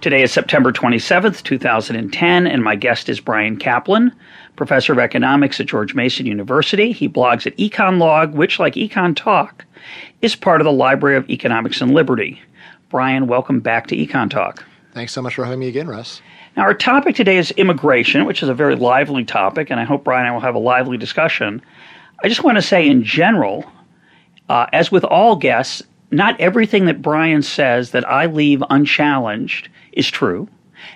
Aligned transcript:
Today 0.00 0.22
is 0.22 0.32
September 0.32 0.72
27th, 0.72 1.42
2010, 1.42 2.46
and 2.46 2.64
my 2.64 2.74
guest 2.74 3.10
is 3.10 3.20
Bryan 3.20 3.58
Caplan, 3.58 4.10
professor 4.56 4.94
of 4.94 4.98
economics 4.98 5.60
at 5.60 5.66
George 5.66 5.94
Mason 5.94 6.24
University. 6.24 6.90
He 6.90 7.06
blogs 7.06 7.46
at 7.46 7.54
EconLog, 7.58 8.32
which, 8.32 8.58
like 8.58 8.76
Econ 8.76 9.14
Talk, 9.14 9.66
is 10.22 10.34
part 10.34 10.62
of 10.62 10.64
the 10.64 10.72
Library 10.72 11.18
of 11.18 11.28
Economics 11.28 11.82
and 11.82 11.92
Liberty. 11.92 12.40
Bryan, 12.88 13.26
welcome 13.26 13.60
back 13.60 13.88
to 13.88 13.96
Econ 13.96 14.30
Talk. 14.30 14.64
Thanks 14.94 15.12
so 15.12 15.20
much 15.20 15.34
for 15.34 15.44
having 15.44 15.60
me 15.60 15.68
again, 15.68 15.86
Russ. 15.86 16.22
Now, 16.56 16.62
our 16.62 16.72
topic 16.72 17.14
today 17.14 17.36
is 17.36 17.50
immigration, 17.50 18.24
which 18.24 18.42
is 18.42 18.48
a 18.48 18.54
very 18.54 18.76
lively 18.76 19.26
topic, 19.26 19.68
and 19.68 19.78
I 19.78 19.84
hope 19.84 20.04
Bryan 20.04 20.24
and 20.24 20.30
I 20.30 20.32
will 20.32 20.40
have 20.40 20.54
a 20.54 20.60
lively 20.60 20.96
discussion. 20.96 21.60
I 22.24 22.28
just 22.28 22.42
want 22.42 22.56
to 22.56 22.62
say, 22.62 22.88
in 22.88 23.04
general, 23.04 23.70
uh, 24.48 24.64
as 24.72 24.90
with 24.90 25.04
all 25.04 25.36
guests, 25.36 25.82
not 26.10 26.40
everything 26.40 26.86
that 26.86 27.02
Bryan 27.02 27.42
says 27.42 27.90
that 27.90 28.08
I 28.08 28.24
leave 28.24 28.64
unchallenged 28.70 29.68
is 29.92 30.10
true. 30.10 30.48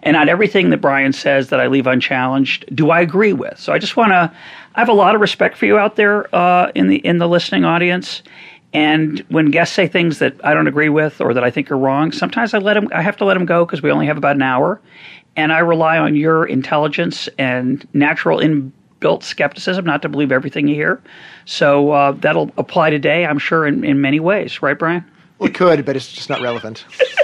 And 0.02 0.14
not 0.14 0.28
everything 0.28 0.70
that 0.70 0.80
Bryan 0.80 1.12
says 1.12 1.50
that 1.50 1.60
I 1.60 1.66
leave 1.66 1.86
unchallenged 1.86 2.64
do 2.74 2.90
I 2.90 3.00
agree 3.00 3.32
with. 3.32 3.58
So 3.58 3.72
I 3.72 3.78
just 3.78 3.96
want 3.96 4.12
to, 4.12 4.32
I 4.74 4.80
have 4.80 4.88
a 4.88 4.94
lot 4.94 5.14
of 5.14 5.20
respect 5.20 5.56
for 5.56 5.66
you 5.66 5.78
out 5.78 5.96
there 5.96 6.34
uh, 6.34 6.70
in 6.74 6.88
the 6.88 6.96
in 6.96 7.18
the 7.18 7.28
listening 7.28 7.64
audience. 7.64 8.22
And 8.72 9.20
when 9.28 9.52
guests 9.52 9.74
say 9.74 9.86
things 9.86 10.18
that 10.18 10.34
I 10.44 10.52
don't 10.52 10.66
agree 10.66 10.88
with 10.88 11.20
or 11.20 11.32
that 11.32 11.44
I 11.44 11.50
think 11.50 11.70
are 11.70 11.78
wrong, 11.78 12.10
sometimes 12.10 12.54
I 12.54 12.58
let 12.58 12.74
them. 12.74 12.88
I 12.92 13.02
have 13.02 13.16
to 13.18 13.24
let 13.24 13.34
them 13.34 13.46
go 13.46 13.64
because 13.64 13.82
we 13.82 13.90
only 13.90 14.06
have 14.06 14.16
about 14.16 14.34
an 14.34 14.42
hour, 14.42 14.80
and 15.36 15.52
I 15.52 15.60
rely 15.60 15.96
on 15.96 16.16
your 16.16 16.44
intelligence 16.44 17.28
and 17.38 17.86
natural 17.94 18.40
inbuilt 18.40 19.22
skepticism 19.22 19.84
not 19.84 20.02
to 20.02 20.08
believe 20.08 20.32
everything 20.32 20.66
you 20.66 20.74
hear. 20.74 21.00
So 21.44 21.92
uh, 21.92 22.12
that'll 22.12 22.50
apply 22.58 22.90
today, 22.90 23.24
I'm 23.26 23.38
sure, 23.38 23.64
in, 23.64 23.84
in 23.84 24.00
many 24.00 24.18
ways. 24.18 24.60
Right, 24.60 24.76
Bryan? 24.76 25.04
Well, 25.38 25.50
it 25.50 25.54
could, 25.54 25.84
but 25.84 25.94
it's 25.94 26.12
just 26.12 26.28
not 26.28 26.40
relevant. 26.40 26.84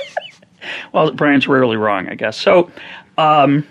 well, 0.93 1.13
Bryan's 1.13 1.49
rarely 1.49 1.77
wrong, 1.77 2.09
I 2.09 2.15
guess. 2.15 2.37
So 2.37 2.71
um, 3.19 3.67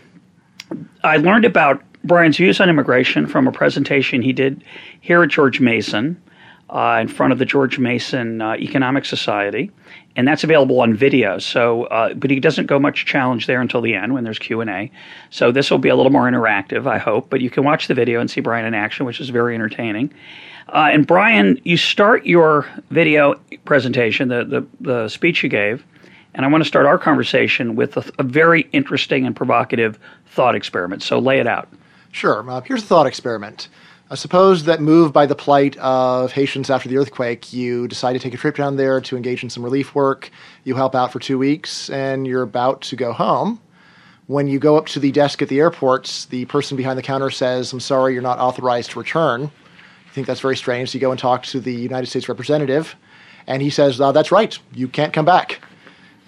I 1.03 1.17
learned 1.17 1.45
about 1.45 1.83
Bryan's 2.03 2.37
views 2.37 2.59
on 2.61 2.69
immigration 2.69 3.27
from 3.27 3.47
a 3.47 3.51
presentation 3.51 4.21
he 4.21 4.33
did 4.33 4.63
here 5.01 5.23
at 5.23 5.29
George 5.29 5.59
Mason. 5.59 6.21
Uh, 6.71 6.99
in 7.01 7.07
front 7.07 7.33
of 7.33 7.39
the 7.39 7.45
George 7.45 7.79
Mason 7.79 8.43
uh, 8.43 8.53
Economic 8.53 9.03
Society, 9.03 9.71
and 10.15 10.27
that's 10.27 10.43
available 10.43 10.79
on 10.81 10.93
video. 10.93 11.39
So, 11.39 11.85
uh, 11.85 12.13
but 12.13 12.29
he 12.29 12.39
doesn't 12.39 12.67
go 12.67 12.77
much 12.77 13.07
challenge 13.07 13.47
there 13.47 13.59
until 13.59 13.81
the 13.81 13.95
end 13.95 14.13
when 14.13 14.23
there's 14.23 14.37
Q 14.37 14.61
and 14.61 14.69
A. 14.69 14.91
So 15.31 15.51
this 15.51 15.71
will 15.71 15.79
be 15.79 15.89
a 15.89 15.95
little 15.95 16.11
more 16.11 16.29
interactive, 16.29 16.85
I 16.85 16.99
hope. 16.99 17.31
But 17.31 17.41
you 17.41 17.49
can 17.49 17.63
watch 17.63 17.87
the 17.87 17.95
video 17.95 18.19
and 18.19 18.29
see 18.29 18.39
Bryan 18.39 18.67
in 18.67 18.75
action, 18.75 19.07
which 19.07 19.19
is 19.19 19.29
very 19.29 19.55
entertaining. 19.55 20.13
Uh, 20.67 20.89
and 20.91 21.07
Bryan, 21.07 21.59
you 21.63 21.75
start 21.75 22.27
your 22.27 22.67
video 22.91 23.33
presentation, 23.65 24.29
the, 24.29 24.45
the 24.45 24.67
the 24.79 25.09
speech 25.09 25.41
you 25.41 25.49
gave, 25.49 25.83
and 26.39 26.45
I 26.45 26.49
want 26.49 26.63
to 26.63 26.67
start 26.69 26.85
our 26.85 26.97
conversation 26.97 27.75
with 27.75 27.97
a, 27.97 28.11
a 28.17 28.23
very 28.23 28.61
interesting 28.71 29.25
and 29.25 29.35
provocative 29.35 29.99
thought 30.27 30.55
experiment. 30.55 31.03
So 31.03 31.19
lay 31.19 31.39
it 31.39 31.47
out. 31.47 31.67
Sure. 32.13 32.49
Uh, 32.49 32.61
here's 32.61 32.81
a 32.81 32.85
thought 32.85 33.07
experiment. 33.07 33.67
Uh, 34.09 34.15
suppose 34.15 34.63
that 34.63 34.79
moved 34.79 35.11
by 35.11 35.25
the 35.25 35.35
plight 35.35 35.75
of 35.79 36.31
Haitians 36.31 36.69
after 36.69 36.87
the 36.87 36.95
earthquake, 36.95 37.51
you 37.51 37.89
decide 37.89 38.13
to 38.13 38.19
take 38.19 38.33
a 38.33 38.37
trip 38.37 38.55
down 38.55 38.77
there 38.77 39.01
to 39.01 39.17
engage 39.17 39.43
in 39.43 39.49
some 39.49 39.65
relief 39.65 39.93
work. 39.93 40.31
You 40.63 40.75
help 40.75 40.95
out 40.95 41.11
for 41.11 41.19
two 41.19 41.37
weeks, 41.37 41.89
and 41.89 42.25
you're 42.25 42.43
about 42.43 42.83
to 42.83 42.95
go 42.95 43.11
home. 43.11 43.59
When 44.27 44.47
you 44.47 44.59
go 44.59 44.77
up 44.77 44.85
to 44.85 44.99
the 45.01 45.11
desk 45.11 45.41
at 45.41 45.49
the 45.49 45.59
airports, 45.59 46.23
the 46.27 46.45
person 46.45 46.77
behind 46.77 46.97
the 46.97 47.03
counter 47.03 47.31
says, 47.31 47.73
I'm 47.73 47.81
sorry, 47.81 48.13
you're 48.13 48.21
not 48.21 48.39
authorized 48.39 48.91
to 48.91 48.99
return. 48.99 49.41
You 49.41 50.11
think 50.13 50.25
that's 50.25 50.39
very 50.39 50.55
strange. 50.55 50.91
So 50.91 50.93
you 50.93 51.01
go 51.01 51.11
and 51.11 51.19
talk 51.19 51.43
to 51.47 51.59
the 51.59 51.73
United 51.73 52.07
States 52.07 52.29
representative, 52.29 52.95
and 53.45 53.61
he 53.61 53.69
says, 53.69 53.99
oh, 53.99 54.13
That's 54.13 54.31
right, 54.31 54.57
you 54.73 54.87
can't 54.87 55.11
come 55.11 55.25
back. 55.25 55.59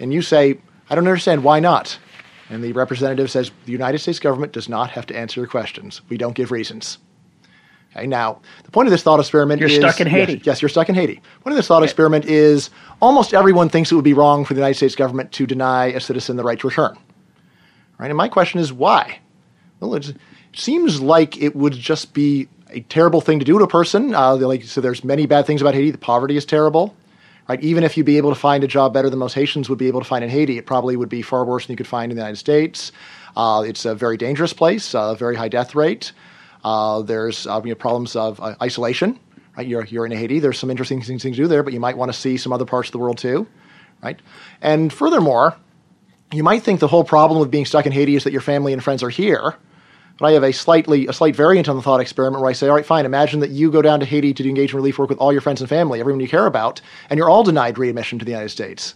And 0.02 0.12
you 0.12 0.20
say, 0.20 0.58
I 0.90 0.94
don't 0.94 1.06
understand, 1.06 1.44
why 1.44 1.60
not? 1.60 1.96
And 2.50 2.62
the 2.62 2.72
representative 2.72 3.30
says, 3.30 3.52
The 3.66 3.72
United 3.72 4.00
States 4.00 4.18
government 4.18 4.52
does 4.52 4.68
not 4.68 4.90
have 4.90 5.06
to 5.06 5.16
answer 5.16 5.40
your 5.40 5.46
questions. 5.46 6.02
We 6.08 6.18
don't 6.18 6.34
give 6.34 6.50
reasons. 6.50 6.98
Okay, 7.94 8.06
now, 8.06 8.40
the 8.64 8.70
point 8.70 8.88
of 8.88 8.90
this 8.90 9.02
thought 9.02 9.20
experiment 9.20 9.60
you're 9.60 9.68
is. 9.68 9.76
You're 9.76 9.88
stuck 9.88 10.00
in 10.00 10.08
Haiti. 10.08 10.34
Yes, 10.34 10.46
yes, 10.46 10.62
you're 10.62 10.68
stuck 10.68 10.88
in 10.88 10.94
Haiti. 10.94 11.16
Point 11.42 11.52
of 11.52 11.56
this 11.56 11.68
thought 11.68 11.84
experiment 11.84 12.24
is 12.24 12.70
almost 13.00 13.32
everyone 13.32 13.68
thinks 13.68 13.92
it 13.92 13.94
would 13.94 14.04
be 14.04 14.12
wrong 14.12 14.44
for 14.44 14.54
the 14.54 14.60
United 14.60 14.74
States 14.74 14.96
government 14.96 15.30
to 15.32 15.46
deny 15.46 15.86
a 15.86 16.00
citizen 16.00 16.36
the 16.36 16.42
right 16.42 16.58
to 16.58 16.68
return. 16.68 16.98
Right? 17.98 18.08
And 18.08 18.16
my 18.16 18.28
question 18.28 18.58
is 18.60 18.72
why? 18.72 19.20
Well, 19.78 19.94
it 19.94 20.14
seems 20.54 21.00
like 21.00 21.40
it 21.40 21.54
would 21.54 21.74
just 21.74 22.12
be 22.12 22.48
a 22.70 22.80
terrible 22.80 23.20
thing 23.20 23.38
to 23.38 23.44
do 23.44 23.58
to 23.58 23.64
a 23.64 23.68
person. 23.68 24.14
Uh, 24.14 24.34
like, 24.36 24.64
so 24.64 24.80
there's 24.80 25.04
many 25.04 25.26
bad 25.26 25.46
things 25.46 25.60
about 25.60 25.74
Haiti. 25.74 25.90
The 25.92 25.98
poverty 25.98 26.36
is 26.36 26.44
terrible. 26.44 26.96
Right? 27.52 27.62
Even 27.62 27.84
if 27.84 27.98
you'd 27.98 28.06
be 28.06 28.16
able 28.16 28.30
to 28.30 28.40
find 28.40 28.64
a 28.64 28.66
job 28.66 28.94
better 28.94 29.10
than 29.10 29.18
most 29.18 29.34
Haitians 29.34 29.68
would 29.68 29.78
be 29.78 29.86
able 29.86 30.00
to 30.00 30.06
find 30.06 30.24
in 30.24 30.30
Haiti, 30.30 30.56
it 30.56 30.64
probably 30.64 30.96
would 30.96 31.10
be 31.10 31.20
far 31.20 31.44
worse 31.44 31.66
than 31.66 31.74
you 31.74 31.76
could 31.76 31.86
find 31.86 32.10
in 32.10 32.16
the 32.16 32.22
United 32.22 32.38
States. 32.38 32.92
Uh, 33.36 33.62
it's 33.66 33.84
a 33.84 33.94
very 33.94 34.16
dangerous 34.16 34.54
place, 34.54 34.94
a 34.94 34.98
uh, 34.98 35.14
very 35.14 35.36
high 35.36 35.50
death 35.50 35.74
rate. 35.74 36.12
Uh, 36.64 37.02
there's 37.02 37.46
uh, 37.46 37.60
you 37.62 37.68
know, 37.68 37.74
problems 37.74 38.16
of 38.16 38.40
uh, 38.40 38.54
isolation. 38.62 39.20
Right? 39.54 39.66
You're, 39.66 39.84
you're 39.84 40.06
in 40.06 40.12
Haiti. 40.12 40.38
There's 40.38 40.58
some 40.58 40.70
interesting 40.70 41.02
things, 41.02 41.22
things 41.22 41.36
to 41.36 41.42
do 41.42 41.46
there, 41.46 41.62
but 41.62 41.74
you 41.74 41.80
might 41.80 41.98
want 41.98 42.10
to 42.10 42.18
see 42.18 42.38
some 42.38 42.54
other 42.54 42.64
parts 42.64 42.88
of 42.88 42.92
the 42.92 42.98
world 42.98 43.18
too. 43.18 43.46
Right? 44.02 44.18
And 44.62 44.90
furthermore, 44.90 45.54
you 46.32 46.42
might 46.42 46.62
think 46.62 46.80
the 46.80 46.88
whole 46.88 47.04
problem 47.04 47.42
of 47.42 47.50
being 47.50 47.66
stuck 47.66 47.84
in 47.84 47.92
Haiti 47.92 48.16
is 48.16 48.24
that 48.24 48.32
your 48.32 48.40
family 48.40 48.72
and 48.72 48.82
friends 48.82 49.02
are 49.02 49.10
here. 49.10 49.56
But 50.18 50.26
I 50.26 50.32
have 50.32 50.42
a 50.42 50.52
slightly 50.52 51.06
a 51.06 51.12
slight 51.12 51.34
variant 51.34 51.68
on 51.68 51.76
the 51.76 51.82
thought 51.82 52.00
experiment 52.00 52.42
where 52.42 52.50
I 52.50 52.52
say, 52.52 52.68
all 52.68 52.74
right, 52.74 52.86
fine. 52.86 53.06
Imagine 53.06 53.40
that 53.40 53.50
you 53.50 53.70
go 53.70 53.82
down 53.82 54.00
to 54.00 54.06
Haiti 54.06 54.34
to 54.34 54.42
do 54.42 54.48
engagement 54.48 54.76
relief 54.76 54.98
work 54.98 55.08
with 55.08 55.18
all 55.18 55.32
your 55.32 55.40
friends 55.40 55.60
and 55.60 55.68
family, 55.68 56.00
everyone 56.00 56.20
you 56.20 56.28
care 56.28 56.46
about, 56.46 56.80
and 57.10 57.18
you're 57.18 57.30
all 57.30 57.42
denied 57.42 57.78
readmission 57.78 58.18
to 58.18 58.24
the 58.24 58.30
United 58.30 58.50
States. 58.50 58.94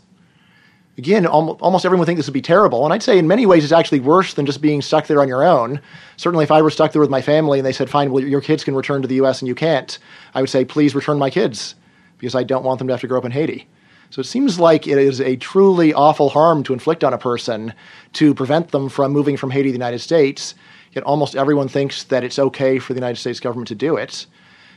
Again, 0.99 1.27
almost 1.27 1.85
everyone 1.85 2.01
would 2.01 2.07
think 2.07 2.17
this 2.17 2.27
would 2.27 2.33
be 2.33 2.41
terrible. 2.41 2.85
And 2.85 2.93
I'd 2.95 3.03
say 3.03 3.19
in 3.19 3.29
many 3.29 3.45
ways 3.45 3.65
it's 3.65 3.73
actually 3.73 4.01
worse 4.01 4.33
than 4.33 4.47
just 4.47 4.63
being 4.63 4.81
stuck 4.81 5.07
there 5.07 5.21
on 5.21 5.29
your 5.29 5.45
own. 5.45 5.81
Certainly, 6.17 6.45
if 6.45 6.51
I 6.51 6.63
were 6.63 6.71
stuck 6.71 6.93
there 6.93 7.03
with 7.03 7.11
my 7.11 7.21
family 7.21 7.59
and 7.59 7.67
they 7.67 7.73
said, 7.73 7.91
fine, 7.91 8.11
well, 8.11 8.25
your 8.25 8.41
kids 8.41 8.65
can 8.65 8.75
return 8.75 9.03
to 9.03 9.09
the 9.09 9.17
U.S. 9.17 9.43
and 9.43 9.49
you 9.49 9.55
can't, 9.55 9.99
I 10.35 10.41
would 10.41 10.49
say, 10.49 10.65
please 10.65 10.95
return 10.95 11.19
my 11.19 11.29
kids 11.29 11.75
because 12.17 12.35
I 12.35 12.45
don't 12.45 12.65
want 12.65 12.79
them 12.79 12.89
to 12.89 12.95
have 12.95 13.03
to 13.03 13.07
grow 13.09 13.19
up 13.19 13.27
in 13.27 13.33
Haiti. 13.33 13.69
So 14.09 14.21
it 14.21 14.25
seems 14.25 14.59
like 14.59 14.87
it 14.87 14.97
is 14.97 15.21
a 15.21 15.37
truly 15.37 15.93
awful 15.93 16.31
harm 16.31 16.63
to 16.63 16.73
inflict 16.73 17.05
on 17.05 17.13
a 17.13 17.19
person 17.19 17.75
to 18.15 18.33
prevent 18.33 18.71
them 18.71 18.89
from 18.89 19.13
moving 19.13 19.37
from 19.37 19.51
Haiti 19.51 19.69
to 19.69 19.73
the 19.73 19.79
United 19.79 19.99
States. 19.99 20.55
Yet 20.97 21.05
almost 21.05 21.37
everyone 21.37 21.69
thinks 21.69 22.05
that 22.05 22.25
it's 22.25 22.39
okay 22.39 22.79
for 22.79 22.95
the 22.95 22.99
United 22.99 23.21
States 23.21 23.39
government 23.39 23.69
to 23.69 23.75
do 23.75 23.97
it. 23.97 24.27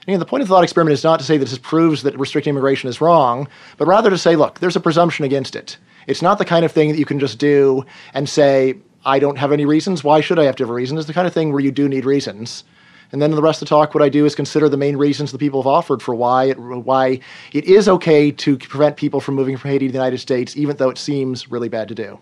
And 0.02 0.10
again, 0.10 0.20
the 0.20 0.26
point 0.26 0.42
of 0.42 0.50
the 0.50 0.54
thought 0.54 0.66
experiment 0.66 0.94
is 0.94 1.04
not 1.04 1.18
to 1.20 1.26
say 1.26 1.38
that 1.38 1.48
this 1.48 1.58
proves 1.58 2.04
that 2.04 2.20
restricting 2.20 2.52
immigration 2.52 2.90
is 2.90 3.00
wrong, 3.00 3.48
but 3.78 3.88
rather 3.88 4.10
to 4.10 4.18
say, 4.18 4.36
look, 4.36 4.60
there's 4.60 4.76
a 4.76 4.82
presumption 4.82 5.24
against 5.24 5.56
it. 5.56 5.78
It's 6.08 6.22
not 6.22 6.38
the 6.38 6.44
kind 6.44 6.66
of 6.66 6.74
thing 6.74 6.90
that 6.92 7.00
you 7.00 7.06
can 7.06 7.20
just 7.20 7.40
do 7.40 7.86
and 8.14 8.28
say, 8.28 8.76
I 9.06 9.20
don't 9.20 9.38
have 9.38 9.54
any 9.54 9.66
reasons. 9.66 10.04
Why 10.04 10.20
should 10.20 10.40
I 10.40 10.44
have 10.44 10.58
to 10.58 10.64
have 10.64 10.70
a 10.70 10.74
reason? 10.74 10.98
It's 10.98 11.08
the 11.08 11.14
kind 11.14 11.26
of 11.26 11.34
thing 11.34 11.54
where 11.54 11.62
you 11.62 11.72
do 11.72 11.88
need 11.88 12.04
reasons. 12.04 12.66
And 13.14 13.22
then 13.22 13.30
in 13.32 13.38
the 13.38 13.42
rest 13.42 13.62
of 13.62 13.70
the 13.70 13.74
talk, 13.74 13.94
what 13.94 14.04
I 14.04 14.10
do 14.10 14.26
is 14.26 14.36
consider 14.36 14.68
the 14.68 14.78
main 14.78 14.98
reasons 14.98 15.32
the 15.32 15.38
people 15.38 15.62
have 15.62 15.68
offered 15.68 16.02
for 16.02 16.14
why 16.14 16.46
it, 16.46 16.60
why 16.60 17.22
it 17.54 17.64
is 17.64 17.88
okay 17.88 18.30
to 18.30 18.58
prevent 18.58 18.98
people 18.98 19.22
from 19.22 19.36
moving 19.36 19.56
from 19.56 19.72
Haiti 19.72 19.88
to 19.88 19.92
the 19.94 19.98
United 19.98 20.18
States, 20.18 20.58
even 20.58 20.76
though 20.76 20.90
it 20.90 20.98
seems 20.98 21.50
really 21.50 21.70
bad 21.70 21.88
to 21.88 21.96
do. 21.96 22.20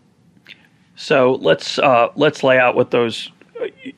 So 0.96 1.34
let's 1.42 1.78
uh, 1.80 2.10
let's 2.16 2.44
lay 2.44 2.58
out 2.58 2.76
what 2.76 2.92
those 2.92 3.32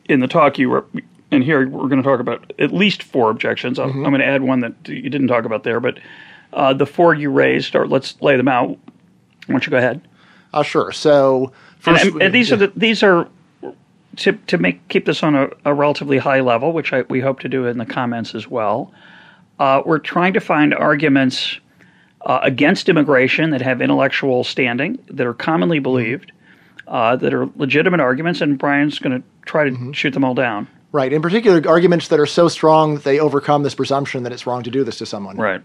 in 0.06 0.19
the 0.19 0.27
talk 0.27 0.57
you 0.57 0.69
were. 0.69 0.85
And 1.31 1.44
here 1.44 1.67
we're 1.67 1.88
going 1.89 2.01
to 2.01 2.07
talk 2.07 2.19
about 2.19 2.53
at 2.57 2.73
least 2.73 3.03
four 3.03 3.29
objections. 3.29 3.77
I'm, 3.77 3.89
mm-hmm. 3.89 4.06
I'm 4.06 4.11
going 4.11 4.21
to 4.21 4.25
add 4.25 4.41
one 4.41 4.61
that 4.61 4.73
you 4.88 5.09
didn't 5.09 5.27
talk 5.27 5.45
about 5.45 5.63
there, 5.63 5.79
but 5.79 6.00
uh, 6.53 6.73
the 6.73 6.88
four 6.88 7.13
you 7.13 7.29
raised, 7.29 7.75
or 7.75 7.88
let's 7.88 8.19
lay 8.19 8.35
them 8.35 8.47
out. 8.47 8.69
Why 8.69 8.77
don't 9.47 9.65
you 9.65 9.69
go 9.69 9.77
ahead? 9.77 10.01
Uh, 10.53 10.63
sure. 10.63 10.91
So 10.91 11.51
first, 11.77 12.03
and, 12.03 12.21
and 12.23 12.33
these 12.33 12.50
yeah. 12.50 12.56
are 12.56 12.57
the, 12.57 12.73
these 12.75 13.03
are 13.03 13.27
to 14.17 14.33
to 14.33 14.57
make 14.57 14.88
keep 14.88 15.06
this 15.06 15.21
on 15.21 15.35
a, 15.35 15.50
a 15.65 15.73
relatively 15.73 16.17
high 16.17 16.39
level, 16.39 16.73
which 16.73 16.91
I, 16.94 17.01
we 17.01 17.19
hope 17.19 17.39
to 17.41 17.50
do 17.50 17.65
in 17.67 17.77
the 17.77 17.85
comments 17.85 18.33
as 18.33 18.47
well. 18.47 18.91
Uh, 19.59 19.83
we're 19.85 20.00
trying 20.00 20.33
to 20.33 20.39
find 20.39 20.73
arguments 20.73 21.59
uh, 22.21 22.39
against 22.41 22.89
immigration 22.89 23.51
that 23.51 23.62
have 23.62 23.81
intellectual 23.81 24.44
standing, 24.44 24.97
that 25.07 25.27
are 25.27 25.33
commonly 25.33 25.79
believed, 25.79 26.31
uh, 26.89 27.15
that 27.15 27.33
are 27.33 27.47
legitimate 27.56 28.01
arguments, 28.01 28.41
and 28.41 28.57
Bryan's 28.57 29.00
going 29.00 29.21
to 29.21 29.27
try 29.45 29.63
to 29.63 29.71
mm-hmm. 29.71 29.91
shoot 29.94 30.13
them 30.13 30.25
all 30.25 30.33
down. 30.33 30.68
Right. 30.91 31.13
In 31.13 31.21
particular, 31.21 31.62
arguments 31.69 32.07
that 32.09 32.19
are 32.19 32.25
so 32.25 32.47
strong 32.50 32.95
that 32.95 33.03
they 33.03 33.19
overcome 33.19 33.63
this 33.63 33.75
presumption 33.75 34.24
that 34.24 34.33
it's 34.33 34.45
wrong 34.47 34.63
to 34.63 34.71
do 34.71 34.83
this 34.83 34.97
to 34.97 35.06
someone. 35.06 35.38
Right. 35.38 35.62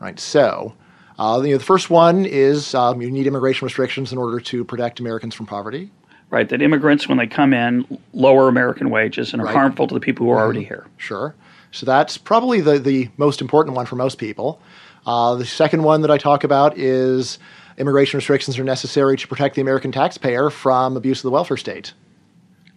Right. 0.00 0.18
So 0.18 0.74
Uh, 1.18 1.40
you 1.42 1.52
know, 1.52 1.58
the 1.58 1.64
first 1.64 1.88
one 1.88 2.26
is 2.26 2.74
um, 2.74 3.00
you 3.00 3.10
need 3.10 3.26
immigration 3.26 3.64
restrictions 3.64 4.12
in 4.12 4.18
order 4.18 4.38
to 4.38 4.64
protect 4.64 5.00
Americans 5.00 5.34
from 5.34 5.46
poverty. 5.46 5.90
Right, 6.28 6.48
that 6.48 6.60
immigrants, 6.60 7.08
when 7.08 7.18
they 7.18 7.26
come 7.28 7.54
in, 7.54 7.86
lower 8.12 8.48
American 8.48 8.90
wages 8.90 9.32
and 9.32 9.40
are 9.40 9.46
Right. 9.46 9.54
harmful 9.54 9.86
to 9.86 9.94
the 9.94 10.00
people 10.00 10.26
who 10.26 10.32
are 10.32 10.40
already 10.40 10.64
here. 10.64 10.86
Sure. 10.96 11.34
So 11.70 11.86
that's 11.86 12.18
probably 12.18 12.60
the, 12.60 12.78
the 12.78 13.08
most 13.16 13.40
important 13.40 13.76
one 13.76 13.86
for 13.86 13.96
most 13.96 14.18
people. 14.18 14.60
Uh, 15.06 15.36
the 15.36 15.44
second 15.46 15.84
one 15.84 16.02
that 16.02 16.10
I 16.10 16.18
talk 16.18 16.42
about 16.42 16.76
is 16.76 17.38
immigration 17.78 18.18
restrictions 18.18 18.58
are 18.58 18.64
necessary 18.64 19.16
to 19.16 19.28
protect 19.28 19.54
the 19.54 19.60
American 19.60 19.92
taxpayer 19.92 20.50
from 20.50 20.96
abuse 20.96 21.18
of 21.18 21.24
the 21.24 21.30
welfare 21.30 21.56
state. 21.56 21.92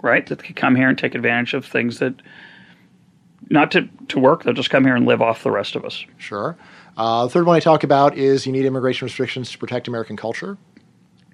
right? 0.02 0.26
That 0.28 0.40
they 0.40 0.50
come 0.50 0.76
here 0.76 0.90
and 0.90 0.98
take 0.98 1.16
advantage 1.16 1.54
of 1.54 1.66
things 1.66 2.00
that, 2.00 2.22
not 3.50 3.72
to, 3.72 3.88
to 4.10 4.20
work, 4.20 4.44
they'll 4.44 4.54
just 4.54 4.70
come 4.70 4.86
here 4.86 4.96
and 4.96 5.06
live 5.06 5.22
off 5.22 5.44
the 5.44 5.52
rest 5.52 5.76
of 5.76 5.84
us. 5.86 6.06
Sure. 6.18 6.58
Uh, 6.98 7.24
the 7.24 7.30
third 7.30 7.46
one 7.46 7.56
I 7.56 7.60
talk 7.60 7.84
about 7.84 8.18
is 8.18 8.46
you 8.46 8.52
need 8.52 8.66
immigration 8.66 9.06
restrictions 9.06 9.52
to 9.52 9.58
protect 9.58 9.88
American 9.88 10.18
culture. 10.18 10.58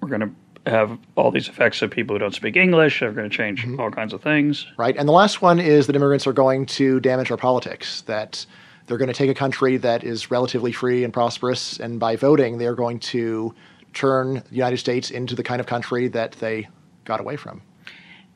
We're 0.00 0.08
going 0.08 0.20
to 0.20 0.70
have 0.70 0.98
all 1.16 1.30
these 1.30 1.48
effects 1.48 1.80
of 1.82 1.90
people 1.90 2.14
who 2.14 2.18
don't 2.18 2.34
speak 2.34 2.56
English. 2.56 3.00
They're 3.00 3.12
going 3.12 3.28
to 3.30 3.36
change 3.36 3.66
all 3.78 3.90
kinds 3.90 4.12
of 4.12 4.22
things. 4.22 4.66
right? 4.76 4.96
And 4.96 5.08
the 5.08 5.12
last 5.12 5.42
one 5.42 5.58
is 5.60 5.86
that 5.86 5.94
immigrants 5.96 6.26
are 6.26 6.32
going 6.32 6.66
to 6.66 6.98
damage 7.00 7.30
our 7.30 7.36
politics, 7.36 8.02
that 8.02 8.46
they're 8.86 8.98
going 8.98 9.08
to 9.08 9.14
take 9.14 9.30
a 9.30 9.34
country 9.34 9.76
that 9.78 10.04
is 10.04 10.30
relatively 10.30 10.72
free 10.72 11.04
and 11.04 11.12
prosperous, 11.12 11.78
and 11.78 11.98
by 11.98 12.16
voting, 12.16 12.58
they're 12.58 12.74
going 12.74 12.98
to 13.00 13.54
turn 13.94 14.34
the 14.34 14.54
United 14.54 14.76
States 14.76 15.10
into 15.10 15.34
the 15.34 15.42
kind 15.42 15.60
of 15.60 15.66
country 15.66 16.08
that 16.08 16.32
they 16.32 16.68
got 17.04 17.20
away 17.20 17.36
from. 17.36 17.62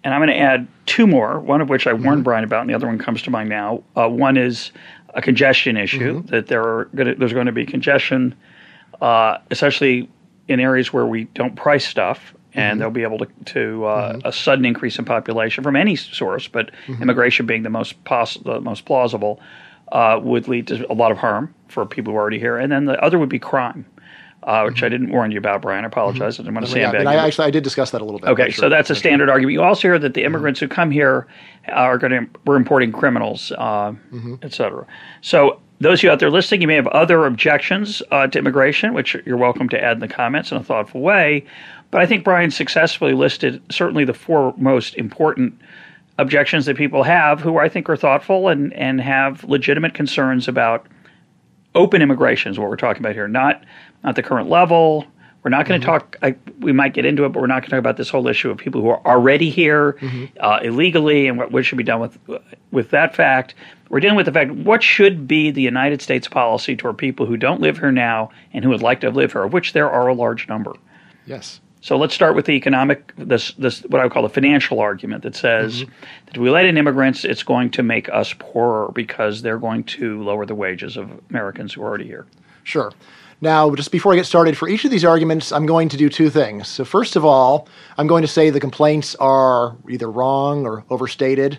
And 0.02 0.14
I'm 0.14 0.20
going 0.20 0.30
to 0.30 0.38
add 0.38 0.66
two 0.86 1.06
more, 1.06 1.38
one 1.40 1.60
of 1.60 1.68
which 1.68 1.86
I 1.86 1.92
warned 1.92 2.24
Bryan 2.24 2.42
about, 2.44 2.62
and 2.62 2.70
the 2.70 2.74
other 2.74 2.86
one 2.86 2.98
comes 2.98 3.22
to 3.22 3.30
mind 3.30 3.50
now. 3.50 3.82
Uh, 3.94 4.08
one 4.08 4.36
is 4.38 4.72
a 5.14 5.20
congestion 5.20 5.76
issue, 5.76 6.22
that 6.28 6.46
there 6.46 6.62
are 6.62 6.84
gonna, 6.94 7.14
there's 7.16 7.34
going 7.34 7.46
to 7.46 7.52
be 7.52 7.66
congestion, 7.66 8.34
uh, 9.02 9.38
especially 9.50 10.08
in 10.48 10.58
areas 10.58 10.92
where 10.92 11.06
we 11.06 11.24
don't 11.34 11.54
price 11.54 11.86
stuff. 11.86 12.34
And 12.52 12.80
they'll 12.80 12.90
be 12.90 13.04
able 13.04 13.18
to, 13.18 13.28
to 13.46 13.84
uh, 13.84 14.20
a 14.24 14.32
sudden 14.32 14.64
increase 14.64 14.98
in 14.98 15.04
population 15.04 15.62
from 15.62 15.76
any 15.76 15.94
source, 15.94 16.48
but 16.48 16.72
immigration 16.88 17.46
being 17.46 17.62
the 17.62 17.70
most 17.70 18.02
poss- 18.02 18.38
the 18.38 18.60
most 18.60 18.86
plausible, 18.86 19.38
uh, 19.92 20.20
would 20.22 20.48
lead 20.48 20.66
to 20.68 20.90
a 20.90 20.94
lot 20.94 21.10
of 21.10 21.18
harm 21.18 21.54
for 21.68 21.84
people 21.86 22.12
who 22.12 22.18
are 22.18 22.22
already 22.22 22.38
here. 22.38 22.56
And 22.56 22.70
then 22.70 22.84
the 22.84 23.02
other 23.02 23.18
would 23.18 23.28
be 23.28 23.38
crime, 23.38 23.86
uh, 24.42 24.62
which 24.64 24.82
I 24.82 24.88
didn't 24.88 25.10
warn 25.10 25.30
you 25.30 25.38
about, 25.38 25.62
Bryan. 25.62 25.84
I 25.84 25.88
apologize. 25.88 26.38
I 26.38 26.42
didn't 26.42 26.54
want 26.54 26.66
to 26.66 26.72
Yeah, 26.78 26.86
sandbag 26.86 27.00
and 27.00 27.08
I 27.08 27.14
actually 27.16 27.46
I 27.46 27.50
did 27.50 27.64
discuss 27.64 27.90
that 27.90 28.00
a 28.00 28.04
little 28.04 28.20
bit. 28.20 28.30
Okay, 28.30 28.46
but 28.46 28.54
so 28.54 28.68
that's 28.68 28.90
a 28.90 28.94
standard 28.94 29.28
argument. 29.28 29.52
You 29.52 29.62
also 29.62 29.82
hear 29.82 29.98
that 29.98 30.14
the 30.14 30.24
immigrants 30.24 30.60
who 30.60 30.68
come 30.68 30.90
here 30.90 31.26
are 31.68 31.98
going 31.98 32.12
to 32.12 32.26
we're 32.46 32.56
importing 32.56 32.92
criminals, 32.92 33.52
uh, 33.52 33.92
et 34.42 34.52
cetera. 34.52 34.86
So 35.20 35.60
those 35.80 36.00
of 36.00 36.02
you 36.04 36.10
out 36.10 36.18
there 36.20 36.30
listening, 36.30 36.60
you 36.60 36.66
may 36.66 36.74
have 36.74 36.88
other 36.88 37.24
objections 37.26 38.02
uh, 38.10 38.26
to 38.26 38.38
immigration, 38.38 38.92
which 38.92 39.16
you're 39.24 39.38
welcome 39.38 39.68
to 39.70 39.82
add 39.82 39.92
in 39.92 40.00
the 40.00 40.08
comments 40.08 40.52
in 40.52 40.58
a 40.58 40.62
thoughtful 40.62 41.00
way. 41.00 41.44
But 41.90 42.00
I 42.02 42.06
think 42.06 42.22
Bryan 42.22 42.50
successfully 42.50 43.14
listed 43.14 43.62
certainly 43.70 44.04
the 44.04 44.14
four 44.14 44.54
most 44.56 44.94
important 44.94 45.58
objections 46.20 46.66
that 46.66 46.76
people 46.76 47.02
have, 47.02 47.40
who 47.40 47.58
I 47.58 47.68
think 47.68 47.88
are 47.88 47.96
thoughtful 47.96 48.48
and 48.48 48.72
and 48.74 49.00
have 49.00 49.44
legitimate 49.44 49.94
concerns 49.94 50.48
about 50.48 50.86
open 51.74 52.02
immigration 52.02 52.52
is 52.52 52.58
what 52.58 52.68
we're 52.68 52.76
talking 52.76 53.02
about 53.02 53.14
here, 53.14 53.28
not 53.28 53.64
not 54.04 54.16
the 54.16 54.22
current 54.22 54.48
level. 54.48 55.06
We're 55.42 55.50
not 55.50 55.64
going 55.66 55.80
to 55.80 55.86
talk. 55.86 56.18
I, 56.20 56.36
we 56.58 56.70
might 56.70 56.92
get 56.92 57.06
into 57.06 57.24
it, 57.24 57.30
but 57.30 57.40
we're 57.40 57.46
not 57.46 57.62
going 57.62 57.70
to 57.70 57.70
talk 57.70 57.78
about 57.78 57.96
this 57.96 58.10
whole 58.10 58.26
issue 58.26 58.50
of 58.50 58.58
people 58.58 58.82
who 58.82 58.90
are 58.90 59.00
already 59.06 59.48
here 59.48 59.96
uh, 60.38 60.60
illegally 60.62 61.28
and 61.28 61.38
what, 61.38 61.50
what 61.50 61.64
should 61.64 61.78
be 61.78 61.84
done 61.84 61.98
with 61.98 62.18
with 62.70 62.90
that 62.90 63.16
fact. 63.16 63.54
We're 63.88 64.00
dealing 64.00 64.16
with 64.16 64.26
the 64.26 64.32
fact 64.32 64.50
what 64.50 64.82
should 64.82 65.26
be 65.26 65.50
the 65.50 65.62
United 65.62 66.02
States 66.02 66.28
policy 66.28 66.76
toward 66.76 66.98
people 66.98 67.24
who 67.24 67.38
don't 67.38 67.58
live 67.60 67.78
here 67.78 67.90
now 67.90 68.30
and 68.52 68.62
who 68.64 68.70
would 68.70 68.82
like 68.82 69.00
to 69.00 69.10
live 69.10 69.32
here, 69.32 69.44
of 69.44 69.54
which 69.54 69.72
there 69.72 69.90
are 69.90 70.08
a 70.08 70.14
large 70.14 70.46
number. 70.46 70.74
yes. 71.24 71.60
So 71.82 71.96
let's 71.96 72.14
start 72.14 72.36
with 72.36 72.44
the 72.44 72.52
economic, 72.52 73.14
this, 73.16 73.52
this 73.52 73.80
what 73.84 74.00
I 74.00 74.04
would 74.04 74.12
call 74.12 74.22
the 74.22 74.28
financial 74.28 74.80
argument 74.80 75.22
that 75.22 75.34
says 75.34 75.82
mm-hmm. 75.82 75.92
that 76.26 76.36
if 76.36 76.40
we 76.40 76.50
let 76.50 76.66
in 76.66 76.76
immigrants, 76.76 77.24
it's 77.24 77.42
going 77.42 77.70
to 77.70 77.82
make 77.82 78.08
us 78.10 78.34
poorer 78.38 78.92
because 78.92 79.40
they're 79.40 79.58
going 79.58 79.84
to 79.84 80.22
lower 80.22 80.44
the 80.44 80.54
wages 80.54 80.96
of 80.96 81.10
Americans 81.30 81.72
who 81.72 81.82
are 81.82 81.88
already 81.88 82.06
here. 82.06 82.26
Sure. 82.64 82.92
Now, 83.40 83.74
just 83.74 83.90
before 83.90 84.12
I 84.12 84.16
get 84.16 84.26
started, 84.26 84.58
for 84.58 84.68
each 84.68 84.84
of 84.84 84.90
these 84.90 85.04
arguments, 85.04 85.50
I'm 85.50 85.64
going 85.64 85.88
to 85.88 85.96
do 85.96 86.10
two 86.10 86.28
things. 86.28 86.68
So, 86.68 86.84
first 86.84 87.16
of 87.16 87.24
all, 87.24 87.68
I'm 87.96 88.06
going 88.06 88.20
to 88.20 88.28
say 88.28 88.50
the 88.50 88.60
complaints 88.60 89.14
are 89.14 89.74
either 89.88 90.10
wrong 90.10 90.66
or 90.66 90.84
overstated. 90.90 91.58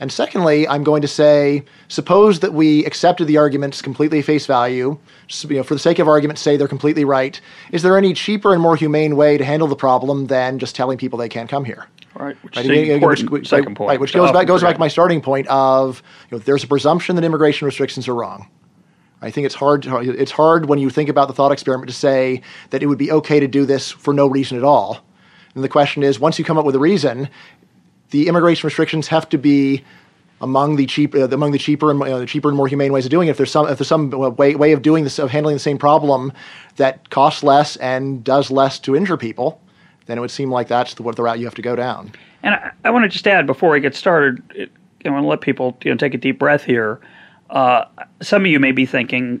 And 0.00 0.10
secondly, 0.10 0.66
I'm 0.66 0.82
going 0.82 1.02
to 1.02 1.08
say, 1.08 1.62
suppose 1.88 2.40
that 2.40 2.54
we 2.54 2.84
accepted 2.86 3.26
the 3.26 3.36
arguments 3.36 3.82
completely 3.82 4.22
face 4.22 4.46
value, 4.46 4.98
you 5.42 5.56
know, 5.56 5.62
for 5.62 5.74
the 5.74 5.80
sake 5.80 5.98
of 5.98 6.08
argument, 6.08 6.38
say 6.38 6.56
they're 6.56 6.66
completely 6.66 7.04
right. 7.04 7.38
Is 7.70 7.82
there 7.82 7.98
any 7.98 8.14
cheaper 8.14 8.54
and 8.54 8.62
more 8.62 8.76
humane 8.76 9.14
way 9.14 9.36
to 9.36 9.44
handle 9.44 9.68
the 9.68 9.76
problem 9.76 10.28
than 10.28 10.58
just 10.58 10.74
telling 10.74 10.96
people 10.96 11.18
they 11.18 11.28
can't 11.28 11.50
come 11.50 11.66
here? 11.66 11.86
Right, 12.14 12.34
which 12.42 12.56
Right, 12.56 12.64
is 12.64 12.70
again, 12.70 12.88
the 12.88 12.94
important 12.94 13.30
which, 13.30 13.48
second 13.48 13.76
point. 13.76 13.90
Right, 13.90 14.00
which 14.00 14.14
goes 14.14 14.30
Oh, 14.30 14.32
back 14.32 14.46
goes 14.46 14.62
back 14.62 14.74
to 14.74 14.80
my 14.80 14.88
starting 14.88 15.20
point 15.20 15.46
of 15.48 16.02
you 16.30 16.38
know, 16.38 16.42
there's 16.44 16.64
a 16.64 16.66
presumption 16.66 17.14
that 17.16 17.24
immigration 17.24 17.66
restrictions 17.66 18.08
are 18.08 18.14
wrong. 18.14 18.48
I 19.22 19.30
think 19.30 19.44
it's 19.44 19.54
hard. 19.54 19.82
To, 19.82 19.98
it's 19.98 20.32
hard 20.32 20.66
when 20.66 20.78
you 20.78 20.88
think 20.88 21.10
about 21.10 21.28
the 21.28 21.34
thought 21.34 21.52
experiment 21.52 21.88
to 21.90 21.94
say 21.94 22.40
that 22.70 22.82
it 22.82 22.86
would 22.86 22.98
be 22.98 23.12
okay 23.12 23.38
to 23.38 23.46
do 23.46 23.66
this 23.66 23.90
for 23.90 24.14
no 24.14 24.26
reason 24.26 24.56
at 24.56 24.64
all. 24.64 25.04
And 25.54 25.62
the 25.62 25.68
question 25.68 26.02
is, 26.02 26.18
once 26.18 26.38
you 26.38 26.44
come 26.44 26.56
up 26.58 26.64
with 26.64 26.74
a 26.74 26.78
reason, 26.78 27.28
the 28.10 28.28
immigration 28.28 28.66
restrictions 28.66 29.08
have 29.08 29.28
to 29.30 29.38
be 29.38 29.84
among 30.40 30.76
the 30.76 30.86
cheap, 30.86 31.14
uh, 31.14 31.28
among 31.28 31.52
the 31.52 31.58
cheaper 31.58 31.90
and 31.90 32.02
uh, 32.02 32.18
the 32.18 32.26
cheaper 32.26 32.48
and 32.48 32.56
more 32.56 32.66
humane 32.66 32.92
ways 32.92 33.04
of 33.04 33.10
doing 33.10 33.28
it. 33.28 33.32
If 33.32 33.36
there's 33.36 33.50
some, 33.50 33.68
if 33.68 33.78
there's 33.78 33.88
some 33.88 34.10
way 34.10 34.54
way 34.54 34.72
of 34.72 34.82
doing 34.82 35.04
this, 35.04 35.18
of 35.18 35.30
handling 35.30 35.54
the 35.54 35.60
same 35.60 35.78
problem 35.78 36.32
that 36.76 37.10
costs 37.10 37.42
less 37.42 37.76
and 37.76 38.24
does 38.24 38.50
less 38.50 38.78
to 38.80 38.96
injure 38.96 39.16
people, 39.16 39.60
then 40.06 40.18
it 40.18 40.20
would 40.20 40.30
seem 40.30 40.50
like 40.50 40.68
that's 40.68 40.94
the, 40.94 41.02
the 41.12 41.22
route 41.22 41.38
you 41.38 41.44
have 41.44 41.54
to 41.54 41.62
go 41.62 41.76
down. 41.76 42.12
And 42.42 42.54
I, 42.54 42.70
I 42.84 42.90
want 42.90 43.04
to 43.04 43.08
just 43.08 43.26
add 43.26 43.46
before 43.46 43.70
we 43.70 43.80
get 43.80 43.94
started, 43.94 44.42
I 45.04 45.10
want 45.10 45.24
to 45.24 45.28
let 45.28 45.40
people 45.40 45.76
you 45.84 45.90
know 45.90 45.96
take 45.96 46.14
a 46.14 46.18
deep 46.18 46.38
breath 46.38 46.64
here. 46.64 47.00
Uh, 47.50 47.84
some 48.22 48.42
of 48.42 48.46
you 48.46 48.60
may 48.60 48.72
be 48.72 48.86
thinking, 48.86 49.40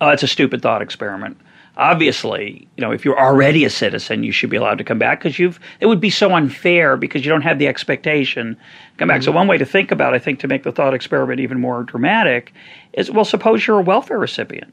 "Oh, 0.00 0.10
it's 0.10 0.22
a 0.22 0.28
stupid 0.28 0.62
thought 0.62 0.82
experiment." 0.82 1.38
Obviously, 1.78 2.66
you 2.76 2.80
know, 2.80 2.90
if 2.90 3.04
you're 3.04 3.18
already 3.18 3.64
a 3.64 3.70
citizen, 3.70 4.22
you 4.22 4.32
should 4.32 4.48
be 4.48 4.56
allowed 4.56 4.78
to 4.78 4.84
come 4.84 4.98
back 4.98 5.20
because 5.20 5.38
you've. 5.38 5.60
It 5.80 5.86
would 5.86 6.00
be 6.00 6.08
so 6.08 6.32
unfair 6.32 6.96
because 6.96 7.24
you 7.24 7.30
don't 7.30 7.42
have 7.42 7.58
the 7.58 7.68
expectation 7.68 8.54
to 8.54 8.96
come 8.96 9.08
back. 9.08 9.22
So 9.22 9.28
mm-hmm. 9.28 9.36
one 9.36 9.48
way 9.48 9.58
to 9.58 9.66
think 9.66 9.90
about, 9.90 10.14
I 10.14 10.18
think, 10.18 10.40
to 10.40 10.48
make 10.48 10.62
the 10.62 10.72
thought 10.72 10.94
experiment 10.94 11.40
even 11.40 11.60
more 11.60 11.82
dramatic, 11.82 12.54
is 12.94 13.10
well, 13.10 13.26
suppose 13.26 13.66
you're 13.66 13.80
a 13.80 13.82
welfare 13.82 14.18
recipient 14.18 14.72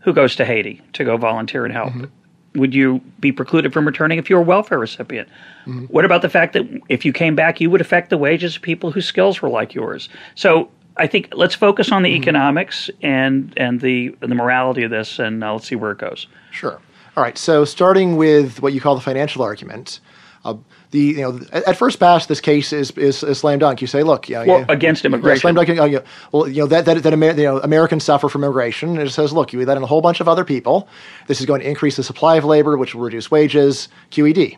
who 0.00 0.12
goes 0.12 0.34
to 0.36 0.44
Haiti 0.44 0.80
to 0.94 1.04
go 1.04 1.16
volunteer 1.16 1.64
and 1.64 1.74
help. 1.74 1.92
Mm-hmm. 1.92 2.60
Would 2.60 2.74
you 2.74 3.00
be 3.20 3.32
precluded 3.32 3.72
from 3.72 3.84
returning 3.84 4.18
if 4.18 4.30
you're 4.30 4.40
a 4.40 4.44
welfare 4.44 4.78
recipient? 4.78 5.28
Mm-hmm. 5.66 5.86
What 5.86 6.04
about 6.04 6.22
the 6.22 6.28
fact 6.28 6.52
that 6.52 6.64
if 6.88 7.04
you 7.04 7.12
came 7.12 7.34
back, 7.34 7.60
you 7.60 7.68
would 7.68 7.80
affect 7.80 8.10
the 8.10 8.16
wages 8.16 8.56
of 8.56 8.62
people 8.62 8.92
whose 8.92 9.06
skills 9.06 9.42
were 9.42 9.48
like 9.48 9.74
yours? 9.74 10.08
So 10.36 10.70
I 10.96 11.06
think 11.06 11.32
let's 11.34 11.54
focus 11.54 11.90
on 11.92 12.02
the 12.02 12.10
economics 12.10 12.88
and 13.02 13.52
and 13.56 13.80
the 13.80 14.14
the 14.20 14.34
morality 14.34 14.82
of 14.84 14.90
this, 14.90 15.18
and 15.18 15.42
uh, 15.42 15.52
let's 15.52 15.66
see 15.68 15.74
where 15.76 15.90
it 15.92 15.98
goes. 15.98 16.26
Sure. 16.50 16.80
All 17.16 17.22
right. 17.22 17.36
So 17.38 17.64
starting 17.64 18.16
with 18.16 18.60
what 18.62 18.72
you 18.72 18.80
call 18.80 18.94
the 18.94 19.00
financial 19.00 19.42
argument, 19.42 20.00
uh, 20.44 20.54
the 20.92 20.98
you 21.00 21.20
know 21.22 21.40
at, 21.52 21.64
at 21.68 21.76
first 21.76 21.98
pass 21.98 22.26
this 22.26 22.40
case 22.40 22.72
is 22.72 22.90
is, 22.92 23.22
is 23.24 23.38
slam 23.38 23.58
dunk. 23.58 23.80
You 23.80 23.86
say, 23.88 24.02
look, 24.04 24.28
you 24.28 24.36
know, 24.36 24.44
Well, 24.46 24.58
yeah, 24.60 24.66
against 24.68 25.02
yeah, 25.02 25.08
immigration. 25.08 25.40
slam 25.40 25.54
dunk. 25.56 25.68
uh, 25.68 25.84
you 25.84 25.96
know, 25.98 26.04
well, 26.32 26.48
you 26.48 26.60
know 26.62 26.66
that 26.68 26.84
that, 26.84 27.02
that 27.02 27.12
Amer- 27.12 27.32
you 27.32 27.44
know, 27.44 27.58
Americans 27.60 28.04
suffer 28.04 28.28
from 28.28 28.44
immigration. 28.44 28.90
And 28.90 29.00
it 29.00 29.10
says, 29.10 29.32
look, 29.32 29.52
you 29.52 29.64
let 29.64 29.76
in 29.76 29.82
a 29.82 29.86
whole 29.86 30.00
bunch 30.00 30.20
of 30.20 30.28
other 30.28 30.44
people. 30.44 30.88
This 31.26 31.40
is 31.40 31.46
going 31.46 31.60
to 31.60 31.68
increase 31.68 31.96
the 31.96 32.04
supply 32.04 32.36
of 32.36 32.44
labor, 32.44 32.76
which 32.76 32.94
will 32.94 33.02
reduce 33.02 33.30
wages. 33.30 33.88
QED. 34.10 34.56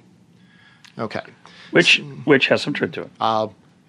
Okay. 0.99 1.21
which 1.71 2.03
which 2.25 2.49
has 2.49 2.61
some 2.63 2.73
truth 2.75 2.93
to 2.93 3.03
it. 3.03 3.11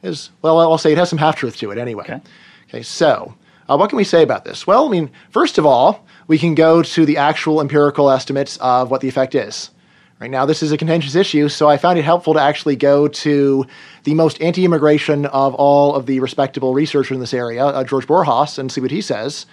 Is 0.08 0.32
well, 0.42 0.60
I'll 0.60 0.78
say 0.78 0.92
it 0.92 0.98
has 0.98 1.10
some 1.10 1.20
half 1.20 1.36
truth 1.36 1.58
to 1.58 1.72
it 1.72 1.78
anyway. 1.78 2.04
Okay. 2.04 2.22
Okay, 2.70 2.84
so 2.84 3.36
uh, 3.70 3.78
what 3.78 3.90
can 3.90 3.98
we 3.98 4.04
say 4.04 4.24
about 4.24 4.44
this? 4.44 4.66
Well, 4.66 4.88
I 4.88 4.90
mean, 4.90 5.12
first 5.30 5.58
of 5.58 5.66
all, 5.66 6.06
we 6.28 6.38
can 6.38 6.56
go 6.56 6.82
to 6.82 7.06
the 7.06 7.18
actual 7.18 7.62
empirical 7.62 8.10
estimates 8.10 8.58
of 8.58 8.90
what 8.92 9.02
the 9.02 9.08
effect 9.08 9.36
is. 9.36 9.72
Right 10.20 10.32
now, 10.32 10.46
this 10.46 10.64
is 10.64 10.72
a 10.72 10.78
contentious 10.78 11.14
issue, 11.14 11.48
so 11.48 11.70
I 11.70 11.78
found 11.78 12.00
it 12.00 12.04
helpful 12.04 12.34
to 12.34 12.42
actually 12.42 12.76
go 12.76 13.08
to 13.08 13.66
the 14.04 14.16
most 14.16 14.42
anti-immigration 14.42 15.28
of 15.28 15.54
all 15.54 15.94
of 15.94 16.08
the 16.08 16.20
respectable 16.20 16.74
researchers 16.74 17.16
in 17.16 17.20
this 17.20 17.36
area, 17.36 17.64
uh, 17.64 17.84
George 17.84 18.08
Borjas, 18.08 18.58
and 18.58 18.72
see 18.72 18.82
what 18.82 18.90
he 18.90 19.02
says. 19.02 19.46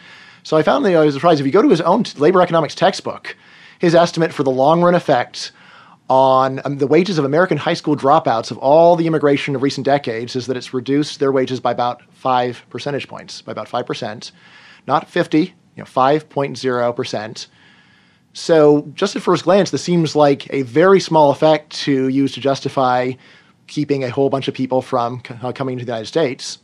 So 0.42 0.56
I 0.56 0.62
found 0.62 0.84
that 0.86 0.96
I 0.96 1.04
was 1.04 1.14
surprised. 1.14 1.40
If 1.40 1.46
you 1.46 1.52
go 1.52 1.60
to 1.60 1.68
his 1.68 1.82
own 1.82 2.04
labor 2.16 2.40
economics 2.40 2.74
textbook, 2.74 3.36
his 3.78 3.94
estimate 3.94 4.32
for 4.32 4.42
the 4.42 4.50
long-run 4.50 4.94
effect 4.94 5.52
on 6.10 6.60
um, 6.64 6.78
the 6.78 6.86
wages 6.86 7.18
of 7.18 7.24
American 7.24 7.56
high 7.56 7.74
school 7.74 7.96
dropouts 7.96 8.50
of 8.50 8.58
all 8.58 8.96
the 8.96 9.06
immigration 9.06 9.56
of 9.56 9.62
recent 9.62 9.84
decades 9.84 10.36
is 10.36 10.46
that 10.46 10.56
it's 10.56 10.74
reduced 10.74 11.18
their 11.18 11.32
wages 11.32 11.60
by 11.60 11.72
about 11.72 12.02
five 12.12 12.64
percentage 12.70 13.08
points, 13.08 13.42
by 13.42 13.52
about 13.52 13.68
five 13.68 13.86
percent, 13.86 14.32
not 14.86 15.08
fifty, 15.08 15.42
you 15.76 15.78
know, 15.78 15.84
five 15.84 16.28
point 16.28 16.58
zero 16.58 16.92
percent. 16.92 17.46
So, 18.32 18.90
just 18.94 19.14
at 19.14 19.22
first 19.22 19.44
glance, 19.44 19.70
this 19.70 19.82
seems 19.82 20.16
like 20.16 20.52
a 20.52 20.62
very 20.62 21.00
small 21.00 21.30
effect 21.30 21.70
to 21.84 22.08
use 22.08 22.32
to 22.34 22.40
justify 22.40 23.12
keeping 23.68 24.04
a 24.04 24.10
whole 24.10 24.28
bunch 24.28 24.48
of 24.48 24.54
people 24.54 24.82
from 24.82 25.22
c- 25.26 25.52
coming 25.54 25.78
to 25.78 25.84
the 25.84 25.92
United 25.92 26.06
States. 26.06 26.58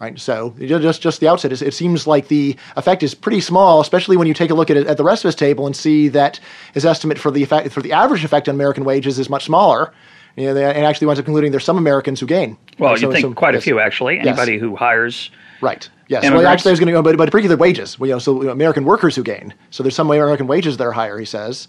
Right, 0.00 0.18
so 0.18 0.54
just 0.58 1.00
just 1.00 1.20
the 1.20 1.28
outset, 1.28 1.52
it 1.52 1.72
seems 1.72 2.06
like 2.06 2.28
the 2.28 2.56
effect 2.76 3.02
is 3.04 3.14
pretty 3.14 3.40
small, 3.40 3.80
especially 3.80 4.16
when 4.16 4.26
you 4.26 4.34
take 4.34 4.50
a 4.50 4.54
look 4.54 4.68
at 4.68 4.76
it, 4.76 4.86
at 4.88 4.96
the 4.96 5.04
rest 5.04 5.24
of 5.24 5.28
his 5.28 5.36
table 5.36 5.66
and 5.66 5.74
see 5.74 6.08
that 6.08 6.40
his 6.74 6.84
estimate 6.84 7.16
for 7.16 7.30
the 7.30 7.42
effect 7.42 7.70
for 7.70 7.80
the 7.80 7.92
average 7.92 8.24
effect 8.24 8.48
on 8.48 8.56
American 8.56 8.84
wages 8.84 9.18
is 9.18 9.30
much 9.30 9.44
smaller. 9.44 9.92
You 10.36 10.52
know, 10.52 10.60
and 10.60 10.84
actually 10.84 11.06
winds 11.06 11.20
up 11.20 11.26
concluding 11.26 11.52
there's 11.52 11.64
some 11.64 11.78
Americans 11.78 12.18
who 12.18 12.26
gain. 12.26 12.58
Well, 12.76 12.96
so, 12.96 13.06
you 13.06 13.12
think 13.12 13.22
so, 13.22 13.32
quite 13.34 13.54
yes. 13.54 13.62
a 13.62 13.64
few 13.64 13.78
actually. 13.78 14.18
Anybody 14.18 14.54
yes. 14.54 14.60
who 14.60 14.74
hires 14.74 15.30
Right. 15.64 15.88
Yes. 16.08 16.30
Well, 16.30 16.46
actually, 16.46 16.70
I 16.70 16.72
was 16.72 16.80
going 16.80 16.88
to 16.88 16.92
go, 16.92 17.02
but, 17.02 17.16
but 17.16 17.30
particularly 17.30 17.58
wages. 17.58 17.98
Well, 17.98 18.08
you 18.08 18.14
know, 18.14 18.18
so 18.18 18.40
you 18.40 18.46
know, 18.46 18.52
American 18.52 18.84
workers 18.84 19.16
who 19.16 19.22
gain. 19.22 19.54
So 19.70 19.82
there's 19.82 19.94
some 19.96 20.10
American 20.10 20.46
wages 20.46 20.76
that 20.76 20.86
are 20.86 20.92
higher. 20.92 21.18
He 21.18 21.24
says. 21.24 21.68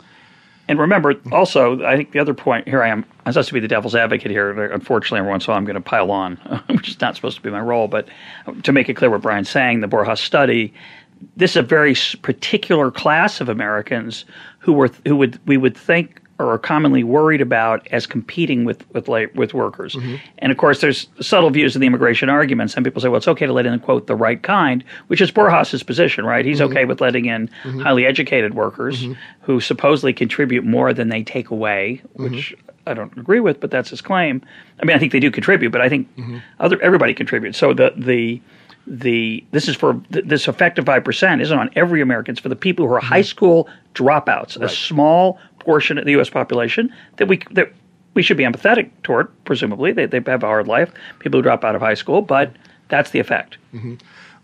And 0.67 0.79
remember, 0.79 1.15
also, 1.31 1.83
I 1.85 1.95
think 1.95 2.11
the 2.11 2.19
other 2.19 2.33
point 2.33 2.67
here 2.67 2.81
I 2.81 2.89
am, 2.89 3.05
I 3.25 3.29
was 3.29 3.35
supposed 3.35 3.49
to 3.49 3.53
be 3.53 3.59
the 3.59 3.67
devil's 3.67 3.93
advocate 3.93 4.31
here. 4.31 4.71
Unfortunately, 4.71 5.19
everyone 5.19 5.39
saw 5.39 5.53
I'm 5.53 5.65
going 5.65 5.75
to 5.75 5.81
pile 5.81 6.11
on, 6.11 6.37
which 6.69 6.89
is 6.89 6.99
not 6.99 7.15
supposed 7.15 7.37
to 7.37 7.43
be 7.43 7.51
my 7.51 7.59
role. 7.59 7.87
But 7.87 8.07
to 8.63 8.71
make 8.71 8.89
it 8.89 8.95
clear 8.95 9.11
what 9.11 9.21
Bryan's 9.21 9.49
saying, 9.49 9.81
the 9.81 9.87
Borjas 9.87 10.17
study, 10.17 10.73
this 11.37 11.51
is 11.51 11.57
a 11.57 11.61
very 11.61 11.95
particular 12.21 12.91
class 12.91 13.41
of 13.41 13.49
Americans 13.49 14.25
who 14.59 14.73
were 14.73 14.89
who 15.05 15.15
would 15.15 15.39
we 15.47 15.57
would 15.57 15.77
think 15.77 16.21
are 16.37 16.57
commonly 16.57 17.03
worried 17.03 17.41
about 17.41 17.87
as 17.91 18.05
competing 18.05 18.65
with 18.65 18.85
with 18.93 19.07
with 19.35 19.53
workers. 19.53 19.95
Mm-hmm. 19.95 20.15
And 20.39 20.51
of 20.51 20.57
course, 20.57 20.81
there's 20.81 21.07
subtle 21.21 21.49
views 21.49 21.75
of 21.75 21.79
the 21.79 21.87
immigration 21.87 22.29
argument. 22.29 22.71
Some 22.71 22.83
people 22.83 23.01
say, 23.01 23.07
well, 23.07 23.17
it's 23.17 23.27
okay 23.27 23.45
to 23.45 23.53
let 23.53 23.65
in 23.65 23.79
quote 23.79 24.07
the 24.07 24.15
right 24.15 24.41
kind, 24.41 24.83
which 25.07 25.21
is 25.21 25.31
Borjas's 25.31 25.83
position, 25.83 26.25
right? 26.25 26.45
He's 26.45 26.59
mm-hmm. 26.59 26.71
okay 26.71 26.85
with 26.85 26.99
letting 26.99 27.25
in 27.25 27.47
mm-hmm. 27.47 27.79
highly 27.79 28.05
educated 28.05 28.53
workers 28.53 29.03
mm-hmm. 29.03 29.13
who 29.41 29.61
supposedly 29.61 30.13
contribute 30.13 30.65
more 30.65 30.93
than 30.93 31.09
they 31.09 31.23
take 31.23 31.49
away, 31.51 32.01
which 32.13 32.51
mm-hmm. 32.51 32.69
I 32.87 32.93
don't 32.93 33.15
agree 33.17 33.39
with, 33.39 33.59
but 33.59 33.71
that's 33.71 33.89
his 33.89 34.01
claim. 34.01 34.41
I 34.81 34.85
mean, 34.85 34.95
I 34.95 34.99
think 34.99 35.11
they 35.11 35.19
do 35.19 35.31
contribute, 35.31 35.71
but 35.71 35.81
I 35.81 35.89
think 35.89 36.13
mm-hmm. 36.17 36.37
other 36.59 36.81
everybody 36.81 37.13
contributes. 37.13 37.57
So 37.57 37.73
the 37.73 37.93
the 37.95 38.41
the 38.87 39.43
this 39.51 39.67
is 39.67 39.75
for 39.75 39.99
this 40.09 40.47
effective 40.47 40.85
five 40.85 41.03
percent 41.03 41.41
isn't 41.41 41.57
on 41.57 41.69
every 41.75 42.01
American. 42.01 42.33
It's 42.33 42.41
for 42.41 42.49
the 42.49 42.55
people 42.55 42.87
who 42.87 42.93
are 42.93 42.99
high 42.99 43.21
school 43.21 43.67
dropouts, 43.93 44.59
right. 44.59 44.65
a 44.65 44.69
small 44.69 45.39
portion 45.65 45.97
of 45.97 46.05
the 46.05 46.11
U.S. 46.11 46.29
population 46.29 46.93
that 47.17 47.27
we 47.27 47.41
that 47.51 47.71
we 48.13 48.23
should 48.23 48.37
be 48.37 48.43
empathetic 48.43 48.89
toward. 49.03 49.29
Presumably, 49.45 49.91
they 49.91 50.05
they 50.05 50.21
have 50.25 50.43
a 50.43 50.47
hard 50.47 50.67
life. 50.67 50.91
People 51.19 51.39
who 51.39 51.41
drop 51.41 51.63
out 51.63 51.75
of 51.75 51.81
high 51.81 51.93
school, 51.93 52.21
but 52.21 52.51
that's 52.87 53.11
the 53.11 53.19
effect. 53.19 53.57
Mm-hmm. 53.73 53.95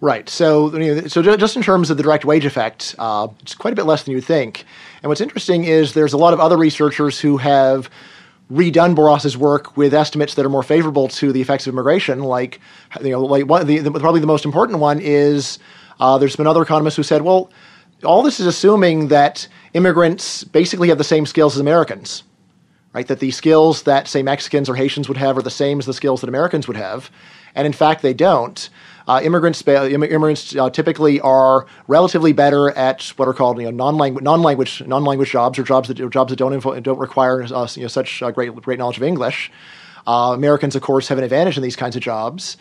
Right. 0.02 0.28
So, 0.28 0.72
so 1.08 1.22
just 1.38 1.56
in 1.56 1.62
terms 1.62 1.92
of 1.92 1.98
the 1.98 2.02
direct 2.02 2.26
wage 2.26 2.44
effect, 2.44 2.96
uh, 2.98 3.28
it's 3.42 3.54
quite 3.54 3.72
a 3.72 3.76
bit 3.76 3.86
less 3.86 4.02
than 4.02 4.14
you 4.14 4.18
would 4.18 4.26
think. 4.26 4.66
And 5.04 5.10
what's 5.10 5.22
interesting 5.22 5.64
is 5.64 5.94
there's 5.94 6.14
a 6.14 6.18
lot 6.18 6.34
of 6.34 6.40
other 6.40 6.58
researchers 6.58 7.20
who 7.20 7.38
have 7.38 7.88
redone 8.52 8.96
Borjas's 8.96 9.38
work 9.38 9.78
with 9.78 9.94
estimates 9.94 10.34
that 10.36 10.46
are 10.46 10.50
more 10.50 10.64
favorable 10.64 11.08
to 11.10 11.32
the 11.32 11.40
effects 11.40 11.68
of 11.68 11.74
immigration. 11.74 12.22
Like, 12.22 12.60
you 13.00 13.12
know, 13.12 13.22
like 13.22 13.46
one, 13.46 13.68
the, 13.68 13.78
the, 13.78 13.92
probably 13.92 14.22
the 14.22 14.28
most 14.28 14.44
important 14.44 14.80
one 14.80 15.00
is 15.00 15.60
uh, 16.00 16.18
there's 16.18 16.36
been 16.36 16.48
other 16.48 16.64
economists 16.64 16.96
who 16.96 17.04
said, 17.04 17.22
well, 17.22 17.52
all 18.04 18.24
this 18.24 18.40
is 18.40 18.46
assuming 18.46 19.10
that 19.10 19.48
immigrants 19.74 20.44
basically 20.44 20.90
have 20.90 20.98
the 20.98 21.04
same 21.04 21.26
skills 21.26 21.56
as 21.56 21.60
Americans, 21.60 22.24
right? 22.94 23.08
That 23.08 23.20
the 23.20 23.32
skills 23.32 23.84
that, 23.84 24.08
say, 24.08 24.24
Mexicans 24.24 24.70
or 24.70 24.76
Haitians 24.76 25.08
would 25.08 25.18
have 25.18 25.38
are 25.38 25.42
the 25.42 25.50
same 25.50 25.80
as 25.80 25.86
the 25.86 25.94
skills 25.94 26.22
that 26.22 26.28
Americans 26.28 26.68
would 26.68 26.78
have. 26.78 27.12
And 27.56 27.66
in 27.66 27.74
fact, 27.74 28.02
they 28.02 28.14
don't. 28.14 28.70
Uh, 29.08 29.20
immigrants 29.24 29.68
immigrants 29.68 30.56
uh, 30.56 30.70
typically 30.70 31.20
are 31.22 31.66
relatively 31.88 32.34
better 32.34 32.70
at 32.72 33.04
what 33.18 33.28
are 33.28 33.34
called 33.34 33.58
you 33.58 33.66
know, 33.66 33.72
non-language 33.72 34.24
non-language 34.24 34.84
non-language 34.86 35.32
jobs 35.32 35.58
or 35.58 35.64
jobs 35.64 35.88
that 35.88 36.10
jobs 36.12 36.30
that 36.30 36.36
don't 36.36 36.54
invo- 36.54 36.82
don't 36.82 37.00
require 37.00 37.44
uh, 37.44 37.68
you 37.76 37.82
know, 37.82 37.88
such 37.88 38.22
uh, 38.22 38.32
great 38.32 38.56
great 38.56 38.78
knowledge 38.78 38.98
of 38.98 39.04
English. 39.04 39.52
Uh, 40.08 40.32
Americans, 40.34 40.76
of 40.76 40.82
course, 40.82 41.08
have 41.08 41.18
an 41.18 41.24
advantage 41.24 41.58
in 41.58 41.64
these 41.64 41.76
kinds 41.76 41.96
of 41.96 42.02
jobs, 42.02 42.58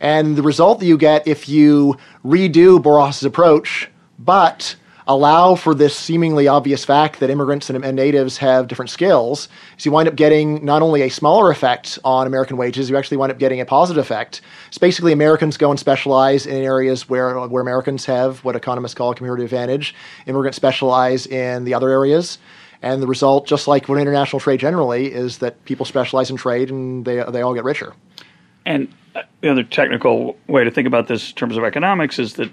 and 0.00 0.36
the 0.36 0.42
result 0.42 0.80
that 0.80 0.86
you 0.86 0.98
get 0.98 1.26
if 1.26 1.48
you 1.48 1.96
redo 2.24 2.82
Borjas's 2.82 3.24
approach, 3.24 3.88
but 4.18 4.76
allow 5.06 5.54
for 5.54 5.74
this 5.74 5.96
seemingly 5.96 6.48
obvious 6.48 6.84
fact 6.84 7.20
that 7.20 7.30
immigrants 7.30 7.68
and, 7.68 7.84
and, 7.84 7.94
natives 7.94 8.38
have 8.38 8.68
different 8.68 8.90
skills, 8.90 9.48
so 9.76 9.88
you 9.88 9.92
wind 9.92 10.08
up 10.08 10.16
getting 10.16 10.64
not 10.64 10.82
only 10.82 11.02
a 11.02 11.10
smaller 11.10 11.50
effect 11.50 11.98
on 12.04 12.26
American 12.26 12.56
wages, 12.56 12.88
you 12.88 12.96
actually 12.96 13.16
wind 13.16 13.30
up 13.30 13.38
getting 13.38 13.60
a 13.60 13.66
positive 13.66 14.02
effect. 14.02 14.40
It's 14.68 14.78
basically 14.78 15.12
Americans 15.12 15.56
go 15.56 15.70
and 15.70 15.78
specialize 15.78 16.46
in 16.46 16.56
areas 16.62 17.08
where 17.08 17.38
where 17.48 17.62
Americans 17.62 18.06
have 18.06 18.42
what 18.44 18.56
economists 18.56 18.94
call 18.94 19.10
a 19.10 19.14
comparative 19.14 19.44
advantage. 19.44 19.94
Immigrants 20.26 20.56
specialize 20.56 21.26
in 21.26 21.64
the 21.64 21.74
other 21.74 21.90
areas. 21.90 22.38
And 22.82 23.00
the 23.00 23.06
result, 23.06 23.46
just 23.46 23.66
like 23.66 23.88
with 23.88 23.98
international 23.98 24.40
trade 24.40 24.60
generally, 24.60 25.10
is 25.10 25.38
that 25.38 25.64
people 25.64 25.86
specialize 25.86 26.28
in 26.28 26.36
trade 26.36 26.70
and 26.70 27.02
they, 27.02 27.22
they 27.30 27.40
all 27.40 27.54
get 27.54 27.64
richer. 27.64 27.94
And 28.66 28.92
uh, 29.14 29.22
the 29.40 29.50
other 29.50 29.62
technical 29.62 30.36
way 30.48 30.64
to 30.64 30.70
think 30.70 30.86
about 30.86 31.08
this 31.08 31.30
in 31.30 31.36
terms 31.36 31.56
of 31.56 31.64
economics 31.64 32.18
is 32.18 32.34
that 32.34 32.50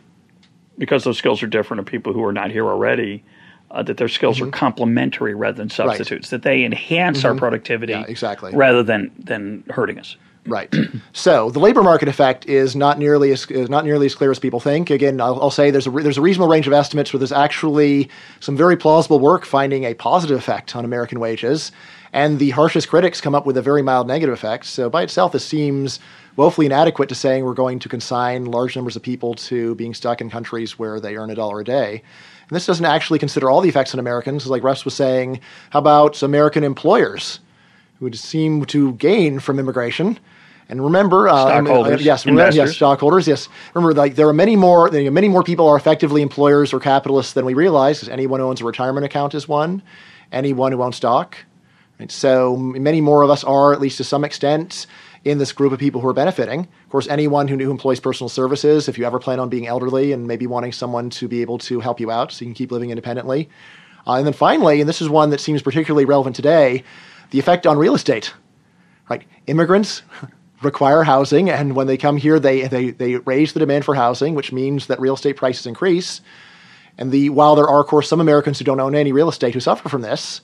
because 0.78 1.04
those 1.04 1.18
skills 1.18 1.44
are 1.44 1.48
different 1.48 1.80
of 1.80 1.86
people 1.86 2.13
who 2.13 2.24
are 2.24 2.34
not 2.34 2.51
here 2.51 2.68
already, 2.68 3.24
uh, 3.72 3.84
that 3.84 3.98
their 3.98 4.08
skills 4.08 4.38
mm-hmm. 4.38 4.50
are 4.50 4.51
complementary 4.51 5.34
rather 5.34 5.58
than 5.58 5.70
substitutes, 5.70 6.28
right. 6.28 6.30
that 6.32 6.44
they 6.44 6.63
enhance 6.63 7.20
mm-hmm. 7.20 7.28
our 7.28 7.36
productivity 7.36 7.94
yeah, 7.94 8.04
exactly. 8.08 8.54
rather 8.54 8.84
than, 8.84 9.12
than 9.18 9.63
hurting 9.70 10.00
us. 10.00 10.18
Right. 10.48 10.74
so 11.13 11.51
the 11.51 11.60
labor 11.60 11.84
market 11.84 12.08
effect 12.08 12.48
is 12.48 12.75
not 12.75 12.98
nearly 12.98 13.32
as 13.32 13.46
is 13.51 13.70
not 13.70 13.86
nearly 13.86 14.08
as 14.08 14.16
clear 14.16 14.32
as 14.32 14.40
people 14.40 14.60
think. 14.60 14.90
Again, 14.90 15.22
I'll, 15.22 15.40
I'll 15.40 15.51
say 15.51 15.70
there's 15.70 15.86
a 15.86 15.92
there's 15.92 16.18
a 16.18 16.22
reasonable 16.22 16.50
range 16.50 16.66
of 16.66 16.74
estimates 16.74 17.13
where 17.13 17.20
there's 17.20 17.32
actually 17.32 18.10
some 18.40 18.58
very 18.58 18.75
plausible 18.75 19.20
work 19.20 19.46
finding 19.46 19.84
a 19.84 19.94
positive 19.94 20.36
effect 20.40 20.75
on 20.75 20.84
American 20.84 21.20
wages, 21.20 21.72
and 22.13 22.39
the 22.39 22.50
harshest 22.51 22.89
critics 22.89 23.22
come 23.22 23.36
up 23.36 23.46
with 23.46 23.58
a 23.58 23.62
very 23.62 23.82
mild 23.82 24.08
negative 24.08 24.34
effect. 24.34 24.65
So 24.65 24.89
by 24.89 25.03
itself, 25.03 25.32
this 25.32 25.46
seems 25.46 26.00
woefully 26.36 26.65
inadequate 26.65 27.10
to 27.10 27.15
saying 27.15 27.44
we're 27.44 27.53
going 27.53 27.80
to 27.80 27.89
consign 27.89 28.46
large 28.46 28.75
numbers 28.75 28.96
of 28.96 29.01
people 29.01 29.34
to 29.34 29.75
being 29.75 29.94
stuck 29.94 30.22
in 30.22 30.30
countries 30.30 30.77
where 30.77 31.00
they 31.00 31.15
earn 31.15 31.30
a 31.30 31.36
dollar 31.36 31.62
a 31.62 31.63
day. 31.63 32.03
And 32.50 32.56
this 32.56 32.65
doesn't 32.65 32.86
actually 32.86 33.20
consider 33.20 33.50
all 33.50 33.62
the 33.62 33.70
effects 33.70 33.94
on 33.94 34.00
Americans. 34.00 34.46
Like 34.48 34.63
Russ 34.63 34.84
was 34.84 34.94
saying, 34.94 35.39
how 35.70 35.80
about 35.80 36.22
American 36.22 36.63
employers 36.63 37.39
who 38.00 38.06
would 38.06 38.18
seem 38.18 38.65
to 38.65 38.94
gain 38.94 39.39
from 39.39 39.60
immigration? 39.60 40.20
And 40.68 40.84
remember, 40.84 41.27
uh, 41.27 41.34
stockholders, 41.34 42.00
uh, 42.00 42.03
yes, 42.03 42.25
remember, 42.25 42.56
yes, 42.56 42.75
stockholders, 42.75 43.27
yes. 43.27 43.50
Remember, 43.74 43.94
like 43.94 44.15
there 44.15 44.27
are 44.30 44.34
many 44.34 44.56
more, 44.56 44.89
many 44.89 45.27
more 45.27 45.44
people 45.44 45.68
are 45.68 45.75
effectively 45.75 46.22
employers 46.22 46.72
or 46.74 46.80
capitalists 46.80 47.34
than 47.34 47.46
we 47.46 47.53
realize. 47.53 48.00
Because 48.00 48.10
anyone 48.10 48.39
who 48.39 48.48
owns 48.48 48.62
a 48.62 48.65
retirement 48.65 49.06
account 49.06 49.34
is 49.34 49.50
one. 49.50 49.82
Anyone 50.32 50.72
who 50.72 50.82
owns 50.82 50.96
stock. 50.96 51.38
So 52.10 52.55
many 52.55 53.01
more 53.01 53.22
of 53.22 53.29
us 53.29 53.43
are, 53.43 53.74
at 53.74 53.81
least 53.81 53.98
to 53.98 54.03
some 54.03 54.24
extent, 54.24 54.88
in 55.24 55.38
this 55.38 55.51
group 55.51 55.72
of 55.72 55.79
people 55.79 56.01
who 56.01 56.08
are 56.08 56.13
benefiting. 56.13 56.62
Of 56.62 56.89
course, 56.89 57.08
anyone 57.08 57.48
who, 57.48 57.58
who 57.58 57.70
employs 57.70 58.00
personal 58.00 58.29
services, 58.29 58.88
if 58.88 58.98
you 58.98 59.05
ever 59.05 59.20
plan 59.20 59.39
on 59.39 59.50
being 59.50 59.67
elderly 59.67 60.12
and 60.12 60.27
maybe 60.27 60.48
wanting 60.48 60.72
someone 60.72 61.10
to 61.12 61.27
be 61.27 61.41
able 61.41 61.60
to 61.60 61.79
help 61.79 62.00
you 62.00 62.10
out 62.10 62.31
so 62.31 62.43
you 62.43 62.48
can 62.48 62.55
keep 62.55 62.72
living 62.72 62.89
independently. 62.89 63.50
Uh, 64.08 64.13
and 64.13 64.25
then 64.25 64.34
finally, 64.34 64.81
and 64.81 64.89
this 64.89 65.01
is 65.01 65.10
one 65.10 65.29
that 65.29 65.39
seems 65.39 65.62
particularly 65.62 66.05
relevant 66.05 66.36
today, 66.36 66.84
the 67.29 67.39
effect 67.39 67.67
on 67.67 67.77
real 67.77 67.93
estate. 67.93 68.34
Right? 69.10 69.24
Immigrants 69.46 70.01
require 70.63 71.03
housing, 71.03 71.50
and 71.50 71.75
when 71.75 71.88
they 71.88 71.98
come 71.98 72.17
here, 72.17 72.39
they, 72.39 72.67
they, 72.67 72.91
they 72.91 73.17
raise 73.17 73.53
the 73.53 73.60
demand 73.60 73.86
for 73.86 73.93
housing, 73.93 74.34
which 74.34 74.51
means 74.51 74.88
that 74.88 75.00
real 75.00 75.13
estate 75.13 75.38
prices 75.38 75.67
increase. 75.67 76.22
And 76.98 77.12
the 77.12 77.29
while 77.29 77.55
there 77.55 77.67
are, 77.67 77.81
of 77.81 77.88
course, 77.88 78.10
some 78.10 78.22
Americans 78.22 78.60
who 78.60 78.65
don't 78.65 78.79
own 78.79 78.96
any 78.96 79.12
real 79.12 79.29
estate 79.29 79.53
who 79.53 79.60
suffer 79.60 79.88
from 79.88 80.01
this, 80.01 80.41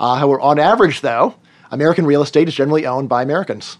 however, 0.00 0.40
on 0.40 0.58
average, 0.58 1.00
though, 1.00 1.34
American 1.70 2.06
real 2.06 2.22
estate 2.22 2.48
is 2.48 2.54
generally 2.54 2.86
owned 2.86 3.08
by 3.08 3.22
Americans. 3.22 3.78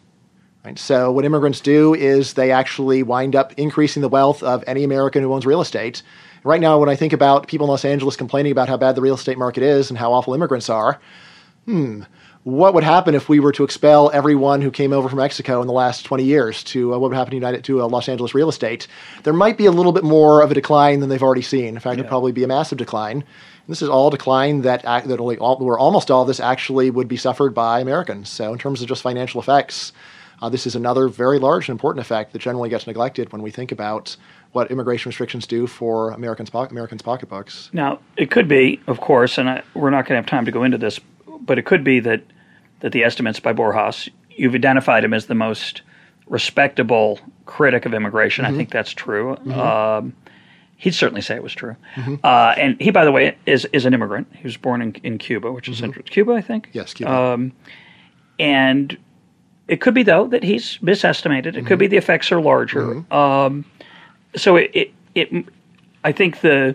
Right? 0.65 0.79
So 0.79 1.11
what 1.11 1.25
immigrants 1.25 1.61
do 1.61 1.95
is 1.95 2.35
they 2.35 2.51
actually 2.51 3.03
wind 3.03 3.35
up 3.35 3.55
increasing 3.55 4.03
the 4.03 4.09
wealth 4.09 4.43
of 4.43 4.63
any 4.67 4.85
American 4.85 5.23
who 5.23 5.33
owns 5.33 5.47
real 5.47 5.63
estate. 5.63 6.03
Right 6.45 6.61
now, 6.61 6.79
when 6.79 6.89
I 6.89 6.97
think 6.97 7.13
about 7.13 7.47
people 7.47 7.67
in 7.67 7.71
Los 7.71 7.85
Angeles 7.85 8.17
complaining 8.17 8.53
about 8.53 8.69
how 8.69 8.77
bad 8.77 8.95
the 8.95 9.01
real 9.01 9.15
estate 9.15 9.39
market 9.39 9.63
is 9.63 9.91
and 9.91 9.99
how 9.99 10.13
awful 10.13 10.35
immigrants 10.35 10.69
are, 10.69 11.01
hmm, 11.65 12.03
what 12.43 12.73
would 12.73 12.85
happen 12.85 13.15
if 13.15 13.29
we 13.29 13.39
were 13.39 13.53
to 13.53 13.65
expel 13.65 14.11
everyone 14.15 14.63
who 14.63 14.71
came 14.71 14.95
over 14.95 15.09
from 15.11 15.19
Mexico 15.19 15.61
in 15.61 15.67
the 15.67 15.75
last 15.75 16.05
20 16.05 16.25
years 16.25 16.65
to 16.65 16.95
uh, 16.95 16.99
what 16.99 17.11
would 17.11 17.17
happen 17.17 17.33
to 17.33 17.37
United 17.37 17.65
to 17.65 17.83
uh, 17.83 17.87
Los 17.87 18.09
Angeles 18.09 18.35
real 18.35 18.49
estate? 18.49 18.87
There 19.25 19.35
might 19.35 19.59
be 19.59 19.67
a 19.67 19.71
little 19.71 19.93
bit 19.93 20.05
more 20.05 20.43
of 20.43 20.51
a 20.51 20.55
decline 20.55 21.01
than 21.01 21.11
they've 21.11 21.23
already 21.23 21.43
seen. 21.43 21.69
In 21.69 21.81
fact, 21.81 21.97
yeah. 21.97 22.01
it'd 22.01 22.09
probably 22.09 22.33
be 22.33 22.45
a 22.45 22.49
massive 22.49 22.79
decline. 22.79 23.25
This 23.71 23.83
is 23.83 23.89
all 23.89 24.11
decline 24.11 24.63
that 24.63 24.83
that 24.83 25.21
only 25.21 25.39
all, 25.39 25.59
where 25.59 25.79
almost 25.79 26.11
all 26.11 26.23
of 26.23 26.29
this 26.29 26.41
actually 26.41 26.91
would 26.91 27.09
be 27.09 27.17
suffered 27.17 27.55
by 27.55 27.81
Americans. 27.81 28.29
So 28.29 28.53
in 28.53 28.59
terms 28.59 28.83
of 28.83 28.89
just 28.89 29.03
financial 29.03 29.41
effects, 29.41 29.93
uh, 30.43 30.49
this 30.49 30.67
is 30.67 30.75
another 30.75 31.09
very 31.09 31.39
large 31.39 31.69
and 31.69 31.75
important 31.75 32.05
effect 32.05 32.33
that 32.33 32.41
generally 32.41 32.69
gets 32.69 32.87
neglected 32.87 33.33
when 33.33 33.43
we 33.43 33.51
think 33.51 33.73
about 33.73 34.17
what 34.53 34.71
immigration 34.71 35.09
restrictions 35.09 35.47
do 35.47 35.67
for 35.67 36.11
Americans' 36.11 36.51
po- 36.51 36.65
Americans' 36.65 37.03
pocketbooks. 37.03 37.71
Now, 37.73 38.01
it 38.17 38.31
could 38.31 38.49
be, 38.49 38.81
of 38.87 39.01
course, 39.01 39.39
and 39.39 39.49
I, 39.49 39.63
we're 39.75 39.91
not 39.91 40.07
going 40.07 40.17
to 40.17 40.23
have 40.23 40.27
time 40.27 40.45
to 40.47 40.51
go 40.51 40.65
into 40.65 40.79
this, 40.79 40.99
but 41.41 41.59
it 41.59 41.65
could 41.65 41.85
be 41.85 42.01
that 42.01 42.23
that 42.81 42.93
the 42.93 43.05
estimates 43.05 43.39
by 43.39 43.53
Borjas, 43.53 44.09
you've 44.31 44.55
identified 44.55 45.05
him 45.05 45.15
as 45.15 45.27
the 45.27 45.35
most 45.35 45.83
respectable 46.27 47.21
critic 47.45 47.85
of 47.85 47.93
immigration. 47.95 48.45
Mm-hmm. 48.45 48.55
I 48.55 48.57
think 48.57 48.71
that's 48.71 48.93
true. 48.93 49.37
Mm-hmm. 49.37 49.61
Um, 49.61 50.17
he'd 50.81 50.95
certainly 50.95 51.21
say 51.21 51.37
it 51.37 51.43
was 51.43 51.55
true. 51.55 51.77
Mm-hmm. 51.95 52.15
Uh, 52.25 52.55
and 52.57 52.81
he, 52.81 52.91
by 52.91 53.05
the 53.05 53.13
way, 53.13 53.37
is 53.47 53.67
is 53.73 53.85
an 53.87 53.95
immigrant. 53.95 54.27
He 54.35 54.43
was 54.43 54.57
born 54.57 54.83
in, 54.83 54.95
in 55.05 55.19
Cuba, 55.19 55.53
which 55.53 55.69
is 55.69 55.81
mm-hmm. 55.81 56.01
Cuba, 56.01 56.33
I 56.33 56.41
think. 56.43 56.71
Yes, 56.73 56.95
Cuba. 56.95 57.13
Um, 57.13 57.53
and 58.39 58.97
It 59.69 59.81
could 59.81 59.95
be 59.95 60.03
though 60.03 60.27
that 60.27 60.43
he's 60.43 60.79
misestimated. 60.83 61.55
It 61.55 61.65
could 61.67 61.79
be 61.79 61.87
the 61.87 61.97
effects 61.97 62.33
are 62.33 62.41
larger. 62.41 63.05
Um, 63.15 63.65
so 64.35 64.57
it, 64.57 64.71
it 64.75 64.93
it 65.15 65.45
I 66.03 66.13
think 66.13 66.41
the 66.41 66.75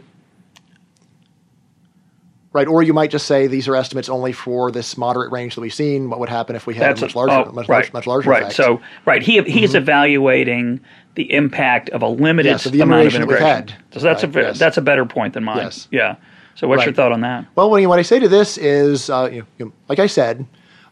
Right, 2.55 2.67
or 2.69 2.81
you 2.81 2.93
might 2.93 3.11
just 3.11 3.27
say 3.27 3.47
these 3.47 3.67
are 3.67 3.75
estimates 3.75 4.07
only 4.07 4.31
for 4.31 4.71
this 4.71 4.97
moderate 4.97 5.29
range 5.29 5.55
that 5.55 5.61
we've 5.61 5.73
seen. 5.73 6.09
What 6.09 6.21
would 6.21 6.29
happen 6.29 6.55
if 6.55 6.65
we 6.65 6.73
had 6.73 6.97
a 6.97 7.01
much 7.01 7.13
larger, 7.13 7.49
oh, 7.49 7.51
much, 7.51 7.67
right, 7.67 7.83
much, 7.83 7.91
much 7.91 8.07
larger 8.07 8.29
right. 8.29 8.43
effect? 8.43 8.55
So 8.55 8.79
right, 9.03 9.21
he 9.21 9.41
he's 9.41 9.75
evaluating 9.75 10.79
the 11.15 11.33
impact 11.33 11.89
of 11.89 12.01
a 12.01 12.07
limited 12.07 12.51
Yeah, 12.51 12.55
so 12.55 12.69
the 12.69 12.79
amount 12.79 13.07
of 13.07 13.15
immigration 13.15 13.45
had. 13.45 13.73
So 13.91 13.99
that's 13.99 14.23
a 14.23 14.27
Right, 14.27 14.33
ve- 14.33 14.41
yes. 14.41 14.57
that's 14.57 14.77
a 14.77 14.81
better 14.81 15.05
point 15.05 15.33
than 15.33 15.43
mine. 15.43 15.57
Yes. 15.57 15.89
Yeah. 15.91 16.15
So 16.55 16.69
what's 16.69 16.85
your 16.85 16.93
thought 16.93 17.11
on 17.11 17.19
that? 17.21 17.45
Well, 17.55 17.69
what 17.69 17.85
what 17.87 17.99
I 17.99 18.03
say 18.03 18.19
to 18.19 18.29
this 18.29 18.57
is, 18.57 19.09
uh, 19.09 19.27
you 19.29 19.45
you 19.57 19.65
know, 19.65 19.73
like 19.89 19.99
I 19.99 20.07
said, 20.07 20.45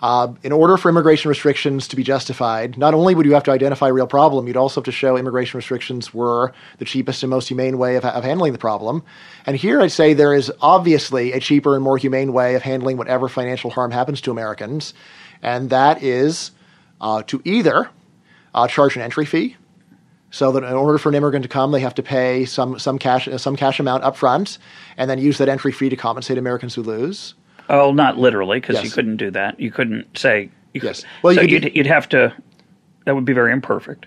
uh, 0.04 0.34
in 0.44 0.52
order 0.52 0.76
for 0.76 0.90
immigration 0.90 1.30
restrictions 1.30 1.88
to 1.88 1.96
be 1.96 2.04
justified, 2.04 2.78
not 2.78 2.94
only 2.94 3.16
would 3.16 3.26
you 3.26 3.34
have 3.34 3.44
to 3.44 3.52
identify 3.52 3.88
a 3.88 3.94
real 3.94 4.06
problem, 4.06 4.46
you'd 4.48 4.58
also 4.58 4.82
have 4.82 4.86
to 4.86 4.92
show 4.92 5.16
immigration 5.16 5.58
restrictions 5.58 6.14
were 6.14 6.52
the 6.78 6.84
cheapest 6.84 7.24
and 7.24 7.30
most 7.30 7.48
humane 7.48 7.78
way 7.78 7.96
of, 7.96 8.04
of 8.04 8.22
handling 8.22 8.52
the 8.52 8.60
problem. 8.60 9.02
And 9.46 9.56
here 9.56 9.80
I'd 9.80 9.94
say 9.94 10.14
there 10.14 10.34
is 10.34 10.52
obviously 10.60 11.32
a 11.32 11.40
cheaper 11.40 11.76
and 11.76 11.82
more 11.82 11.98
humane 11.98 12.34
way 12.34 12.56
of 12.56 12.62
handling 12.62 12.98
whatever 12.98 13.30
financial 13.30 13.70
harm 13.70 13.92
happens 13.92 14.20
to 14.22 14.32
Americans, 14.32 14.94
and 15.42 15.70
that 15.70 16.04
is 16.04 16.52
uh, 17.00 17.24
to 17.28 17.42
either 17.46 17.90
uh, 18.54 18.68
charge 18.68 18.98
an 18.98 19.02
entry 19.02 19.26
fee 19.26 19.56
so 20.32 20.52
that 20.52 20.66
in 20.66 20.74
order 20.74 20.98
for 20.98 21.08
an 21.10 21.16
immigrant 21.16 21.44
to 21.44 21.50
come, 21.50 21.72
they 21.72 21.80
have 21.80 21.96
to 21.96 22.04
pay 22.04 22.44
some 22.44 22.78
some 22.78 23.00
cash 23.00 23.30
some 23.38 23.56
cash 23.56 23.80
amount 23.80 24.04
up 24.04 24.18
front, 24.18 24.58
and 24.98 25.10
then 25.10 25.18
use 25.18 25.38
that 25.38 25.48
entry 25.48 25.72
fee 25.72 25.88
to 25.88 25.96
compensate 25.96 26.38
Americans 26.38 26.76
who 26.76 26.84
lose. 26.84 27.36
Oh, 27.70 27.92
not 27.94 28.18
literally, 28.18 28.60
because 28.60 28.84
you 28.84 28.90
couldn't 28.90 29.18
do 29.18 29.32
that. 29.32 29.60
You 29.60 29.72
couldn't 29.72 30.18
say. 30.18 30.50
You 30.74 30.82
Yes. 30.84 31.02
Could, 31.02 31.10
Well, 31.24 31.34
you 31.34 31.40
so 31.40 31.46
you'd, 31.46 31.76
you'd 31.76 31.88
have 31.88 32.10
to. 32.10 32.34
That 33.06 33.16
would 33.16 33.26
be 33.26 33.34
very 33.34 33.52
imperfect. 33.52 34.06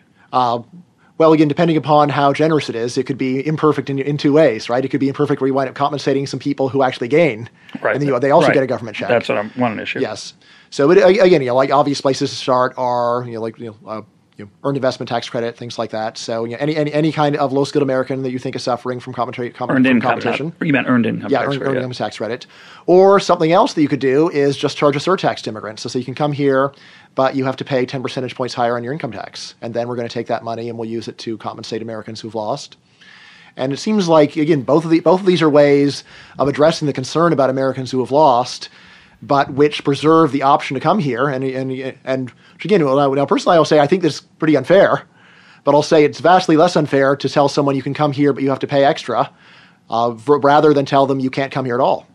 Well, 1.18 1.32
again, 1.32 1.48
depending 1.48 1.78
upon 1.78 2.10
how 2.10 2.34
generous 2.34 2.68
it 2.68 2.74
is, 2.76 2.98
it 2.98 3.04
could 3.04 3.16
be 3.16 3.46
imperfect 3.46 3.88
in, 3.88 3.98
in 3.98 4.18
two 4.18 4.34
ways, 4.34 4.68
right? 4.68 4.84
It 4.84 4.88
could 4.88 5.00
be 5.00 5.08
imperfect 5.08 5.40
where 5.40 5.48
you 5.48 5.54
wind 5.54 5.70
up 5.70 5.74
compensating 5.74 6.26
some 6.26 6.38
people 6.38 6.68
who 6.68 6.82
actually 6.82 7.08
gain, 7.08 7.48
Right. 7.80 7.92
and 7.94 8.02
then 8.02 8.08
you, 8.08 8.20
they 8.20 8.30
also 8.30 8.48
Right. 8.48 8.54
get 8.54 8.62
a 8.62 8.66
government 8.66 8.98
check. 8.98 9.08
That's 9.08 9.26
what 9.30 9.38
I'm 9.38 9.48
one 9.50 9.80
issue. 9.80 10.00
Yes. 10.00 10.34
So 10.68 10.90
it, 10.90 10.98
again, 10.98 11.40
you 11.40 11.48
know, 11.48 11.54
like 11.54 11.70
obvious 11.70 12.02
places 12.02 12.28
to 12.30 12.36
start 12.36 12.74
are 12.76 13.24
you 13.26 13.32
know 13.34 13.40
like 13.40 13.58
you 13.58 13.66
know, 13.82 13.90
uh, 13.90 14.02
you 14.36 14.44
know 14.44 14.50
earned 14.64 14.76
investment 14.76 15.08
tax 15.08 15.28
credit, 15.28 15.56
things 15.56 15.78
like 15.78 15.90
that. 15.90 16.18
So 16.18 16.44
you 16.44 16.52
know, 16.52 16.58
any, 16.60 16.76
any 16.76 16.92
any 16.92 17.12
kind 17.12 17.36
of 17.36 17.52
low 17.52 17.64
skilled 17.64 17.82
American 17.82 18.22
that 18.22 18.30
you 18.30 18.38
think 18.38 18.54
is 18.56 18.62
suffering 18.62 19.00
from, 19.00 19.12
commentary, 19.12 19.50
com- 19.50 19.70
Earned 19.70 19.86
from 19.86 19.96
income. 19.96 20.10
competition. 20.20 20.52
You 20.60 20.72
meant 20.72 20.88
earned 20.88 21.06
income 21.06 21.30
Yeah, 21.30 21.40
tax 21.40 21.54
earned, 21.54 21.62
earned 21.62 21.76
income 21.78 21.92
tax 21.92 22.18
credit. 22.18 22.46
Or 22.86 23.18
something 23.18 23.52
else 23.52 23.74
that 23.74 23.82
you 23.82 23.88
could 23.88 24.00
do 24.00 24.28
is 24.30 24.56
just 24.56 24.76
charge 24.76 24.96
a 24.96 24.98
surtax 24.98 25.42
to 25.42 25.50
immigrants. 25.50 25.82
So, 25.82 25.88
so 25.88 25.98
you 25.98 26.04
can 26.04 26.14
come 26.14 26.32
here, 26.32 26.72
but 27.14 27.34
you 27.34 27.44
have 27.44 27.56
to 27.56 27.64
pay 27.64 27.86
10 27.86 28.02
percentage 28.02 28.34
points 28.34 28.54
higher 28.54 28.76
on 28.76 28.84
your 28.84 28.92
income 28.92 29.12
tax. 29.12 29.54
And 29.62 29.72
then 29.74 29.88
we're 29.88 29.96
going 29.96 30.08
to 30.08 30.12
take 30.12 30.26
that 30.26 30.44
money 30.44 30.68
and 30.68 30.78
we'll 30.78 30.88
use 30.88 31.08
it 31.08 31.18
to 31.18 31.38
compensate 31.38 31.80
Americans 31.82 32.20
who've 32.20 32.34
lost. 32.34 32.76
And 33.58 33.72
it 33.72 33.78
seems 33.78 34.06
like, 34.06 34.36
again, 34.36 34.60
both 34.62 34.84
of, 34.84 34.90
the, 34.90 35.00
both 35.00 35.20
of 35.20 35.26
these 35.26 35.40
are 35.40 35.48
ways 35.48 36.04
of 36.38 36.46
addressing 36.46 36.84
the 36.84 36.92
concern 36.92 37.32
about 37.32 37.48
Americans 37.48 37.90
who 37.90 38.00
have 38.00 38.10
lost, 38.10 38.68
but 39.22 39.52
which 39.52 39.84
preserve 39.84 40.32
the 40.32 40.42
option 40.42 40.74
to 40.74 40.80
come 40.80 40.98
here. 40.98 41.28
And, 41.28 41.44
and, 41.44 41.98
and 42.04 42.32
again, 42.62 42.84
well, 42.84 43.14
now, 43.14 43.26
personally, 43.26 43.56
I'll 43.56 43.64
say 43.64 43.80
I 43.80 43.86
think 43.86 44.02
this 44.02 44.16
is 44.16 44.20
pretty 44.20 44.56
unfair, 44.56 45.02
but 45.64 45.74
I'll 45.74 45.82
say 45.82 46.04
it's 46.04 46.20
vastly 46.20 46.56
less 46.56 46.76
unfair 46.76 47.16
to 47.16 47.28
tell 47.28 47.48
someone 47.48 47.76
you 47.76 47.82
can 47.82 47.94
come 47.94 48.12
here, 48.12 48.32
but 48.32 48.42
you 48.42 48.50
have 48.50 48.58
to 48.60 48.66
pay 48.66 48.84
extra, 48.84 49.30
uh, 49.90 50.14
rather 50.26 50.72
than 50.74 50.84
tell 50.84 51.06
them 51.06 51.20
you 51.20 51.30
can't 51.30 51.52
come 51.52 51.64
here 51.64 51.74
at 51.74 51.80
all. 51.80 52.06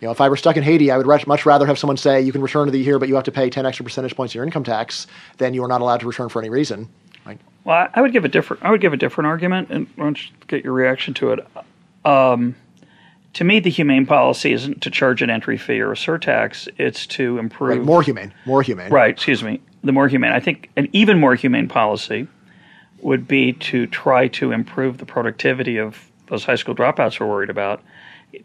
You 0.00 0.06
know, 0.06 0.12
if 0.12 0.20
I 0.20 0.28
were 0.28 0.36
stuck 0.36 0.56
in 0.56 0.64
Haiti, 0.64 0.90
I 0.90 0.98
would 0.98 1.26
much 1.28 1.46
rather 1.46 1.64
have 1.64 1.78
someone 1.78 1.96
say 1.96 2.20
you 2.20 2.32
can 2.32 2.42
return 2.42 2.66
to 2.66 2.72
the 2.72 2.82
here, 2.82 2.98
but 2.98 3.08
you 3.08 3.14
have 3.14 3.24
to 3.24 3.32
pay 3.32 3.48
10 3.48 3.64
extra 3.64 3.84
percentage 3.84 4.16
points 4.16 4.32
of 4.32 4.34
your 4.34 4.44
income 4.44 4.64
tax 4.64 5.06
than 5.38 5.54
you 5.54 5.62
are 5.62 5.68
not 5.68 5.80
allowed 5.80 6.00
to 6.00 6.08
return 6.08 6.28
for 6.28 6.40
any 6.42 6.50
reason. 6.50 6.88
Right? 7.24 7.40
Well, 7.62 7.88
I- 7.94 8.00
would 8.00 8.12
give 8.12 8.24
a 8.24 8.28
different. 8.28 8.64
I 8.64 8.72
would 8.72 8.80
give 8.80 8.92
a 8.92 8.96
different 8.96 9.28
argument, 9.28 9.70
and 9.70 9.86
I 9.96 10.02
want 10.02 10.16
to 10.16 10.46
get 10.48 10.64
your 10.64 10.72
reaction 10.72 11.14
to 11.14 11.32
it. 11.34 11.46
Um, 12.04 12.56
to 13.34 13.44
me, 13.44 13.60
the 13.60 13.70
humane 13.70 14.06
policy 14.06 14.52
isn't 14.52 14.82
to 14.82 14.90
charge 14.90 15.22
an 15.22 15.30
entry 15.30 15.56
fee 15.56 15.80
or 15.80 15.92
a 15.92 15.96
surtax; 15.96 16.68
it's 16.78 17.06
to 17.08 17.38
improve. 17.38 17.78
Right, 17.78 17.86
more 17.86 18.02
humane, 18.02 18.32
more 18.44 18.62
humane. 18.62 18.90
Right. 18.90 19.10
Excuse 19.10 19.42
me. 19.42 19.60
The 19.84 19.92
more 19.92 20.08
humane. 20.08 20.32
I 20.32 20.40
think 20.40 20.70
an 20.76 20.88
even 20.92 21.18
more 21.18 21.34
humane 21.34 21.68
policy 21.68 22.28
would 23.00 23.26
be 23.26 23.52
to 23.54 23.86
try 23.88 24.28
to 24.28 24.52
improve 24.52 24.98
the 24.98 25.06
productivity 25.06 25.76
of 25.76 26.10
those 26.28 26.44
high 26.44 26.54
school 26.54 26.74
dropouts 26.74 27.18
we're 27.18 27.26
worried 27.26 27.50
about. 27.50 27.82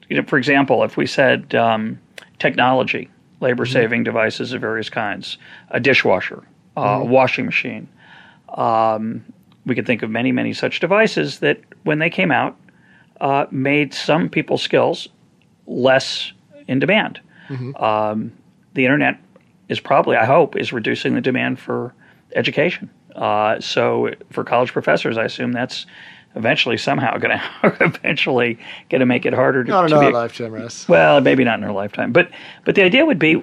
You 0.09 0.17
know, 0.17 0.23
for 0.23 0.37
example, 0.37 0.83
if 0.83 0.97
we 0.97 1.05
said 1.05 1.53
um, 1.53 1.99
technology, 2.39 3.09
labor-saving 3.39 4.03
devices 4.03 4.51
of 4.53 4.61
various 4.61 4.89
kinds, 4.89 5.37
a 5.69 5.79
dishwasher, 5.79 6.43
a 6.75 7.05
washing 7.05 7.45
machine, 7.45 7.87
um, 8.55 9.23
we 9.65 9.75
could 9.75 9.85
think 9.85 10.01
of 10.01 10.09
many, 10.09 10.31
many 10.31 10.53
such 10.53 10.79
devices 10.79 11.39
that, 11.39 11.59
when 11.83 11.99
they 11.99 12.09
came 12.09 12.31
out, 12.31 12.57
uh, 13.21 13.45
made 13.51 13.93
some 13.93 14.29
people's 14.29 14.61
skills 14.61 15.07
less 15.65 16.31
in 16.67 16.79
demand. 16.79 17.19
Um, 17.77 18.33
the 18.73 18.83
internet 18.85 19.19
is 19.69 19.79
probably, 19.79 20.17
I 20.17 20.25
hope, 20.25 20.55
is 20.57 20.73
reducing 20.73 21.15
the 21.15 21.21
demand 21.21 21.59
for 21.59 21.93
education. 22.35 22.89
Uh, 23.15 23.59
so 23.59 24.11
for 24.31 24.43
college 24.43 24.73
professors, 24.73 25.17
I 25.17 25.23
assume 25.23 25.51
that's 25.53 25.85
eventually 26.35 26.77
somehow 26.77 27.17
going 27.17 27.37
to 27.63 27.77
eventually 27.81 28.59
going 28.89 28.99
to 28.99 29.05
make 29.05 29.25
it 29.25 29.33
harder 29.33 29.63
to, 29.63 29.69
Not 29.69 29.85
in 29.85 29.89
to 29.91 29.95
our 29.97 30.03
a- 30.09 30.13
lifetime, 30.13 30.51
Russ. 30.51 30.87
well, 30.89 31.21
maybe 31.21 31.43
not 31.43 31.57
in 31.59 31.63
her 31.63 31.71
lifetime, 31.71 32.11
but 32.11 32.29
but 32.65 32.75
the 32.75 32.83
idea 32.83 33.05
would 33.05 33.17
be 33.19 33.41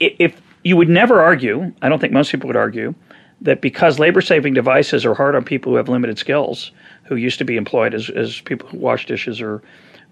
if 0.00 0.40
you 0.62 0.76
would 0.76 0.88
never 0.88 1.20
argue. 1.20 1.72
I 1.82 1.88
don't 1.88 1.98
think 1.98 2.12
most 2.12 2.30
people 2.30 2.46
would 2.46 2.56
argue 2.56 2.94
that 3.42 3.60
because 3.60 3.98
labor-saving 3.98 4.54
devices 4.54 5.04
are 5.04 5.14
hard 5.14 5.34
on 5.34 5.44
people 5.44 5.72
who 5.72 5.76
have 5.76 5.88
limited 5.88 6.16
skills, 6.18 6.70
who 7.06 7.16
used 7.16 7.38
to 7.38 7.44
be 7.44 7.56
employed 7.56 7.94
as 7.94 8.10
as 8.10 8.40
people 8.40 8.68
who 8.68 8.78
wash 8.78 9.06
dishes 9.06 9.40
or 9.40 9.62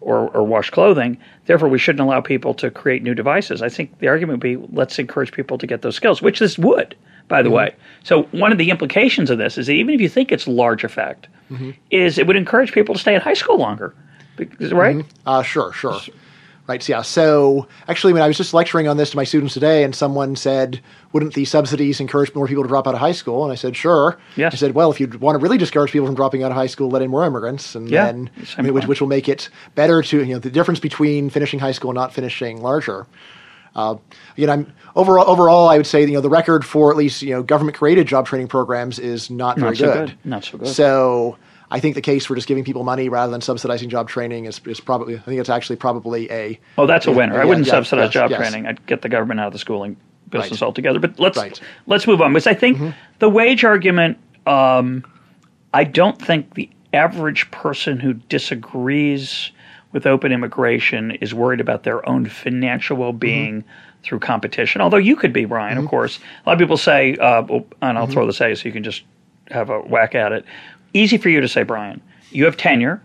or, 0.00 0.28
or 0.30 0.42
wash 0.42 0.70
clothing. 0.70 1.16
Therefore, 1.46 1.68
we 1.68 1.78
shouldn't 1.78 2.00
allow 2.00 2.20
people 2.20 2.54
to 2.54 2.70
create 2.70 3.02
new 3.02 3.14
devices. 3.14 3.62
I 3.62 3.68
think 3.68 3.98
the 3.98 4.08
argument 4.08 4.38
would 4.38 4.42
be 4.42 4.56
let's 4.72 4.98
encourage 4.98 5.32
people 5.32 5.58
to 5.58 5.66
get 5.66 5.82
those 5.82 5.96
skills, 5.96 6.20
which 6.20 6.38
this 6.38 6.58
would, 6.58 6.94
by 7.28 7.42
the 7.42 7.48
mm-hmm. 7.48 7.56
way. 7.56 7.74
So 8.02 8.24
one 8.24 8.52
of 8.52 8.58
the 8.58 8.70
implications 8.70 9.30
of 9.30 9.38
this 9.38 9.56
is 9.56 9.66
that 9.66 9.72
even 9.72 9.94
if 9.94 10.00
you 10.00 10.08
think 10.08 10.30
it's 10.30 10.46
large 10.46 10.84
effect, 10.84 11.28
mm-hmm. 11.50 11.70
is 11.90 12.18
it 12.18 12.26
would 12.26 12.36
encourage 12.36 12.72
people 12.72 12.94
to 12.94 13.00
stay 13.00 13.14
in 13.14 13.20
high 13.20 13.34
school 13.34 13.58
longer, 13.58 13.94
Because- 14.36 14.72
right? 14.72 14.96
Mm-hmm. 14.96 15.28
Uh, 15.28 15.42
sure, 15.42 15.72
sure. 15.72 15.98
Right. 16.66 16.82
So, 16.82 16.94
yeah. 16.94 17.02
So, 17.02 17.68
actually, 17.88 18.14
when 18.14 18.22
I 18.22 18.26
was 18.26 18.38
just 18.38 18.54
lecturing 18.54 18.88
on 18.88 18.96
this 18.96 19.10
to 19.10 19.16
my 19.18 19.24
students 19.24 19.52
today, 19.52 19.84
and 19.84 19.94
someone 19.94 20.34
said, 20.34 20.80
"Wouldn't 21.12 21.34
these 21.34 21.50
subsidies 21.50 22.00
encourage 22.00 22.34
more 22.34 22.46
people 22.46 22.62
to 22.64 22.68
drop 22.68 22.86
out 22.88 22.94
of 22.94 23.00
high 23.00 23.12
school?" 23.12 23.42
And 23.44 23.52
I 23.52 23.54
said, 23.54 23.76
"Sure." 23.76 24.16
Yes. 24.36 24.54
I 24.54 24.56
said, 24.56 24.74
"Well, 24.74 24.90
if 24.90 24.98
you 24.98 25.06
want 25.20 25.38
to 25.38 25.42
really 25.42 25.58
discourage 25.58 25.92
people 25.92 26.06
from 26.06 26.14
dropping 26.14 26.42
out 26.42 26.50
of 26.50 26.56
high 26.56 26.66
school, 26.68 26.88
let 26.88 27.02
in 27.02 27.10
more 27.10 27.24
immigrants, 27.26 27.74
and 27.74 27.90
Yeah, 27.90 28.06
then 28.06 28.30
I 28.56 28.62
mean, 28.62 28.72
which, 28.72 28.86
which 28.86 29.00
will 29.02 29.08
make 29.08 29.28
it 29.28 29.50
better 29.74 30.00
to 30.00 30.24
you 30.24 30.32
know 30.32 30.38
the 30.38 30.48
difference 30.50 30.80
between 30.80 31.28
finishing 31.28 31.58
high 31.60 31.72
school 31.72 31.90
and 31.90 31.96
not 31.96 32.14
finishing 32.14 32.62
larger." 32.62 33.06
Uh, 33.76 33.96
again, 34.38 34.48
I'm 34.50 34.72
overall. 34.96 35.28
Overall, 35.28 35.68
I 35.68 35.76
would 35.76 35.86
say 35.86 36.00
you 36.00 36.12
know 36.14 36.20
the 36.22 36.30
record 36.30 36.64
for 36.64 36.90
at 36.90 36.96
least 36.96 37.20
you 37.22 37.34
know 37.34 37.42
government 37.42 37.76
created 37.76 38.06
job 38.06 38.26
training 38.26 38.48
programs 38.48 38.98
is 38.98 39.30
not 39.30 39.58
very 39.58 39.72
Not 39.72 39.76
so 39.76 39.92
good. 39.92 40.08
good. 40.08 40.18
Not 40.24 40.44
so 40.44 40.58
good. 40.58 40.68
So 40.68 41.36
I 41.70 41.80
think 41.80 41.94
the 41.94 42.00
case 42.02 42.26
for 42.26 42.34
just 42.34 42.46
giving 42.46 42.62
people 42.64 42.84
money 42.84 43.08
rather 43.08 43.32
than 43.32 43.40
subsidizing 43.40 43.88
job 43.88 44.08
training 44.08 44.44
is, 44.44 44.60
is 44.66 44.80
probably. 44.80 45.16
I 45.16 45.20
think 45.20 45.40
it's 45.40 45.48
actually 45.48 45.76
probably 45.76 46.30
a. 46.30 46.58
Oh, 46.78 46.86
that's 46.86 47.06
a 47.06 47.12
winner. 47.12 47.34
I 47.34 47.38
yeah, 47.38 47.44
wouldn't 47.44 47.66
yeah, 47.66 47.72
subsidize 47.72 48.06
yes, 48.06 48.12
job 48.12 48.30
yes. 48.30 48.38
training. 48.38 48.66
I'd 48.66 48.84
get 48.86 49.02
the 49.02 49.08
government 49.08 49.40
out 49.40 49.48
of 49.48 49.52
the 49.54 49.58
schooling 49.58 49.96
business 50.28 50.60
Right. 50.60 50.66
altogether. 50.66 50.98
But 50.98 51.18
let's 51.18 51.36
Right. 51.38 51.52
Mm-hmm. 51.54 51.64
let's 51.90 52.06
move 52.06 52.20
on 52.20 52.32
because 52.32 52.46
I 52.46 52.54
think 52.54 52.78
the 53.18 53.28
wage 53.28 53.64
argument. 53.64 54.18
Um, 54.46 55.04
I 55.72 55.84
don't 55.84 56.20
think 56.20 56.54
the 56.54 56.68
average 56.92 57.50
person 57.50 57.98
who 57.98 58.12
disagrees 58.14 59.50
with 59.92 60.06
open 60.06 60.32
immigration 60.32 61.12
is 61.12 61.32
worried 61.34 61.60
about 61.60 61.82
their 61.84 62.06
own 62.08 62.26
financial 62.26 62.96
well-being 62.96 63.60
Mm-hmm. 63.62 64.02
through 64.02 64.18
competition. 64.18 64.80
Although 64.82 64.98
you 64.98 65.16
could 65.16 65.32
be, 65.32 65.46
Bryan, 65.46 65.78
of 65.78 65.86
course. 65.88 66.18
A 66.44 66.48
lot 66.48 66.52
of 66.52 66.58
people 66.58 66.76
say, 66.76 67.16
uh, 67.16 67.42
and 67.42 67.64
I'll 67.98 68.04
Mm-hmm. 68.04 68.12
throw 68.12 68.26
this 68.26 68.40
at 68.40 68.50
you 68.50 68.54
so 68.56 68.66
you 68.66 68.72
can 68.72 68.82
just 68.84 69.02
have 69.50 69.70
a 69.70 69.80
whack 69.80 70.14
at 70.14 70.32
it. 70.32 70.44
Easy 70.94 71.18
for 71.18 71.28
you 71.28 71.40
to 71.42 71.48
say, 71.48 71.62
Bryan. 71.62 72.00
You 72.30 72.46
have 72.46 72.56
tenure 72.56 73.02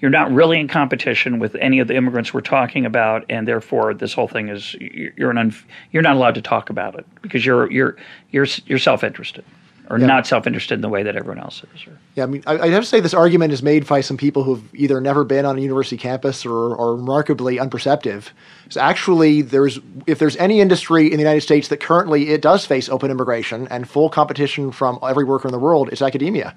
you're 0.00 0.10
not 0.10 0.32
really 0.32 0.58
in 0.58 0.68
competition 0.68 1.38
with 1.38 1.54
any 1.56 1.78
of 1.78 1.88
the 1.88 1.94
immigrants 1.94 2.32
we're 2.32 2.40
talking 2.40 2.86
about, 2.86 3.24
and 3.28 3.46
therefore 3.46 3.92
this 3.94 4.14
whole 4.14 4.28
thing 4.28 4.48
is 4.48 4.74
you're 4.74 5.30
an 5.30 5.36
unf- 5.36 5.64
you're 5.92 6.02
not 6.02 6.16
allowed 6.16 6.34
to 6.36 6.42
talk 6.42 6.70
about 6.70 6.94
it 6.94 7.06
because 7.22 7.44
you're 7.44 7.70
you're 7.70 7.96
you're 8.30 8.46
you're 8.66 8.78
self 8.78 9.04
interested 9.04 9.44
or 9.90 9.98
Yeah. 9.98 10.06
not 10.06 10.26
self 10.26 10.46
interested 10.46 10.74
in 10.74 10.80
the 10.80 10.88
way 10.88 11.02
that 11.02 11.16
everyone 11.16 11.38
else 11.42 11.62
is. 11.74 11.86
Or, 11.86 11.98
Yeah, 12.14 12.22
I 12.24 12.26
mean, 12.28 12.42
I, 12.46 12.58
I'd 12.60 12.72
have 12.72 12.82
to 12.84 12.88
say 12.88 13.00
this 13.00 13.12
argument 13.12 13.52
is 13.52 13.62
made 13.62 13.86
by 13.86 14.00
some 14.00 14.16
people 14.16 14.42
who've 14.42 14.62
either 14.74 15.00
never 15.02 15.22
been 15.24 15.44
on 15.44 15.58
a 15.58 15.60
university 15.60 15.98
campus 15.98 16.46
or 16.46 16.78
are 16.80 16.94
remarkably 16.94 17.58
unperceptive. 17.58 18.30
So 18.70 18.80
actually, 18.80 19.42
there's 19.42 19.80
if 20.06 20.18
there's 20.18 20.36
any 20.38 20.60
industry 20.60 21.06
in 21.06 21.12
the 21.18 21.22
United 21.22 21.42
States 21.42 21.68
that 21.68 21.78
currently 21.80 22.30
it 22.30 22.40
does 22.40 22.64
face 22.64 22.88
open 22.88 23.10
immigration 23.10 23.68
and 23.68 23.86
full 23.86 24.08
competition 24.08 24.72
from 24.72 24.98
every 25.06 25.24
worker 25.24 25.46
in 25.46 25.52
the 25.52 25.58
world, 25.58 25.90
it's 25.92 26.00
academia. 26.00 26.54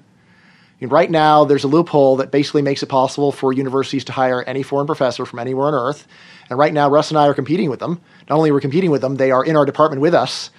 Right 0.80 1.10
now, 1.10 1.44
there's 1.44 1.64
a 1.64 1.68
loophole 1.68 2.16
that 2.16 2.30
basically 2.30 2.60
makes 2.60 2.82
it 2.82 2.88
possible 2.88 3.32
for 3.32 3.52
universities 3.54 4.04
to 4.04 4.12
hire 4.12 4.42
any 4.42 4.62
foreign 4.62 4.86
professor 4.86 5.24
from 5.24 5.38
anywhere 5.38 5.68
on 5.68 5.74
earth. 5.74 6.06
And 6.50 6.58
right 6.58 6.74
now, 6.74 6.90
Russ 6.90 7.10
and 7.10 7.18
I 7.18 7.26
are 7.26 7.34
competing 7.34 7.70
with 7.70 7.80
them. 7.80 8.00
Not 8.28 8.36
only 8.36 8.50
are 8.50 8.54
we 8.54 8.60
competing 8.60 8.90
with 8.90 9.00
them, 9.00 9.14
they 9.14 9.30
are 9.30 9.42
in 9.42 9.56
our 9.56 9.64
department 9.64 10.02
with 10.02 10.14
us. 10.14 10.50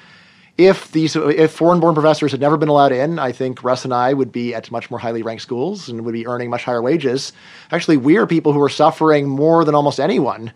if 0.58 0.91
these 0.91 1.15
if 1.15 1.51
foreign-born 1.51 1.93
professors 1.93 2.32
had 2.32 2.39
never 2.39 2.56
been 2.56 2.69
allowed 2.69 2.93
in, 2.93 3.19
I 3.19 3.34
think 3.34 3.63
Russ 3.63 3.84
and 3.84 3.93
I 3.93 4.13
would 4.13 4.32
be 4.32 4.54
at 4.54 4.71
much 4.71 4.89
more 4.89 4.99
highly 4.99 5.21
ranked 5.21 5.41
schools 5.41 5.89
and 5.89 6.06
would 6.06 6.13
be 6.13 6.28
earning 6.28 6.49
much 6.49 6.63
higher 6.63 6.82
wages. 6.82 7.34
Actually, 7.71 7.97
we 7.97 8.17
are 8.17 8.25
people 8.25 8.54
who 8.54 8.62
are 8.62 8.69
suffering 8.69 9.28
more 9.28 9.65
than 9.65 9.75
almost 9.75 9.99
anyone. 9.99 10.54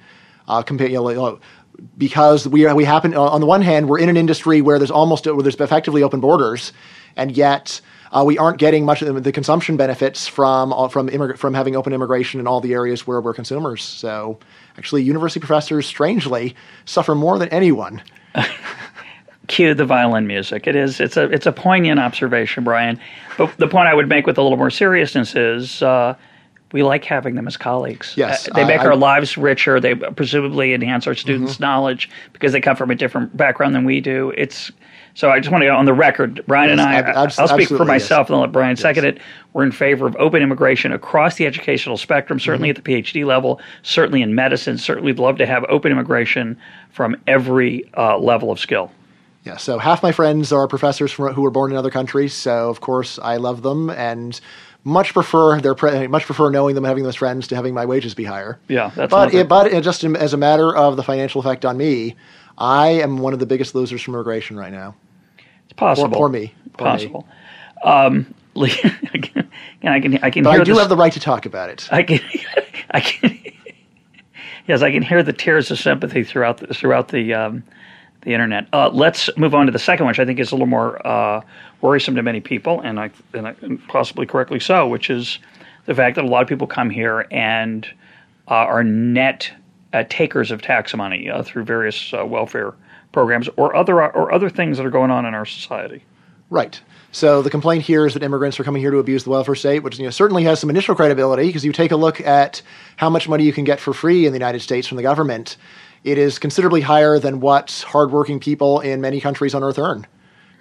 Uh, 0.48 0.64
compared, 0.64 0.92
you 0.92 0.98
know, 0.98 1.40
because 1.98 2.48
we 2.48 2.66
are, 2.66 2.74
we 2.74 2.84
happen 2.84 3.14
on 3.14 3.40
the 3.40 3.46
one 3.46 3.62
hand 3.62 3.88
we're 3.88 4.00
in 4.00 4.10
an 4.10 4.18
industry 4.18 4.62
where 4.62 4.80
there's 4.80 4.90
almost 4.90 5.26
where 5.26 5.44
there's 5.44 5.56
effectively 5.56 6.02
open 6.02 6.22
borders, 6.22 6.72
and 7.16 7.36
yet 7.36 7.82
uh, 8.12 8.24
we 8.26 8.38
aren't 8.38 8.58
getting 8.58 8.86
much 8.86 9.02
of 9.02 9.24
the, 9.24 9.32
consumption 9.32 9.78
benefits 9.78 10.28
from 10.28 10.74
uh, 10.74 10.88
from 10.88 11.10
immig- 11.10 11.38
from 11.38 11.54
having 11.54 11.76
open 11.76 11.94
immigration 11.94 12.40
in 12.40 12.48
all 12.48 12.62
the 12.62 12.74
areas 12.74 13.06
where 13.06 13.22
we're 13.22 13.34
consumers. 13.34 13.84
So 13.84 14.40
actually, 14.78 15.04
university 15.04 15.40
professors 15.40 15.86
strangely 15.86 16.56
suffer 16.86 17.16
more 17.16 17.38
than 17.38 17.50
anyone. 17.50 18.02
Cue 19.48 19.74
the 19.74 19.86
violin 19.86 20.28
music. 20.28 20.68
It 20.68 20.76
is 20.76 21.00
it's 21.00 21.18
a 21.18 21.24
it's 21.32 21.46
a 21.46 21.52
poignant 21.52 22.00
observation, 22.00 22.64
Bryan. 22.64 23.00
But 23.38 23.56
the 23.58 23.68
point 23.68 23.88
I 23.88 23.94
would 23.94 24.08
make 24.08 24.26
with 24.28 24.38
a 24.38 24.42
little 24.42 24.58
more 24.58 24.72
seriousness 24.72 25.36
is. 25.36 25.82
Uh, 25.82 26.16
we 26.72 26.84
like 26.84 27.04
having 27.04 27.36
them 27.36 27.48
as 27.48 27.58
colleagues. 27.58 28.14
Yes, 28.16 28.48
uh, 28.48 28.54
they 28.54 28.66
make 28.66 28.82
I, 28.82 28.86
our 28.86 28.94
I, 28.94 28.96
lives 28.96 29.38
richer. 29.38 29.80
They 29.80 29.96
presumably 29.96 30.74
enhance 30.74 31.08
our 31.08 31.16
students' 31.16 31.54
mm-hmm. 31.54 31.64
knowledge 31.64 32.10
because 32.34 32.52
they 32.52 32.62
come 32.62 32.76
from 32.76 32.92
a 32.92 32.96
different 32.96 33.36
background 33.36 33.74
than 33.76 33.86
we 33.86 34.02
do. 34.02 34.32
It's 34.38 34.72
so 35.16 35.30
I 35.32 35.40
just 35.40 35.52
want 35.52 35.64
to 35.64 35.66
get 35.66 35.76
on 35.76 35.86
the 35.86 35.94
record. 35.94 36.46
Bryan 36.46 36.70
yes, 36.70 36.80
and 36.80 36.82
I, 36.82 36.94
ab- 36.96 37.32
I'll 37.38 37.48
speak 37.48 37.68
for 37.70 37.86
myself 37.86 38.26
yes. 38.26 38.30
and 38.30 38.36
I'll 38.36 38.42
let 38.42 38.52
Bryan 38.52 38.72
yes. 38.72 38.82
second 38.82 39.06
it. 39.06 39.20
We're 39.54 39.64
in 39.64 39.72
favor 39.72 40.06
of 40.06 40.16
open 40.18 40.42
immigration 40.42 40.92
across 40.92 41.36
the 41.36 41.46
educational 41.46 41.98
spectrum, 41.98 42.40
certainly 42.40 42.70
mm-hmm. 42.70 42.78
at 42.78 42.86
the 42.86 43.02
PhD 43.02 43.26
level, 43.26 43.60
certainly 43.82 44.22
in 44.22 44.36
medicine. 44.36 44.78
Certainly, 44.78 45.12
we'd 45.12 45.20
love 45.20 45.38
to 45.38 45.46
have 45.46 45.66
open 45.70 45.92
immigration 45.92 46.58
from 46.92 47.16
every 47.28 47.90
uh, 47.98 48.18
level 48.18 48.52
of 48.52 48.60
skill. 48.60 48.92
Yeah, 49.46 49.58
so 49.58 49.78
half 49.78 50.04
my 50.04 50.12
friends 50.12 50.52
are 50.52 50.68
professors 50.68 51.12
from, 51.12 51.34
who 51.34 51.42
were 51.42 51.52
born 51.52 51.72
in 51.72 51.78
other 51.78 51.90
countries, 51.90 52.34
so 52.34 52.70
of 52.70 52.82
course 52.82 53.18
I 53.20 53.38
love 53.38 53.62
them 53.62 53.90
and 53.90 54.40
much 54.84 55.14
prefer 55.14 55.60
their 55.60 55.76
pre- 55.76 56.08
much 56.08 56.26
prefer 56.26 56.50
knowing 56.50 56.76
them 56.76 56.84
having 56.84 57.04
them 57.04 57.10
as 57.10 57.16
friends 57.16 57.48
to 57.48 57.56
having 57.56 57.74
my 57.74 57.86
wages 57.86 58.14
be 58.14 58.24
higher. 58.24 58.60
Yeah, 58.68 58.92
that's 58.96 59.12
but 59.12 59.34
it, 59.34 59.48
but 59.48 59.72
it 59.72 59.84
just 59.84 60.04
as 60.04 60.34
a 60.34 60.38
matter 60.38 60.76
of 60.76 60.96
the 60.96 61.04
financial 61.04 61.42
effect 61.42 61.66
on 61.66 61.78
me, 61.78 62.16
I 62.58 62.90
am 62.90 63.18
one 63.18 63.34
of 63.34 63.40
the 63.40 63.46
biggest 63.46 63.76
losers 63.76 64.02
from 64.02 64.16
immigration 64.16 64.58
right 64.58 64.72
now. 64.72 64.96
It's 65.66 65.74
possible. 65.74 66.10
Poor, 66.10 66.18
poor 66.18 66.30
me. 66.30 66.54
Poor 66.74 66.88
possible. 66.88 67.28
Me. 67.84 67.92
Um, 67.92 68.34
I 68.56 68.68
can 69.22 69.50
I 69.84 70.00
can 70.00 70.18
I 70.24 70.30
can. 70.30 70.44
But 70.44 70.62
I 70.62 70.64
do 70.64 70.78
have 70.78 70.90
the 70.90 70.98
right 70.98 71.14
to 71.14 71.20
talk 71.20 71.46
about 71.46 71.70
it. 71.70 71.88
I 71.92 72.04
can 72.04 72.20
I 72.92 73.00
can. 73.00 73.40
yes, 74.68 74.82
I 74.82 74.92
can 74.92 75.02
hear 75.02 75.24
the 75.24 75.34
tears 75.34 75.72
of 75.72 75.80
sympathy 75.80 76.24
throughout 76.24 76.58
the, 76.58 76.68
throughout 76.74 77.10
the 77.10 77.34
um, 77.34 77.64
the 78.22 78.34
internet. 78.34 78.68
Uh, 78.74 78.90
let's 78.90 79.30
move 79.38 79.54
on 79.56 79.66
to 79.66 79.72
the 79.72 79.80
second, 79.80 80.08
which 80.08 80.20
I 80.20 80.26
think 80.26 80.40
is 80.40 80.52
a 80.52 80.56
little 80.56 80.68
more 80.68 81.06
uh, 81.06 81.42
worrisome 81.82 82.16
to 82.16 82.24
many 82.24 82.42
people, 82.42 82.82
and 82.82 83.00
I, 83.00 83.12
and 83.34 83.48
I, 83.48 83.56
and 83.62 83.86
possibly 83.88 84.26
correctly 84.26 84.60
so, 84.60 84.88
which 84.88 85.10
is 85.10 85.40
the 85.86 85.96
fact 85.96 86.16
that 86.16 86.26
a 86.26 86.28
lot 86.28 86.42
of 86.42 86.48
people 86.48 86.68
come 86.68 86.90
here 86.90 87.26
and 87.32 87.88
uh, 88.48 88.54
are 88.54 88.84
net 88.84 89.52
uh, 89.94 90.04
takers 90.10 90.52
of 90.52 90.62
tax 90.62 90.94
money 90.96 91.30
uh, 91.30 91.44
through 91.44 91.64
various 91.64 92.14
uh, 92.14 92.26
welfare 92.26 92.74
programs 93.12 93.50
or 93.58 93.76
other 93.76 94.02
or 94.02 94.32
other 94.32 94.50
things 94.50 94.78
that 94.78 94.86
are 94.86 94.92
going 94.92 95.12
on 95.12 95.26
in 95.26 95.34
our 95.34 95.46
society. 95.46 96.04
Right. 96.50 96.80
So 97.12 97.42
the 97.42 97.50
complaint 97.50 97.84
here 97.84 98.06
is 98.06 98.14
that 98.14 98.22
immigrants 98.22 98.60
are 98.60 98.64
coming 98.64 98.82
here 98.82 98.92
to 98.92 98.98
abuse 98.98 99.24
the 99.24 99.32
welfare 99.32 99.56
state, 99.56 99.80
which 99.80 99.98
you 99.98 100.06
know, 100.06 100.12
certainly 100.12 100.44
has 100.44 100.60
some 100.60 100.70
initial 100.70 100.94
credibility 100.94 101.48
because 101.48 101.66
you 101.66 101.72
take 101.72 101.92
a 101.92 101.96
look 101.96 102.22
at 102.22 102.62
how 102.98 103.10
much 103.10 103.28
money 103.28 103.44
you 103.44 103.54
can 103.54 103.64
get 103.64 103.80
for 103.80 103.94
free 103.94 104.26
in 104.26 104.32
the 104.32 104.38
United 104.38 104.62
States 104.62 104.88
from 104.88 104.98
the 104.98 105.04
government. 105.04 105.58
It 106.04 106.18
is 106.18 106.40
considerably 106.40 106.82
higher 106.82 107.20
than 107.20 107.40
what 107.40 107.84
hardworking 107.88 108.40
people 108.40 108.80
in 108.80 109.02
many 109.02 109.20
countries 109.20 109.54
on 109.54 109.64
earth 109.64 109.80
earn. 109.80 110.08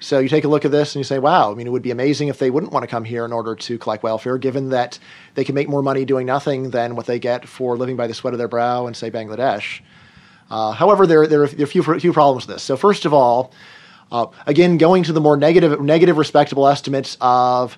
So 0.01 0.21
you 0.21 0.29
take 0.29 0.45
a 0.45 0.49
look 0.49 0.65
at 0.65 0.71
this 0.71 0.95
and 0.95 1.01
you 1.01 1.05
say, 1.05 1.19
wow, 1.19 1.51
I 1.51 1.55
mean, 1.55 1.67
it 1.67 1.71
would 1.71 1.83
be 1.83 1.91
amazing 1.91 2.29
if 2.29 2.39
they 2.39 2.51
wouldn't 2.51 2.73
want 2.73 2.85
to 2.85 2.87
come 2.87 3.05
here 3.05 3.25
in 3.25 3.33
order 3.33 3.57
to 3.57 3.79
collect 3.79 4.03
welfare, 4.05 4.39
given 4.39 4.69
that 4.71 4.99
they 5.35 5.45
can 5.45 5.55
make 5.55 5.69
more 5.69 5.83
money 5.83 6.05
doing 6.05 6.27
nothing 6.27 6.71
than 6.71 6.95
what 6.95 7.07
they 7.07 7.19
get 7.19 7.49
for 7.49 7.77
living 7.77 7.97
by 7.97 8.07
the 8.07 8.15
sweat 8.15 8.33
of 8.33 8.39
their 8.39 8.49
brow 8.49 8.87
in, 8.87 8.95
say, 8.95 9.11
Bangladesh. 9.11 9.81
Uh, 10.51 10.71
however, 10.73 11.07
there, 11.07 11.27
there, 11.27 11.43
are 11.43 11.45
a 11.45 11.67
few, 11.67 11.83
few 11.83 12.13
problems 12.13 12.47
with 12.47 12.57
this. 12.57 12.63
So, 12.63 12.77
first 12.77 13.05
of 13.05 13.13
all, 13.13 13.53
uh, 14.13 14.27
again, 14.47 14.79
going 14.79 15.03
to 15.03 15.13
the 15.13 15.21
more 15.21 15.37
negative, 15.37 15.81
negative 15.81 16.17
respectable 16.17 16.67
estimates 16.69 17.17
of 17.21 17.77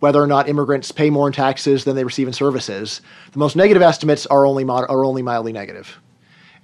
whether 0.00 0.20
or 0.20 0.26
not 0.26 0.48
immigrants 0.48 0.92
pay 0.92 1.08
more 1.08 1.26
in 1.26 1.32
taxes 1.32 1.84
than 1.84 1.96
they 1.96 2.04
receive 2.04 2.26
in 2.26 2.32
services, 2.32 3.00
the 3.32 3.38
most 3.38 3.56
negative 3.56 3.80
estimates 3.80 4.26
are 4.26 4.44
only, 4.44 4.64
mod- 4.64 4.90
are 4.90 5.04
only 5.04 5.22
mildly 5.22 5.52
negative. 5.52 6.00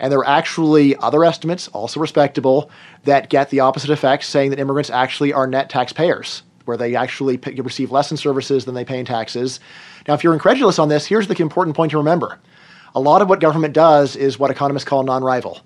And 0.03 0.11
there 0.11 0.19
are 0.19 0.27
actually 0.27 0.97
other 0.97 1.25
estimates, 1.25 1.69
also 1.69 2.01
respectable, 2.01 2.71
that 3.05 3.31
get 3.31 3.51
the 3.51 3.61
opposite 3.61 3.89
effect, 3.89 4.25
saying 4.25 4.51
that 4.51 4.59
immigrants 4.59 4.91
actually 4.91 5.33
are 5.33 5.47
net 5.47 5.71
taxpayers, 5.71 6.43
where 6.65 6.77
they 6.77 6.97
actually 6.97 7.39
pay, 7.39 7.55
receive 7.55 7.93
less 7.93 8.11
in 8.11 8.17
services 8.17 8.65
than 8.65 8.75
they 8.75 8.85
pay 8.85 8.99
in 8.99 9.07
taxes. 9.07 9.61
Now, 10.09 10.15
if 10.15 10.25
you're 10.25 10.35
incredulous 10.35 10.81
on 10.81 10.89
this, 10.89 11.07
here's 11.07 11.29
the 11.29 11.41
important 11.41 11.77
point 11.77 11.93
to 11.93 11.99
remember. 11.99 12.41
A 12.97 13.01
lot 13.01 13.23
of 13.23 13.29
what 13.29 13.39
government 13.39 13.75
does 13.75 14.17
is 14.17 14.41
what 14.41 14.51
economists 14.51 14.85
call 14.85 15.05
non 15.05 15.23
rival. 15.23 15.61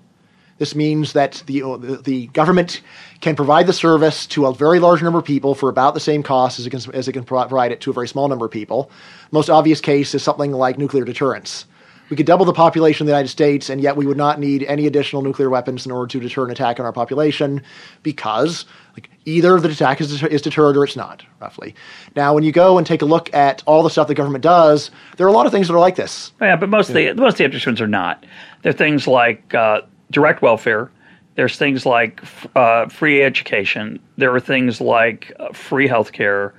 This 0.59 0.75
means 0.75 1.13
that 1.13 1.43
the, 1.47 1.99
the 2.03 2.27
government 2.27 2.81
can 3.21 3.35
provide 3.35 3.65
the 3.65 3.73
service 3.73 4.27
to 4.27 4.45
a 4.45 4.53
very 4.53 4.79
large 4.79 5.01
number 5.01 5.19
of 5.19 5.25
people 5.25 5.55
for 5.55 5.69
about 5.69 5.95
the 5.95 5.99
same 5.99 6.21
cost 6.21 6.59
as 6.59 6.67
it 6.67 6.69
can, 6.69 6.81
as 6.93 7.07
it 7.07 7.13
can 7.13 7.23
provide 7.23 7.71
it 7.71 7.81
to 7.81 7.89
a 7.89 7.93
very 7.93 8.07
small 8.07 8.27
number 8.27 8.45
of 8.45 8.51
people. 8.51 8.91
Most 9.31 9.49
obvious 9.49 9.81
case 9.81 10.13
is 10.13 10.21
something 10.21 10.51
like 10.51 10.77
nuclear 10.77 11.05
deterrence 11.05 11.65
we 12.09 12.15
could 12.15 12.25
double 12.25 12.45
the 12.45 12.53
population 12.53 13.03
of 13.03 13.07
the 13.07 13.11
United 13.11 13.29
States, 13.29 13.69
and 13.69 13.81
yet 13.81 13.95
we 13.95 14.05
would 14.05 14.17
not 14.17 14.39
need 14.39 14.63
any 14.63 14.87
additional 14.87 15.21
nuclear 15.21 15.49
weapons 15.49 15.85
in 15.85 15.91
order 15.91 16.07
to 16.07 16.19
deter 16.19 16.45
an 16.45 16.51
attack 16.51 16.79
on 16.79 16.85
our 16.85 16.93
population 16.93 17.61
because 18.03 18.65
like, 18.93 19.09
either 19.25 19.59
the 19.59 19.69
attack 19.69 19.99
is, 19.99 20.23
is 20.23 20.41
deterred 20.41 20.77
or 20.77 20.83
it's 20.83 20.95
not, 20.95 21.23
roughly. 21.41 21.75
Now, 22.15 22.33
when 22.33 22.43
you 22.43 22.51
go 22.51 22.77
and 22.77 22.87
take 22.87 23.01
a 23.01 23.05
look 23.05 23.33
at 23.33 23.61
all 23.65 23.83
the 23.83 23.89
stuff 23.89 24.07
the 24.07 24.15
government 24.15 24.43
does, 24.43 24.89
there 25.17 25.27
are 25.27 25.29
a 25.29 25.33
lot 25.33 25.45
of 25.45 25.51
things 25.51 25.67
that 25.67 25.73
are 25.73 25.79
like 25.79 25.95
this. 25.95 26.31
Yeah, 26.39 26.55
but 26.55 26.69
most, 26.69 26.89
yeah. 26.89 26.97
of, 26.97 27.17
the, 27.17 27.21
most 27.21 27.33
of 27.33 27.37
the 27.39 27.45
interesting 27.45 27.71
ones 27.71 27.81
are 27.81 27.87
not. 27.87 28.25
There 28.61 28.69
are 28.69 28.73
things 28.73 29.07
like 29.07 29.53
uh, 29.53 29.81
direct 30.11 30.41
welfare. 30.41 30.91
There's 31.35 31.57
things 31.57 31.85
like 31.85 32.23
uh, 32.55 32.87
free 32.87 33.21
education. 33.21 33.99
There 34.17 34.33
are 34.33 34.39
things 34.39 34.81
like 34.81 35.33
uh, 35.39 35.51
free 35.53 35.87
health 35.87 36.11
care. 36.11 36.53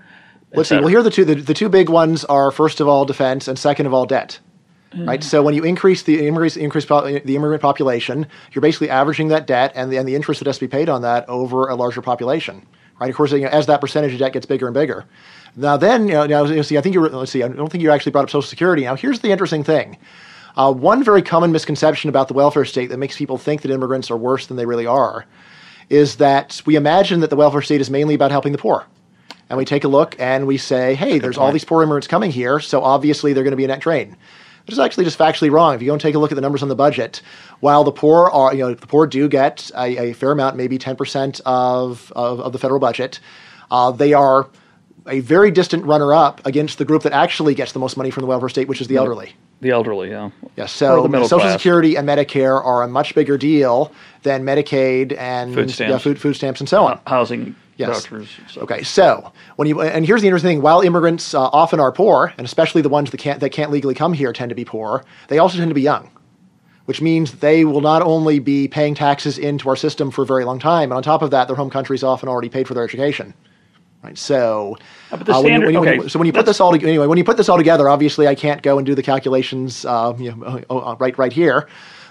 Let's 0.55 0.69
see. 0.69 0.77
Well, 0.77 0.87
here 0.87 1.01
are 1.01 1.03
the 1.03 1.11
two. 1.11 1.25
The, 1.25 1.35
the 1.35 1.53
two 1.53 1.69
big 1.69 1.89
ones 1.89 2.25
are 2.25 2.51
first 2.51 2.81
of 2.81 2.89
all 2.89 3.05
defense, 3.05 3.49
and 3.49 3.59
second 3.59 3.87
of 3.87 3.93
all 3.93 4.07
debt. 4.07 4.39
Right. 4.97 5.23
So 5.23 5.43
when 5.43 5.55
you 5.55 5.65
increase 5.65 6.03
the 6.03 6.27
increase 6.27 6.57
increase 6.57 6.87
the 6.87 7.23
immigrant 7.27 7.61
population, 7.61 8.27
you're 8.53 8.63
basically 8.63 8.89
averaging 8.89 9.29
that 9.29 9.47
debt 9.47 9.73
and 9.75 9.93
the, 9.93 9.99
and 9.99 10.09
the 10.09 10.15
interest 10.15 10.41
that 10.41 10.47
has 10.47 10.57
to 10.59 10.65
be 10.65 10.71
paid 10.71 10.89
on 10.89 11.03
that 11.03 11.29
over 11.29 11.69
a 11.69 11.75
larger 11.75 12.01
population. 12.01 12.67
Right. 12.99 13.11
Of 13.11 13.17
course, 13.17 13.33
you 13.33 13.41
know, 13.41 13.49
as 13.49 13.67
that 13.67 13.81
percentage 13.81 14.13
of 14.15 14.19
debt 14.19 14.33
gets 14.33 14.47
bigger 14.47 14.67
and 14.67 14.75
bigger. 14.75 15.05
Now 15.57 15.77
then, 15.77 16.09
you 16.09 16.15
know, 16.15 16.27
now 16.27 16.63
see, 16.63 16.79
I 16.79 16.81
think 16.81 16.95
you 16.95 17.07
let's 17.07 17.31
see, 17.31 17.43
I 17.43 17.49
don't 17.49 17.71
think 17.71 17.83
you 17.83 17.91
actually 17.91 18.13
brought 18.13 18.25
up 18.25 18.31
Social 18.31 18.49
Security. 18.49 18.85
Now 18.85 18.97
here's 18.97 19.21
the 19.21 19.31
interesting 19.31 19.63
thing. 19.63 19.99
Uh, 20.57 20.73
one 20.73 21.05
very 21.05 21.23
common 21.23 21.53
misconception 21.53 22.09
about 22.09 22.29
the 22.29 22.35
welfare 22.35 22.65
state 22.65 22.89
that 22.89 22.99
makes 22.99 23.17
people 23.17 23.37
think 23.37 23.63
that 23.63 23.71
immigrants 23.71 24.11
are 24.11 24.17
worse 24.17 24.47
than 24.47 24.57
they 24.57 24.67
really 24.67 24.87
are 24.87 25.27
is 25.91 26.17
that 26.17 26.61
we 26.67 26.77
imagine 26.77 27.21
that 27.21 27.31
the 27.31 27.37
welfare 27.37 27.63
state 27.63 27.81
is 27.81 27.91
mainly 27.91 28.15
about 28.15 28.31
helping 28.31 28.53
the 28.53 28.59
poor. 28.59 28.85
And 29.51 29.57
we 29.57 29.65
take 29.65 29.85
a 29.85 29.89
look 29.89 30.17
and 30.19 30.47
we 30.47 30.59
say, 30.59 30.95
hey, 30.95 31.19
there's 31.19 31.39
all 31.39 31.53
these 31.53 31.65
poor 31.65 31.83
immigrants 31.83 32.07
coming 32.07 32.31
here, 32.31 32.61
so 32.61 32.83
obviously 32.83 33.33
they're 33.33 33.45
going 33.45 33.53
to 33.53 33.57
be 33.57 33.65
a 33.65 33.69
net 33.69 33.81
drain 33.81 34.17
which 34.69 34.75
is 34.75 34.79
actually 34.79 35.05
just 35.05 35.19
factually 35.19 35.51
wrong. 35.51 35.75
If 35.75 35.81
you 35.81 35.87
go 35.87 35.95
and 35.95 36.01
take 36.01 36.15
a 36.15 36.19
look 36.19 36.31
at 36.31 36.35
the 36.35 36.43
numbers 36.43 36.63
on 36.63 36.69
the 36.69 36.77
budget, 36.77 37.23
while 37.61 37.85
the 37.85 37.91
poor 37.91 38.29
are, 38.29 38.53
you 38.53 38.59
know, 38.65 38.75
the 38.75 38.87
poor 38.87 39.07
do 39.07 39.27
get 39.27 39.71
a, 39.75 40.11
a 40.11 40.13
fair 40.13 40.31
amount, 40.31 40.57
maybe 40.57 40.79
10% 40.79 41.41
of, 41.47 42.13
of, 42.15 42.41
of 42.41 42.53
the 42.53 42.59
federal 42.59 42.79
budget, 42.79 43.19
uh, 43.71 43.91
they 43.93 44.13
are 44.13 44.51
a 45.07 45.21
very 45.21 45.51
distant 45.51 45.87
runner 45.87 46.13
up 46.13 46.45
against 46.45 46.77
the 46.77 46.85
group 46.85 47.03
that 47.05 47.13
actually 47.15 47.55
gets 47.55 47.73
the 47.73 47.79
most 47.79 47.97
money 47.97 48.11
from 48.11 48.21
the 48.21 48.27
welfare 48.27 48.51
state, 48.51 48.69
which 48.69 48.83
is 48.83 48.89
the 48.89 48.97
elderly. 48.97 49.33
The 49.63 49.71
elderly, 49.71 50.11
yeah. 50.11 50.29
Yeah, 50.57 50.67
so 50.67 51.09
Social 51.11 51.39
class. 51.39 51.55
Security 51.55 51.97
and 51.97 52.07
Medicare 52.07 52.63
are 52.63 52.83
a 52.83 52.89
much 52.89 53.15
bigger 53.15 53.39
deal 53.39 53.91
than 54.23 54.45
Medicaid 54.45 55.17
and 55.17 55.55
food 55.55 55.71
stamps, 55.71 55.91
yeah, 55.91 55.97
food, 55.97 56.21
food 56.21 56.35
stamps 56.35 56.61
and 56.61 56.69
so 56.69 56.85
on. 56.85 57.01
Housing 57.07 57.57
Yes. 57.79 58.03
Doctors, 58.03 58.29
so. 58.49 58.61
Okay. 58.63 58.83
So 58.83 59.33
when 59.55 59.69
you 59.69 59.81
and 59.81 60.05
here's 60.05 60.21
the 60.21 60.27
interesting 60.27 60.57
thing: 60.57 60.63
while 60.63 60.81
immigrants 60.81 61.33
uh, 61.33 61.41
often 61.41 61.79
are 61.79 61.93
poor, 61.93 62.35
and 62.37 62.45
especially 62.45 62.83
the 62.83 62.89
ones 62.89 63.13
that 63.13 63.19
can't 63.19 63.39
that 63.39 63.51
can't 63.51 63.71
legally 63.71 63.95
come 63.95 64.13
here 64.13 64.33
tend 64.33 64.49
to 64.49 64.57
be 64.57 64.65
poor, 64.65 65.05
they 65.29 65.39
also 65.39 65.59
tend 65.59 65.71
to 65.71 65.77
be 65.77 65.83
young, 65.83 66.11
which 66.87 67.01
means 67.01 67.39
they 67.39 67.65
will 67.65 67.81
not 67.81 68.03
only 68.03 68.41
be 68.41 68.67
paying 68.67 68.97
taxes 68.97 69.39
into 69.39 69.69
our 69.69 69.77
system 69.77 70.11
for 70.11 70.23
a 70.23 70.27
very 70.27 70.45
long 70.45 70.59
time, 70.59 70.91
and 70.91 70.95
on 70.95 71.05
top 71.05 71.23
of 71.23 71.31
that, 71.31 71.47
their 71.47 71.55
home 71.55 71.71
countries 71.71 72.03
often 72.03 72.29
already 72.29 72.49
paid 72.49 72.67
for 72.67 72.75
their 72.75 72.83
education. 72.83 73.33
Right. 74.03 74.19
So, 74.19 74.77
uh, 75.13 75.17
uh, 75.17 75.41
when 75.41 75.61
you, 75.61 75.67
when 75.67 75.75
you, 75.75 75.81
okay. 75.81 75.91
when 75.91 76.03
you, 76.03 76.09
so 76.09 76.19
when 76.19 76.27
you 76.27 76.33
put 76.33 76.47
this 76.47 76.61
all 76.61 76.77
to, 76.77 76.85
anyway, 76.85 77.07
when 77.07 77.19
you 77.19 77.25
put 77.25 77.37
this 77.37 77.49
all 77.49 77.59
together, 77.59 77.89
obviously 77.89 78.27
I 78.27 78.35
can't 78.35 78.63
go 78.63 78.79
and 78.79 78.87
do 78.87 78.97
the 78.97 79.03
calculations, 79.03 79.85
uh, 79.85 80.15
you 80.19 80.35
know, 80.35 80.65
uh, 80.69 80.97
right 80.99 81.17
right 81.17 81.33
here, 81.33 81.69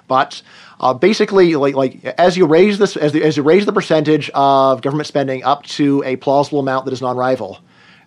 but 0.07 0.41
uh, 0.79 0.93
basically, 0.93 1.55
like, 1.55 1.75
like 1.75 2.05
as 2.05 2.37
you 2.37 2.45
raise 2.45 2.77
this, 2.77 2.95
as, 2.95 3.11
the, 3.11 3.23
as 3.23 3.37
you 3.37 3.43
raise 3.43 3.65
the 3.65 3.73
percentage 3.73 4.29
of 4.33 4.81
government 4.81 5.07
spending 5.07 5.43
up 5.43 5.63
to 5.63 6.03
a 6.05 6.15
plausible 6.15 6.59
amount 6.59 6.85
that 6.85 6.93
is 6.93 7.01
non-rival, 7.01 7.59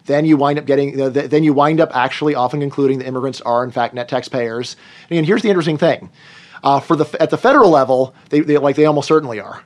then 0.07 0.25
you 0.25 0.37
wind 0.37 0.59
up 0.59 0.67
getting, 0.67 1.01
uh, 1.01 1.09
then 1.09 1.45
you 1.45 1.53
wind 1.53 1.81
up 1.81 1.95
actually 1.95 2.35
often 2.35 2.61
concluding 2.61 2.99
that 2.99 3.07
immigrants 3.07 3.41
are 3.43 3.65
in 3.65 3.71
fact 3.71 3.95
net 3.95 4.09
taxpayers. 4.09 4.77
And 5.11 5.27
here's 5.27 5.43
the 5.43 5.49
interesting 5.49 5.79
thing: 5.79 6.11
uh, 6.63 6.81
for 6.81 6.97
the 6.97 7.07
at 7.21 7.31
the 7.31 7.39
federal 7.39 7.71
level, 7.71 8.15
they, 8.31 8.41
they 8.41 8.57
like 8.59 8.77
they 8.77 8.87
almost 8.87 9.09
certainly 9.09 9.41
are. 9.41 9.63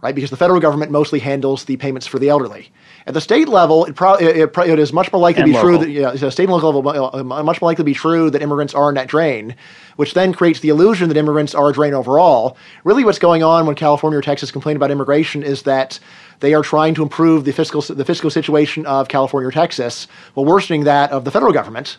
right? 0.00 0.14
Because 0.14 0.30
the 0.30 0.36
federal 0.36 0.60
government 0.60 0.90
mostly 0.92 1.18
handles 1.18 1.64
the 1.64 1.76
payments 1.76 2.06
for 2.06 2.18
the 2.18 2.28
elderly. 2.28 2.70
At 3.06 3.14
the 3.14 3.20
state 3.20 3.48
level, 3.48 3.84
it, 3.86 3.96
pro- 3.96 4.14
it, 4.14 4.36
it, 4.36 4.58
it 4.58 4.78
is 4.78 4.92
much 4.92 5.12
more 5.12 5.20
likely 5.20 5.42
And 5.42 5.52
to 5.52 5.58
be 5.58 5.60
true 5.60 5.78
that 5.78 5.90
yeah, 5.90 6.14
so 6.14 6.30
state 6.30 6.44
and 6.44 6.52
local 6.52 6.82
level, 6.82 7.10
uh, 7.12 7.22
much 7.22 7.60
more 7.60 7.70
likely 7.70 7.82
to 7.82 7.84
be 7.84 7.94
true 7.94 8.30
that 8.30 8.42
immigrants 8.42 8.74
are 8.74 8.90
a 8.90 8.92
net 8.92 9.08
drain, 9.08 9.56
which 9.98 10.14
then 10.14 10.32
creates 10.32 10.60
the 10.60 10.68
illusion 10.68 11.08
that 11.08 11.16
immigrants 11.16 11.56
are 11.56 11.70
a 11.70 11.72
drain 11.72 11.92
overall. 11.92 12.56
Really, 12.84 13.04
what's 13.04 13.18
going 13.18 13.42
on 13.42 13.66
when 13.66 13.74
California 13.74 14.16
or 14.16 14.22
Texas 14.22 14.52
complain 14.52 14.76
about 14.76 14.92
immigration 14.92 15.42
is 15.42 15.62
that 15.62 15.98
they 16.38 16.54
are 16.54 16.62
trying 16.62 16.94
to 16.94 17.02
improve 17.02 17.44
the 17.44 17.52
fiscal 17.52 17.80
the 17.82 18.04
fiscal 18.04 18.30
situation 18.30 18.86
of 18.86 19.08
California 19.08 19.48
or 19.48 19.50
Texas 19.50 20.06
while 20.34 20.46
worsening 20.46 20.84
that 20.84 21.10
of 21.10 21.24
the 21.24 21.32
federal 21.32 21.52
government. 21.52 21.98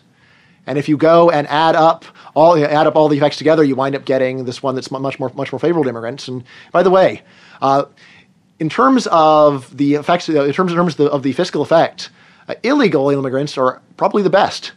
And 0.66 0.78
if 0.78 0.88
you 0.88 0.96
go 0.96 1.30
and 1.30 1.46
add 1.48 1.76
up 1.76 2.06
all 2.34 2.56
add 2.56 2.86
up 2.86 2.96
all 2.96 3.08
the 3.08 3.18
effects 3.18 3.36
together, 3.36 3.62
you 3.62 3.76
wind 3.76 3.94
up 3.94 4.06
getting 4.06 4.46
this 4.46 4.62
one 4.62 4.74
that's 4.74 4.90
much 4.90 5.20
more 5.20 5.30
much 5.34 5.52
more 5.52 5.58
favorable 5.58 5.84
to 5.84 5.90
immigrants. 5.90 6.26
And 6.26 6.42
by 6.72 6.82
the 6.82 6.90
way, 6.90 7.20
uh, 7.60 7.84
in 8.58 8.70
terms 8.70 9.08
of 9.08 9.76
the 9.76 9.96
effects, 9.96 10.26
in 10.26 10.52
terms 10.54 10.72
terms 10.72 10.94
of 10.94 10.96
the, 10.96 11.10
of 11.10 11.22
the 11.22 11.32
fiscal 11.32 11.60
effect, 11.60 12.08
uh, 12.48 12.54
illegal 12.62 13.10
immigrants 13.10 13.58
are 13.58 13.82
probably 13.98 14.22
the 14.22 14.30
best 14.30 14.72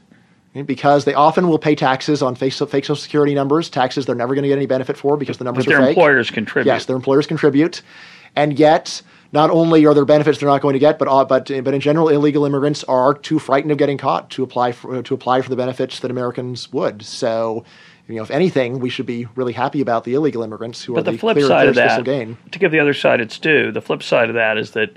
because 0.66 1.06
they 1.06 1.14
often 1.14 1.48
will 1.48 1.58
pay 1.60 1.74
taxes 1.76 2.22
on 2.22 2.36
fake, 2.36 2.54
fake 2.54 2.86
social 2.86 2.96
security 2.96 3.34
numbers, 3.34 3.70
taxes 3.70 4.06
they're 4.06 4.16
never 4.16 4.36
going 4.36 4.44
to 4.44 4.48
get 4.50 4.58
any 4.58 4.68
benefit 4.68 4.98
for 4.98 5.18
because 5.18 5.38
the 5.38 5.44
numbers 5.44 5.66
But 5.66 5.74
are 5.74 5.78
their 5.78 5.88
fake. 5.88 5.98
employers 5.98 6.30
contribute. 6.30 6.72
Yes, 6.72 6.86
their 6.86 6.96
employers 6.96 7.26
contribute, 7.26 7.82
and 8.36 8.58
yet 8.60 9.02
not 9.32 9.50
only 9.50 9.84
are 9.88 9.96
there 9.96 10.06
benefits 10.06 10.38
they're 10.40 10.48
not 10.50 10.62
going 10.62 10.74
to 10.74 10.80
get, 10.80 11.00
but 11.00 11.08
uh, 11.08 11.26
but 11.26 11.48
but 11.64 11.74
in 11.74 11.82
general, 11.82 12.10
illegal 12.10 12.46
immigrants 12.46 12.84
are 12.84 13.16
too 13.16 13.40
frightened 13.40 13.72
of 13.72 13.80
getting 13.80 13.98
caught 13.98 14.30
to 14.32 14.44
apply 14.44 14.74
for 14.74 15.02
to 15.02 15.14
apply 15.16 15.42
for 15.42 15.50
the 15.50 15.56
benefits 15.56 16.00
that 16.02 16.12
Americans 16.12 16.72
would. 16.72 17.04
So. 17.04 17.66
You 18.06 18.16
know, 18.16 18.24
if 18.24 18.32
anything, 18.32 18.80
we 18.82 18.90
should 18.90 19.06
be 19.06 19.28
really 19.34 19.54
happy 19.54 19.80
about 19.80 20.04
the 20.04 20.14
illegal 20.14 20.44
immigrants 20.44 20.84
who 20.84 20.92
are 20.92 20.96
But 20.96 21.06
the 21.06 21.12
the 21.14 21.18
flip 21.18 21.36
clear, 21.38 21.48
side 21.48 21.70
of 21.70 21.76
that, 21.76 22.04
gain. 22.04 22.38
to 22.52 22.60
give 22.60 22.70
the 22.74 22.80
other 22.80 22.94
side 22.94 23.22
its 23.22 23.40
due, 23.40 23.72
the 23.72 23.80
flip 23.80 24.04
side 24.04 24.28
of 24.28 24.36
that 24.36 24.58
is 24.58 24.72
that 24.72 24.90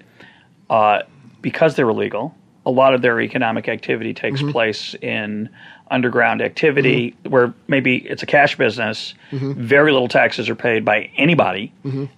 uh, 0.68 1.02
because 1.40 1.76
they're 1.76 1.88
illegal, 1.88 2.34
a 2.66 2.70
lot 2.70 2.92
of 2.94 3.00
their 3.00 3.20
economic 3.20 3.68
activity 3.68 4.12
takes 4.12 4.40
Mm-hmm. 4.42 4.50
place 4.50 4.94
in 5.00 5.48
underground 5.88 6.42
activity 6.42 7.14
where 7.28 7.54
maybe 7.68 7.98
it's 7.98 8.20
a 8.22 8.26
cash 8.26 8.56
business. 8.58 9.14
Mm-hmm. 9.30 9.52
Very 9.62 9.92
little 9.92 10.08
taxes 10.08 10.48
are 10.48 10.56
paid 10.56 10.84
by 10.84 11.08
anybody, 11.16 11.72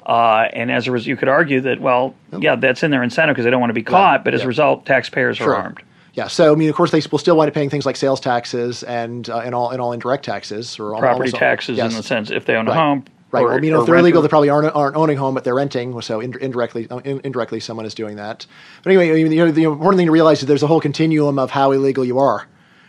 uh, 0.06 0.48
and 0.54 0.72
as 0.72 0.86
a 0.86 0.90
result, 0.92 1.06
you 1.06 1.16
could 1.16 1.28
argue 1.28 1.60
that 1.60 1.80
well, 1.80 2.14
yeah, 2.38 2.56
that's 2.56 2.82
in 2.82 2.90
their 2.90 3.02
incentive 3.02 3.34
because 3.34 3.44
they 3.44 3.50
don't 3.50 3.60
want 3.60 3.70
to 3.70 3.74
be 3.74 3.82
caught. 3.82 4.24
But 4.24 4.32
as 4.34 4.40
yeah. 4.40 4.44
a 4.44 4.48
result, 4.48 4.86
taxpayers 4.86 5.36
Sure. 5.36 5.52
are 5.54 5.56
armed. 5.56 5.82
Yeah, 6.14 6.26
so 6.28 6.50
I 6.52 6.56
mean, 6.56 6.68
of 6.70 6.74
course, 6.74 6.90
they 6.90 7.02
will 7.12 7.18
still 7.18 7.36
wind 7.36 7.48
up 7.48 7.54
paying 7.54 7.70
things 7.70 7.84
like 7.86 7.94
sales 7.96 8.18
taxes 8.20 8.82
and 8.82 9.28
uh, 9.28 9.38
and 9.40 9.54
all 9.54 9.68
and 9.70 9.80
all 9.82 9.92
indirect 9.92 10.24
taxes 10.24 10.78
or 10.80 10.94
all- 10.94 11.00
Property 11.00 11.28
almost 11.28 11.36
taxes 11.36 11.76
yes. 11.76 11.90
in 11.92 11.96
the 11.96 12.02
sense 12.02 12.30
if 12.30 12.46
they 12.46 12.54
own 12.56 12.66
a 12.66 12.70
Right. 12.70 12.76
home. 12.78 13.04
Right. 13.30 13.42
or- 13.42 13.48
well, 13.48 13.64
you 13.64 13.70
know, 13.70 13.80
if 13.80 13.86
they're 13.86 13.96
illegal, 13.96 14.22
they 14.22 14.28
probably 14.28 14.48
aren't, 14.48 14.74
aren't 14.74 14.96
owning 14.96 15.18
home, 15.18 15.34
but 15.34 15.44
they're 15.44 15.54
renting. 15.54 16.00
So 16.00 16.20
in, 16.20 16.34
indirectly, 16.40 16.88
uh, 16.90 16.98
in, 16.98 17.20
indirectly, 17.24 17.60
someone 17.60 17.84
is 17.84 17.94
doing 17.94 18.16
that. 18.16 18.46
But 18.82 18.90
anyway, 18.90 19.20
you 19.20 19.28
know, 19.28 19.50
the 19.50 19.64
important 19.64 19.98
thing 19.98 20.06
to 20.06 20.12
realize 20.12 20.40
is 20.40 20.46
there's 20.46 20.62
a 20.62 20.66
whole 20.66 20.80
continuum 20.80 21.38
of 21.38 21.50
how 21.50 21.72
illegal 21.72 22.04
you 22.04 22.18
are. 22.18 22.46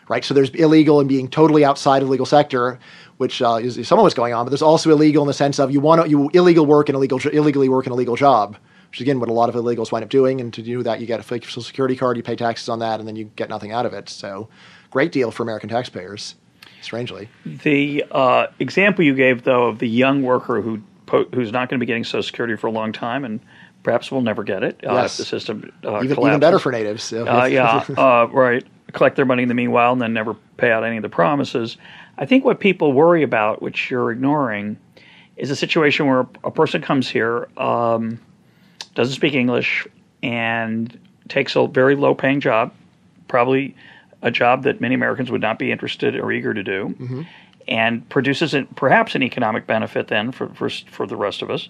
Right. 0.08 0.26
So 0.26 0.34
there's 0.34 0.50
illegal 0.52 1.00
and 1.00 1.08
being 1.08 1.28
totally 1.28 1.64
outside 1.64 2.02
of 2.02 2.08
the 2.08 2.12
legal 2.12 2.26
sector, 2.26 2.80
which 3.18 3.42
uh, 3.44 3.60
is, 3.62 3.78
is 3.78 3.88
some 3.88 4.00
of 4.00 4.04
what's 4.04 4.16
going 4.16 4.34
on. 4.34 4.46
But 4.46 4.50
there's 4.50 4.64
also 4.64 4.90
illegal 4.90 5.22
in 5.22 5.28
the 5.28 5.34
sense 5.34 5.60
of 5.60 5.70
you 5.70 5.80
want 5.80 6.02
to 6.04 6.10
you 6.10 6.32
illegal 6.34 6.66
work 6.66 6.90
and 6.90 6.96
illegal 6.96 7.20
illegally 7.20 7.70
work 7.70 7.86
an 7.86 7.92
illegal 7.92 8.16
job. 8.16 8.58
Which 8.90 8.98
is 8.98 9.02
again 9.04 9.20
what 9.20 9.30
a 9.30 9.34
lot 9.34 9.50
of 9.50 9.56
illegals 9.56 9.92
wind 9.92 10.04
up 10.04 10.10
doing, 10.10 10.42
and 10.42 10.52
to 10.56 10.64
do 10.64 10.82
that, 10.82 11.00
you 11.00 11.06
get 11.06 11.20
a 11.20 11.24
fake 11.24 11.46
social 11.46 11.62
security 11.62 11.96
card, 11.96 12.18
you 12.18 12.24
pay 12.24 12.36
taxes 12.36 12.70
on 12.70 12.80
that, 12.80 13.00
and 13.00 13.08
then 13.08 13.16
you 13.16 13.26
get 13.36 13.50
nothing 13.50 13.72
out 13.72 13.86
of 13.86 13.94
it. 13.94 14.10
So, 14.10 14.50
great 14.90 15.12
deal 15.12 15.30
for 15.30 15.44
American 15.44 15.70
taxpayers. 15.70 16.34
Strangely, 16.82 17.30
The 17.46 18.06
uh, 18.12 18.48
example 18.60 19.04
you 19.04 19.14
gave, 19.16 19.44
though, 19.44 19.68
of 19.68 19.80
the 19.80 19.88
young 19.90 20.24
worker 20.24 20.62
who 20.62 20.82
po- 21.06 21.26
who's 21.34 21.52
not 21.52 21.70
going 21.70 21.80
to 21.80 21.84
be 21.84 21.88
getting 21.88 22.04
Social 22.04 22.24
Security 22.24 22.56
for 22.56 22.68
a 22.68 22.72
long 22.72 22.92
time 22.94 23.26
and 23.26 23.40
perhaps 23.84 24.12
will 24.12 24.22
never 24.22 24.44
get 24.44 24.64
it 24.64 24.80
uh, 24.88 24.94
Yes. 24.94 25.14
if 25.14 25.18
the 25.18 25.26
system 25.26 25.72
uh, 25.86 26.02
even, 26.04 26.20
even 26.20 26.40
better 26.40 26.60
for 26.60 26.72
natives. 26.72 27.04
So 27.04 27.28
Uh, 27.28 27.46
yeah, 27.46 27.86
uh, 27.98 28.28
right. 28.32 28.66
Collect 28.94 29.16
their 29.16 29.26
money 29.26 29.44
in 29.44 29.50
the 29.50 29.56
meanwhile 29.56 29.92
and 29.94 30.02
then 30.02 30.14
never 30.14 30.36
pay 30.58 30.72
out 30.72 30.84
any 30.84 30.98
of 30.98 31.04
the 31.04 31.10
promises. 31.10 31.78
I 32.18 32.26
think 32.26 32.44
what 32.44 32.60
people 32.60 32.92
worry 32.94 33.24
about, 33.24 33.62
which 33.62 33.90
you're 33.92 34.12
ignoring, 34.12 34.78
is 35.38 35.52
a 35.52 35.56
situation 35.56 36.08
where 36.08 36.28
a 36.44 36.52
person 36.52 36.82
comes 36.82 37.08
here, 37.10 37.48
um, 37.58 38.20
doesn't 38.96 39.16
speak 39.16 39.34
English, 39.34 39.88
and 40.22 41.00
takes 41.30 41.56
a 41.56 41.66
very 41.68 41.96
low 41.96 42.14
paying 42.14 42.42
job, 42.42 42.74
probably 43.30 43.76
a 44.22 44.32
job 44.32 44.64
that 44.64 44.82
many 44.82 44.96
Americans 44.96 45.32
would 45.32 45.42
not 45.42 45.60
be 45.60 45.72
interested 45.72 46.16
or 46.16 46.32
eager 46.32 46.54
to 46.54 46.64
do, 46.64 46.96
mm-hmm. 47.00 47.22
and 47.68 48.08
produces 48.10 48.54
an, 48.54 48.68
perhaps 48.76 49.16
an 49.16 49.24
economic 49.24 49.66
benefit 49.66 50.08
then 50.08 50.32
for, 50.32 50.50
for, 50.50 50.70
for 50.70 51.08
the 51.08 51.16
rest 51.16 51.42
of 51.42 51.50
us, 51.50 51.70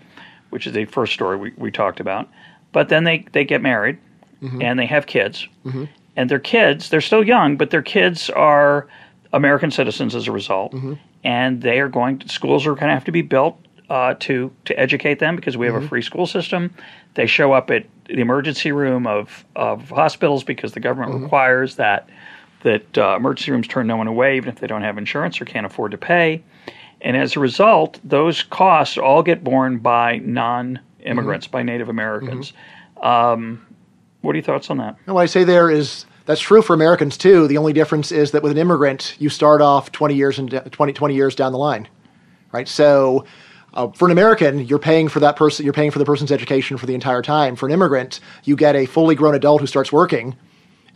which 0.50 0.66
is 0.66 0.74
the 0.74 0.86
first 0.86 1.14
story 1.14 1.38
we, 1.38 1.54
we 1.58 1.72
talked 1.72 2.00
about. 2.00 2.28
But 2.72 2.90
then 2.90 3.04
they, 3.04 3.26
they 3.32 3.44
get 3.44 3.62
married 3.62 3.98
mm-hmm. 4.42 4.62
and 4.62 4.80
they 4.80 4.86
have 4.86 5.06
kids. 5.06 5.48
Mm-hmm. 5.66 5.86
And 6.16 6.30
their 6.30 6.40
kids, 6.40 6.90
they're 6.90 7.02
still 7.02 7.26
young, 7.26 7.56
but 7.56 7.70
their 7.70 7.82
kids 7.82 8.30
are 8.32 8.88
American 9.32 9.72
citizens 9.72 10.16
as 10.16 10.28
a 10.28 10.32
result. 10.32 10.74
And 11.24 11.62
they 11.62 11.80
are 11.80 11.88
going 11.88 12.20
to, 12.20 12.30
schools 12.30 12.66
are 12.66 12.74
going 12.74 12.88
to 12.88 12.94
have 12.94 13.06
to 13.06 13.12
be 13.12 13.22
built 13.22 13.58
uh, 13.90 14.16
to, 14.20 14.52
to 14.66 14.80
educate 14.80 15.20
them 15.20 15.36
because 15.36 15.56
we 15.56 15.66
have 15.66 15.76
a 15.76 15.88
free 15.88 16.02
school 16.02 16.26
system. 16.26 16.74
They 17.14 17.26
show 17.26 17.54
up 17.54 17.72
at 17.72 17.86
the 18.06 18.22
emergency 18.22 18.72
room 18.72 19.08
of, 19.08 19.46
of 19.56 19.90
hospitals 19.90 20.44
because 20.44 20.74
the 20.74 20.80
government 20.80 21.22
requires 21.22 21.76
that 21.76 22.10
that 22.64 22.98
uh, 22.98 23.16
emergency 23.16 23.52
rooms 23.52 23.68
turn 23.68 23.88
no 23.88 23.98
one 23.98 24.08
away 24.08 24.38
even 24.38 24.50
if 24.50 24.60
they 24.60 24.68
don't 24.68 24.82
have 24.82 24.98
insurance 24.98 25.40
or 25.40 25.46
can't 25.46 25.66
afford 25.66 25.92
to 25.92 25.98
pay. 25.98 26.44
And 27.02 27.16
as 27.16 27.36
a 27.36 27.40
result, 27.40 28.00
those 28.04 28.44
costs 28.44 28.98
all 28.98 29.24
get 29.24 29.44
borne 29.44 29.78
by 29.78 30.18
non 30.18 30.80
immigrants, 31.04 31.48
by 31.48 31.64
Native 31.64 31.90
Americans. 31.90 32.54
Um, 33.02 33.66
what 34.22 34.34
are 34.34 34.36
your 34.36 34.44
thoughts 34.44 34.70
on 34.70 34.78
that? 34.78 34.98
And 35.06 35.16
what 35.16 35.22
I 35.22 35.26
say 35.26 35.46
there 35.46 35.70
is 35.70 36.06
that's 36.26 36.42
true 36.42 36.62
for 36.62 36.74
Americans 36.74 37.18
too. 37.18 37.48
The 37.48 37.58
only 37.58 37.74
difference 37.74 38.12
is 38.12 38.32
that 38.32 38.44
with 38.44 38.52
an 38.52 38.58
immigrant, 38.58 39.16
you 39.20 39.30
start 39.30 39.62
off 39.62 39.92
20 39.92 40.14
years 40.14 40.38
and 40.38 40.52
20, 40.72 40.94
20 40.94 41.16
years 41.16 41.36
down 41.36 41.52
the 41.54 41.58
line, 41.58 41.88
right? 42.52 42.68
So 42.68 43.26
uh, 43.74 43.88
for 43.90 44.06
an 44.06 44.12
American, 44.12 44.60
you're 44.60 44.80
paying 44.80 45.08
for 45.08 45.20
that 45.22 45.36
person, 45.36 45.64
you're 45.64 45.74
paying 45.74 45.92
for 45.92 46.00
the 46.00 46.06
person's 46.06 46.32
education 46.32 46.78
for 46.78 46.86
the 46.86 46.94
entire 46.94 47.22
time. 47.22 47.56
For 47.56 47.66
an 47.68 47.72
immigrant, 47.72 48.20
you 48.44 48.56
get 48.56 48.76
a 48.76 48.86
fully 48.86 49.16
grown 49.16 49.36
adult 49.36 49.62
who 49.62 49.68
starts 49.68 49.92
working, 49.92 50.36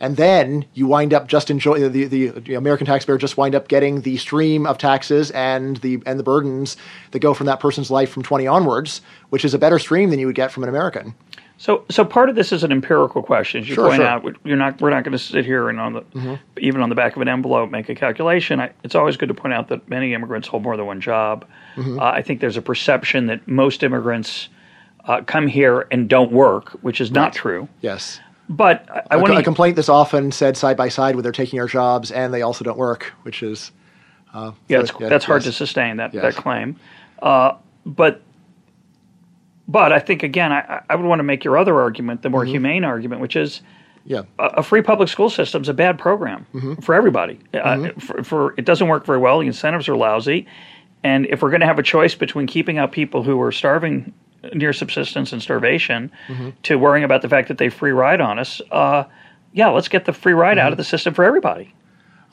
and 0.04 0.18
then 0.18 0.66
you 0.74 0.86
wind 0.86 1.14
up 1.14 1.28
just 1.28 1.50
enjoy 1.50 1.88
the, 1.88 2.04
the, 2.04 2.28
the 2.28 2.54
American 2.54 2.86
taxpayer 2.86 3.16
just 3.16 3.38
wind 3.38 3.54
up 3.54 3.68
getting 3.68 4.02
the 4.02 4.18
stream 4.18 4.66
of 4.66 4.76
taxes 4.76 5.30
and 5.30 5.78
the 5.78 6.02
and 6.04 6.18
the 6.18 6.22
burdens 6.22 6.76
that 7.12 7.20
go 7.20 7.32
from 7.32 7.46
that 7.46 7.58
person's 7.58 7.90
life 7.90 8.10
from 8.10 8.22
20 8.22 8.46
onwards, 8.46 9.00
which 9.30 9.46
is 9.46 9.54
a 9.54 9.58
better 9.58 9.78
stream 9.78 10.10
than 10.10 10.18
you 10.18 10.26
would 10.26 10.36
get 10.36 10.52
from 10.52 10.62
an 10.62 10.68
American. 10.68 11.14
So, 11.56 11.86
so 11.88 12.04
part 12.04 12.28
of 12.28 12.34
this 12.34 12.52
is 12.52 12.64
an 12.64 12.70
empirical 12.70 13.22
question. 13.22 13.62
As 13.62 13.68
you 13.68 13.76
Sure, 13.76 13.88
point 13.88 14.00
sure. 14.00 14.06
out, 14.06 14.24
you're 14.44 14.56
not, 14.56 14.80
we're 14.82 14.90
not 14.90 15.04
going 15.04 15.12
to 15.12 15.18
sit 15.18 15.46
here 15.46 15.70
and 15.70 15.80
on 15.80 15.92
the, 15.94 16.38
even 16.58 16.82
on 16.82 16.88
the 16.88 16.96
back 16.96 17.14
of 17.16 17.22
an 17.22 17.28
envelope, 17.28 17.70
make 17.70 17.88
a 17.88 17.94
calculation. 17.94 18.60
I, 18.60 18.72
it's 18.82 18.96
always 18.96 19.16
good 19.16 19.28
to 19.28 19.34
point 19.34 19.54
out 19.54 19.68
that 19.68 19.88
many 19.88 20.12
immigrants 20.12 20.48
hold 20.48 20.64
more 20.64 20.76
than 20.76 20.84
one 20.84 21.00
job. 21.00 21.46
Uh, 21.78 22.02
I 22.02 22.22
think 22.22 22.40
there's 22.40 22.56
a 22.56 22.62
perception 22.62 23.26
that 23.26 23.46
most 23.46 23.84
immigrants 23.84 24.48
uh, 25.04 25.22
come 25.22 25.46
here 25.46 25.86
and 25.90 26.08
don't 26.08 26.32
work, 26.32 26.70
which 26.82 27.00
is 27.00 27.10
not 27.10 27.34
true. 27.34 27.68
Yes. 27.80 28.20
But 28.48 28.86
I, 28.90 29.02
I 29.12 29.16
a, 29.16 29.18
want 29.18 29.32
a 29.32 29.36
to 29.36 29.42
complaint 29.42 29.76
that's 29.76 29.88
often 29.88 30.30
said 30.32 30.56
side 30.56 30.76
by 30.76 30.88
side 30.88 31.14
where 31.16 31.22
they're 31.22 31.32
taking 31.32 31.58
our 31.60 31.66
jobs 31.66 32.10
and 32.10 32.32
they 32.34 32.42
also 32.42 32.64
don't 32.64 32.76
work, 32.78 33.12
which 33.22 33.42
is 33.42 33.72
uh, 34.34 34.52
Yeah, 34.68 34.78
so- 34.78 34.98
it's, 34.98 35.10
that's 35.10 35.24
hard 35.24 35.42
yes. 35.44 35.52
to 35.52 35.56
sustain 35.56 35.96
that, 35.96 36.12
Yes. 36.12 36.22
that 36.22 36.34
claim. 36.42 36.76
Uh, 37.22 37.54
but 37.86 38.20
but 39.66 39.92
I 39.92 39.98
think 39.98 40.22
again, 40.22 40.52
I, 40.52 40.82
I 40.90 40.94
would 40.96 41.06
want 41.06 41.20
to 41.20 41.24
make 41.24 41.42
your 41.44 41.56
other 41.56 41.80
argument, 41.80 42.22
the 42.22 42.28
Mm-hmm. 42.28 42.32
more 42.34 42.44
humane 42.44 42.84
argument, 42.84 43.20
which 43.22 43.34
is 43.36 43.62
Yeah, 44.04 44.22
a, 44.38 44.44
a 44.58 44.62
free 44.62 44.82
public 44.82 45.08
school 45.08 45.30
system 45.30 45.62
is 45.62 45.68
a 45.68 45.74
bad 45.74 45.98
program 45.98 46.46
Mm-hmm. 46.54 46.74
for 46.82 46.94
everybody. 46.94 47.38
Uh, 47.54 47.88
for, 47.98 48.22
for 48.22 48.54
it 48.58 48.66
doesn't 48.66 48.88
work 48.88 49.06
very 49.06 49.18
well. 49.18 49.40
The 49.40 49.46
incentives 49.46 49.88
are 49.88 49.96
lousy, 49.96 50.46
and 51.02 51.24
if 51.26 51.40
we're 51.40 51.50
going 51.50 51.60
to 51.62 51.66
have 51.66 51.78
a 51.78 51.82
choice 51.82 52.14
between 52.14 52.46
keeping 52.46 52.76
out 52.76 52.92
people 52.92 53.22
who 53.22 53.40
are 53.40 53.52
starving 53.52 54.12
near 54.52 54.72
subsistence 54.72 55.32
and 55.32 55.40
starvation 55.42 56.10
Mm-hmm. 56.28 56.50
to 56.64 56.76
worrying 56.76 57.04
about 57.04 57.22
the 57.22 57.28
fact 57.28 57.48
that 57.48 57.58
they 57.58 57.68
free 57.68 57.92
ride 57.92 58.20
on 58.20 58.38
us, 58.38 58.60
uh, 58.70 59.04
yeah, 59.52 59.68
let's 59.68 59.88
get 59.88 60.04
the 60.04 60.12
free 60.12 60.32
ride 60.32 60.56
Mm-hmm. 60.58 60.66
out 60.66 60.72
of 60.72 60.78
the 60.78 60.84
system 60.84 61.14
for 61.14 61.24
everybody. 61.24 61.72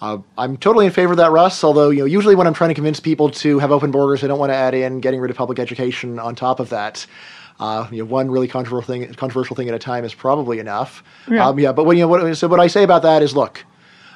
uh, 0.02 0.18
I'm 0.38 0.58
totally 0.58 0.86
in 0.88 0.92
favor 0.92 1.12
of 1.14 1.18
that, 1.18 1.32
Russ. 1.32 1.64
Although 1.64 1.90
you 1.92 2.00
know, 2.00 2.06
usually 2.06 2.36
when 2.36 2.48
I'm 2.48 2.54
trying 2.54 2.70
to 2.72 2.74
convince 2.76 3.00
people 3.00 3.30
to 3.30 3.60
have 3.60 3.72
open 3.72 3.92
borders, 3.92 4.24
I 4.24 4.28
don't 4.28 4.40
want 4.40 4.52
to 4.52 4.56
add 4.56 4.74
in 4.74 5.00
getting 5.00 5.20
rid 5.22 5.30
of 5.32 5.38
public 5.38 5.60
education 5.60 6.18
on 6.20 6.36
top 6.36 6.60
of 6.60 6.70
that. 6.70 7.06
Uh, 7.60 7.88
you 7.92 8.00
know, 8.00 8.06
one 8.06 8.32
really 8.32 8.48
controversial 8.48 8.88
thing, 8.88 9.14
controversial 9.14 9.56
thing 9.56 9.68
at 9.70 9.76
a 9.76 9.80
time 9.80 10.04
is 10.04 10.16
probably 10.16 10.58
enough. 10.58 11.04
Yeah. 11.30 11.48
Um, 11.48 11.60
yeah 11.60 11.72
but 11.72 11.86
what, 11.86 11.96
you 11.96 12.02
know, 12.02 12.08
what, 12.08 12.36
so 12.36 12.48
what 12.48 12.60
I 12.60 12.66
say 12.66 12.82
about 12.82 13.04
that 13.04 13.22
is, 13.22 13.36
look, 13.36 13.64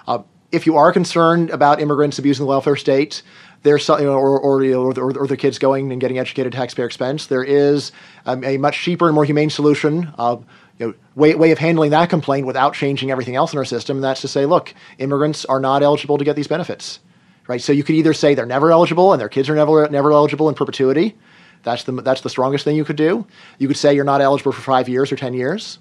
uh, 0.08 0.24
if 0.52 0.66
you 0.66 0.78
are 0.78 0.92
concerned 0.92 1.52
about 1.52 1.80
immigrants 1.80 2.18
abusing 2.18 2.44
the 2.46 2.50
welfare 2.50 2.76
state, 2.76 3.22
there's 3.66 3.84
some, 3.84 4.00
you 4.00 4.06
know, 4.06 4.14
or 4.14 4.40
or, 4.40 4.64
you 4.64 4.72
know, 4.72 4.84
or, 4.84 4.94
or, 4.98 5.18
or 5.18 5.36
kids 5.36 5.60
going 5.60 5.92
and 5.92 6.00
getting 6.00 6.20
educated 6.20 6.54
at 6.54 6.58
taxpayer 6.58 6.86
expense. 6.86 7.28
There 7.28 7.44
is 7.44 7.92
um, 8.26 8.44
a 8.44 8.58
much 8.58 8.80
cheaper 8.80 9.08
and 9.08 9.16
more 9.16 9.26
humane 9.26 9.50
solution. 9.50 10.14
Uh, 10.18 10.38
you 10.78 10.88
know, 10.88 10.94
way, 11.16 11.36
way 11.36 11.52
of 11.52 11.58
handling 11.58 11.92
that 11.92 12.10
complaint 12.10 12.46
without 12.46 12.74
changing 12.74 13.10
everything 13.10 13.36
else 13.36 13.54
in 13.54 13.58
our 13.58 13.66
system. 13.66 13.98
And 13.98 14.04
that's 14.04 14.22
to 14.22 14.28
say, 14.28 14.46
look, 14.46 14.74
immigrants 14.98 15.46
are 15.46 15.60
not 15.60 15.84
eligible 15.84 16.18
to 16.18 16.26
get 16.26 16.36
these 16.36 16.48
benefits, 16.48 17.00
right? 17.48 17.62
So 17.62 17.72
you 17.72 17.84
could 17.84 17.96
either 17.96 18.14
say 18.14 18.36
they're 18.36 18.46
never 18.46 18.72
eligible 18.72 19.14
and 19.14 19.20
their 19.20 19.30
kids 19.30 19.50
are 19.50 19.56
never 19.56 19.88
never 19.90 20.12
eligible 20.12 20.48
in 20.48 20.56
perpetuity. 20.56 21.16
That's 21.64 21.84
the 21.84 21.94
that's 21.94 22.22
the 22.22 22.30
strongest 22.30 22.66
thing 22.66 22.76
you 22.76 22.86
could 22.86 22.98
do. 22.98 23.26
You 23.58 23.68
could 23.68 23.78
say 23.78 23.96
you're 23.96 24.04
not 24.04 24.22
eligible 24.22 24.52
for 24.52 24.62
five 24.62 24.88
years 24.88 25.12
or 25.12 25.16
ten 25.16 25.34
years, 25.34 25.80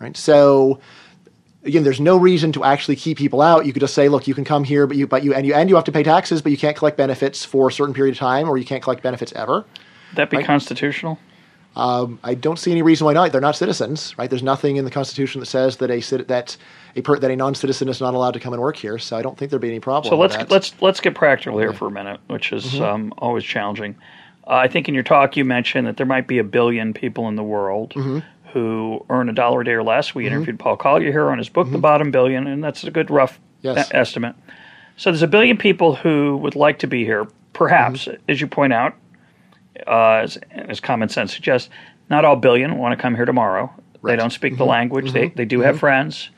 right? 0.00 0.16
So 0.16 0.80
again, 1.66 1.82
there's 1.82 2.00
no 2.00 2.16
reason 2.16 2.52
to 2.52 2.64
actually 2.64 2.96
keep 2.96 3.18
people 3.18 3.42
out. 3.42 3.66
You 3.66 3.72
could 3.72 3.80
just 3.80 3.94
say, 3.94 4.08
look, 4.08 4.26
you 4.26 4.34
can 4.34 4.44
come 4.44 4.64
here, 4.64 4.86
but 4.86 4.96
you 4.96 5.06
but 5.06 5.22
you 5.24 5.34
and 5.34 5.46
you 5.46 5.54
and 5.54 5.68
you 5.68 5.74
have 5.76 5.84
to 5.84 5.92
pay 5.92 6.02
taxes, 6.02 6.40
but 6.40 6.52
you 6.52 6.58
can't 6.58 6.76
collect 6.76 6.96
benefits 6.96 7.44
for 7.44 7.68
a 7.68 7.72
certain 7.72 7.94
period 7.94 8.12
of 8.14 8.18
time, 8.18 8.48
or 8.48 8.56
you 8.56 8.64
can't 8.64 8.82
collect 8.82 9.02
benefits 9.02 9.32
ever. 9.32 9.56
Would 10.10 10.16
that 10.16 10.30
be 10.30 10.38
Right. 10.38 10.46
constitutional? 10.46 11.18
Um, 11.74 12.18
I 12.24 12.32
don't 12.32 12.58
see 12.58 12.70
any 12.70 12.80
reason 12.80 13.04
why 13.04 13.12
not. 13.12 13.32
They're 13.32 13.40
not 13.40 13.54
citizens, 13.54 14.14
right? 14.16 14.30
There's 14.30 14.42
nothing 14.42 14.76
in 14.76 14.86
the 14.86 14.90
Constitution 14.90 15.40
that 15.40 15.46
says 15.46 15.76
that 15.76 15.90
a 15.90 16.00
that 16.24 16.56
a 16.94 17.02
per- 17.02 17.18
that 17.18 17.30
a 17.30 17.36
non-citizen 17.36 17.88
is 17.90 18.00
not 18.00 18.14
allowed 18.14 18.32
to 18.32 18.40
come 18.40 18.54
and 18.54 18.62
work 18.62 18.76
here. 18.76 18.98
So 18.98 19.16
I 19.16 19.20
don't 19.22 19.36
think 19.36 19.50
there'd 19.50 19.60
be 19.60 19.68
any 19.68 19.80
problem. 19.80 20.08
So 20.10 20.16
let's 20.16 20.36
let's 20.50 20.74
let's 20.80 21.00
get 21.00 21.14
practical 21.14 21.58
here 21.58 21.74
for 21.74 21.88
a 21.88 21.90
minute, 21.90 22.20
which 22.28 22.52
is 22.52 22.80
um, 22.80 23.12
always 23.18 23.44
challenging. 23.44 23.94
Uh, 24.46 24.54
I 24.54 24.68
think 24.68 24.88
in 24.88 24.94
your 24.94 25.02
talk 25.02 25.36
you 25.36 25.44
mentioned 25.44 25.86
that 25.86 25.96
there 25.98 26.06
might 26.06 26.26
be 26.28 26.38
a 26.38 26.44
billion 26.44 26.94
people 26.94 27.28
in 27.28 27.34
the 27.36 27.42
world 27.42 27.92
who 28.52 29.04
earn 29.10 29.28
a 29.28 29.32
dollar 29.32 29.60
a 29.60 29.64
day 29.64 29.72
or 29.72 29.82
less. 29.82 30.14
We 30.14 30.24
mm-hmm. 30.24 30.34
interviewed 30.34 30.58
Paul 30.58 30.76
Collier 30.76 31.12
here 31.12 31.30
on 31.30 31.38
his 31.38 31.48
book, 31.48 31.66
The 31.66 31.72
mm-hmm. 31.72 31.80
Bottom 31.80 32.10
Billion, 32.10 32.46
and 32.46 32.62
that's 32.62 32.84
a 32.84 32.90
good 32.90 33.10
rough 33.10 33.38
Yes. 33.62 33.88
e- 33.88 33.96
estimate. 33.96 34.36
So 34.96 35.10
there's 35.10 35.22
a 35.22 35.28
billion 35.28 35.56
people 35.56 35.94
who 35.94 36.36
would 36.38 36.54
like 36.54 36.78
to 36.80 36.86
be 36.86 37.04
here. 37.04 37.26
Perhaps, 37.52 38.04
mm-hmm. 38.04 38.30
as 38.30 38.40
you 38.40 38.46
point 38.46 38.72
out, 38.72 38.94
uh, 39.86 40.22
as, 40.22 40.38
as 40.50 40.80
common 40.80 41.08
sense 41.08 41.34
suggests, 41.34 41.68
not 42.08 42.24
all 42.24 42.36
billion 42.36 42.78
want 42.78 42.96
to 42.96 43.00
come 43.00 43.14
here 43.14 43.24
tomorrow. 43.24 43.72
They 44.04 44.16
don't 44.16 44.30
speak 44.30 44.56
the 44.56 44.64
language. 44.64 45.12
They 45.12 45.28
they 45.30 45.44
do 45.44 45.60
have 45.60 45.80
friends. 45.80 46.30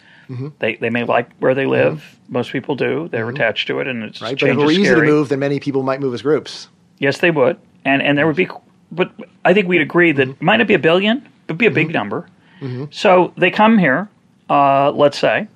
They 0.59 0.77
they 0.77 0.91
may 0.91 1.05
like 1.05 1.31
where 1.39 1.55
they 1.55 1.67
live. 1.67 2.19
Most 2.29 2.51
people 2.51 2.77
do. 2.77 3.09
They're 3.09 3.29
attached 3.29 3.67
to 3.69 3.81
it, 3.81 3.87
and 3.87 4.05
it's 4.05 4.21
right? 4.21 4.39
But 4.39 4.51
if 4.51 4.57
it 4.57 4.59
were 4.59 4.71
easy 4.71 4.85
scary. 4.85 5.07
to 5.07 5.13
move, 5.13 5.29
then 5.29 5.39
many 5.39 5.61
people 5.61 5.83
might 5.83 6.01
move 6.01 6.15
as 6.15 6.23
groups. 6.23 6.69
Yes, 6.99 7.19
they 7.19 7.31
would, 7.31 7.59
and 7.85 8.03
and 8.03 8.17
there 8.17 8.27
would 8.27 8.37
be, 8.37 8.49
but 8.91 9.13
I 9.45 9.55
think 9.55 9.69
we'd 9.69 9.81
agree 9.81 10.13
that 10.13 10.29
it 10.29 10.43
might 10.43 10.57
not 10.57 10.67
be 10.67 10.75
a 10.75 10.79
billion, 10.79 11.27
but 11.49 11.59
be 11.59 11.67
a 11.67 11.69
Mm-hmm. 11.71 11.75
big 11.75 11.93
number. 11.93 12.29
So 12.91 13.33
they 13.37 13.51
come 13.51 13.79
here, 13.79 14.09
uh, 14.51 14.91
let's 14.93 15.17
say, 15.19 15.47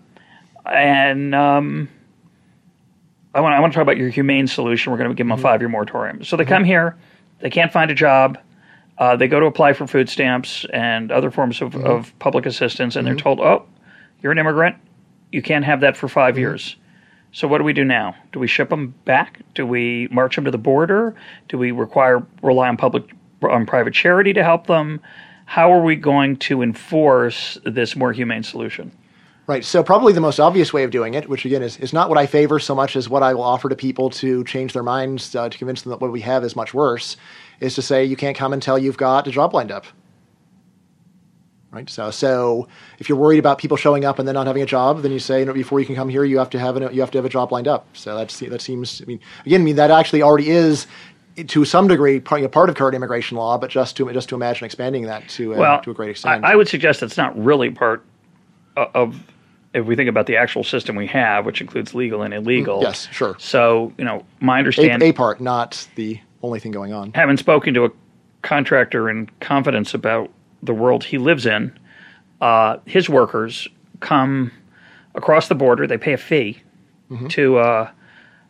and 0.66 1.34
um, 1.34 1.88
I 3.34 3.40
want 3.40 3.54
I 3.54 3.60
want 3.60 3.72
to 3.72 3.76
talk 3.76 3.82
about 3.82 3.96
your 3.96 4.08
humane 4.08 4.46
solution. 4.46 4.92
We're 4.92 4.98
going 4.98 5.10
to 5.10 5.14
give 5.14 5.24
them 5.26 5.32
a 5.32 5.34
Mm-hmm. 5.36 5.42
five 5.42 5.60
year 5.60 5.68
moratorium. 5.68 6.22
So 6.24 6.36
they 6.36 6.44
come 6.44 6.62
here, 6.64 6.96
they 7.40 7.50
can't 7.50 7.72
find 7.72 7.90
a 7.90 7.94
job. 7.94 8.38
Uh, 8.98 9.16
they 9.16 9.26
go 9.26 9.40
to 9.40 9.46
apply 9.46 9.72
for 9.72 9.86
food 9.86 10.08
stamps 10.08 10.64
and 10.72 11.10
other 11.10 11.30
forms 11.30 11.60
of, 11.60 11.72
Mm-hmm. 11.72 11.86
of 11.86 12.16
public 12.20 12.46
assistance, 12.46 12.94
and 12.94 13.04
they're 13.06 13.16
told, 13.16 13.40
"Oh, 13.40 13.64
you're 14.22 14.32
an 14.32 14.38
immigrant. 14.38 14.76
You 15.32 15.42
can't 15.42 15.64
have 15.64 15.80
that 15.80 15.96
for 15.96 16.08
5 16.08 16.34
Mm-hmm. 16.34 16.40
years." 16.40 16.76
So 17.32 17.48
what 17.48 17.58
do 17.58 17.64
we 17.64 17.72
do 17.72 17.84
now? 17.84 18.14
Do 18.32 18.38
we 18.38 18.46
ship 18.46 18.68
them 18.68 18.94
back? 19.06 19.40
Do 19.54 19.66
we 19.66 20.06
march 20.12 20.36
them 20.36 20.44
to 20.44 20.50
the 20.52 20.58
border? 20.58 21.16
Do 21.48 21.56
we 21.58 21.72
require 21.72 22.24
rely 22.42 22.68
on 22.68 22.76
public 22.76 23.04
on 23.42 23.64
private 23.66 23.94
charity 23.94 24.32
to 24.34 24.44
help 24.44 24.66
them? 24.68 25.00
How 25.52 25.70
are 25.70 25.82
we 25.82 25.96
going 25.96 26.36
to 26.48 26.62
enforce 26.62 27.58
this 27.62 27.94
more 27.94 28.10
humane 28.14 28.42
solution? 28.42 28.90
Right. 29.46 29.62
So 29.62 29.82
probably 29.82 30.14
the 30.14 30.20
most 30.22 30.40
obvious 30.40 30.72
way 30.72 30.82
of 30.82 30.90
doing 30.90 31.12
it, 31.12 31.28
which 31.28 31.44
again 31.44 31.62
is, 31.62 31.76
is 31.76 31.92
not 31.92 32.08
what 32.08 32.16
I 32.16 32.24
favor 32.24 32.58
so 32.58 32.74
much 32.74 32.96
as 32.96 33.06
what 33.06 33.22
I 33.22 33.34
will 33.34 33.42
offer 33.42 33.68
to 33.68 33.76
people 33.76 34.08
to 34.08 34.44
change 34.44 34.72
their 34.72 34.82
minds 34.82 35.36
uh, 35.36 35.50
to 35.50 35.58
convince 35.58 35.82
them 35.82 35.90
that 35.90 36.00
what 36.00 36.10
we 36.10 36.22
have 36.22 36.42
is 36.42 36.56
much 36.56 36.72
worse, 36.72 37.18
is 37.60 37.74
to 37.74 37.82
say 37.82 38.02
you 38.02 38.16
can't 38.16 38.34
come 38.34 38.54
until 38.54 38.78
you've 38.78 38.96
got 38.96 39.26
a 39.26 39.30
job 39.30 39.52
lined 39.52 39.70
up. 39.70 39.84
Right. 41.70 41.90
So 41.90 42.10
so 42.10 42.68
if 42.98 43.10
you're 43.10 43.18
worried 43.18 43.38
about 43.38 43.58
people 43.58 43.76
showing 43.76 44.06
up 44.06 44.18
and 44.18 44.26
then 44.26 44.36
not 44.36 44.46
having 44.46 44.62
a 44.62 44.66
job, 44.66 45.02
then 45.02 45.12
you 45.12 45.18
say 45.18 45.40
you 45.40 45.44
know, 45.44 45.52
before 45.52 45.80
you 45.80 45.84
can 45.84 45.96
come 45.96 46.08
here, 46.08 46.24
you 46.24 46.38
have 46.38 46.48
to 46.50 46.58
have 46.58 46.78
an, 46.78 46.94
you 46.94 47.02
have 47.02 47.10
to 47.10 47.18
have 47.18 47.26
a 47.26 47.30
job 47.30 47.52
lined 47.52 47.68
up. 47.68 47.86
So 47.92 48.16
that's 48.16 48.38
that 48.38 48.62
seems. 48.62 49.02
I 49.02 49.04
mean, 49.04 49.20
again, 49.44 49.60
I 49.60 49.64
mean 49.64 49.76
that 49.76 49.90
actually 49.90 50.22
already 50.22 50.48
is. 50.48 50.86
To 51.34 51.64
some 51.64 51.88
degree, 51.88 52.20
part, 52.20 52.50
part 52.52 52.68
of 52.68 52.76
current 52.76 52.94
immigration 52.94 53.38
law, 53.38 53.56
but 53.56 53.70
just 53.70 53.96
to 53.96 54.12
just 54.12 54.28
to 54.28 54.34
imagine 54.34 54.64
expanding 54.66 55.04
that 55.04 55.28
to 55.30 55.54
uh, 55.54 55.58
Well, 55.58 55.80
to 55.82 55.90
a 55.90 55.94
great 55.94 56.10
extent. 56.10 56.44
I 56.44 56.54
would 56.54 56.68
suggest 56.68 57.02
it's 57.02 57.16
not 57.16 57.36
really 57.42 57.70
part 57.70 58.04
of 58.76 59.18
if 59.74 59.86
we 59.86 59.96
think 59.96 60.08
about 60.08 60.26
the 60.26 60.36
actual 60.36 60.64
system 60.64 60.96
we 60.96 61.06
have, 61.06 61.46
which 61.46 61.60
includes 61.60 61.94
legal 61.94 62.22
and 62.22 62.34
illegal. 62.34 62.80
Mm, 62.80 62.82
yes, 62.82 63.08
sure. 63.10 63.36
So 63.38 63.92
you 63.96 64.04
know, 64.04 64.24
my 64.40 64.56
a, 64.56 64.58
understanding, 64.58 65.08
a 65.08 65.12
part, 65.12 65.40
not 65.40 65.88
the 65.94 66.20
only 66.42 66.60
thing 66.60 66.72
going 66.72 66.92
on. 66.92 67.12
having 67.14 67.36
spoken 67.36 67.72
to 67.74 67.86
a 67.86 67.90
contractor 68.42 69.08
in 69.08 69.28
confidence 69.40 69.94
about 69.94 70.30
the 70.62 70.74
world 70.74 71.04
he 71.04 71.16
lives 71.16 71.46
in, 71.46 71.76
uh, 72.40 72.76
his 72.84 73.08
workers 73.08 73.68
come 74.00 74.52
across 75.14 75.48
the 75.48 75.54
border. 75.54 75.86
They 75.86 75.98
pay 75.98 76.12
a 76.12 76.18
fee 76.18 76.62
to 77.28 77.58
uh, 77.58 77.90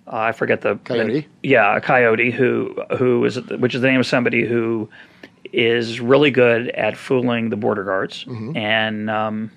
uh, 0.07 0.17
I 0.17 0.33
forget 0.33 0.61
the. 0.63 0.77
Coyote? 0.77 1.21
the- 1.21 1.49
yeah, 1.49 1.77
a 1.77 1.81
coyote 1.81 2.31
who 2.31 2.75
who 2.99 3.25
is 3.25 3.37
which 3.59 3.75
is 3.75 3.81
the 3.81 3.89
name 3.89 4.01
of 4.01 4.07
somebody 4.07 4.47
who 4.47 4.89
is 5.53 6.01
really 6.01 6.31
good 6.31 6.69
at 6.71 6.97
fooling 6.97 7.51
the 7.51 7.57
border 7.57 7.85
guards 7.85 8.25
Mm-hmm. 8.25 8.57
and. 8.57 9.11
Um, 9.11 9.51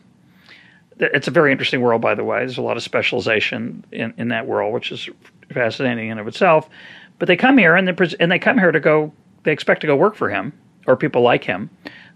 th- 1.00 1.12
it's 1.14 1.28
a 1.28 1.32
very 1.32 1.52
interesting 1.52 1.82
world, 1.82 2.02
by 2.02 2.16
the 2.16 2.24
way. 2.24 2.40
There's 2.40 2.58
a 2.58 2.62
lot 2.62 2.78
of 2.78 2.84
specialization 2.84 3.84
in, 3.92 4.14
in 4.18 4.28
that 4.30 4.48
world, 4.48 4.74
which 4.74 4.92
is 4.92 5.10
fascinating 5.54 6.10
in 6.10 6.18
of 6.20 6.28
itself. 6.28 6.70
But 7.20 7.28
they 7.28 7.36
come 7.38 7.58
here 7.58 7.76
and 7.76 7.88
they 7.88 7.94
pres- 7.94 8.14
and 8.16 8.32
they 8.32 8.40
come 8.40 8.58
here 8.58 8.72
to 8.72 8.80
go. 8.80 9.14
They 9.44 9.52
expect 9.52 9.82
to 9.82 9.88
go 9.88 9.96
work 9.96 10.16
for 10.16 10.30
him 10.30 10.54
or 10.88 10.96
people 10.98 11.22
like 11.22 11.44
him. 11.44 11.70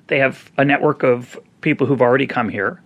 They 0.08 0.20
have 0.20 0.52
a 0.58 0.66
network 0.66 1.04
of 1.04 1.40
people 1.62 1.86
who've 1.88 2.02
already 2.02 2.26
come 2.28 2.50
here. 2.50 2.82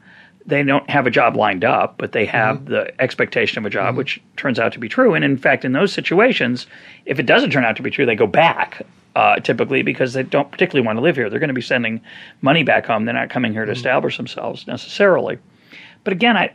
They 0.45 0.61
don't 0.63 0.89
have 0.89 1.07
a 1.07 1.11
job 1.11 1.35
lined 1.35 1.63
up, 1.63 1.97
but 1.97 2.11
they 2.11 2.25
have 2.25 2.57
mm-hmm. 2.57 2.71
the 2.73 3.01
expectation 3.01 3.57
of 3.59 3.65
a 3.65 3.69
job, 3.69 3.89
mm-hmm. 3.89 3.97
which 3.97 4.21
turns 4.35 4.59
out 4.59 4.73
to 4.73 4.79
be 4.79 4.89
true. 4.89 5.13
And 5.13 5.23
in 5.23 5.37
fact, 5.37 5.63
in 5.63 5.71
those 5.71 5.93
situations, 5.93 6.67
if 7.05 7.19
it 7.19 7.25
doesn't 7.25 7.51
turn 7.51 7.63
out 7.63 7.75
to 7.77 7.81
be 7.81 7.89
true, 7.89 8.05
they 8.05 8.15
go 8.15 8.27
back 8.27 8.85
uh, 9.15 9.39
typically 9.39 9.83
because 9.83 10.13
they 10.13 10.23
don't 10.23 10.51
particularly 10.51 10.85
want 10.85 10.97
to 10.97 11.01
live 11.01 11.15
here. 11.15 11.29
They're 11.29 11.39
going 11.39 11.49
to 11.49 11.53
be 11.53 11.61
sending 11.61 12.01
money 12.41 12.63
back 12.63 12.85
home. 12.85 13.05
They're 13.05 13.13
not 13.13 13.29
coming 13.29 13.53
here 13.53 13.65
to 13.65 13.71
mm-hmm. 13.71 13.77
establish 13.77 14.17
themselves 14.17 14.67
necessarily. 14.67 15.37
But 16.03 16.13
again, 16.13 16.35
I, 16.35 16.53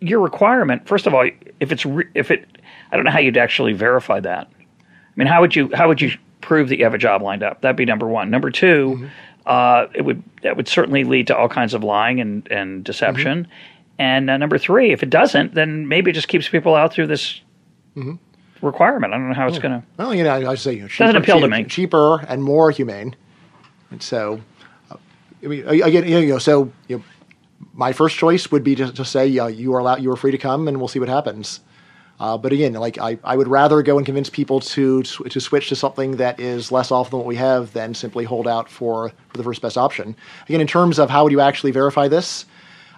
your 0.00 0.20
requirement, 0.20 0.86
first 0.86 1.06
of 1.06 1.14
all, 1.14 1.28
if 1.60 1.72
it's 1.72 1.84
re, 1.84 2.04
if 2.14 2.30
it, 2.30 2.46
I 2.90 2.96
don't 2.96 3.04
know 3.04 3.10
how 3.10 3.18
you'd 3.18 3.36
actually 3.36 3.72
verify 3.72 4.20
that. 4.20 4.48
I 4.48 5.12
mean, 5.16 5.28
how 5.28 5.40
would 5.40 5.56
you 5.56 5.70
how 5.74 5.88
would 5.88 6.00
you 6.00 6.12
prove 6.40 6.68
that 6.68 6.78
you 6.78 6.84
have 6.84 6.94
a 6.94 6.98
job 6.98 7.22
lined 7.22 7.42
up? 7.42 7.60
That'd 7.62 7.76
be 7.76 7.84
number 7.84 8.06
one. 8.06 8.30
Number 8.30 8.50
2 8.50 9.08
uh, 9.46 9.86
it 9.94 10.02
would 10.02 10.22
that 10.42 10.56
would 10.56 10.68
certainly 10.68 11.04
lead 11.04 11.28
to 11.28 11.36
all 11.36 11.48
kinds 11.48 11.72
of 11.74 11.82
lying 11.84 12.20
and 12.20 12.46
and 12.50 12.84
deception. 12.84 13.46
And 13.98 14.28
uh, 14.28 14.36
number 14.36 14.58
three, 14.58 14.92
if 14.92 15.02
it 15.02 15.08
doesn't, 15.10 15.54
then 15.54 15.88
maybe 15.88 16.10
it 16.10 16.14
just 16.14 16.28
keeps 16.28 16.48
people 16.48 16.74
out 16.74 16.92
through 16.92 17.06
this 17.06 17.40
requirement. 18.60 19.14
I 19.14 19.16
don't 19.16 19.28
know 19.28 19.34
how 19.34 19.46
it's 19.48 19.58
going 19.58 19.80
to. 19.80 19.86
Well, 19.96 20.14
you 20.14 20.24
know, 20.24 20.50
I, 20.50 20.54
say 20.54 20.74
you 20.74 20.82
know, 20.82 20.88
cheaper, 20.88 21.04
Doesn't 21.04 21.22
appeal 21.22 21.40
to 21.40 21.48
me. 21.48 21.64
cheaper 21.64 22.20
and 22.28 22.42
more 22.42 22.70
humane. 22.70 23.16
And 23.90 24.02
so, 24.02 24.40
uh, 24.90 24.96
I 25.42 25.46
mean, 25.46 25.66
again, 25.66 26.06
you 26.06 26.26
know, 26.26 26.38
so 26.38 26.70
you 26.88 26.98
know, 26.98 27.04
my 27.72 27.92
first 27.92 28.16
choice 28.16 28.50
would 28.50 28.64
be 28.64 28.74
to, 28.74 28.92
to 28.92 29.04
say, 29.04 29.26
yeah, 29.26 29.48
you 29.48 29.72
are 29.74 29.78
allowed, 29.78 30.02
you 30.02 30.10
are 30.12 30.16
free 30.16 30.32
to 30.32 30.38
come, 30.38 30.68
and 30.68 30.78
we'll 30.78 30.88
see 30.88 30.98
what 30.98 31.08
happens. 31.08 31.60
Uh, 32.18 32.38
but 32.38 32.52
again, 32.52 32.72
like 32.72 32.98
I, 32.98 33.18
I 33.24 33.36
would 33.36 33.48
rather 33.48 33.82
go 33.82 33.98
and 33.98 34.06
convince 34.06 34.30
people 34.30 34.60
to 34.60 35.02
to 35.02 35.40
switch 35.40 35.68
to 35.68 35.76
something 35.76 36.16
that 36.16 36.40
is 36.40 36.72
less 36.72 36.90
awful 36.90 37.18
than 37.18 37.24
what 37.24 37.28
we 37.28 37.36
have 37.36 37.72
than 37.74 37.92
simply 37.94 38.24
hold 38.24 38.48
out 38.48 38.70
for, 38.70 39.12
for 39.28 39.36
the 39.36 39.42
first 39.44 39.60
best 39.60 39.76
option. 39.76 40.16
Again, 40.48 40.60
in 40.62 40.66
terms 40.66 40.98
of 40.98 41.10
how 41.10 41.24
would 41.24 41.32
you 41.32 41.40
actually 41.40 41.72
verify 41.72 42.08
this, 42.08 42.46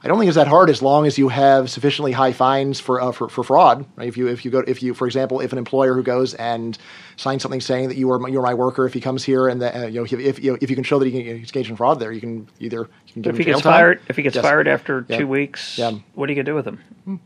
I 0.04 0.06
don't 0.06 0.20
think 0.20 0.28
it's 0.28 0.36
that 0.36 0.46
hard 0.46 0.70
as 0.70 0.82
long 0.82 1.04
as 1.04 1.18
you 1.18 1.28
have 1.30 1.68
sufficiently 1.68 2.12
high 2.12 2.30
fines 2.30 2.78
for 2.78 3.00
uh, 3.00 3.10
for, 3.10 3.28
for 3.28 3.42
fraud. 3.42 3.84
Right? 3.96 4.06
If 4.06 4.16
you 4.16 4.28
if 4.28 4.44
you 4.44 4.52
go 4.52 4.60
if 4.60 4.84
you 4.84 4.94
for 4.94 5.06
example 5.08 5.40
if 5.40 5.50
an 5.50 5.58
employer 5.58 5.94
who 5.94 6.04
goes 6.04 6.34
and 6.34 6.78
signs 7.16 7.42
something 7.42 7.60
saying 7.60 7.88
that 7.88 7.96
you 7.96 8.08
are 8.12 8.28
you're 8.28 8.42
my 8.42 8.54
worker 8.54 8.86
if 8.86 8.94
he 8.94 9.00
comes 9.00 9.24
here 9.24 9.48
and 9.48 9.60
that, 9.62 9.74
uh, 9.74 9.86
you 9.88 9.98
know 9.98 10.04
if 10.04 10.12
if 10.12 10.38
you, 10.38 10.52
know, 10.52 10.58
if 10.60 10.70
you 10.70 10.76
can 10.76 10.84
show 10.84 11.00
that 11.00 11.06
he 11.06 11.10
can 11.10 11.38
he's 11.38 11.48
engaged 11.48 11.70
in 11.70 11.74
fraud 11.76 11.98
there 11.98 12.12
you 12.12 12.20
can 12.20 12.48
either 12.60 12.88
you 13.08 13.12
can 13.14 13.22
give 13.22 13.34
If 13.34 13.38
he 13.38 13.44
gets 13.44 13.62
time. 13.62 13.72
fired, 13.72 14.00
if 14.06 14.14
he 14.16 14.22
gets 14.22 14.36
Yes. 14.36 14.44
fired 14.44 14.68
after 14.68 15.04
Yeah. 15.08 15.18
two 15.18 15.26
weeks, 15.26 15.76
Yeah. 15.76 15.90
what 16.14 16.28
are 16.28 16.32
you 16.32 16.36
going 16.36 16.46
to 16.46 16.50
do 16.52 16.54
with 16.54 16.66
him? 16.68 17.18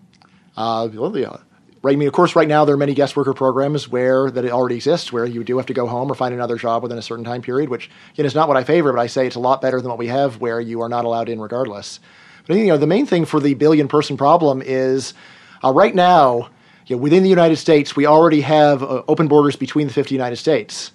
Uh, 0.57 0.88
well, 0.94 1.16
yeah. 1.18 1.37
Right. 1.83 1.95
I 1.95 1.97
mean, 1.97 2.07
of 2.07 2.14
course, 2.14 2.37
right 2.37 2.47
now 2.47 2.64
there 2.64 2.77
are 2.77 2.79
many 2.79 2.95
guest 2.95 3.16
worker 3.16 3.35
programs 3.35 3.88
where 3.88 4.31
that 4.31 4.45
it 4.45 4.53
already 4.53 4.77
exists, 4.77 5.12
where 5.12 5.27
you 5.27 5.42
do 5.42 5.57
have 5.57 5.66
to 5.66 5.75
go 5.75 5.88
home 5.88 6.12
or 6.12 6.14
find 6.14 6.33
another 6.33 6.57
job 6.57 6.85
within 6.85 6.97
a 6.97 7.03
certain 7.03 7.25
time 7.25 7.42
period. 7.42 7.68
Which 7.68 7.90
again 8.12 8.25
is 8.25 8.37
not 8.37 8.47
what 8.47 8.57
I 8.57 8.62
favor, 8.62 8.92
but 8.92 9.01
I 9.01 9.09
say 9.09 9.27
it's 9.27 9.35
a 9.35 9.40
lot 9.40 9.61
better 9.61 9.81
than 9.81 9.88
what 9.88 9.99
we 9.99 10.07
have, 10.07 10.40
where 10.40 10.61
you 10.61 10.80
are 10.83 10.89
not 10.89 11.05
allowed 11.05 11.28
in 11.28 11.41
regardless. 11.41 11.99
But 12.47 12.57
you 12.57 12.66
know, 12.66 12.76
the 12.76 12.87
main 12.87 13.07
thing 13.07 13.24
for 13.24 13.41
the 13.41 13.55
billion 13.55 13.89
person 13.89 14.16
problem 14.16 14.62
is 14.64 15.14
uh, 15.64 15.72
right 15.72 15.95
now, 15.95 16.51
within 16.89 17.24
the 17.24 17.28
United 17.28 17.57
States, 17.57 17.97
we 17.97 18.07
already 18.07 18.43
have 18.43 18.83
uh, 18.85 19.03
open 19.09 19.26
borders 19.26 19.57
between 19.57 19.89
the 19.89 19.93
50 19.93 20.14
United 20.14 20.37
States. 20.37 20.93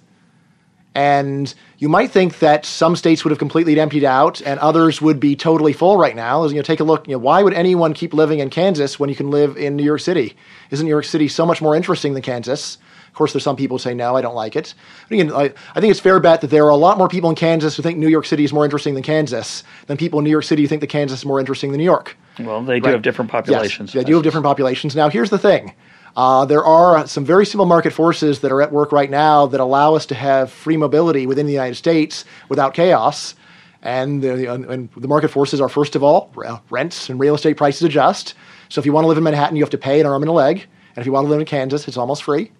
And 0.98 1.54
you 1.78 1.88
might 1.88 2.10
think 2.10 2.40
that 2.40 2.66
some 2.66 2.96
states 2.96 3.22
would 3.24 3.30
have 3.30 3.38
completely 3.38 3.78
emptied 3.78 4.02
out 4.02 4.42
and 4.42 4.58
others 4.58 5.00
would 5.00 5.20
be 5.20 5.36
totally 5.36 5.72
full 5.72 5.96
right 5.96 6.16
now. 6.16 6.44
You 6.44 6.56
know, 6.56 6.62
take 6.62 6.80
a 6.80 6.84
look. 6.84 7.06
You 7.06 7.12
know, 7.12 7.18
why 7.20 7.40
would 7.40 7.54
anyone 7.54 7.94
keep 7.94 8.12
living 8.12 8.40
in 8.40 8.50
Kansas 8.50 8.98
when 8.98 9.08
you 9.08 9.14
can 9.14 9.30
live 9.30 9.56
in 9.56 9.76
New 9.76 9.84
York 9.84 10.00
City? 10.00 10.34
Isn't 10.72 10.84
New 10.84 10.90
York 10.90 11.04
City 11.04 11.28
so 11.28 11.46
much 11.46 11.62
more 11.62 11.76
interesting 11.76 12.14
than 12.14 12.22
Kansas? 12.22 12.78
Of 13.06 13.14
course, 13.14 13.32
there's 13.32 13.44
some 13.44 13.54
people 13.54 13.78
who 13.78 13.82
say 13.82 13.94
no, 13.94 14.16
I 14.16 14.22
don't 14.22 14.34
like 14.34 14.56
it. 14.56 14.74
But 15.08 15.14
again, 15.14 15.32
I, 15.32 15.52
I 15.76 15.80
think 15.80 15.92
it's 15.92 16.00
fair 16.00 16.18
bet 16.18 16.40
that 16.40 16.50
there 16.50 16.64
are 16.66 16.70
a 16.70 16.76
lot 16.76 16.98
more 16.98 17.08
people 17.08 17.30
in 17.30 17.36
Kansas 17.36 17.76
who 17.76 17.82
think 17.84 17.96
New 17.96 18.08
York 18.08 18.26
City 18.26 18.42
is 18.42 18.52
more 18.52 18.64
interesting 18.64 18.94
than 18.94 19.04
Kansas 19.04 19.62
than 19.86 19.96
people 19.96 20.18
in 20.18 20.24
New 20.24 20.30
York 20.30 20.44
City 20.44 20.62
who 20.62 20.68
think 20.68 20.80
that 20.80 20.88
Kansas 20.88 21.20
is 21.20 21.24
more 21.24 21.38
interesting 21.38 21.70
than 21.70 21.78
New 21.78 21.84
York. 21.84 22.16
Well, 22.40 22.62
they 22.62 22.80
do 22.80 22.86
Right. 22.86 22.92
have 22.94 23.02
different 23.02 23.30
populations. 23.30 23.94
Yes, 23.94 24.02
they 24.02 24.06
do 24.08 24.14
have 24.14 24.24
different 24.24 24.44
populations. 24.44 24.96
Now, 24.96 25.08
here's 25.10 25.30
the 25.30 25.38
thing. 25.38 25.74
Uh, 26.16 26.44
there 26.44 26.64
are 26.64 27.06
some 27.06 27.24
very 27.24 27.46
simple 27.46 27.66
market 27.66 27.92
forces 27.92 28.40
that 28.40 28.52
are 28.52 28.60
at 28.60 28.72
work 28.72 28.92
right 28.92 29.10
now 29.10 29.46
that 29.46 29.60
allow 29.60 29.94
us 29.94 30.06
to 30.06 30.14
have 30.14 30.50
free 30.50 30.76
mobility 30.76 31.26
within 31.26 31.46
the 31.46 31.52
United 31.52 31.76
States 31.76 32.24
without 32.48 32.74
chaos. 32.74 33.34
And 33.82 34.22
the, 34.22 34.52
and 34.52 34.90
the 34.96 35.06
market 35.08 35.28
forces 35.28 35.60
are, 35.60 35.68
first 35.68 35.94
of 35.94 36.02
all, 36.02 36.32
rents 36.68 37.08
and 37.08 37.20
real 37.20 37.36
estate 37.36 37.56
prices 37.56 37.82
adjust. 37.82 38.34
So 38.68 38.80
if 38.80 38.86
you 38.86 38.92
want 38.92 39.04
to 39.04 39.08
live 39.08 39.18
in 39.18 39.24
Manhattan, 39.24 39.56
you 39.56 39.62
have 39.62 39.70
to 39.70 39.78
pay 39.78 40.00
an 40.00 40.06
arm 40.06 40.22
and 40.22 40.28
a 40.28 40.32
leg. 40.32 40.66
And 40.96 40.98
if 40.98 41.06
you 41.06 41.12
want 41.12 41.26
to 41.26 41.30
live 41.30 41.38
in 41.38 41.46
Kansas, 41.46 41.86
it's 41.86 41.96
almost 41.96 42.24
free. 42.24 42.50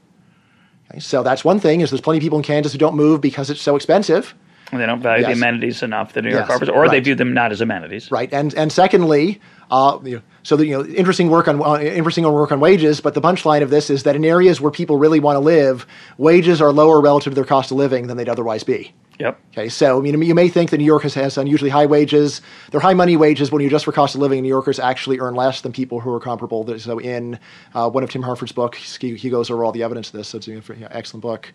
Okay, 0.91 1.01
so 1.01 1.23
that's 1.23 1.45
one 1.45 1.59
thing 1.59 1.81
is 1.81 1.91
there's 1.91 2.01
plenty 2.01 2.19
of 2.19 2.23
people 2.23 2.39
in 2.39 2.45
Kansas 2.45 2.73
who 2.73 2.79
don't 2.79 2.95
move 2.95 3.21
because 3.21 3.51
it's 3.51 3.61
so 3.61 3.75
expensive. 3.75 4.35
And 4.71 4.81
they 4.81 4.87
don't 4.87 5.01
value 5.01 5.27
yes. 5.27 5.35
the 5.35 5.43
amenities 5.43 5.83
enough, 5.83 6.13
the 6.13 6.23
New 6.23 6.31
York 6.31 6.47
yes. 6.47 6.57
offers, 6.57 6.69
or 6.69 6.83
right. 6.83 6.91
they 6.91 7.01
view 7.01 7.15
them 7.15 7.33
not 7.33 7.53
as 7.53 7.61
amenities. 7.63 8.11
Right, 8.11 8.31
and 8.33 8.55
and 8.55 8.71
secondly, 8.71 9.41
uh, 9.71 9.99
you 10.05 10.17
know, 10.17 10.23
so 10.49 10.57
the, 10.57 10.65
you 10.65 10.73
know, 10.73 10.87
interesting 10.87 11.29
work 11.29 11.47
on 11.47 11.63
uh, 11.63 11.79
interesting 11.79 12.25
work 12.25 12.51
on 12.53 12.59
wages. 12.59 13.03
But 13.03 13.13
the 13.13 13.21
punchline 13.21 13.61
of 13.61 13.69
this 13.69 13.91
is 13.91 14.05
that 14.05 14.17
in 14.17 14.25
areas 14.25 14.63
where 14.63 14.71
people 14.71 14.97
really 14.97 15.21
want 15.21 15.37
to 15.37 15.41
live, 15.41 15.87
wages 16.17 16.63
are 16.63 16.73
lower 16.73 17.03
relative 17.03 17.33
to 17.33 17.35
their 17.35 17.45
cost 17.45 17.71
of 17.71 17.77
living 17.77 18.07
than 18.07 18.17
they'd 18.17 18.31
otherwise 18.31 18.65
be. 18.65 18.95
Yep. 19.19 19.39
Okay, 19.53 19.69
so 19.69 19.99
I 19.99 20.01
mean, 20.01 20.23
you 20.23 20.35
may 20.35 20.49
think 20.49 20.71
that 20.71 20.79
New 20.79 20.87
York 20.87 21.03
has, 21.03 21.37
unusually 21.37 21.69
high 21.69 21.85
wages. 21.85 22.41
They're 22.71 22.81
high 22.81 22.95
money 22.95 23.15
wages, 23.15 23.51
but 23.51 23.57
when 23.57 23.63
you 23.63 23.67
adjust 23.67 23.85
for 23.85 23.93
cost 23.93 24.15
of 24.15 24.23
living, 24.23 24.41
New 24.41 24.49
Yorkers 24.49 24.79
actually 24.79 25.19
earn 25.19 25.35
less 25.35 25.61
than 25.61 25.71
people 25.71 26.01
who 26.01 26.11
are 26.15 26.21
comparable. 26.21 26.79
So 26.79 26.99
in 26.99 27.39
uh, 27.75 27.91
one 27.91 28.03
of 28.03 28.09
Tim 28.09 28.23
Harford's 28.23 28.53
books, 28.53 28.97
he, 28.97 29.17
he, 29.17 29.29
goes 29.29 29.51
over 29.51 29.67
all 29.67 29.73
the 29.73 29.83
evidence 29.83 30.07
of 30.07 30.15
this. 30.15 30.29
So 30.29 30.39
it's 30.39 30.49
an 30.49 30.89
excellent 30.93 31.21
book. 31.21 31.53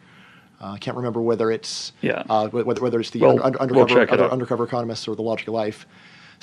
Uh, 0.61 0.73
I 0.73 0.77
can't 0.77 0.95
remember 0.95 1.19
whether 1.19 1.49
it's 1.49 1.93
yeah. 2.01 2.21
Uh, 2.29 2.47
whether, 2.49 2.79
whether 2.79 2.99
it's 2.99 3.09
the 3.09 3.21
well, 3.21 3.43
under, 3.43 3.59
undercover, 3.59 3.95
we'll 3.95 4.11
under, 4.11 4.29
undercover 4.29 4.63
economists 4.65 5.07
or 5.07 5.15
the 5.15 5.23
Logic 5.23 5.47
of 5.47 5.55
Life. 5.55 5.87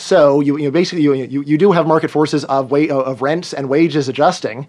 So 0.01 0.41
you, 0.41 0.57
you 0.57 0.65
know, 0.65 0.71
basically 0.71 1.03
you, 1.03 1.13
you, 1.13 1.43
you 1.43 1.59
do 1.59 1.73
have 1.73 1.87
market 1.87 2.11
forces 2.11 2.45
of, 2.47 2.71
wa- 2.71 2.89
of 2.89 3.21
rents 3.21 3.53
and 3.53 3.69
wages 3.69 4.09
adjusting. 4.09 4.67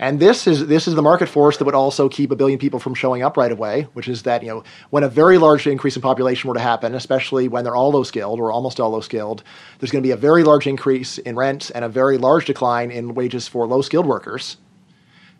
And 0.00 0.20
this 0.20 0.46
is 0.46 0.68
this 0.68 0.86
is 0.86 0.94
the 0.94 1.02
market 1.02 1.28
force 1.28 1.56
that 1.56 1.64
would 1.64 1.74
also 1.74 2.08
keep 2.08 2.30
a 2.30 2.36
billion 2.36 2.60
people 2.60 2.78
from 2.78 2.94
showing 2.94 3.24
up 3.24 3.36
right 3.36 3.50
away, 3.50 3.88
which 3.94 4.06
is 4.06 4.22
that 4.22 4.44
you 4.44 4.48
know 4.48 4.62
when 4.90 5.02
a 5.02 5.08
very 5.08 5.38
large 5.38 5.66
increase 5.66 5.96
in 5.96 6.02
population 6.02 6.46
were 6.46 6.54
to 6.54 6.60
happen, 6.60 6.94
especially 6.94 7.48
when 7.48 7.64
they're 7.64 7.74
all 7.74 7.90
low 7.90 8.04
skilled 8.04 8.38
or 8.38 8.52
almost 8.52 8.78
all 8.78 8.90
low 8.90 9.00
skilled, 9.00 9.42
there's 9.80 9.90
going 9.90 10.00
to 10.00 10.06
be 10.06 10.12
a 10.12 10.16
very 10.16 10.44
large 10.44 10.68
increase 10.68 11.18
in 11.18 11.34
rent 11.34 11.72
and 11.74 11.84
a 11.84 11.88
very 11.88 12.16
large 12.16 12.44
decline 12.44 12.92
in 12.92 13.14
wages 13.14 13.48
for 13.48 13.66
low 13.66 13.82
skilled 13.82 14.06
workers. 14.06 14.58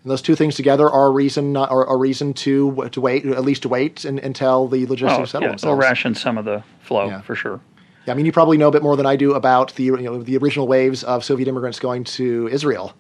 And 0.03 0.11
those 0.11 0.22
two 0.22 0.34
things 0.34 0.57
together 0.57 0.91
are 0.91 1.07
a 1.07 1.11
reason 1.11 1.57
are 1.57 1.86
a 1.86 1.97
reason 1.97 2.34
to 2.34 2.89
to 2.91 3.01
wait 3.01 3.24
at 3.26 3.45
least 3.45 3.62
to 3.62 3.68
wait 3.68 4.05
and, 4.05 4.18
until 4.18 4.66
the 4.66 4.86
logistics 4.86 5.20
oh, 5.20 5.24
settle 5.24 5.43
yeah, 5.43 5.49
themselves. 5.51 5.78
It'll 5.78 5.89
ration 5.89 6.16
some 6.16 6.36
of 6.36 6.45
the 6.45 6.64
flow 6.80 7.07
yeah. 7.07 7.20
for 7.20 7.36
sure. 7.36 7.61
I 8.09 8.15
mean 8.15 8.27
you 8.27 8.33
probably 8.33 8.57
know 8.57 8.69
a 8.69 8.73
bit 8.73 8.83
more 8.83 8.97
than 8.97 9.07
I 9.07 9.17
do 9.17 9.35
about 9.35 9.75
the 9.75 9.85
you 9.85 9.97
know, 9.97 10.23
the 10.23 10.37
original 10.39 10.67
waves 10.67 11.05
of 11.05 11.25
Soviet 11.25 11.49
immigrants 11.49 11.79
going 11.79 12.05
to 12.05 12.49
Israel 12.49 12.95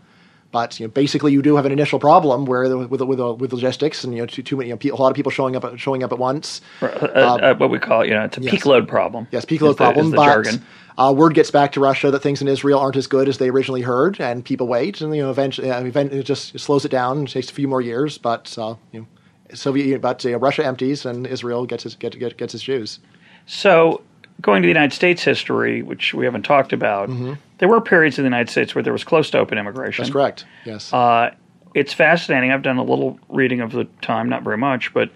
but 0.50 0.80
you 0.80 0.86
know, 0.86 0.90
basically, 0.90 1.32
you 1.32 1.42
do 1.42 1.56
have 1.56 1.66
an 1.66 1.72
initial 1.72 1.98
problem 1.98 2.46
where 2.46 2.68
the, 2.68 2.78
with 2.78 3.02
with, 3.02 3.20
with 3.20 3.52
logistics 3.52 4.02
and 4.04 4.14
you 4.14 4.20
know 4.20 4.26
too, 4.26 4.42
too 4.42 4.56
many 4.56 4.70
you 4.70 4.78
know, 4.82 4.94
a 4.94 4.96
lot 4.96 5.10
of 5.10 5.14
people 5.14 5.30
showing 5.30 5.56
up 5.56 5.78
showing 5.78 6.02
up 6.02 6.12
at 6.12 6.18
once. 6.18 6.62
Uh, 6.80 6.86
uh, 6.86 7.54
what 7.56 7.70
we 7.70 7.78
call 7.78 8.04
you 8.04 8.12
know 8.12 8.24
it's 8.24 8.38
a 8.38 8.40
yes. 8.40 8.50
peak 8.50 8.66
load 8.66 8.88
problem. 8.88 9.26
Yes, 9.30 9.44
peak 9.44 9.60
load 9.60 9.72
the, 9.72 9.92
problem. 9.92 10.10
but 10.10 10.58
uh, 10.96 11.12
word 11.12 11.34
gets 11.34 11.50
back 11.50 11.72
to 11.72 11.80
Russia 11.80 12.10
that 12.10 12.20
things 12.20 12.40
in 12.40 12.48
Israel 12.48 12.78
aren't 12.78 12.96
as 12.96 13.06
good 13.06 13.28
as 13.28 13.38
they 13.38 13.50
originally 13.50 13.82
heard, 13.82 14.20
and 14.20 14.44
people 14.44 14.66
wait, 14.66 15.00
and 15.02 15.14
you 15.14 15.22
know 15.22 15.30
eventually, 15.30 15.70
uh, 15.70 15.82
eventually 15.82 16.20
it 16.20 16.24
just 16.24 16.58
slows 16.58 16.84
it 16.86 16.90
down. 16.90 17.24
It 17.24 17.30
takes 17.30 17.50
a 17.50 17.54
few 17.54 17.68
more 17.68 17.82
years, 17.82 18.16
but 18.16 18.56
uh, 18.58 18.74
you 18.92 19.00
know, 19.00 19.06
Soviet, 19.54 20.00
but 20.00 20.24
Russia 20.24 20.64
empties 20.64 21.04
and 21.04 21.26
Israel 21.26 21.66
gets 21.66 21.84
its 21.84 21.94
get, 21.94 22.18
get, 22.18 22.38
gets 22.38 22.54
its 22.54 22.62
Jews. 22.62 23.00
So 23.46 24.02
going 24.40 24.62
to 24.62 24.66
the 24.66 24.70
United 24.70 24.94
States 24.94 25.22
history, 25.22 25.82
which 25.82 26.14
we 26.14 26.24
haven't 26.24 26.42
talked 26.42 26.72
about, 26.72 27.08
mm-hmm. 27.08 27.34
there 27.58 27.68
were 27.68 27.80
periods 27.80 28.18
in 28.18 28.24
the 28.24 28.28
United 28.28 28.50
States 28.50 28.74
where 28.74 28.82
there 28.82 28.92
was 28.92 29.04
close 29.04 29.30
to 29.30 29.38
open 29.38 29.58
immigration. 29.58 30.04
That's 30.04 30.12
correct. 30.12 30.44
Yes. 30.64 30.92
Uh, 30.92 31.34
it's 31.74 31.92
fascinating. 31.92 32.50
I've 32.52 32.62
done 32.62 32.78
a 32.78 32.84
little 32.84 33.18
reading 33.28 33.60
of 33.60 33.72
the 33.72 33.84
time, 34.00 34.28
not 34.28 34.42
very 34.42 34.56
much, 34.56 34.92
but 34.94 35.10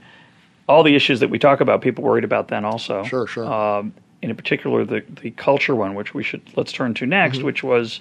all 0.68 0.82
the 0.82 0.94
issues 0.94 1.20
that 1.20 1.30
we 1.30 1.38
talk 1.38 1.60
about, 1.60 1.80
people 1.80 2.04
worried 2.04 2.24
about 2.24 2.48
then 2.48 2.64
also. 2.64 3.04
Sure, 3.04 3.26
sure. 3.26 3.46
Uh, 3.46 3.84
in 4.22 4.34
particular, 4.36 4.84
the 4.84 5.02
the 5.20 5.32
culture 5.32 5.74
one, 5.74 5.94
which 5.94 6.14
we 6.14 6.22
should 6.22 6.42
let's 6.56 6.72
turn 6.72 6.94
to 6.94 7.06
next, 7.06 7.38
mm-hmm. 7.38 7.46
which 7.46 7.62
was 7.64 8.00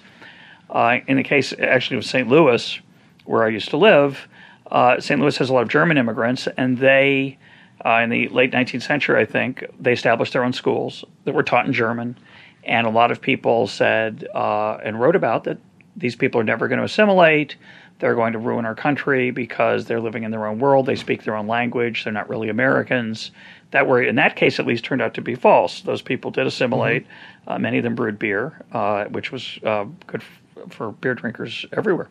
uh, 0.70 0.98
in 1.08 1.16
the 1.16 1.24
case 1.24 1.52
actually 1.58 1.96
of 1.96 2.04
St. 2.04 2.28
Louis, 2.28 2.78
where 3.24 3.44
I 3.44 3.48
used 3.48 3.70
to 3.70 3.76
live. 3.76 4.28
Uh, 4.70 5.00
St. 5.00 5.20
Louis 5.20 5.36
has 5.36 5.50
a 5.50 5.52
lot 5.52 5.62
of 5.62 5.68
German 5.68 5.98
immigrants, 5.98 6.46
and 6.56 6.78
they 6.78 7.38
uh, 7.84 8.00
in 8.02 8.10
the 8.10 8.28
late 8.28 8.52
19th 8.52 8.82
century, 8.82 9.20
I 9.20 9.24
think, 9.24 9.64
they 9.78 9.92
established 9.92 10.32
their 10.32 10.44
own 10.44 10.52
schools 10.52 11.04
that 11.24 11.34
were 11.34 11.42
taught 11.42 11.66
in 11.66 11.72
German. 11.72 12.16
And 12.64 12.86
a 12.86 12.90
lot 12.90 13.10
of 13.10 13.20
people 13.20 13.66
said 13.66 14.26
uh, 14.34 14.78
and 14.84 15.00
wrote 15.00 15.16
about 15.16 15.44
that 15.44 15.58
these 15.96 16.16
people 16.16 16.40
are 16.40 16.44
never 16.44 16.68
going 16.68 16.78
to 16.78 16.84
assimilate. 16.84 17.56
They're 17.98 18.14
going 18.14 18.32
to 18.32 18.38
ruin 18.38 18.64
our 18.64 18.74
country 18.74 19.30
because 19.30 19.86
they're 19.86 20.00
living 20.00 20.24
in 20.24 20.30
their 20.30 20.46
own 20.46 20.58
world. 20.58 20.86
They 20.86 20.96
speak 20.96 21.24
their 21.24 21.36
own 21.36 21.46
language. 21.46 22.04
They're 22.04 22.12
not 22.12 22.28
really 22.28 22.48
Americans. 22.48 23.30
That 23.70 23.86
were, 23.86 24.02
in 24.02 24.16
that 24.16 24.36
case, 24.36 24.58
at 24.58 24.66
least 24.66 24.84
turned 24.84 25.02
out 25.02 25.14
to 25.14 25.20
be 25.20 25.34
false. 25.34 25.82
Those 25.82 26.02
people 26.02 26.30
did 26.30 26.46
assimilate. 26.46 27.04
Mm-hmm. 27.04 27.50
Uh, 27.50 27.58
many 27.58 27.78
of 27.78 27.84
them 27.84 27.94
brewed 27.94 28.18
beer, 28.18 28.60
uh, 28.72 29.04
which 29.06 29.32
was 29.32 29.58
uh, 29.64 29.84
good 30.06 30.22
f- 30.22 30.72
for 30.72 30.92
beer 30.92 31.14
drinkers 31.14 31.64
everywhere. 31.72 32.08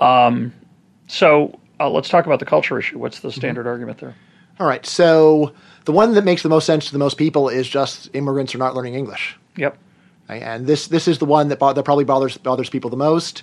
Um, 0.00 0.52
so 1.06 1.58
uh, 1.80 1.90
let's 1.90 2.08
talk 2.08 2.26
about 2.26 2.40
the 2.40 2.46
culture 2.46 2.78
issue. 2.78 2.98
What's 2.98 3.20
the 3.20 3.30
standard 3.30 3.62
mm-hmm. 3.62 3.68
argument 3.68 3.98
there? 3.98 4.14
All 4.58 4.66
right. 4.66 4.84
So 4.86 5.52
the 5.84 5.92
one 5.92 6.14
that 6.14 6.24
makes 6.24 6.42
the 6.42 6.48
most 6.48 6.66
sense 6.66 6.86
to 6.86 6.92
the 6.92 6.98
most 6.98 7.16
people 7.16 7.48
is 7.48 7.68
just 7.68 8.10
immigrants 8.14 8.54
are 8.54 8.58
not 8.58 8.74
learning 8.74 8.94
English. 8.94 9.36
Yep. 9.56 9.78
And 10.28 10.66
this 10.66 10.88
this 10.88 11.06
is 11.06 11.18
the 11.18 11.24
one 11.24 11.48
that 11.48 11.58
bo- 11.58 11.72
that 11.72 11.82
probably 11.84 12.04
bothers 12.04 12.36
bothers 12.36 12.68
people 12.68 12.90
the 12.90 12.96
most. 12.96 13.42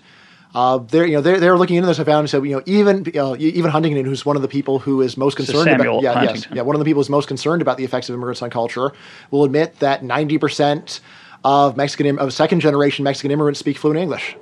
Uh, 0.54 0.78
they're 0.78 1.06
you 1.06 1.14
know 1.14 1.22
they're, 1.22 1.40
they're 1.40 1.58
looking 1.58 1.78
into 1.78 1.88
this. 1.88 2.00
I 2.00 2.04
found 2.04 2.30
so 2.30 2.44
you 2.44 2.58
know 2.58 2.62
even 2.66 3.06
uh, 3.16 3.36
even 3.40 3.72
Huntington, 3.72 4.06
who's 4.06 4.26
one 4.26 4.36
of 4.36 4.42
the 4.42 4.48
people 4.48 4.80
who 4.80 5.02
is 5.02 5.18
most 5.18 5.36
concerned 5.36 5.64
Samuel 5.64 6.00
about 6.00 6.04
yeah 6.04 6.24
yes, 6.24 6.48
yeah 6.54 6.62
one 6.62 6.76
of 6.76 6.80
the 6.80 6.86
people 6.86 7.00
who's 7.00 7.10
most 7.10 7.28
concerned 7.28 7.62
about 7.62 7.78
the 7.78 7.86
effects 7.86 8.10
of 8.10 8.16
immigrants 8.16 8.42
on 8.42 8.50
culture, 8.50 8.92
will 9.32 9.46
admit 9.46 9.80
that 9.80 10.04
ninety 10.04 10.38
percent 10.38 11.00
of 11.44 11.78
Mexican 11.78 12.20
of 12.20 12.34
second 12.34 12.60
generation 12.60 13.04
Mexican 13.04 13.32
immigrants 13.32 13.60
speak 13.60 13.78
fluent 13.78 14.00
English. 14.00 14.36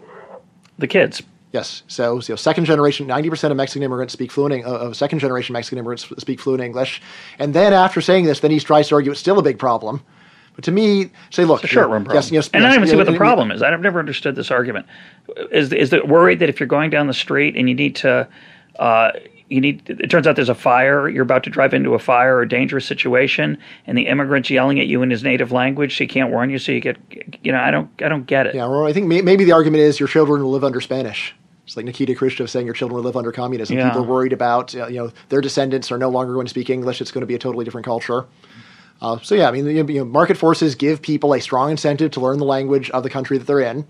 The 0.79 0.87
kids. 0.87 1.21
Yes. 1.51 1.83
So, 1.87 2.19
so 2.21 2.35
second 2.35 2.65
generation, 2.65 3.07
90% 3.07 3.51
of 3.51 3.57
Mexican 3.57 3.83
immigrants 3.83 4.13
speak 4.13 4.31
fluent, 4.31 4.65
uh, 4.65 4.93
second 4.93 5.19
generation 5.19 5.53
Mexican 5.53 5.79
immigrants 5.79 6.07
speak 6.17 6.39
fluent 6.39 6.63
English. 6.63 7.01
And 7.39 7.53
then 7.53 7.73
after 7.73 7.99
saying 7.99 8.25
this, 8.25 8.39
then 8.39 8.51
he 8.51 8.59
tries 8.59 8.87
to 8.89 8.95
argue 8.95 9.11
it's 9.11 9.19
still 9.19 9.37
a 9.37 9.43
big 9.43 9.59
problem. 9.59 10.01
But 10.55 10.65
to 10.65 10.71
me, 10.71 11.11
say, 11.29 11.45
look, 11.45 11.63
it's 11.63 11.71
a 11.71 11.73
short 11.73 11.89
run 11.89 12.03
problem. 12.03 12.15
Yes, 12.15 12.31
yes, 12.31 12.49
and 12.53 12.61
yes, 12.61 12.69
I 12.69 12.75
don't 12.75 12.83
even 12.83 12.89
see 12.89 12.97
what 12.97 13.05
the 13.05 13.17
problem 13.17 13.51
is. 13.51 13.61
I've 13.61 13.79
never 13.79 13.99
understood 13.99 14.35
this 14.35 14.51
argument. 14.51 14.85
Is 15.51 15.71
is 15.71 15.93
it 15.93 16.07
worried 16.07 16.39
that 16.39 16.49
if 16.49 16.59
you're 16.59 16.67
going 16.67 16.89
down 16.89 17.07
the 17.07 17.13
street 17.13 17.55
and 17.55 17.69
you 17.69 17.75
need 17.75 17.95
to, 17.97 18.27
uh, 18.77 19.11
you 19.51 19.59
need 19.59 19.89
it 19.89 20.09
turns 20.09 20.25
out 20.25 20.35
there's 20.35 20.49
a 20.49 20.55
fire 20.55 21.09
you're 21.09 21.23
about 21.23 21.43
to 21.43 21.49
drive 21.49 21.73
into 21.73 21.93
a 21.93 21.99
fire 21.99 22.37
or 22.37 22.41
a 22.41 22.49
dangerous 22.49 22.85
situation 22.85 23.57
and 23.85 23.97
the 23.97 24.07
immigrant's 24.07 24.49
yelling 24.49 24.79
at 24.79 24.87
you 24.87 25.01
in 25.01 25.09
his 25.09 25.23
native 25.23 25.51
language 25.51 25.97
so 25.97 26.05
he 26.05 26.07
can't 26.07 26.31
warn 26.31 26.49
you 26.49 26.57
so 26.57 26.71
you 26.71 26.79
get 26.79 26.97
you 27.43 27.51
know 27.51 27.59
i 27.59 27.69
don't 27.69 27.89
i 28.01 28.07
don't 28.07 28.25
get 28.25 28.47
it 28.47 28.55
yeah 28.55 28.65
well 28.65 28.87
i 28.87 28.93
think 28.93 29.07
maybe 29.07 29.43
the 29.43 29.51
argument 29.51 29.81
is 29.81 29.99
your 29.99 30.07
children 30.07 30.41
will 30.41 30.51
live 30.51 30.63
under 30.63 30.79
spanish 30.79 31.35
it's 31.71 31.77
like 31.77 31.85
Nikita 31.85 32.15
Khrushchev 32.15 32.49
saying 32.49 32.65
your 32.65 32.75
children 32.75 32.97
will 32.97 33.03
live 33.03 33.15
under 33.15 33.31
communism. 33.31 33.77
Yeah. 33.77 33.87
People 33.87 34.03
are 34.03 34.07
worried 34.07 34.33
about 34.33 34.73
you 34.73 34.89
know 34.89 35.11
their 35.29 35.39
descendants 35.39 35.89
are 35.89 35.97
no 35.97 36.09
longer 36.09 36.33
going 36.33 36.45
to 36.45 36.49
speak 36.49 36.69
English. 36.69 36.99
It's 36.99 37.13
going 37.13 37.21
to 37.21 37.25
be 37.25 37.33
a 37.33 37.39
totally 37.39 37.63
different 37.63 37.85
culture. 37.85 38.25
Uh, 39.01 39.19
so 39.19 39.35
yeah, 39.35 39.47
I 39.47 39.51
mean, 39.51 39.65
you 39.65 39.99
know, 39.99 40.03
market 40.03 40.35
forces 40.35 40.75
give 40.75 41.01
people 41.01 41.33
a 41.33 41.39
strong 41.39 41.71
incentive 41.71 42.11
to 42.11 42.19
learn 42.19 42.39
the 42.39 42.45
language 42.45 42.89
of 42.89 43.03
the 43.03 43.09
country 43.09 43.37
that 43.37 43.47
they're 43.47 43.61
in, 43.61 43.87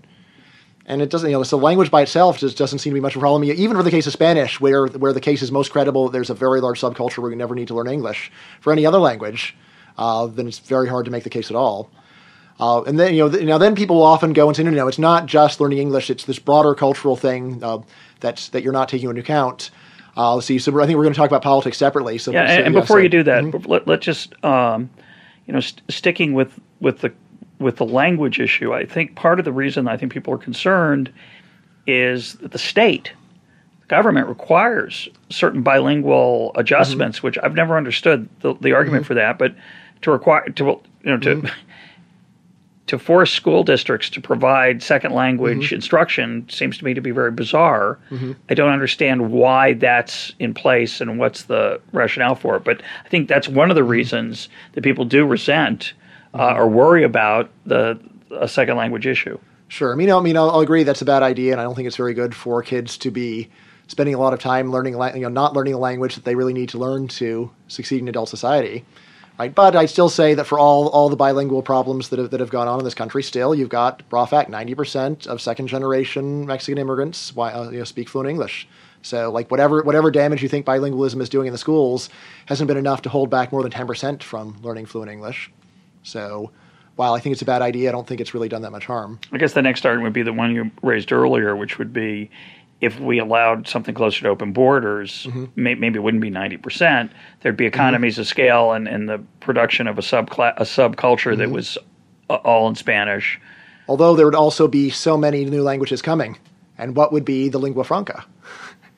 and 0.86 1.02
it 1.02 1.10
doesn't. 1.10 1.28
You 1.28 1.38
know, 1.38 1.42
so 1.42 1.56
language 1.56 1.90
by 1.90 2.02
itself 2.02 2.38
just 2.38 2.56
doesn't 2.56 2.78
seem 2.78 2.92
to 2.92 2.94
be 2.94 3.00
much 3.00 3.16
of 3.16 3.20
a 3.20 3.22
problem. 3.22 3.42
Even 3.42 3.76
for 3.76 3.82
the 3.82 3.90
case 3.90 4.06
of 4.06 4.12
Spanish, 4.12 4.60
where 4.60 4.86
where 4.86 5.12
the 5.12 5.20
case 5.20 5.42
is 5.42 5.50
most 5.50 5.72
credible, 5.72 6.08
there's 6.08 6.30
a 6.30 6.34
very 6.34 6.60
large 6.60 6.80
subculture 6.80 7.18
where 7.18 7.32
you 7.32 7.36
never 7.36 7.56
need 7.56 7.66
to 7.66 7.74
learn 7.74 7.88
English. 7.88 8.30
For 8.60 8.72
any 8.72 8.86
other 8.86 8.98
language, 8.98 9.56
uh, 9.98 10.28
then 10.28 10.46
it's 10.46 10.60
very 10.60 10.86
hard 10.86 11.04
to 11.06 11.10
make 11.10 11.24
the 11.24 11.30
case 11.30 11.50
at 11.50 11.56
all. 11.56 11.90
Uh, 12.60 12.82
and 12.82 12.98
then 12.98 13.14
you 13.14 13.20
know, 13.20 13.30
th- 13.30 13.44
now 13.44 13.58
then 13.58 13.74
people 13.74 13.96
will 13.96 14.02
often 14.04 14.32
go 14.32 14.46
and 14.46 14.56
say, 14.56 14.62
no, 14.62 14.70
no, 14.70 14.88
it's 14.88 14.98
not 14.98 15.26
just 15.26 15.60
learning 15.60 15.78
English; 15.78 16.10
it's 16.10 16.24
this 16.24 16.38
broader 16.38 16.74
cultural 16.74 17.16
thing 17.16 17.62
uh, 17.62 17.78
that's 18.20 18.48
that 18.50 18.62
you're 18.62 18.72
not 18.72 18.88
taking 18.88 19.08
into 19.08 19.20
account. 19.20 19.70
Uh, 20.16 20.34
let's 20.34 20.46
see. 20.46 20.58
So 20.58 20.78
I 20.80 20.86
think 20.86 20.96
we're 20.96 21.04
going 21.04 21.14
to 21.14 21.18
talk 21.18 21.30
about 21.30 21.42
politics 21.42 21.78
separately. 21.78 22.18
So 22.18 22.30
yeah, 22.30 22.46
so, 22.46 22.52
and, 22.52 22.66
and 22.66 22.74
before 22.74 22.98
so, 22.98 23.02
you 23.02 23.08
do 23.08 23.22
that, 23.22 23.44
mm-hmm. 23.44 23.70
let, 23.70 23.88
us 23.88 24.00
just 24.00 24.44
um, 24.44 24.90
you 25.46 25.54
know 25.54 25.60
st- 25.60 25.82
sticking 25.90 26.34
with 26.34 26.58
with 26.80 27.00
the 27.00 27.12
with 27.58 27.76
the 27.76 27.86
language 27.86 28.38
issue. 28.38 28.72
I 28.72 28.84
think 28.84 29.16
part 29.16 29.38
of 29.38 29.44
the 29.44 29.52
reason 29.52 29.88
I 29.88 29.96
think 29.96 30.12
people 30.12 30.34
are 30.34 30.38
concerned 30.38 31.12
is 31.86 32.34
that 32.34 32.52
the 32.52 32.58
state 32.58 33.12
the 33.80 33.86
government 33.86 34.28
requires 34.28 35.08
certain 35.30 35.62
bilingual 35.62 36.52
adjustments, 36.54 37.18
mm-hmm. 37.18 37.26
which 37.28 37.38
I've 37.42 37.54
never 37.54 37.76
understood 37.76 38.28
the, 38.40 38.54
the 38.54 38.72
argument 38.74 39.04
mm-hmm. 39.04 39.08
for 39.08 39.14
that, 39.14 39.38
but 39.38 39.54
to 40.02 40.10
require 40.10 40.48
to 40.48 40.64
you 40.64 40.80
know 41.04 41.18
to 41.18 41.36
mm-hmm 41.36 41.68
to 42.92 42.98
force 42.98 43.32
school 43.32 43.64
districts 43.64 44.10
to 44.10 44.20
provide 44.20 44.82
second 44.82 45.14
language 45.14 45.68
mm-hmm. 45.68 45.76
instruction 45.76 46.46
seems 46.50 46.76
to 46.76 46.84
me 46.84 46.92
to 46.92 47.00
be 47.00 47.10
very 47.10 47.30
bizarre. 47.30 47.98
Mm-hmm. 48.10 48.32
I 48.50 48.54
don't 48.54 48.70
understand 48.70 49.32
why 49.32 49.72
that's 49.72 50.34
in 50.38 50.52
place 50.52 51.00
and 51.00 51.18
what's 51.18 51.44
the 51.44 51.80
rationale 51.92 52.34
for 52.34 52.56
it. 52.56 52.64
But 52.64 52.82
I 53.02 53.08
think 53.08 53.30
that's 53.30 53.48
one 53.48 53.70
of 53.70 53.76
the 53.76 53.80
mm-hmm. 53.80 53.92
reasons 53.92 54.50
that 54.72 54.84
people 54.84 55.06
do 55.06 55.24
resent 55.24 55.94
uh, 56.34 56.48
mm-hmm. 56.50 56.60
or 56.60 56.68
worry 56.68 57.02
about 57.02 57.48
the 57.64 57.98
a 58.30 58.46
second 58.46 58.76
language 58.76 59.06
issue. 59.06 59.38
Sure. 59.68 59.90
I 59.90 59.96
mean, 59.96 60.10
I 60.10 60.20
mean, 60.20 60.36
I'll, 60.36 60.60
agree 60.60 60.82
that's 60.82 61.00
a 61.00 61.06
bad 61.06 61.22
idea, 61.22 61.52
and 61.52 61.60
I 61.62 61.64
don't 61.64 61.74
think 61.74 61.86
it's 61.86 61.96
very 61.96 62.12
good 62.12 62.34
for 62.34 62.62
kids 62.62 62.98
to 62.98 63.10
be 63.10 63.48
spending 63.86 64.14
a 64.14 64.18
lot 64.18 64.34
of 64.34 64.38
time 64.38 64.70
learning, 64.70 65.00
you 65.14 65.22
know, 65.22 65.30
not 65.30 65.54
learning 65.54 65.72
a 65.72 65.78
language 65.78 66.14
that 66.14 66.26
they 66.26 66.34
really 66.34 66.52
need 66.52 66.68
to 66.70 66.78
learn 66.78 67.08
to 67.08 67.50
succeed 67.68 68.02
in 68.02 68.08
adult 68.08 68.28
society. 68.28 68.84
Right? 69.42 69.52
But 69.52 69.74
I'd 69.74 69.90
still 69.90 70.08
say 70.08 70.34
that 70.34 70.46
for 70.46 70.56
all, 70.56 70.88
all 70.90 71.08
the 71.08 71.16
bilingual 71.16 71.62
problems 71.62 72.10
that 72.10 72.20
have, 72.20 72.30
that 72.30 72.38
have 72.38 72.50
gone 72.50 72.68
on 72.68 72.78
in 72.78 72.84
this 72.84 72.94
country, 72.94 73.24
still 73.24 73.56
you've 73.56 73.68
got 73.68 74.04
ninety 74.48 74.76
percent 74.76 75.26
of 75.26 75.40
second 75.40 75.66
generation 75.66 76.46
Mexican 76.46 76.78
immigrants 76.78 77.32
uh, 77.36 77.68
you 77.72 77.78
know, 77.78 77.84
speak 77.84 78.08
fluent 78.08 78.30
English. 78.30 78.68
So, 79.02 79.32
like 79.32 79.50
whatever 79.50 79.82
whatever 79.82 80.12
damage 80.12 80.44
you 80.44 80.48
think 80.48 80.64
bilingualism 80.64 81.20
is 81.20 81.28
doing 81.28 81.48
in 81.48 81.52
the 81.52 81.58
schools 81.58 82.08
hasn't 82.46 82.68
been 82.68 82.76
enough 82.76 83.02
to 83.02 83.08
hold 83.08 83.30
back 83.30 83.50
more 83.50 83.62
than 83.62 83.72
ten 83.72 83.88
percent 83.88 84.22
from 84.22 84.56
learning 84.62 84.86
fluent 84.86 85.10
English. 85.10 85.50
So, 86.04 86.52
while 86.94 87.14
I 87.14 87.18
think 87.18 87.32
it's 87.32 87.42
a 87.42 87.44
bad 87.44 87.62
idea, 87.62 87.88
I 87.88 87.92
don't 87.92 88.06
think 88.06 88.20
it's 88.20 88.34
really 88.34 88.48
done 88.48 88.62
that 88.62 88.70
much 88.70 88.86
harm. 88.86 89.18
I 89.32 89.38
guess 89.38 89.54
the 89.54 89.62
next 89.62 89.84
argument 89.84 90.04
would 90.04 90.12
be 90.12 90.22
the 90.22 90.32
one 90.32 90.54
you 90.54 90.70
raised 90.82 91.10
earlier, 91.10 91.56
which 91.56 91.78
would 91.78 91.92
be 91.92 92.30
if 92.82 92.98
we 92.98 93.20
allowed 93.20 93.68
something 93.68 93.94
closer 93.94 94.22
to 94.22 94.28
open 94.28 94.52
borders, 94.52 95.26
mm-hmm. 95.28 95.44
may, 95.54 95.76
maybe 95.76 95.98
it 95.98 96.02
wouldn't 96.02 96.20
be 96.20 96.32
90%. 96.32 97.10
There'd 97.40 97.56
be 97.56 97.64
economies 97.64 98.14
mm-hmm. 98.14 98.22
of 98.22 98.26
scale 98.26 98.72
and, 98.72 98.88
and 98.88 99.08
the 99.08 99.22
production 99.38 99.86
of 99.86 99.98
a, 99.98 100.02
subcla- 100.02 100.54
a 100.56 100.64
subculture 100.64 101.30
mm-hmm. 101.30 101.38
that 101.38 101.50
was 101.50 101.78
uh, 102.28 102.34
all 102.34 102.68
in 102.68 102.74
Spanish. 102.74 103.40
Although 103.88 104.16
there 104.16 104.26
would 104.26 104.34
also 104.34 104.66
be 104.66 104.90
so 104.90 105.16
many 105.16 105.44
new 105.44 105.62
languages 105.62 106.02
coming. 106.02 106.36
And 106.76 106.96
what 106.96 107.12
would 107.12 107.24
be 107.24 107.48
the 107.48 107.58
lingua 107.58 107.84
franca? 107.84 108.24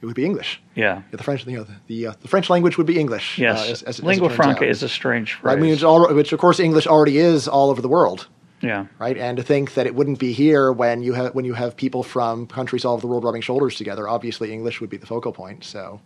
it 0.00 0.06
would 0.06 0.16
be 0.16 0.24
English. 0.24 0.62
Yeah. 0.74 1.02
yeah 1.10 1.16
the 1.16 1.22
French, 1.22 1.46
you 1.46 1.58
know, 1.58 1.64
the, 1.64 1.74
the, 1.86 2.06
uh, 2.06 2.14
the, 2.22 2.28
French 2.28 2.48
language 2.48 2.78
would 2.78 2.86
be 2.86 2.98
English. 2.98 3.38
Yes. 3.38 3.68
Uh, 3.68 3.72
as, 3.72 3.82
as, 3.82 4.02
lingua 4.02 4.30
as 4.30 4.36
franca 4.36 4.64
out. 4.64 4.70
is 4.70 4.82
a 4.82 4.88
strange 4.88 5.34
phrase. 5.34 5.44
Right? 5.44 5.58
I 5.58 5.60
mean, 5.60 5.84
all, 5.84 6.12
which, 6.14 6.32
of 6.32 6.38
course, 6.38 6.58
English 6.58 6.86
already 6.86 7.18
is 7.18 7.48
all 7.48 7.68
over 7.68 7.82
the 7.82 7.88
world. 7.88 8.28
Yeah. 8.64 8.86
Right. 8.98 9.16
And 9.16 9.36
to 9.36 9.42
think 9.42 9.74
that 9.74 9.86
it 9.86 9.94
wouldn't 9.94 10.18
be 10.18 10.32
here 10.32 10.72
when 10.72 11.02
you 11.02 11.12
have 11.12 11.34
when 11.34 11.44
you 11.44 11.54
have 11.54 11.76
people 11.76 12.02
from 12.02 12.46
countries 12.46 12.84
all 12.84 12.94
over 12.94 13.02
the 13.02 13.06
world 13.06 13.24
rubbing 13.24 13.42
shoulders 13.42 13.76
together, 13.76 14.08
obviously 14.08 14.52
English 14.52 14.80
would 14.80 14.90
be 14.90 14.96
the 14.96 15.06
focal 15.06 15.32
point. 15.32 15.64
So, 15.64 16.00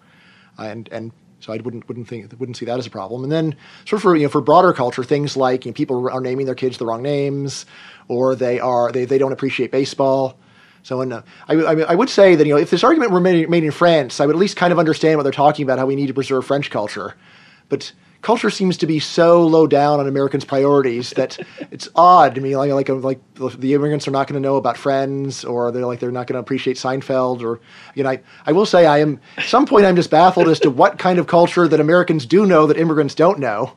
and 0.59 0.89
and 0.91 1.13
so 1.41 1.53
I 1.53 1.59
wouldn't 1.59 1.87
wouldn't 1.89 2.09
think 2.09 2.33
wouldn't 2.39 2.57
see 2.57 2.67
that 2.67 2.79
as 2.79 2.87
a 2.87 2.91
problem. 2.91 3.23
And 3.23 3.33
then 3.33 3.57
sort 3.85 3.99
of 3.99 4.03
for 4.03 4.17
you 4.17 4.25
know 4.25 4.29
for 4.29 4.41
broader 4.41 4.73
culture, 4.73 5.05
things 5.05 5.37
like 5.37 5.65
you 5.65 5.71
know, 5.71 5.75
people 5.75 6.11
are 6.11 6.21
naming 6.21 6.47
their 6.47 6.55
kids 6.55 6.79
the 6.79 6.87
wrong 6.87 7.03
names, 7.03 7.65
or 8.09 8.35
they 8.35 8.59
are 8.59 8.91
they, 8.91 9.05
they 9.05 9.19
don't 9.19 9.33
appreciate 9.33 9.71
baseball. 9.71 10.37
So, 10.83 11.01
in, 11.01 11.13
uh, 11.13 11.23
I, 11.49 11.55
I, 11.55 11.73
I, 11.81 11.95
would 11.95 12.09
say 12.09 12.35
that 12.35 12.47
you 12.47 12.55
know 12.55 12.61
if 12.61 12.71
this 12.71 12.83
argument 12.85 13.11
were 13.13 13.21
made, 13.21 13.51
made 13.51 13.65
in 13.65 13.73
France, 13.73 14.21
I 14.21 14.27
would 14.27 14.35
at 14.35 14.39
least 14.39 14.57
kind 14.57 14.73
of 14.73 14.79
understand 14.79 15.19
what 15.19 15.25
they're 15.25 15.33
talking 15.33 15.65
about, 15.65 15.79
how 15.79 15.87
we 15.87 15.97
need 15.97 16.07
to 16.07 16.15
preserve 16.15 16.47
French 16.47 16.71
culture. 16.71 17.15
But 17.69 17.93
culture 18.23 18.51
seems 18.51 18.77
to 18.79 18.87
be 18.87 18.99
so 18.99 19.47
low 19.47 19.67
down 19.67 20.01
on 20.01 20.07
Americans' 20.07 20.45
priorities 20.45 21.11
that 21.11 21.39
it's 21.71 21.89
odd 21.95 22.35
to 22.35 22.41
me. 22.41 22.57
Like 22.57 22.89
like 22.89 23.21
like 23.39 23.61
the 23.61 23.75
immigrants 23.75 24.09
are 24.09 24.11
not 24.11 24.27
going 24.27 24.41
to 24.41 24.47
know 24.47 24.57
about 24.57 24.77
Friends, 24.77 25.45
or 25.45 25.71
they're 25.71 25.87
like 25.87 26.01
they're 26.01 26.11
not 26.11 26.27
going 26.27 26.35
to 26.35 26.41
appreciate 26.41 26.77
Seinfeld, 26.77 27.43
or 27.43 27.61
you 27.95 28.03
know. 28.03 28.11
I, 28.11 28.21
I 28.47 28.53
will 28.53 28.67
say 28.67 28.87
I 28.87 28.99
am 28.99 29.21
at 29.37 29.45
some 29.45 29.67
point 29.67 29.85
I'm 29.87 29.97
just 29.97 30.11
baffled 30.11 30.49
as 30.49 30.61
to 30.61 30.71
what 30.71 30.99
kind 30.99 31.19
of 31.19 31.27
culture 31.27 31.69
that 31.69 31.81
Americans 31.81 32.27
do 32.27 32.47
know 32.47 32.67
that 32.67 32.79
immigrants 32.79 33.15
don't 33.15 33.39
know. 33.39 33.73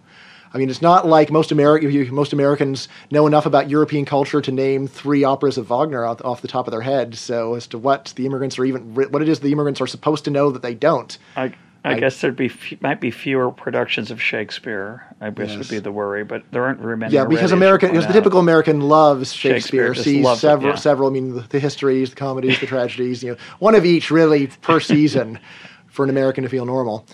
I 0.53 0.57
mean, 0.57 0.69
it's 0.69 0.81
not 0.81 1.07
like 1.07 1.31
most 1.31 1.49
Ameri- 1.49 2.11
most 2.11 2.33
Americans 2.33 2.89
know 3.09 3.25
enough 3.25 3.45
about 3.45 3.69
European 3.69 4.05
culture 4.05 4.41
to 4.41 4.51
name 4.51 4.87
three 4.87 5.23
operas 5.23 5.57
of 5.57 5.67
Wagner 5.67 6.05
off, 6.05 6.23
off 6.25 6.41
the 6.41 6.47
top 6.47 6.67
of 6.67 6.71
their 6.71 6.81
head. 6.81 7.15
So, 7.15 7.55
as 7.55 7.67
to 7.67 7.77
what 7.77 8.13
the 8.17 8.25
immigrants 8.25 8.59
are 8.59 8.65
even, 8.65 8.93
what 8.93 9.21
it 9.21 9.29
is 9.29 9.39
the 9.39 9.51
immigrants 9.51 9.79
are 9.79 9.87
supposed 9.87 10.25
to 10.25 10.31
know 10.31 10.51
that 10.51 10.61
they 10.61 10.73
don't. 10.73 11.17
I, 11.37 11.53
I, 11.83 11.93
I 11.93 11.99
guess 11.99 12.21
there'd 12.21 12.35
be 12.35 12.51
might 12.79 13.01
be 13.01 13.09
fewer 13.09 13.51
productions 13.51 14.11
of 14.11 14.21
Shakespeare. 14.21 15.03
I 15.19 15.31
guess 15.31 15.49
yes. 15.49 15.57
would 15.57 15.69
be 15.69 15.79
the 15.79 15.91
worry, 15.91 16.23
but 16.23 16.43
there 16.51 16.63
aren't 16.63 16.79
very 16.79 16.95
many. 16.95 17.13
Yeah, 17.13 17.25
because 17.25 17.51
American, 17.51 17.89
because 17.89 18.05
the 18.05 18.13
typical 18.13 18.39
American 18.39 18.81
loves 18.81 19.33
Shakespeare, 19.33 19.93
Shakespeare 19.95 20.23
sees 20.23 20.39
several, 20.39 20.71
it, 20.71 20.75
yeah. 20.75 20.79
several. 20.79 21.09
I 21.09 21.13
mean, 21.13 21.35
the, 21.35 21.41
the, 21.41 21.59
histories, 21.59 22.11
the 22.11 22.15
comedies, 22.15 22.59
the 22.59 22.67
tragedies. 22.67 23.23
You 23.23 23.31
know, 23.31 23.37
one 23.57 23.73
of 23.73 23.83
each 23.83 24.11
really 24.11 24.47
per 24.47 24.79
season 24.79 25.39
for 25.87 26.03
an 26.03 26.11
American 26.11 26.43
to 26.43 26.49
feel 26.49 26.65
normal. 26.65 27.07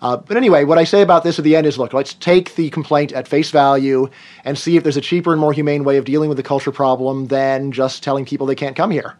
Uh, 0.00 0.16
but 0.16 0.36
anyway, 0.36 0.64
what 0.64 0.78
I 0.78 0.84
say 0.84 1.02
about 1.02 1.22
this 1.22 1.38
at 1.38 1.44
the 1.44 1.54
end 1.56 1.66
is, 1.66 1.78
look, 1.78 1.92
let's 1.92 2.14
take 2.14 2.54
the 2.56 2.70
complaint 2.70 3.12
at 3.12 3.28
face 3.28 3.50
value 3.50 4.08
and 4.44 4.58
see 4.58 4.76
if 4.76 4.82
there's 4.82 4.96
a 4.96 5.02
cheaper 5.02 5.32
and 5.32 5.40
more 5.40 5.52
humane 5.52 5.84
way 5.84 5.98
of 5.98 6.04
dealing 6.04 6.28
with 6.28 6.36
the 6.36 6.42
culture 6.42 6.72
problem 6.72 7.26
than 7.26 7.72
just 7.72 8.02
telling 8.02 8.24
people 8.24 8.46
they 8.46 8.54
can't 8.54 8.76
come 8.76 8.90
here. 8.90 9.14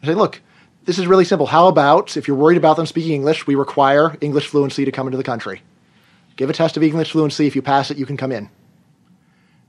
And 0.00 0.06
say, 0.06 0.14
look 0.14 0.40
this 0.84 0.98
is 0.98 1.06
really 1.06 1.24
simple. 1.24 1.46
How 1.46 1.68
about 1.68 2.16
if 2.16 2.26
you're 2.26 2.36
worried 2.36 2.56
about 2.56 2.76
them 2.76 2.86
speaking 2.86 3.12
English, 3.12 3.46
we 3.46 3.54
require 3.54 4.16
English 4.20 4.48
fluency 4.48 4.84
to 4.84 4.92
come 4.92 5.06
into 5.06 5.16
the 5.16 5.24
country? 5.24 5.62
Give 6.36 6.50
a 6.50 6.52
test 6.52 6.76
of 6.76 6.82
English 6.82 7.12
fluency. 7.12 7.46
If 7.46 7.54
you 7.54 7.62
pass 7.62 7.90
it, 7.90 7.98
you 7.98 8.06
can 8.06 8.16
come 8.16 8.32
in. 8.32 8.50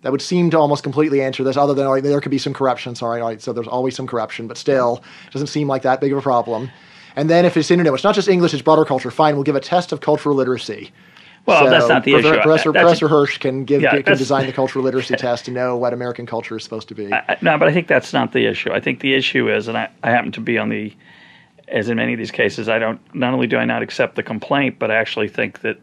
That 0.02 0.12
would 0.12 0.22
seem 0.22 0.50
to 0.50 0.58
almost 0.58 0.84
completely 0.84 1.22
answer 1.22 1.44
this, 1.44 1.56
other 1.56 1.74
than 1.74 2.02
there 2.02 2.20
could 2.20 2.32
be 2.32 2.38
some 2.38 2.54
corruption. 2.54 2.96
Sorry, 2.96 3.22
right, 3.22 3.42
so 3.42 3.54
there's 3.54 3.68
always 3.68 3.96
some 3.96 4.08
corruption, 4.08 4.48
but 4.48 4.58
still, 4.58 5.04
it 5.28 5.34
doesn't 5.34 5.48
seem 5.48 5.68
like 5.68 5.84
that 5.84 6.02
big 6.02 6.12
of 6.12 6.18
a 6.18 6.22
problem. 6.22 6.70
And 7.16 7.30
then 7.30 7.46
if 7.46 7.56
it's 7.56 7.72
internet, 7.72 7.94
it's 7.94 8.04
not 8.04 8.16
just 8.16 8.28
English, 8.28 8.54
it's 8.54 8.64
broader 8.64 8.86
culture, 8.86 9.12
fine, 9.12 9.36
we'll 9.36 9.44
give 9.44 9.56
a 9.56 9.62
test 9.62 9.92
of 9.92 10.02
cultural 10.02 10.36
literacy. 10.36 10.92
Well, 11.46 11.66
so 11.66 11.70
that's 11.70 11.90
not 11.90 12.06
the 12.06 12.14
Professor, 12.14 12.34
issue. 12.36 12.42
Professor, 12.42 12.72
Professor 12.72 13.08
Hirsch 13.10 13.38
can 13.38 13.66
give 13.66 13.82
yeah, 13.82 14.02
can 14.02 14.18
design 14.18 14.46
the 14.46 14.54
cultural 14.54 14.86
literacy 14.86 15.16
test 15.18 15.46
to 15.46 15.52
know 15.52 15.76
what 15.76 15.92
American 15.92 16.26
culture 16.26 16.56
is 16.56 16.64
supposed 16.64 16.88
to 16.88 16.96
be. 16.96 17.12
I, 17.12 17.38
no, 17.42 17.58
but 17.58 17.68
I 17.68 17.74
think 17.74 17.88
that's 17.88 18.14
not 18.14 18.32
the 18.32 18.46
issue. 18.46 18.72
I 18.72 18.80
think 18.80 19.02
the 19.02 19.14
issue 19.14 19.52
is, 19.52 19.68
and 19.68 19.78
I, 19.78 19.90
I 20.04 20.12
happen 20.12 20.32
to 20.34 20.42
be 20.42 20.58
on 20.58 20.70
the 20.70 20.94
as 21.68 21.90
in 21.90 21.98
many 21.98 22.14
of 22.14 22.20
these 22.20 22.32
cases, 22.32 22.70
I 22.70 22.80
don't. 22.80 23.00
Not 23.16 23.34
only 23.34 23.48
do 23.48 23.58
I 23.58 23.66
not 23.66 23.82
accept 23.82 24.16
the 24.16 24.24
complaint, 24.24 24.78
but 24.80 24.92
I 24.92 24.96
actually 24.96 25.28
think 25.28 25.62
that 25.62 25.80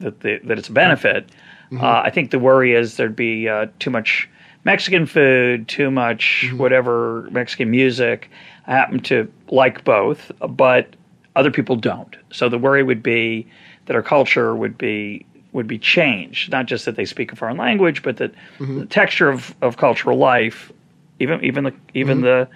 that 0.00 0.20
the, 0.20 0.40
that 0.44 0.58
it's 0.58 0.68
a 0.68 0.72
benefit. 0.72 1.28
Mm-hmm. 1.70 1.84
Uh, 1.84 2.02
I 2.02 2.10
think 2.10 2.30
the 2.30 2.38
worry 2.38 2.74
is 2.74 2.96
there'd 2.96 3.16
be 3.16 3.48
uh, 3.48 3.66
too 3.78 3.90
much 3.90 4.28
Mexican 4.64 5.06
food, 5.06 5.68
too 5.68 5.90
much 5.90 6.44
mm-hmm. 6.46 6.58
whatever 6.58 7.28
Mexican 7.30 7.70
music. 7.70 8.30
I 8.66 8.72
happen 8.72 9.00
to 9.04 9.30
like 9.50 9.84
both, 9.84 10.32
but 10.48 10.96
other 11.36 11.50
people 11.50 11.76
don't. 11.76 12.16
So 12.32 12.48
the 12.48 12.58
worry 12.58 12.82
would 12.82 13.02
be 13.02 13.46
that 13.86 13.96
our 13.96 14.02
culture 14.02 14.54
would 14.54 14.76
be 14.78 15.26
would 15.52 15.66
be 15.66 15.78
changed. 15.78 16.50
Not 16.50 16.66
just 16.66 16.84
that 16.84 16.96
they 16.96 17.04
speak 17.04 17.32
a 17.32 17.36
foreign 17.36 17.56
language, 17.56 18.02
but 18.02 18.18
that 18.18 18.32
mm-hmm. 18.58 18.80
the 18.80 18.86
texture 18.86 19.30
of, 19.30 19.54
of 19.62 19.76
cultural 19.76 20.18
life, 20.18 20.72
even 21.20 21.42
even 21.44 21.64
the 21.64 21.74
even 21.94 22.18
mm-hmm. 22.18 22.24
the 22.24 22.48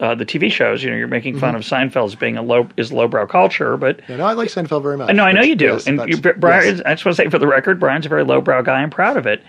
uh, 0.00 0.14
the 0.14 0.26
TV 0.26 0.50
shows. 0.50 0.82
You 0.82 0.90
know, 0.90 0.96
you're 0.96 1.08
making 1.08 1.38
fun 1.38 1.54
mm-hmm. 1.54 1.58
of 1.58 1.92
Seinfeld 1.92 2.06
as 2.06 2.14
being 2.14 2.36
a 2.36 2.42
low 2.42 2.68
is 2.76 2.92
lowbrow 2.92 3.26
culture, 3.26 3.76
but 3.76 4.00
yeah, 4.08 4.16
no, 4.16 4.24
I 4.24 4.32
like 4.32 4.48
Seinfeld 4.48 4.82
very 4.82 4.96
much. 4.96 5.14
No, 5.14 5.24
I 5.24 5.32
know 5.32 5.42
you 5.42 5.54
do, 5.54 5.66
yes, 5.66 5.86
and 5.86 6.00
you, 6.08 6.16
Bryan. 6.16 6.76
Yes. 6.76 6.82
I 6.84 6.94
just 6.94 7.04
want 7.04 7.16
to 7.16 7.22
say 7.22 7.28
for 7.28 7.38
the 7.38 7.46
record, 7.46 7.78
Bryan's 7.78 8.06
a 8.06 8.08
very 8.08 8.24
lowbrow 8.24 8.62
guy. 8.62 8.82
I'm 8.82 8.90
proud 8.90 9.16
of 9.16 9.26
it. 9.26 9.42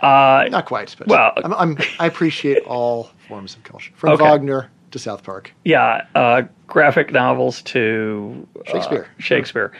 Uh, 0.00 0.46
Not 0.50 0.66
quite, 0.66 0.94
but 0.96 1.08
well, 1.08 1.32
I'm, 1.36 1.52
I'm, 1.54 1.78
i 1.98 2.06
appreciate 2.06 2.62
all 2.64 3.10
forms 3.26 3.56
of 3.56 3.64
culture, 3.64 3.92
from 3.96 4.10
okay. 4.10 4.22
Wagner 4.22 4.70
to 4.92 4.98
South 4.98 5.24
Park. 5.24 5.52
Yeah, 5.64 6.06
uh, 6.14 6.42
graphic 6.68 7.12
novels 7.12 7.62
to 7.62 8.46
uh, 8.60 8.70
Shakespeare. 8.70 9.08
Shakespeare. 9.18 9.72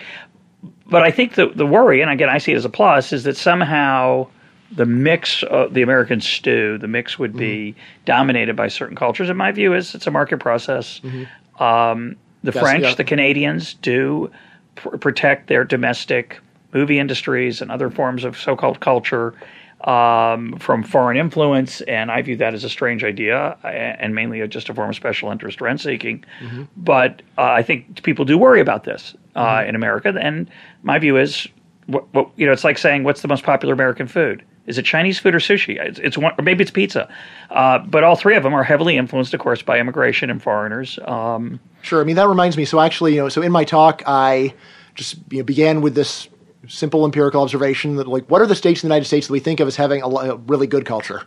But 0.88 1.02
I 1.02 1.10
think 1.10 1.34
the 1.34 1.48
the 1.48 1.66
worry, 1.66 2.00
and 2.00 2.10
again, 2.10 2.28
I 2.28 2.38
see 2.38 2.52
it 2.52 2.56
as 2.56 2.64
a 2.64 2.70
plus, 2.70 3.12
is 3.12 3.24
that 3.24 3.36
somehow 3.36 4.26
the 4.72 4.86
mix, 4.86 5.42
of 5.44 5.74
the 5.74 5.82
American 5.82 6.20
stew, 6.20 6.78
the 6.78 6.88
mix 6.88 7.18
would 7.18 7.36
be 7.36 7.72
mm-hmm. 7.72 8.04
dominated 8.04 8.56
by 8.56 8.68
certain 8.68 8.96
cultures. 8.96 9.30
In 9.30 9.36
my 9.36 9.52
view, 9.52 9.74
is 9.74 9.94
it's 9.94 10.06
a 10.06 10.10
market 10.10 10.38
process. 10.38 11.00
Mm-hmm. 11.00 11.62
Um, 11.62 12.16
the 12.42 12.52
yes, 12.52 12.62
French, 12.62 12.84
yeah. 12.84 12.94
the 12.94 13.04
Canadians 13.04 13.74
do 13.74 14.30
pr- 14.76 14.96
protect 14.96 15.48
their 15.48 15.64
domestic 15.64 16.40
movie 16.72 16.98
industries 16.98 17.60
and 17.62 17.70
other 17.70 17.90
forms 17.90 18.24
of 18.24 18.38
so-called 18.38 18.80
culture 18.80 19.34
um, 19.82 20.58
from 20.58 20.82
foreign 20.82 21.16
influence, 21.16 21.80
and 21.82 22.10
I 22.10 22.22
view 22.22 22.36
that 22.36 22.54
as 22.54 22.64
a 22.64 22.68
strange 22.68 23.04
idea 23.04 23.56
and 23.64 24.14
mainly 24.14 24.46
just 24.48 24.68
a 24.68 24.74
form 24.74 24.90
of 24.90 24.96
special 24.96 25.30
interest 25.30 25.60
rent 25.60 25.80
seeking. 25.80 26.24
Mm-hmm. 26.40 26.64
But 26.76 27.22
uh, 27.36 27.42
I 27.42 27.62
think 27.62 28.02
people 28.02 28.24
do 28.24 28.36
worry 28.36 28.60
about 28.60 28.84
this 28.84 29.14
uh, 29.34 29.44
mm-hmm. 29.44 29.68
in 29.68 29.74
America, 29.74 30.14
and 30.20 30.50
my 30.82 30.98
view 30.98 31.16
is, 31.16 31.46
what, 31.86 32.12
what, 32.12 32.30
you 32.36 32.46
know, 32.46 32.52
it's 32.52 32.64
like 32.64 32.78
saying, 32.78 33.04
"What's 33.04 33.22
the 33.22 33.28
most 33.28 33.44
popular 33.44 33.72
American 33.74 34.08
food?" 34.08 34.44
Is 34.66 34.76
it 34.76 34.84
Chinese 34.84 35.18
food 35.18 35.34
or 35.34 35.38
sushi? 35.38 35.80
It's, 35.80 35.98
it's 35.98 36.18
one, 36.18 36.34
or 36.38 36.42
maybe 36.42 36.60
it's 36.60 36.70
pizza. 36.70 37.08
Uh, 37.48 37.78
but 37.78 38.04
all 38.04 38.16
three 38.16 38.36
of 38.36 38.42
them 38.42 38.52
are 38.52 38.62
heavily 38.62 38.98
influenced, 38.98 39.32
of 39.32 39.40
course, 39.40 39.62
by 39.62 39.78
immigration 39.78 40.28
and 40.28 40.42
foreigners. 40.42 40.98
Um, 41.06 41.58
sure. 41.80 42.02
I 42.02 42.04
mean, 42.04 42.16
that 42.16 42.28
reminds 42.28 42.58
me. 42.58 42.66
So 42.66 42.78
actually, 42.78 43.14
you 43.14 43.22
know, 43.22 43.30
so 43.30 43.40
in 43.40 43.50
my 43.50 43.64
talk, 43.64 44.02
I 44.06 44.52
just 44.94 45.16
you 45.30 45.38
know, 45.38 45.44
began 45.44 45.80
with 45.80 45.94
this 45.94 46.28
simple 46.68 47.04
empirical 47.04 47.42
observation 47.42 47.96
that, 47.96 48.06
like, 48.06 48.26
what 48.30 48.40
are 48.40 48.46
the 48.46 48.54
states 48.54 48.82
in 48.82 48.88
the 48.88 48.94
United 48.94 49.06
States 49.06 49.26
that 49.26 49.32
we 49.32 49.40
think 49.40 49.60
of 49.60 49.68
as 49.68 49.76
having 49.76 50.02
a, 50.02 50.06
a 50.06 50.36
really 50.36 50.66
good 50.66 50.84
culture? 50.84 51.22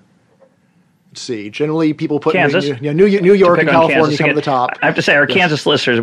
Let's 1.12 1.22
see. 1.22 1.50
Generally, 1.50 1.94
people 1.96 2.22
put 2.22 2.34
Kansas, 2.34 2.64
New, 2.64 2.76
you 2.76 2.94
know, 2.94 3.06
New, 3.06 3.22
New 3.22 3.34
York 3.34 3.60
and 3.60 3.68
California 3.68 4.18
Kansas 4.18 4.18
come 4.18 4.30
to 4.30 4.36
the 4.36 4.42
top. 4.42 4.70
I 4.82 4.86
have 4.86 4.96
to 4.96 5.02
say, 5.02 5.16
our 5.16 5.28
yes. 5.28 5.38
Kansas 5.38 5.66
listeners, 5.66 6.00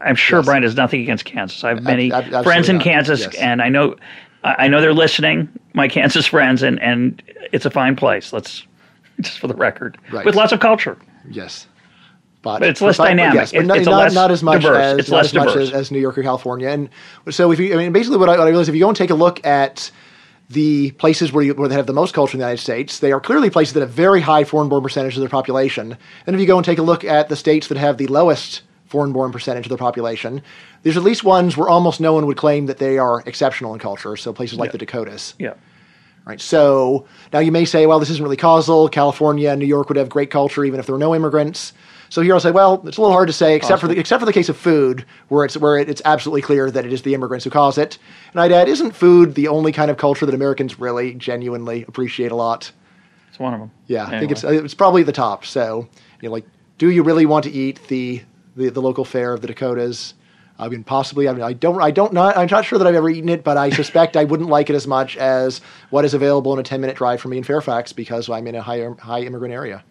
I'm 0.00 0.14
sure 0.14 0.38
yes. 0.38 0.46
Bryan 0.46 0.62
has 0.62 0.76
nothing 0.76 1.00
against 1.00 1.24
Kansas. 1.24 1.64
I 1.64 1.70
have 1.70 1.82
many 1.82 2.12
ab- 2.12 2.32
ab- 2.32 2.44
friends 2.44 2.68
in 2.68 2.76
not. 2.76 2.84
Kansas, 2.84 3.20
yes. 3.22 3.34
and 3.34 3.60
I 3.60 3.68
know 3.68 3.96
I 4.44 4.68
know 4.68 4.80
they're 4.80 4.94
listening, 4.94 5.48
my 5.72 5.88
Kansas 5.88 6.26
friends, 6.26 6.62
and, 6.62 6.80
and 6.80 7.22
it's 7.52 7.64
a 7.64 7.70
fine 7.70 7.96
place. 7.96 8.32
Let's 8.32 8.66
just 9.20 9.38
for 9.38 9.48
the 9.48 9.54
record, 9.54 9.98
right. 10.12 10.24
with 10.24 10.36
lots 10.36 10.52
of 10.52 10.60
culture. 10.60 10.96
Yes, 11.28 11.66
but, 12.42 12.60
but 12.60 12.68
it's 12.68 12.80
less 12.80 12.96
dynamic. 12.96 13.34
Yes, 13.34 13.52
but 13.52 13.66
not, 13.66 13.78
it's 13.78 13.86
not, 13.86 13.98
less 13.98 14.14
not 14.14 14.30
as 14.30 14.42
much 14.42 14.62
diverse. 14.62 14.76
as 14.76 14.98
it's 14.98 15.08
less 15.08 15.26
as 15.26 15.32
diverse. 15.32 15.54
much 15.54 15.56
as, 15.56 15.72
as, 15.72 15.90
New 15.90 16.00
York 16.00 16.18
or 16.18 16.22
California. 16.22 16.68
And 16.68 16.88
so, 17.30 17.52
if 17.52 17.58
you, 17.58 17.74
I 17.74 17.76
mean, 17.76 17.92
basically, 17.92 18.18
what 18.18 18.28
I, 18.28 18.32
what 18.32 18.46
I 18.46 18.50
realize, 18.50 18.68
if 18.68 18.74
you 18.74 18.80
go 18.80 18.88
and 18.88 18.96
take 18.96 19.10
a 19.10 19.14
look 19.14 19.44
at 19.46 19.90
the 20.50 20.90
places 20.92 21.32
where, 21.32 21.44
you, 21.44 21.54
where 21.54 21.68
they 21.68 21.74
have 21.74 21.86
the 21.86 21.92
most 21.92 22.14
culture 22.14 22.34
in 22.34 22.40
the 22.40 22.44
United 22.44 22.60
States, 22.60 22.98
they 22.98 23.12
are 23.12 23.20
clearly 23.20 23.48
places 23.48 23.74
that 23.74 23.80
have 23.80 23.90
very 23.90 24.20
high 24.20 24.44
foreign-born 24.44 24.82
percentage 24.82 25.14
of 25.14 25.20
their 25.20 25.28
population. 25.28 25.96
And 26.26 26.34
if 26.34 26.40
you 26.40 26.46
go 26.46 26.58
and 26.58 26.64
take 26.64 26.78
a 26.78 26.82
look 26.82 27.04
at 27.04 27.28
the 27.28 27.36
states 27.36 27.68
that 27.68 27.78
have 27.78 27.96
the 27.96 28.08
lowest 28.08 28.62
foreign-born 28.92 29.32
percentage 29.32 29.64
of 29.64 29.70
their 29.70 29.78
population. 29.78 30.42
There's 30.82 30.98
at 30.98 31.02
least 31.02 31.24
ones 31.24 31.56
where 31.56 31.66
almost 31.66 31.98
no 31.98 32.12
one 32.12 32.26
would 32.26 32.36
claim 32.36 32.66
that 32.66 32.76
they 32.76 32.98
are 32.98 33.22
exceptional 33.24 33.72
in 33.72 33.80
culture. 33.80 34.18
So 34.18 34.34
places 34.34 34.58
like 34.58 34.68
Yeah. 34.68 34.72
the 34.72 34.78
Dakotas. 34.78 35.34
Yeah. 35.38 35.54
Right. 36.26 36.40
So 36.40 37.06
now 37.32 37.38
you 37.38 37.50
may 37.50 37.64
say, 37.64 37.86
well, 37.86 37.98
this 37.98 38.10
isn't 38.10 38.22
really 38.22 38.36
causal. 38.36 38.90
California 38.90 39.48
and 39.48 39.58
New 39.58 39.66
York 39.66 39.88
would 39.88 39.96
have 39.96 40.10
great 40.10 40.30
culture 40.30 40.62
even 40.62 40.78
if 40.78 40.84
there 40.84 40.94
were 40.94 40.98
no 40.98 41.14
immigrants. 41.14 41.72
So 42.12 42.20
here 42.20 42.34
I'll 42.34 42.40
say, 42.40 42.50
well, 42.50 42.74
it's 42.86 42.98
a 42.98 43.00
little 43.00 43.14
hard 43.14 43.28
to 43.28 43.32
say, 43.32 43.56
except 43.56 43.80
for 43.80 43.88
the, 43.88 43.98
except 43.98 44.20
for 44.20 44.26
the 44.26 44.34
case 44.34 44.50
of 44.50 44.56
food, 44.58 45.06
where 45.28 45.46
it's 45.46 45.56
where 45.56 45.78
it, 45.78 45.88
it's 45.88 46.02
absolutely 46.04 46.42
clear 46.42 46.70
that 46.70 46.84
it 46.84 46.92
is 46.92 47.00
the 47.00 47.14
immigrants 47.14 47.44
who 47.44 47.50
cause 47.50 47.78
it. 47.78 47.96
And 48.32 48.40
I'd 48.42 48.52
add, 48.52 48.68
isn't 48.68 48.90
food 48.90 49.34
the 49.34 49.48
only 49.48 49.72
kind 49.72 49.90
of 49.90 49.96
culture 49.96 50.26
that 50.26 50.34
Americans 50.34 50.78
really 50.78 51.14
genuinely 51.14 51.86
appreciate 51.88 52.30
a 52.30 52.34
lot? 52.34 52.70
It's 53.30 53.38
one 53.38 53.54
of 53.54 53.60
them. 53.60 53.70
Yeah, 53.86 54.04
I 54.04 54.20
think 54.20 54.30
it's 54.30 54.44
it's 54.44 54.74
probably 54.74 55.02
the 55.04 55.12
top. 55.12 55.46
So 55.46 55.88
you 56.20 56.28
know, 56.28 56.34
like, 56.34 56.44
do 56.76 56.90
you 56.90 57.02
really 57.02 57.24
want 57.24 57.44
to 57.44 57.50
eat 57.50 57.80
the 57.88 58.20
the, 58.56 58.68
the 58.68 58.82
local 58.82 59.06
fare 59.06 59.32
of 59.32 59.40
the 59.40 59.46
Dakotas? 59.46 60.12
I 60.58 60.68
mean, 60.68 60.84
possibly. 60.84 61.30
I 61.30 61.32
mean, 61.32 61.42
I 61.42 61.54
don't. 61.54 61.80
I 61.80 61.90
don't 61.90 62.12
not. 62.12 62.36
I'm 62.36 62.46
not 62.50 62.66
sure 62.66 62.78
that 62.78 62.86
I've 62.86 62.94
ever 62.94 63.08
eaten 63.08 63.30
it, 63.30 63.42
but 63.42 63.56
I 63.56 63.70
suspect 63.70 64.18
I 64.18 64.24
wouldn't 64.24 64.50
like 64.50 64.68
it 64.68 64.76
as 64.76 64.86
much 64.86 65.16
as 65.16 65.62
what 65.88 66.04
is 66.04 66.12
available 66.12 66.52
in 66.52 66.58
a 66.58 66.62
10 66.62 66.78
minute 66.78 66.94
drive 66.94 67.22
from 67.22 67.30
me 67.30 67.38
in 67.38 67.44
Fairfax 67.44 67.94
because 67.94 68.28
I'm 68.28 68.46
in 68.46 68.54
a 68.54 68.60
high 68.60 68.86
high 68.98 69.22
immigrant 69.22 69.54
area. 69.54 69.82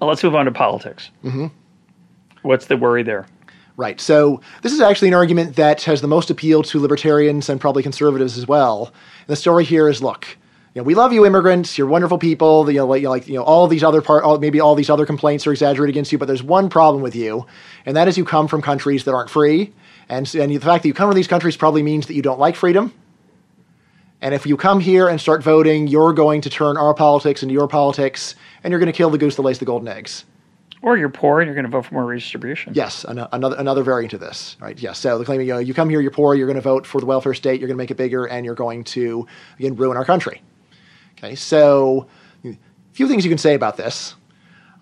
Well, 0.00 0.08
let's 0.08 0.22
move 0.22 0.34
on 0.34 0.44
to 0.44 0.52
politics. 0.52 1.10
Mm-hmm. 1.24 1.46
What's 2.42 2.66
the 2.66 2.76
worry 2.76 3.02
there? 3.02 3.26
Right. 3.76 4.00
So 4.00 4.40
this 4.62 4.72
is 4.72 4.80
actually 4.80 5.08
an 5.08 5.14
argument 5.14 5.56
that 5.56 5.82
has 5.84 6.00
the 6.00 6.08
most 6.08 6.30
appeal 6.30 6.62
to 6.64 6.80
libertarians 6.80 7.48
and 7.48 7.60
probably 7.60 7.82
conservatives 7.82 8.36
as 8.36 8.46
well. 8.46 8.86
And 8.86 9.28
the 9.28 9.36
story 9.36 9.64
here 9.64 9.88
is: 9.88 10.02
look, 10.02 10.26
you 10.74 10.80
know, 10.80 10.84
we 10.84 10.94
love 10.94 11.12
you, 11.12 11.24
immigrants. 11.24 11.78
You're 11.78 11.86
wonderful 11.86 12.18
people. 12.18 12.68
You 12.70 12.78
know, 12.78 12.86
like, 12.86 13.02
you 13.02 13.06
know, 13.06 13.10
like 13.10 13.28
you 13.28 13.34
know, 13.34 13.44
all 13.44 13.68
these 13.68 13.84
other 13.84 14.02
part, 14.02 14.24
all, 14.24 14.38
maybe 14.38 14.58
all 14.58 14.74
these 14.74 14.90
other 14.90 15.06
complaints 15.06 15.46
are 15.46 15.52
exaggerated 15.52 15.94
against 15.94 16.10
you, 16.10 16.18
but 16.18 16.26
there's 16.26 16.42
one 16.42 16.68
problem 16.68 17.02
with 17.02 17.14
you, 17.14 17.46
and 17.86 17.96
that 17.96 18.08
is 18.08 18.18
you 18.18 18.24
come 18.24 18.48
from 18.48 18.62
countries 18.62 19.04
that 19.04 19.14
aren't 19.14 19.30
free, 19.30 19.72
and 20.08 20.32
and 20.34 20.50
the 20.50 20.58
fact 20.58 20.82
that 20.82 20.88
you 20.88 20.94
come 20.94 21.08
from 21.08 21.16
these 21.16 21.28
countries 21.28 21.56
probably 21.56 21.82
means 21.82 22.06
that 22.06 22.14
you 22.14 22.22
don't 22.22 22.40
like 22.40 22.56
freedom. 22.56 22.92
And 24.20 24.34
if 24.34 24.46
you 24.46 24.56
come 24.56 24.80
here 24.80 25.08
and 25.08 25.20
start 25.20 25.42
voting, 25.42 25.86
you're 25.86 26.12
going 26.12 26.40
to 26.40 26.50
turn 26.50 26.76
our 26.76 26.92
politics 26.92 27.42
into 27.42 27.52
your 27.52 27.68
politics, 27.68 28.34
and 28.64 28.72
you're 28.72 28.80
going 28.80 28.92
to 28.92 28.96
kill 28.96 29.10
the 29.10 29.18
goose 29.18 29.36
that 29.36 29.42
lays 29.42 29.58
the 29.58 29.64
golden 29.64 29.88
eggs. 29.88 30.24
Or 30.80 30.96
you're 30.96 31.08
poor 31.08 31.40
and 31.40 31.46
you're 31.48 31.54
going 31.54 31.64
to 31.64 31.70
vote 31.70 31.86
for 31.86 31.94
more 31.94 32.04
redistribution. 32.04 32.72
Yes, 32.74 33.04
an- 33.04 33.26
another 33.32 33.56
another 33.56 33.82
variant 33.82 34.12
of 34.12 34.20
this, 34.20 34.56
right? 34.60 34.80
Yes. 34.80 35.00
So 35.00 35.18
the 35.18 35.24
claim, 35.24 35.40
you 35.40 35.48
know, 35.48 35.58
you 35.58 35.74
come 35.74 35.90
here, 35.90 36.00
you're 36.00 36.12
poor, 36.12 36.36
you're 36.36 36.46
going 36.46 36.54
to 36.54 36.62
vote 36.62 36.86
for 36.86 37.00
the 37.00 37.06
welfare 37.06 37.34
state, 37.34 37.60
you're 37.60 37.66
going 37.66 37.76
to 37.76 37.82
make 37.82 37.90
it 37.90 37.96
bigger, 37.96 38.26
and 38.26 38.44
you're 38.44 38.54
going 38.54 38.84
to 38.84 39.26
again 39.58 39.74
ruin 39.74 39.96
our 39.96 40.04
country. 40.04 40.40
Okay. 41.18 41.34
So 41.34 42.06
a 42.44 42.56
few 42.92 43.08
things 43.08 43.24
you 43.24 43.30
can 43.30 43.38
say 43.38 43.54
about 43.54 43.76
this, 43.76 44.14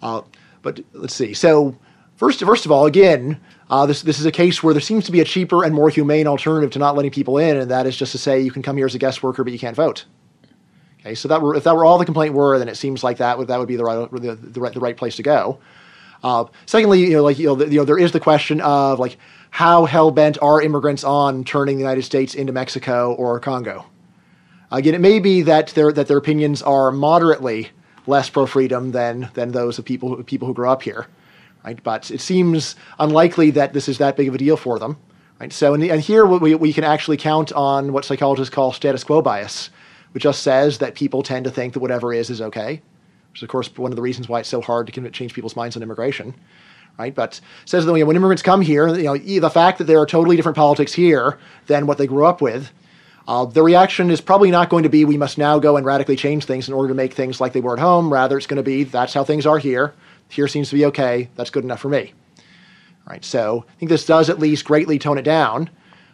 uh, 0.03 0.21
but 0.61 0.81
let's 0.93 1.15
see. 1.15 1.33
So 1.33 1.79
first, 2.17 2.41
first 2.41 2.67
of 2.67 2.73
all, 2.73 2.85
again, 2.85 3.41
uh, 3.69 3.87
this 3.87 4.03
this 4.03 4.19
is 4.19 4.27
a 4.27 4.33
case 4.33 4.63
where 4.63 4.73
there 4.75 4.81
seems 4.81 5.07
to 5.07 5.13
be 5.13 5.21
a 5.21 5.25
cheaper 5.25 5.65
and 5.65 5.75
more 5.75 5.89
humane 5.89 6.27
alternative 6.27 6.71
to 6.73 6.79
not 6.79 6.95
letting 6.95 7.11
people 7.11 7.39
in, 7.39 7.57
and 7.57 7.71
that 7.71 7.87
is 7.87 7.97
just 7.97 8.13
to 8.13 8.19
say 8.19 8.41
you 8.41 8.51
can 8.51 8.63
come 8.63 8.77
here 8.77 8.87
as 8.87 8.95
a 8.95 8.99
guest 8.99 9.23
worker, 9.23 9.43
but 9.43 9.53
you 9.53 9.59
can't 9.59 9.77
vote. 9.77 10.05
Okay, 11.01 11.15
so 11.15 11.29
that 11.29 11.41
were, 11.41 11.55
if 11.55 11.65
that 11.65 11.77
were 11.77 11.85
all 11.85 11.99
the 11.99 12.05
complaint 12.05 12.35
were, 12.35 12.59
then 12.59 12.69
it 12.69 12.77
seems 12.77 13.05
like 13.05 13.19
that 13.19 13.39
would 13.39 13.49
that 13.49 13.59
would 13.59 13.69
be 13.69 13.77
the 13.77 13.85
right 13.85 14.11
the, 14.11 14.35
the 14.35 14.61
right 14.61 14.73
the 14.73 14.81
right 14.81 14.97
place 14.97 15.17
to 15.17 15.23
go. 15.23 15.59
Uh, 16.23 16.45
secondly, 16.67 17.01
you 17.01 17.11
know, 17.11 17.23
like 17.23 17.39
you 17.39 17.47
know, 17.47 17.55
the, 17.55 17.69
you 17.69 17.79
know, 17.79 17.85
there 17.85 17.99
is 17.99 18.13
the 18.13 18.21
question 18.21 18.61
of 18.61 18.99
like 18.99 19.17
how 19.51 19.85
hell 19.85 20.11
bent 20.11 20.37
are 20.43 20.61
immigrants 20.61 21.05
on 21.05 21.45
turning 21.45 21.77
the 21.77 21.83
United 21.83 22.03
States 22.03 22.35
into 22.35 22.53
Mexico 22.53 23.15
or 23.15 23.39
Congo? 23.41 23.87
Again, 24.71 24.95
it 24.95 25.01
may 25.01 25.19
be 25.19 25.43
that 25.43 25.69
their 25.69 25.93
that 25.93 26.09
their 26.09 26.19
opinions 26.19 26.63
are 26.63 26.91
moderately 26.91 27.71
less 28.07 28.29
pro 28.31 28.47
freedom 28.47 28.93
than 28.93 29.31
than 29.35 29.53
those 29.53 29.79
of 29.79 29.85
people 29.85 30.23
people 30.25 30.49
who 30.49 30.55
grew 30.55 30.69
up 30.69 30.83
here, 30.83 31.07
right? 31.67 31.83
But 31.83 32.11
it 32.11 32.21
seems 32.21 32.77
unlikely 32.99 33.51
that 33.53 33.75
this 33.75 33.89
is 33.89 33.99
that 33.99 34.17
big 34.17 34.29
of 34.29 34.35
a 34.35 34.39
deal 34.39 34.57
for 34.57 34.79
them, 34.79 34.97
right? 35.41 35.53
So, 35.53 35.75
and, 35.75 35.83
and 35.83 36.01
here 36.01 36.25
we 36.25 36.55
we 36.55 36.73
can 36.73 36.85
actually 36.85 37.19
count 37.19 37.53
on 37.53 37.93
what 37.93 38.05
psychologists 38.05 38.55
call 38.55 38.73
status 38.73 39.05
quo 39.05 39.21
bias, 39.21 39.71
which 40.13 40.23
just 40.23 40.43
says 40.43 40.79
that 40.79 40.95
people 40.95 41.23
tend 41.23 41.45
to 41.45 41.51
think 41.51 41.75
that 41.75 41.81
whatever 41.81 42.15
is 42.15 42.31
is 42.31 42.41
okay 42.41 42.81
which 43.37 43.41
is 43.41 43.43
of 43.43 43.51
course 43.51 43.77
one 43.77 43.93
of 43.93 43.97
the 43.97 44.03
reasons 44.03 44.31
why 44.31 44.41
it's 44.41 44.49
so 44.49 44.63
hard 44.63 44.87
to 44.87 45.11
change 45.11 45.35
people's 45.35 45.57
minds 45.57 45.77
on 45.77 45.83
immigration, 45.83 46.35
right? 46.99 47.15
But 47.15 47.39
says 47.67 47.85
that 47.85 47.93
when 47.93 48.17
immigrants 48.17 48.43
come 48.43 48.63
here, 48.63 48.89
you 48.89 49.03
know, 49.03 49.19
the 49.19 49.51
fact 49.51 49.77
that 49.77 49.85
there 49.85 50.01
are 50.01 50.07
totally 50.07 50.37
different 50.37 50.57
politics 50.57 50.95
here 50.95 51.39
than 51.67 51.87
what 51.87 51.99
they 51.99 52.07
grew 52.07 52.25
up 52.25 52.41
with, 52.41 52.73
uh, 53.29 53.45
the 53.45 53.63
reaction 53.63 54.11
is 54.11 54.23
probably 54.23 54.51
not 54.51 54.71
going 54.71 54.85
to 54.85 54.89
be 54.89 55.05
we 55.05 55.19
must 55.19 55.37
now 55.37 55.59
go 55.59 55.77
and 55.77 55.85
radically 55.85 56.17
change 56.17 56.47
things 56.47 56.67
in 56.67 56.73
order 56.73 56.89
to 56.89 56.95
make 56.95 57.13
things 57.13 57.39
like 57.39 57.53
they 57.53 57.61
were 57.61 57.75
at 57.75 57.79
home. 57.79 58.11
Rather, 58.11 58.39
it's 58.39 58.47
going 58.47 58.57
to 58.57 58.63
be 58.63 58.85
that's 58.85 59.13
how 59.13 59.23
things 59.23 59.45
are 59.45 59.59
here. 59.59 59.93
Here 60.29 60.49
seems 60.49 60.69
to 60.71 60.75
be 60.75 60.85
okay. 60.87 61.29
That's 61.37 61.51
good 61.51 61.65
enough 61.65 61.81
for 61.81 61.89
me. 61.89 62.13
All 62.39 63.13
right. 63.13 63.25
So 63.25 63.65
I 63.69 63.73
think 63.79 63.89
this 63.91 64.05
does 64.05 64.29
at 64.29 64.39
least 64.39 64.65
greatly 64.65 64.99
tone 64.99 65.19
it 65.19 65.23
down. 65.23 65.71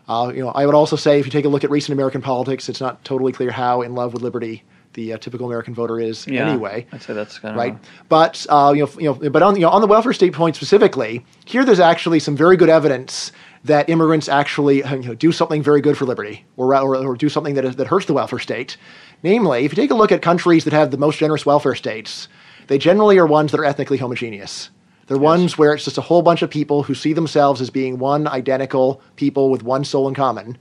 Uh, 0.08 0.32
you 0.34 0.42
know, 0.42 0.50
I 0.50 0.66
would 0.66 0.74
also 0.74 0.96
say 0.96 1.18
if 1.20 1.26
you 1.26 1.32
take 1.32 1.44
a 1.44 1.48
look 1.48 1.64
at 1.64 1.70
recent 1.70 1.92
American 1.94 2.20
politics, 2.20 2.68
it's 2.68 2.80
not 2.80 3.04
totally 3.04 3.32
clear 3.32 3.50
how 3.50 3.82
in 3.82 3.94
love 3.94 4.12
with 4.12 4.22
liberty 4.22 4.64
the 4.94 5.14
uh, 5.14 5.18
typical 5.18 5.46
American 5.46 5.74
voter 5.74 5.98
is 5.98 6.26
Yeah, 6.26 6.48
anyway 6.48 6.86
I'd 6.92 7.02
say 7.02 7.14
that's 7.14 7.38
kind 7.38 7.54
of 7.54 7.58
right? 7.58 7.78
But 8.08 8.46
uh, 8.48 8.72
you 8.76 8.84
know, 8.84 8.90
you 8.98 9.20
know, 9.22 9.30
but 9.30 9.42
on 9.42 9.56
you 9.56 9.62
know, 9.62 9.70
on 9.70 9.80
the 9.80 9.86
welfare 9.86 10.12
state 10.12 10.32
point 10.32 10.56
specifically, 10.56 11.24
here 11.44 11.64
there's 11.64 11.80
actually 11.80 12.18
some 12.18 12.36
very 12.36 12.56
good 12.56 12.68
evidence 12.68 13.32
that 13.64 13.88
immigrants 13.88 14.28
actually 14.28 14.82
uh, 14.82 14.96
you 14.96 15.08
know, 15.08 15.14
do 15.14 15.32
something 15.32 15.62
very 15.62 15.80
good 15.80 15.96
for 15.96 16.04
liberty, 16.04 16.44
or 16.56 16.74
or, 16.74 16.96
or 16.96 17.16
do 17.16 17.28
something 17.28 17.54
that 17.54 17.64
is, 17.64 17.76
that 17.76 17.86
hurts 17.86 18.06
the 18.06 18.12
welfare 18.12 18.38
state. 18.38 18.76
Namely, 19.22 19.64
if 19.64 19.72
you 19.72 19.76
take 19.76 19.90
a 19.90 19.94
look 19.94 20.12
at 20.12 20.20
countries 20.20 20.64
that 20.64 20.72
have 20.72 20.90
the 20.90 20.98
most 20.98 21.18
generous 21.18 21.46
welfare 21.46 21.74
states, 21.74 22.28
they 22.66 22.78
generally 22.78 23.18
are 23.18 23.26
ones 23.26 23.50
that 23.52 23.60
are 23.60 23.64
ethnically 23.64 23.98
homogeneous. 23.98 24.70
They're 25.06 25.18
ones 25.18 25.58
where 25.58 25.74
it's 25.74 25.84
just 25.84 25.98
a 25.98 26.02
whole 26.02 26.22
bunch 26.22 26.42
of 26.42 26.50
people 26.50 26.82
who 26.82 26.94
see 26.94 27.12
themselves 27.12 27.60
as 27.60 27.70
being 27.70 27.98
one 27.98 28.26
identical 28.28 29.02
people 29.16 29.50
with 29.50 29.62
one 29.62 29.84
soul 29.84 30.08
in 30.08 30.14
common. 30.14 30.56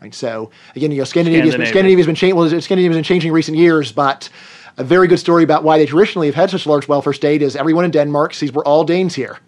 Right. 0.00 0.14
So 0.14 0.50
again, 0.74 0.90
you 0.92 0.98
know, 0.98 1.04
Scandinavia's 1.04 1.56
been, 1.56 1.66
Scandinavia. 1.66 1.72
Scandinavia's 1.72 2.06
been 2.06 2.14
changing. 2.14 2.36
Well, 2.36 2.60
Scandinavia's 2.60 2.96
been 2.96 3.04
changing 3.04 3.28
in 3.28 3.34
recent 3.34 3.56
years, 3.56 3.92
but 3.92 4.28
a 4.76 4.84
very 4.84 5.08
good 5.08 5.18
story 5.18 5.42
about 5.42 5.64
why 5.64 5.78
they 5.78 5.86
traditionally 5.86 6.26
have 6.26 6.34
had 6.34 6.50
such 6.50 6.66
a 6.66 6.68
large 6.68 6.86
welfare 6.88 7.14
state 7.14 7.40
is 7.40 7.56
everyone 7.56 7.84
in 7.84 7.90
Denmark 7.90 8.34
sees 8.34 8.52
we're 8.52 8.64
all 8.64 8.84
Danes 8.84 9.14
here. 9.14 9.38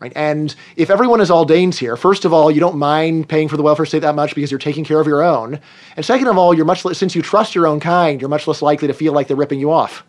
Right. 0.00 0.12
And 0.14 0.54
if 0.76 0.90
everyone 0.90 1.20
is 1.20 1.30
all 1.30 1.44
Danes 1.44 1.78
here, 1.78 1.96
first 1.96 2.24
of 2.24 2.32
all, 2.32 2.50
you 2.50 2.60
don't 2.60 2.76
mind 2.76 3.28
paying 3.28 3.48
for 3.48 3.56
the 3.56 3.64
welfare 3.64 3.86
state 3.86 4.00
that 4.00 4.14
much 4.14 4.34
because 4.34 4.50
you're 4.50 4.58
taking 4.58 4.84
care 4.84 5.00
of 5.00 5.08
your 5.08 5.22
own. 5.22 5.58
And 5.96 6.04
second 6.04 6.28
of 6.28 6.38
all, 6.38 6.54
you're 6.54 6.64
much 6.64 6.84
less, 6.84 6.98
since 6.98 7.16
you 7.16 7.22
trust 7.22 7.54
your 7.54 7.66
own 7.66 7.80
kind, 7.80 8.20
you're 8.20 8.30
much 8.30 8.46
less 8.46 8.62
likely 8.62 8.86
to 8.86 8.94
feel 8.94 9.12
like 9.12 9.26
they're 9.26 9.36
ripping 9.36 9.58
you 9.58 9.72
off. 9.72 10.04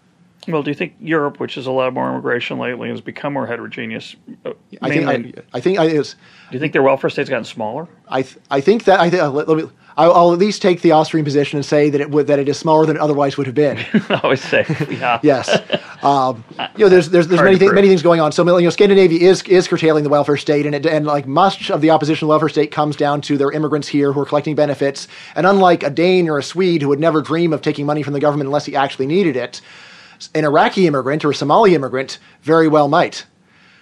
Well, 0.52 0.64
do 0.64 0.72
you 0.72 0.76
think 0.76 0.96
Europe, 1.00 1.40
which 1.40 1.56
has 1.56 1.68
allowed 1.68 1.94
more 1.94 2.10
immigration 2.10 2.60
lately, 2.60 2.90
has 2.90 3.02
become 3.02 3.34
more 3.34 3.48
heterogeneous? 3.48 4.16
uh, 4.46 4.54
I 4.82 4.90
think 4.90 5.08
I, 5.08 5.44
I 5.54 5.60
think 5.60 5.80
I, 5.80 5.88
do 5.88 6.04
you 6.52 6.60
think 6.60 6.74
their 6.74 6.84
welfare 6.84 7.10
state's 7.10 7.30
gotten 7.30 7.46
smaller? 7.46 7.88
I, 8.08 8.24
th- 8.24 8.38
I 8.50 8.62
think 8.62 8.86
that 8.86 9.00
I 9.00 9.10
th- 9.10 9.22
uh, 9.22 9.32
let, 9.32 9.48
let 9.48 9.58
me. 9.58 9.70
I'll, 9.98 10.14
I'll 10.14 10.34
at 10.34 10.40
least 10.40 10.62
take 10.62 10.82
the 10.82 10.92
Austrian 10.92 11.26
position 11.26 11.58
and 11.58 11.66
say 11.66 11.90
that 11.90 12.00
it 12.00 12.10
would, 12.10 12.28
that 12.28 12.40
it 12.40 12.48
is 12.48 12.58
smaller 12.58 12.86
than 12.86 12.96
it 12.96 13.02
otherwise 13.02 13.38
would 13.38 13.48
have 13.48 13.56
been. 13.56 13.78
I 14.10 14.22
always 14.24 14.42
say, 14.42 14.66
yeah. 14.90 15.20
yes. 15.24 15.50
Um, 16.02 16.44
you 16.78 16.86
know, 16.86 16.90
there's 16.90 17.10
there's, 17.10 17.28
there's 17.28 17.42
many 17.42 17.58
things 17.58 17.74
many 17.74 17.88
things 17.90 18.02
going 18.02 18.22
on. 18.22 18.32
So 18.32 18.44
you 18.58 18.64
know, 18.64 18.70
Scandinavia 18.70 19.30
is 19.30 19.44
is 19.44 19.68
curtailing 19.68 20.04
the 20.04 20.10
welfare 20.10 20.38
state, 20.38 20.66
and 20.66 20.74
it, 20.74 20.86
and 20.86 21.06
like 21.06 21.28
much 21.28 21.70
of 21.70 21.82
the 21.82 21.90
opposition 21.90 22.28
to 22.28 22.30
welfare 22.30 22.50
state 22.50 22.72
comes 22.72 22.96
down 22.96 23.22
to 23.22 23.38
their 23.38 23.52
immigrants 23.52 23.88
here 23.88 24.14
who 24.14 24.22
are 24.22 24.26
collecting 24.26 24.56
benefits. 24.56 25.08
And 25.36 25.46
unlike 25.46 25.84
a 25.84 25.90
Dane 25.90 26.30
or 26.30 26.38
a 26.38 26.44
Swede 26.44 26.82
who 26.82 26.88
would 26.88 27.00
never 27.00 27.22
dream 27.22 27.52
of 27.52 27.62
taking 27.62 27.86
money 27.86 28.02
from 28.02 28.14
the 28.14 28.20
government 28.20 28.48
unless 28.48 28.66
he 28.66 28.76
actually 28.76 29.08
needed 29.08 29.36
it, 29.36 29.62
an 30.36 30.46
Iraqi 30.46 30.88
immigrant 30.88 31.24
or 31.26 31.32
a 31.32 31.36
Somali 31.36 31.76
immigrant 31.76 32.20
very 32.42 32.68
well 32.68 32.88
might. 32.88 33.26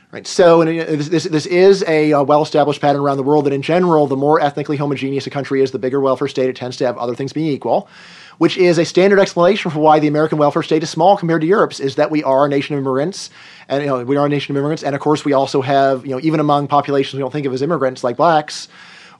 Right. 0.10 0.26
So 0.26 0.62
and, 0.62 0.80
uh, 0.80 0.86
this, 0.86 1.26
this, 1.26 1.46
is 1.46 1.84
a 1.86 2.14
uh, 2.14 2.24
well-established 2.24 2.80
pattern 2.80 3.02
around 3.02 3.18
the 3.18 3.24
world 3.24 3.46
that, 3.46 3.52
in 3.52 3.62
general, 3.62 4.08
the 4.08 4.16
more 4.16 4.40
ethnically 4.40 4.78
homogeneous 4.78 5.28
a 5.28 5.30
country 5.30 5.62
is, 5.62 5.72
the 5.72 5.80
bigger 5.80 6.00
welfare 6.00 6.30
state 6.30 6.48
it 6.50 6.56
tends 6.56 6.78
to 6.78 6.86
have. 6.86 6.98
Other 6.98 7.14
things 7.14 7.34
being 7.34 7.48
equal, 7.48 7.90
which 8.38 8.58
is 8.58 8.78
a 8.78 8.86
standard 8.86 9.20
explanation 9.20 9.70
for 9.70 9.80
why 9.80 10.00
the 10.00 10.08
American 10.08 10.38
welfare 10.38 10.64
state 10.64 10.82
is 10.82 10.90
small 10.90 11.18
compared 11.18 11.42
to 11.42 11.48
Europe's, 11.48 11.82
is 11.82 11.96
that 11.96 12.10
we 12.10 12.24
are 12.24 12.46
a 12.46 12.50
nation 12.50 12.74
of 12.76 12.80
immigrants, 12.80 13.30
and 13.68 13.84
you 13.84 13.90
know, 13.90 14.02
we 14.06 14.16
are 14.16 14.26
a 14.26 14.30
nation 14.30 14.56
of 14.56 14.60
immigrants, 14.60 14.82
and 14.82 14.96
of 14.96 15.02
course 15.02 15.26
we 15.26 15.34
also 15.34 15.62
have 15.62 16.06
you 16.06 16.12
know 16.14 16.22
even 16.24 16.40
among 16.40 16.70
populations 16.70 17.16
we 17.16 17.20
don't 17.20 17.34
think 17.34 17.46
of 17.46 17.52
as 17.52 17.62
immigrants 17.62 18.02
like 18.02 18.16
blacks, 18.16 18.70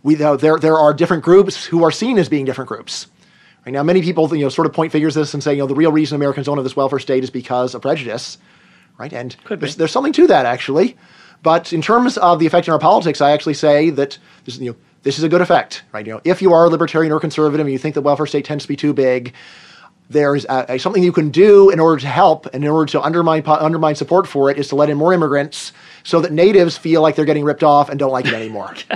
we 0.04 0.16
there 0.16 0.58
there 0.58 0.78
are 0.78 0.94
different 0.94 1.22
groups 1.22 1.66
who 1.66 1.84
are 1.84 1.92
seen 1.92 2.18
as 2.18 2.30
being 2.30 2.46
different 2.46 2.70
groups. 2.70 3.08
Right 3.68 3.74
now, 3.74 3.84
many 3.84 4.02
people 4.02 4.34
you 4.34 4.46
know 4.46 4.50
sort 4.50 4.66
of 4.66 4.72
point 4.72 4.94
figures 4.94 5.14
this 5.14 5.34
and 5.34 5.44
say 5.44 5.52
you 5.52 5.60
know 5.60 5.68
the 5.68 5.76
real 5.76 5.92
reason 5.92 6.16
Americans 6.16 6.46
don't 6.46 6.56
have 6.56 6.64
this 6.64 6.78
welfare 6.78 7.00
state 7.00 7.26
is 7.26 7.30
because 7.30 7.76
of 7.76 7.82
prejudice, 7.82 8.38
right? 8.98 9.12
And 9.12 9.36
there's, 9.50 9.76
there's 9.76 9.92
something 9.92 10.14
to 10.14 10.28
that 10.28 10.46
actually, 10.46 10.96
but 11.44 11.74
in 11.74 11.82
terms 11.82 12.18
of 12.18 12.40
the 12.40 12.46
effect 12.46 12.70
on 12.70 12.74
our 12.74 12.80
politics, 12.80 13.20
I 13.20 13.32
actually 13.32 13.56
say 13.56 13.90
that 13.90 14.20
this 14.46 14.58
you 14.58 14.72
know 14.72 14.78
this 15.04 15.18
is 15.18 15.26
a 15.26 15.28
good 15.28 15.42
effect, 15.42 15.84
right? 15.92 16.08
You 16.08 16.14
know, 16.14 16.22
if 16.24 16.42
you 16.42 16.54
are 16.54 16.64
a 16.64 16.70
libertarian 16.70 17.12
or 17.12 17.20
conservative 17.20 17.66
and 17.66 17.74
you 17.74 17.78
think 17.78 17.94
the 17.94 18.02
welfare 18.02 18.26
state 18.26 18.46
tends 18.46 18.64
to 18.64 18.70
be 18.70 18.78
too 18.78 18.94
big, 18.94 19.34
there's 20.10 20.46
a, 20.46 20.66
a- 20.70 20.80
something 20.80 21.04
you 21.04 21.12
can 21.12 21.30
do 21.30 21.70
in 21.70 21.82
order 21.82 22.00
to 22.00 22.08
help 22.08 22.46
and 22.54 22.64
in 22.64 22.70
order 22.70 22.90
to 22.94 23.02
undermine 23.02 23.44
undermine 23.48 23.96
support 23.96 24.30
for 24.30 24.50
it 24.50 24.58
is 24.58 24.70
to 24.70 24.78
let 24.78 24.90
in 24.90 24.96
more 24.96 25.12
immigrants 25.12 25.74
so 26.04 26.22
that 26.22 26.32
natives 26.32 26.78
feel 26.78 27.02
like 27.02 27.18
they're 27.18 27.26
getting 27.26 27.44
ripped 27.44 27.64
off 27.64 27.90
and 27.90 28.00
don't 28.00 28.14
like 28.14 28.28
it 28.28 28.34
anymore. 28.34 28.74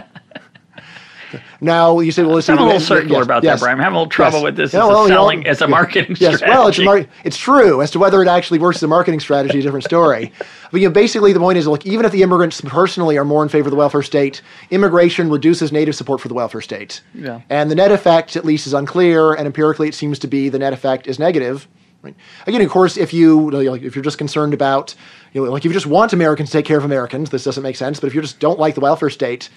Now 1.61 1.99
you 1.99 2.11
say, 2.11 2.23
well, 2.23 2.35
listen, 2.35 2.57
I'm 2.57 2.63
a 2.63 2.65
little 2.65 2.79
circular 2.79 3.19
yes, 3.19 3.25
about 3.25 3.43
yes, 3.43 3.59
that, 3.59 3.65
Bryan. 3.65 3.77
I'm 3.77 3.83
having 3.83 3.95
a 3.95 3.99
little 3.99 4.09
trouble 4.09 4.39
yes. 4.39 4.43
with 4.43 4.55
this 4.55 4.73
Yeah, 4.73 4.83
as 4.83 4.87
well, 4.87 5.05
a 5.05 5.07
you 5.07 5.41
know, 5.43 5.49
as 5.49 5.61
a 5.61 5.67
marketing 5.67 6.15
Yes, 6.19 6.37
strategy. 6.37 6.45
well, 6.49 6.67
it's 6.67 6.79
a 6.79 6.83
mar- 6.83 7.05
it's 7.23 7.37
true 7.37 7.81
as 7.81 7.91
to 7.91 7.99
whether 7.99 8.21
it 8.21 8.27
actually 8.27 8.59
works 8.59 8.77
as 8.77 8.83
a 8.83 8.87
marketing 8.87 9.19
strategy. 9.19 9.59
A 9.59 9.61
different 9.61 9.85
story. 9.85 10.31
but 10.71 10.81
you 10.81 10.87
know, 10.87 10.93
basically, 10.93 11.33
the 11.33 11.39
point 11.39 11.57
is, 11.57 11.67
look, 11.67 11.85
even 11.85 12.05
if 12.05 12.11
the 12.11 12.23
immigrants 12.23 12.61
personally 12.61 13.17
are 13.17 13.25
more 13.25 13.43
in 13.43 13.49
favor 13.49 13.67
of 13.67 13.71
the 13.71 13.77
welfare 13.77 14.03
state, 14.03 14.41
immigration 14.69 15.29
reduces 15.29 15.71
native 15.71 15.95
support 15.95 16.21
for 16.21 16.27
the 16.27 16.33
welfare 16.33 16.61
state. 16.61 17.01
Yeah. 17.13 17.41
And 17.49 17.69
the 17.69 17.75
net 17.75 17.91
effect, 17.91 18.35
at 18.35 18.45
least, 18.45 18.67
is 18.67 18.73
unclear. 18.73 19.33
And 19.33 19.45
empirically, 19.45 19.87
it 19.87 19.95
seems 19.95 20.19
to 20.19 20.27
be 20.27 20.49
the 20.49 20.59
net 20.59 20.73
effect 20.73 21.07
is 21.07 21.19
negative. 21.19 21.67
Right. 22.01 22.15
Again, 22.47 22.61
of 22.61 22.69
course, 22.71 22.97
if 22.97 23.13
you 23.13 23.51
like, 23.51 23.83
if 23.83 23.95
you're 23.95 24.03
just 24.03 24.17
concerned 24.17 24.55
about, 24.55 24.95
you 25.33 25.45
know, 25.45 25.51
like 25.51 25.63
if 25.63 25.69
you 25.69 25.73
just 25.73 25.85
want 25.85 26.13
Americans 26.13 26.49
to 26.49 26.57
take 26.57 26.65
care 26.65 26.79
of 26.79 26.83
Americans, 26.83 27.29
this 27.29 27.43
doesn't 27.43 27.61
make 27.61 27.75
sense. 27.75 27.99
But 27.99 28.07
if 28.07 28.15
you 28.15 28.21
just 28.21 28.39
don't 28.39 28.57
like 28.57 28.73
the 28.73 28.81
welfare 28.81 29.11
state, 29.11 29.49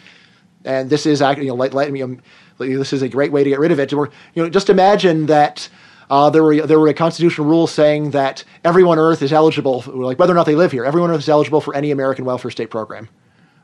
and 0.64 0.90
this 0.90 1.06
is 1.06 1.22
actually, 1.22 1.46
you 1.46 1.50
know, 1.50 1.56
let, 1.56 1.74
let 1.74 1.92
me, 1.92 2.02
um, 2.02 2.20
this 2.58 2.92
is 2.92 3.02
a 3.02 3.08
great 3.08 3.32
way 3.32 3.44
to 3.44 3.50
get 3.50 3.58
rid 3.58 3.72
of 3.72 3.78
it. 3.78 3.92
Or, 3.92 4.10
you 4.34 4.42
know, 4.42 4.48
just 4.48 4.70
imagine 4.70 5.26
that 5.26 5.68
uh, 6.10 6.30
there 6.30 6.42
were 6.42 6.66
there 6.66 6.78
were 6.78 6.88
a 6.88 6.94
constitutional 6.94 7.46
rule 7.46 7.66
saying 7.66 8.10
that 8.10 8.44
everyone 8.64 8.98
on 8.98 9.04
Earth 9.04 9.22
is 9.22 9.32
eligible, 9.32 9.82
like 9.86 10.18
whether 10.18 10.32
or 10.32 10.36
not 10.36 10.46
they 10.46 10.54
live 10.54 10.72
here, 10.72 10.84
everyone 10.84 11.10
on 11.10 11.16
Earth 11.16 11.22
is 11.22 11.28
eligible 11.28 11.60
for 11.60 11.74
any 11.74 11.90
American 11.90 12.24
welfare 12.24 12.50
state 12.50 12.70
program. 12.70 13.08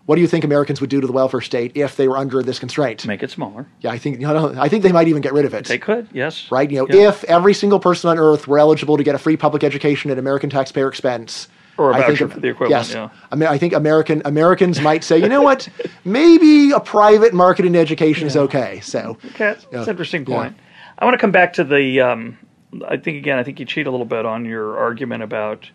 What 0.07 0.17
do 0.17 0.23
you 0.23 0.27
think 0.27 0.45
Americans 0.45 0.81
would 0.81 0.91
do 0.91 1.01
to 1.01 1.07
the 1.07 1.13
welfare 1.13 1.43
state 1.43 1.73
if 1.77 1.95
they 1.97 2.09
were 2.09 2.17
under 2.17 2.43
this 2.43 2.59
constraint? 2.59 3.07
Make 3.07 3.23
it 3.23 3.31
smaller. 3.31 3.67
Yeah, 3.81 3.93
I 3.93 3.99
think 3.99 4.21
you 4.21 4.27
know, 4.27 4.55
I 4.59 4.69
think 4.69 4.83
they 4.83 4.91
might 4.91 5.07
even 5.07 5.23
get 5.23 5.33
rid 5.33 5.45
of 5.45 5.55
it. 5.55 5.67
They 5.67 5.79
could, 5.79 6.09
yes. 6.13 6.51
Right? 6.51 6.69
You 6.69 6.79
know, 6.81 6.87
Yeah. 6.91 7.09
if 7.11 7.23
every 7.25 7.55
single 7.55 7.79
person 7.79 8.11
on 8.11 8.19
Earth 8.19 8.49
were 8.49 8.59
eligible 8.59 8.97
to 8.97 9.05
get 9.05 9.15
a 9.15 9.19
free 9.19 9.37
public 9.37 9.63
education 9.63 10.11
at 10.11 10.19
American 10.19 10.51
taxpayer 10.51 10.89
expense, 10.89 11.47
Or 11.79 11.93
a 11.93 11.95
I 11.95 11.99
think 12.07 12.19
voucher 12.19 12.29
for 12.29 12.41
the 12.41 12.49
equivalent, 12.49 12.71
Yes, 12.89 12.93
yeah. 12.93 13.09
I 13.31 13.37
mean, 13.37 13.49
I 13.49 13.57
think 13.57 13.73
American 13.73 14.21
Americans 14.27 14.81
might 14.83 15.03
say, 15.03 15.19
you 15.19 15.29
know 15.29 15.41
what, 15.43 15.67
maybe 16.05 16.73
a 16.73 16.81
private 16.81 17.33
market 17.33 17.65
in 17.65 17.75
education 17.75 18.27
is 18.27 18.37
okay. 18.37 18.81
So, 18.81 19.17
Okay, 19.25 19.39
that's, 19.39 19.63
that's 19.65 19.73
Yeah. 19.73 19.83
an 19.85 19.89
interesting 19.89 20.27
Yeah. 20.27 20.37
point. 20.37 20.57
I 20.99 21.05
want 21.07 21.15
to 21.15 21.19
come 21.19 21.31
back 21.33 21.55
to 21.55 21.65
the. 21.65 22.01
Um, 22.01 22.39
I 22.87 22.99
think 22.99 23.17
again, 23.17 23.39
I 23.39 23.43
think 23.43 23.59
you 23.59 23.67
cheat 23.67 23.87
a 23.87 23.91
little 23.91 24.07
bit 24.07 24.27
on 24.27 24.45
your 24.45 24.77
argument 24.79 25.23
about 25.23 25.69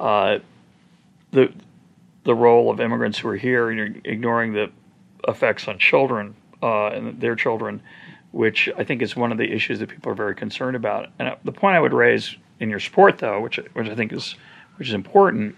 uh, 0.00 0.38
the 1.30 1.52
the 2.24 2.34
role 2.34 2.70
of 2.70 2.80
immigrants 2.80 3.18
who 3.20 3.28
are 3.28 3.36
here, 3.36 3.68
and 3.70 3.78
you're 3.78 4.12
ignoring 4.12 4.52
the 4.52 4.70
effects 5.28 5.68
on 5.68 5.78
children 5.78 6.34
uh, 6.62 6.88
and 6.88 7.20
their 7.20 7.36
children, 7.36 7.80
which 8.32 8.68
I 8.76 8.82
think 8.84 9.00
is 9.00 9.14
one 9.14 9.30
of 9.30 9.38
the 9.38 9.52
issues 9.52 9.78
that 9.78 9.88
people 9.88 10.10
are 10.10 10.16
very 10.16 10.34
concerned 10.34 10.76
about. 10.76 11.08
And 11.20 11.28
uh, 11.28 11.36
the 11.44 11.52
point 11.52 11.76
I 11.76 11.80
would 11.80 11.92
raise 11.94 12.34
in 12.58 12.68
your 12.68 12.80
support, 12.80 13.18
though, 13.18 13.40
which 13.40 13.58
which 13.74 13.88
I 13.88 13.94
think 13.94 14.12
is 14.12 14.34
which 14.76 14.88
is 14.88 14.94
important, 14.94 15.56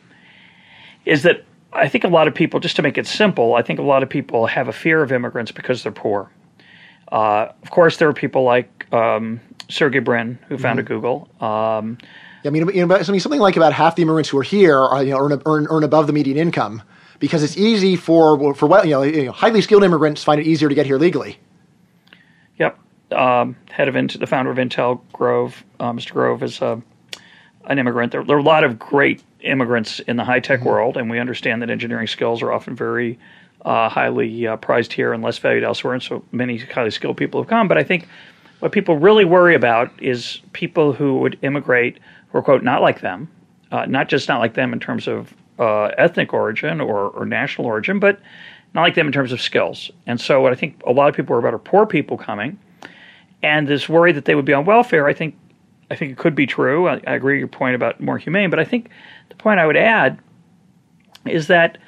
is 1.04 1.22
that 1.22 1.44
I 1.72 1.88
think 1.88 2.04
a 2.04 2.08
lot 2.08 2.28
of 2.28 2.34
people, 2.34 2.60
just 2.60 2.76
to 2.76 2.82
make 2.82 2.98
it 2.98 3.06
simple, 3.06 3.54
I 3.54 3.62
think 3.62 3.78
a 3.78 3.82
lot 3.82 4.02
of 4.02 4.08
people 4.08 4.46
have 4.46 4.68
a 4.68 4.72
fear 4.72 5.02
of 5.02 5.12
immigrants 5.12 5.52
because 5.52 5.82
they're 5.82 5.92
poor. 5.92 6.30
Uh, 7.10 7.48
of 7.62 7.70
course, 7.70 7.96
there 7.96 8.08
are 8.08 8.14
people 8.14 8.42
like 8.42 8.86
um, 8.92 9.40
Sergey 9.68 9.98
Brin, 9.98 10.38
who 10.48 10.58
founded 10.58 10.86
Google. 10.86 11.28
Um, 11.40 11.98
I 12.44 12.50
mean, 12.50 12.68
you 12.68 12.86
know, 12.86 12.94
I 12.94 13.10
mean, 13.10 13.20
something 13.20 13.40
like 13.40 13.56
about 13.56 13.72
half 13.72 13.96
the 13.96 14.02
immigrants 14.02 14.28
who 14.30 14.38
are 14.38 14.42
here 14.42 14.78
are, 14.78 15.02
you 15.02 15.10
know, 15.10 15.18
earn, 15.18 15.42
earn, 15.46 15.66
earn 15.70 15.84
above 15.84 16.06
the 16.06 16.12
median 16.12 16.36
income 16.36 16.82
because 17.18 17.42
it's 17.42 17.56
easy 17.56 17.96
for 17.96 18.54
for 18.54 18.66
well, 18.66 18.84
you 18.84 18.92
know, 18.92 19.02
you 19.02 19.24
know, 19.26 19.32
highly 19.32 19.60
skilled 19.60 19.84
immigrants 19.84 20.22
find 20.22 20.40
it 20.40 20.46
easier 20.46 20.68
to 20.68 20.74
get 20.74 20.86
here 20.86 20.98
legally. 20.98 21.38
yep, 22.58 22.78
um, 23.12 23.56
head 23.70 23.88
of 23.88 23.96
Int- 23.96 24.20
the 24.20 24.26
founder 24.26 24.50
of 24.50 24.56
Intel, 24.56 25.00
Grove, 25.12 25.64
uh, 25.80 25.92
Mr. 25.92 26.12
Grove 26.12 26.42
is 26.42 26.62
uh, 26.62 26.80
an 27.68 27.78
immigrant. 27.78 28.12
There, 28.12 28.24
there 28.24 28.36
are 28.36 28.40
a 28.40 28.42
lot 28.42 28.64
of 28.64 28.78
great 28.78 29.22
immigrants 29.40 30.00
in 30.00 30.16
the 30.16 30.24
high 30.24 30.40
tech 30.40 30.62
world, 30.62 30.96
and 30.96 31.08
we 31.08 31.18
understand 31.20 31.62
that 31.62 31.70
engineering 31.70 32.06
skills 32.06 32.42
are 32.42 32.52
often 32.52 32.74
very 32.74 33.18
uh, 33.64 33.88
highly 33.88 34.46
uh, 34.46 34.56
prized 34.56 34.92
here 34.92 35.12
and 35.12 35.22
less 35.22 35.38
valued 35.38 35.64
elsewhere. 35.64 35.94
And 35.94 36.02
so 36.02 36.24
many 36.32 36.58
highly 36.58 36.90
skilled 36.90 37.16
people 37.16 37.40
have 37.40 37.48
come. 37.48 37.68
But 37.68 37.78
I 37.78 37.84
think 37.84 38.08
what 38.60 38.72
people 38.72 38.96
really 38.96 39.24
worry 39.24 39.54
about 39.54 39.90
is 40.02 40.40
people 40.52 40.92
who 40.92 41.18
would 41.18 41.38
immigrate 41.42 41.98
who 42.30 42.38
are 42.38 42.42
quote 42.42 42.62
not 42.62 42.82
like 42.82 43.00
them, 43.00 43.28
uh, 43.70 43.86
not 43.86 44.08
just 44.08 44.28
not 44.28 44.40
like 44.40 44.54
them 44.54 44.72
in 44.72 44.80
terms 44.80 45.06
of 45.06 45.34
uh, 45.58 45.90
ethnic 45.98 46.32
origin 46.32 46.80
or, 46.80 47.10
or 47.10 47.26
national 47.26 47.66
origin, 47.66 47.98
but 47.98 48.20
not 48.74 48.82
like 48.82 48.94
them 48.94 49.06
in 49.06 49.12
terms 49.12 49.32
of 49.32 49.40
skills. 49.40 49.90
And 50.06 50.20
so 50.20 50.40
what 50.40 50.52
I 50.52 50.56
think 50.56 50.80
a 50.86 50.92
lot 50.92 51.08
of 51.08 51.14
people 51.14 51.34
are 51.34 51.38
about 51.38 51.54
are 51.54 51.58
poor 51.58 51.86
people 51.86 52.16
coming, 52.16 52.58
and 53.42 53.66
this 53.66 53.88
worry 53.88 54.12
that 54.12 54.24
they 54.24 54.34
would 54.34 54.44
be 54.44 54.52
on 54.52 54.64
welfare. 54.64 55.06
I 55.06 55.14
think 55.14 55.36
I 55.90 55.96
think 55.96 56.12
it 56.12 56.18
could 56.18 56.34
be 56.34 56.46
true. 56.46 56.88
I, 56.88 57.00
I 57.06 57.14
agree 57.14 57.34
with 57.34 57.40
your 57.40 57.48
point 57.48 57.74
about 57.74 58.00
more 58.00 58.18
humane, 58.18 58.50
but 58.50 58.58
I 58.58 58.64
think 58.64 58.90
the 59.30 59.34
point 59.36 59.58
I 59.60 59.66
would 59.66 59.76
add 59.76 60.18
is 61.26 61.46
that 61.48 61.78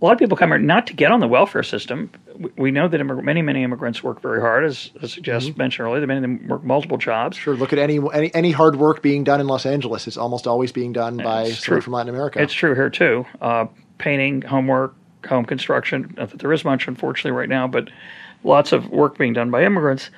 a 0.00 0.04
lot 0.04 0.12
of 0.12 0.18
people 0.18 0.36
come 0.36 0.50
here 0.50 0.58
not 0.58 0.86
to 0.88 0.94
get 0.94 1.12
on 1.12 1.20
the 1.20 1.28
welfare 1.28 1.62
system. 1.62 2.10
We- 2.36 2.50
We 2.56 2.70
know 2.70 2.88
that 2.88 3.00
immig- 3.00 3.22
many, 3.22 3.42
many 3.42 3.62
immigrants 3.62 4.02
work 4.02 4.20
very 4.20 4.40
hard, 4.40 4.64
as, 4.64 4.90
as 5.02 5.14
Jess 5.14 5.54
mentioned 5.56 5.86
earlier. 5.86 6.04
Many 6.06 6.18
of 6.18 6.22
them 6.22 6.48
work 6.48 6.64
multiple 6.64 6.96
jobs. 6.98 7.36
Sure, 7.36 7.54
look 7.54 7.72
at 7.72 7.78
any 7.78 8.00
any 8.12 8.34
any 8.34 8.50
hard 8.50 8.76
work 8.76 9.02
being 9.02 9.22
done 9.22 9.40
in 9.40 9.46
Los 9.46 9.64
Angeles. 9.66 10.06
It's 10.08 10.16
almost 10.16 10.46
always 10.46 10.72
being 10.72 10.92
done 10.92 11.18
by 11.18 11.50
someone 11.50 11.82
from 11.82 11.92
Latin 11.92 12.14
America. 12.14 12.40
It's 12.40 12.52
true 12.54 12.74
here 12.74 12.90
too. 12.90 13.26
Uh, 13.40 13.66
painting, 13.98 14.42
homework, 14.42 14.94
home 15.28 15.44
construction. 15.44 16.14
Not 16.16 16.30
that 16.30 16.40
there 16.40 16.52
is 16.52 16.64
much, 16.64 16.88
unfortunately, 16.88 17.38
right 17.38 17.48
now, 17.48 17.68
but 17.68 17.88
lots 18.44 18.72
of 18.72 18.88
work 18.90 19.18
being 19.18 19.34
done 19.34 19.50
by 19.52 19.62
immigrants. 19.64 20.10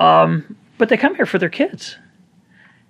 Um, 0.00 0.56
but 0.78 0.88
they 0.90 0.96
come 0.98 1.14
here 1.14 1.26
for 1.26 1.38
their 1.38 1.48
kids, 1.48 1.96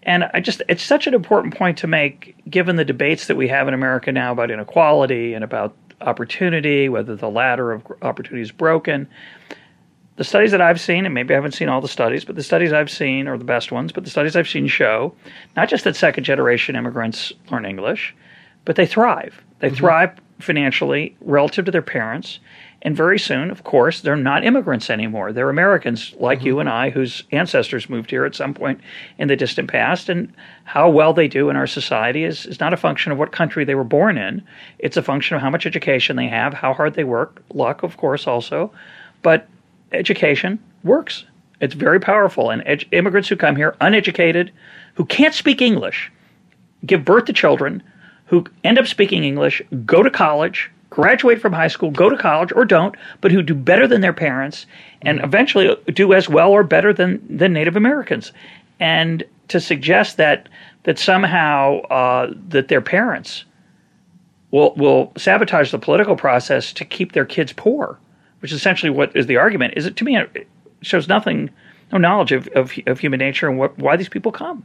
and 0.04 0.24
I 0.34 0.40
just 0.40 0.62
it's 0.68 0.82
such 0.82 1.06
an 1.06 1.14
important 1.14 1.56
point 1.56 1.78
to 1.78 1.86
make, 1.86 2.34
given 2.50 2.76
the 2.76 2.84
debates 2.84 3.26
that 3.26 3.36
we 3.36 3.48
have 3.48 3.68
in 3.68 3.74
America 3.74 4.10
now 4.12 4.32
about 4.32 4.50
inequality 4.50 5.34
and 5.34 5.44
about 5.44 5.76
opportunity, 6.00 6.88
whether 6.88 7.14
the 7.14 7.30
ladder 7.30 7.72
of 7.72 7.86
opportunity 8.02 8.42
is 8.42 8.50
broken. 8.50 9.08
The 10.16 10.24
studies 10.24 10.50
that 10.50 10.60
I've 10.60 10.80
seen, 10.80 11.06
and 11.06 11.14
maybe 11.14 11.32
I 11.32 11.36
haven't 11.36 11.52
seen 11.52 11.68
all 11.68 11.80
the 11.80 11.88
studies, 11.88 12.24
but 12.24 12.36
the 12.36 12.42
studies 12.42 12.72
I've 12.72 12.90
seen 12.90 13.26
are 13.28 13.38
the 13.38 13.44
best 13.44 13.72
ones. 13.72 13.92
But 13.92 14.04
the 14.04 14.10
studies 14.10 14.36
I've 14.36 14.48
seen 14.48 14.66
show 14.66 15.14
not 15.56 15.68
just 15.68 15.84
that 15.84 15.96
second 15.96 16.24
generation 16.24 16.76
immigrants 16.76 17.32
learn 17.50 17.64
English, 17.64 18.14
but 18.64 18.76
they 18.76 18.86
thrive. 18.86 19.40
They 19.60 19.68
mm-hmm. 19.68 19.76
thrive 19.76 20.20
financially 20.40 21.16
relative 21.20 21.64
to 21.64 21.70
their 21.70 21.82
parents. 21.82 22.40
And 22.84 22.96
very 22.96 23.18
soon, 23.18 23.52
of 23.52 23.62
course, 23.62 24.00
they're 24.00 24.16
not 24.16 24.44
immigrants 24.44 24.90
anymore. 24.90 25.32
They're 25.32 25.50
Americans 25.50 26.14
like 26.18 26.42
you 26.42 26.54
mm-hmm. 26.54 26.60
and 26.62 26.68
I, 26.68 26.90
whose 26.90 27.22
ancestors 27.30 27.88
moved 27.88 28.10
here 28.10 28.24
at 28.24 28.34
some 28.34 28.54
point 28.54 28.80
in 29.18 29.28
the 29.28 29.36
distant 29.36 29.70
past. 29.70 30.08
And 30.08 30.34
how 30.64 30.90
well 30.90 31.12
they 31.12 31.28
do 31.28 31.48
in 31.48 31.54
our 31.54 31.68
society 31.68 32.24
is, 32.24 32.44
is 32.44 32.58
not 32.58 32.72
a 32.72 32.76
function 32.76 33.12
of 33.12 33.18
what 33.18 33.30
country 33.30 33.64
they 33.64 33.76
were 33.76 33.84
born 33.84 34.18
in. 34.18 34.42
It's 34.80 34.96
a 34.96 35.02
function 35.02 35.36
of 35.36 35.42
how 35.42 35.50
much 35.50 35.64
education 35.64 36.16
they 36.16 36.26
have, 36.26 36.54
how 36.54 36.74
hard 36.74 36.94
they 36.94 37.04
work, 37.04 37.40
luck, 37.54 37.84
of 37.84 37.96
course, 37.96 38.26
also. 38.26 38.72
But 39.22 39.48
education 39.92 40.58
works. 40.82 41.24
It's 41.60 41.74
very 41.74 42.00
powerful. 42.00 42.50
And 42.50 42.64
ed- 42.66 42.86
immigrants 42.90 43.28
who 43.28 43.36
come 43.36 43.54
here 43.54 43.76
uneducated, 43.80 44.50
who 44.94 45.04
can't 45.04 45.34
speak 45.34 45.62
English, 45.62 46.10
give 46.84 47.04
birth 47.04 47.26
to 47.26 47.32
children 47.32 47.80
who 48.26 48.44
end 48.64 48.78
up 48.78 48.86
speaking 48.86 49.22
English, 49.22 49.62
go 49.84 50.02
to 50.02 50.10
college, 50.10 50.70
graduate 50.92 51.40
from 51.40 51.54
high 51.54 51.68
school, 51.68 51.90
go 51.90 52.10
to 52.10 52.16
college 52.18 52.52
or 52.54 52.66
don't, 52.66 52.94
but 53.22 53.32
who 53.32 53.42
do 53.42 53.54
better 53.54 53.88
than 53.88 54.02
their 54.02 54.12
parents 54.12 54.66
and 55.00 55.20
eventually 55.24 55.74
do 55.94 56.12
as 56.12 56.28
well 56.28 56.50
or 56.50 56.62
better 56.62 56.92
than, 56.92 57.20
than 57.34 57.52
Native 57.52 57.76
Americans. 57.76 58.30
And 58.78 59.24
to 59.48 59.58
suggest 59.58 60.18
that 60.18 60.48
that 60.84 60.98
somehow 60.98 61.80
uh, 61.82 62.32
that 62.48 62.68
their 62.68 62.80
parents 62.80 63.44
will 64.50 64.74
will 64.76 65.12
sabotage 65.16 65.70
the 65.70 65.78
political 65.78 66.16
process 66.16 66.72
to 66.74 66.84
keep 66.84 67.12
their 67.12 67.24
kids 67.24 67.52
poor, 67.52 67.98
which 68.40 68.52
is 68.52 68.58
essentially 68.58 68.90
what 68.90 69.14
is 69.16 69.26
the 69.26 69.36
argument, 69.36 69.74
is 69.76 69.86
it 69.86 69.96
to 69.96 70.04
me 70.04 70.16
it 70.16 70.46
shows 70.82 71.08
nothing, 71.08 71.48
no 71.92 71.98
knowledge 71.98 72.32
of, 72.32 72.48
of, 72.48 72.72
of 72.86 72.98
human 72.98 73.18
nature 73.18 73.48
and 73.48 73.58
what, 73.58 73.78
why 73.78 73.96
these 73.96 74.08
people 74.08 74.32
come. 74.32 74.64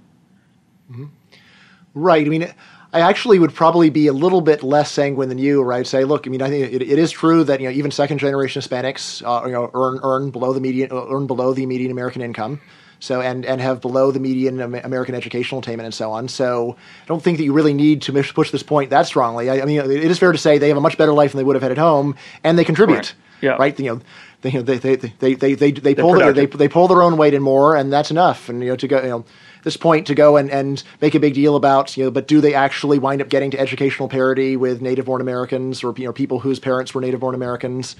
Right. 1.93 2.25
I 2.25 2.30
mean, 2.30 2.53
I 2.93 3.01
actually 3.01 3.39
would 3.39 3.53
probably 3.53 3.89
be 3.89 4.07
a 4.07 4.13
little 4.13 4.41
bit 4.41 4.63
less 4.63 4.91
sanguine 4.91 5.29
than 5.29 5.38
you, 5.38 5.61
right? 5.61 5.85
Say, 5.85 6.05
look, 6.05 6.25
I 6.25 6.29
mean, 6.29 6.41
I 6.41 6.49
think 6.49 6.71
it, 6.71 6.81
it 6.81 6.99
is 6.99 7.11
true 7.11 7.43
that 7.43 7.59
you 7.59 7.67
know 7.67 7.73
even 7.73 7.91
second 7.91 8.19
generation 8.19 8.61
Hispanics, 8.61 9.21
uh, 9.25 9.45
you 9.45 9.51
know, 9.51 9.69
earn 9.73 9.99
earn 10.03 10.31
below 10.31 10.53
the 10.53 10.61
median 10.61 10.89
earn 10.91 11.27
below 11.27 11.53
the 11.53 11.65
median 11.65 11.91
American 11.91 12.21
income. 12.21 12.61
So 12.99 13.21
and 13.21 13.45
and 13.45 13.61
have 13.61 13.81
below 13.81 14.11
the 14.11 14.19
median 14.19 14.59
American 14.59 15.13
educational 15.13 15.59
attainment 15.59 15.85
and 15.85 15.93
so 15.93 16.11
on. 16.11 16.27
So 16.27 16.77
I 17.03 17.05
don't 17.05 17.21
think 17.21 17.38
that 17.38 17.43
you 17.43 17.53
really 17.53 17.73
need 17.73 18.01
to 18.03 18.23
push 18.33 18.51
this 18.51 18.63
point 18.63 18.89
that 18.89 19.05
strongly. 19.05 19.49
I, 19.49 19.61
I 19.61 19.65
mean, 19.65 19.79
it 19.79 19.91
is 19.91 20.17
fair 20.17 20.31
to 20.31 20.38
say 20.38 20.57
they 20.57 20.69
have 20.69 20.77
a 20.77 20.81
much 20.81 20.97
better 20.97 21.13
life 21.13 21.31
than 21.33 21.38
they 21.38 21.43
would 21.43 21.55
have 21.55 21.61
had 21.61 21.71
at 21.71 21.77
home, 21.77 22.15
and 22.43 22.57
they 22.57 22.65
contribute. 22.65 22.95
Correct. 22.95 23.15
Yeah. 23.41 23.51
Right. 23.51 23.79
You 23.79 23.85
know, 23.85 24.01
they 24.41 24.49
you 24.49 24.59
know, 24.59 24.63
they 24.63 24.77
they 24.77 24.95
they 24.95 25.35
they 25.35 25.53
they, 25.53 25.71
they 25.71 25.93
pull 25.93 26.13
their, 26.13 26.33
they 26.33 26.47
they 26.47 26.67
pull 26.67 26.88
their 26.88 27.03
own 27.03 27.17
weight 27.17 27.35
and 27.35 27.43
more, 27.43 27.75
and 27.75 27.93
that's 27.93 28.09
enough. 28.09 28.49
And 28.49 28.63
you 28.63 28.69
know, 28.69 28.75
to 28.75 28.88
go 28.88 29.01
you 29.01 29.09
know 29.09 29.25
this 29.68 29.76
point 29.76 30.07
to 30.07 30.15
go 30.15 30.38
and, 30.38 30.49
and 30.49 30.82
make 31.01 31.13
a 31.13 31.20
big 31.20 31.34
deal 31.34 31.57
about 31.57 31.97
you 31.97 32.05
know, 32.05 32.11
but 32.11 32.26
do 32.26 32.39
they 32.39 32.53
actually 32.53 32.97
wind 32.97 33.22
up 33.22 33.28
getting 33.28 33.51
to 33.51 33.59
educational 33.59 34.07
parity 34.07 34.55
with 34.55 34.82
native-born 34.82 35.20
Americans 35.20 35.84
or 35.84 35.93
you 35.97 36.05
know 36.05 36.13
people 36.13 36.39
whose 36.39 36.57
parents 36.57 36.93
were 36.93 37.01
native-born 37.01 37.36
Americans? 37.36 37.97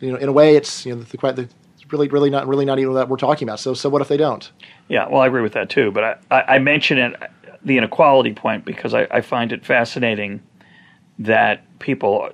You 0.00 0.12
know, 0.12 0.16
in 0.16 0.30
a 0.30 0.32
way, 0.32 0.56
it's 0.56 0.86
you 0.86 0.96
know 0.96 1.02
the, 1.02 1.32
the, 1.32 1.48
it's 1.74 1.92
really 1.92 2.08
really 2.08 2.30
not 2.30 2.48
really 2.48 2.64
not 2.64 2.78
even 2.78 2.94
that 2.94 3.10
we're 3.10 3.18
talking 3.18 3.46
about. 3.46 3.60
So 3.60 3.74
so 3.74 3.90
what 3.90 4.00
if 4.00 4.08
they 4.08 4.16
don't? 4.16 4.50
Yeah, 4.88 5.08
well, 5.10 5.20
I 5.20 5.26
agree 5.26 5.42
with 5.42 5.52
that 5.52 5.68
too. 5.68 5.90
But 5.90 6.04
I, 6.04 6.16
I, 6.30 6.54
I 6.54 6.58
mention 6.58 6.96
it, 6.96 7.14
the 7.62 7.76
inequality 7.76 8.32
point, 8.32 8.64
because 8.64 8.94
I, 8.94 9.06
I 9.10 9.20
find 9.20 9.52
it 9.52 9.66
fascinating 9.66 10.40
that 11.18 11.78
people, 11.80 12.30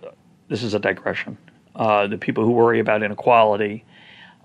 this 0.49 0.62
is 0.62 0.74
a 0.74 0.78
digression, 0.78 1.37
uh, 1.74 2.07
the 2.07 2.18
people 2.18 2.45
who 2.45 2.53
worry 2.53 2.78
about 2.78 3.03
inequality 3.03 3.84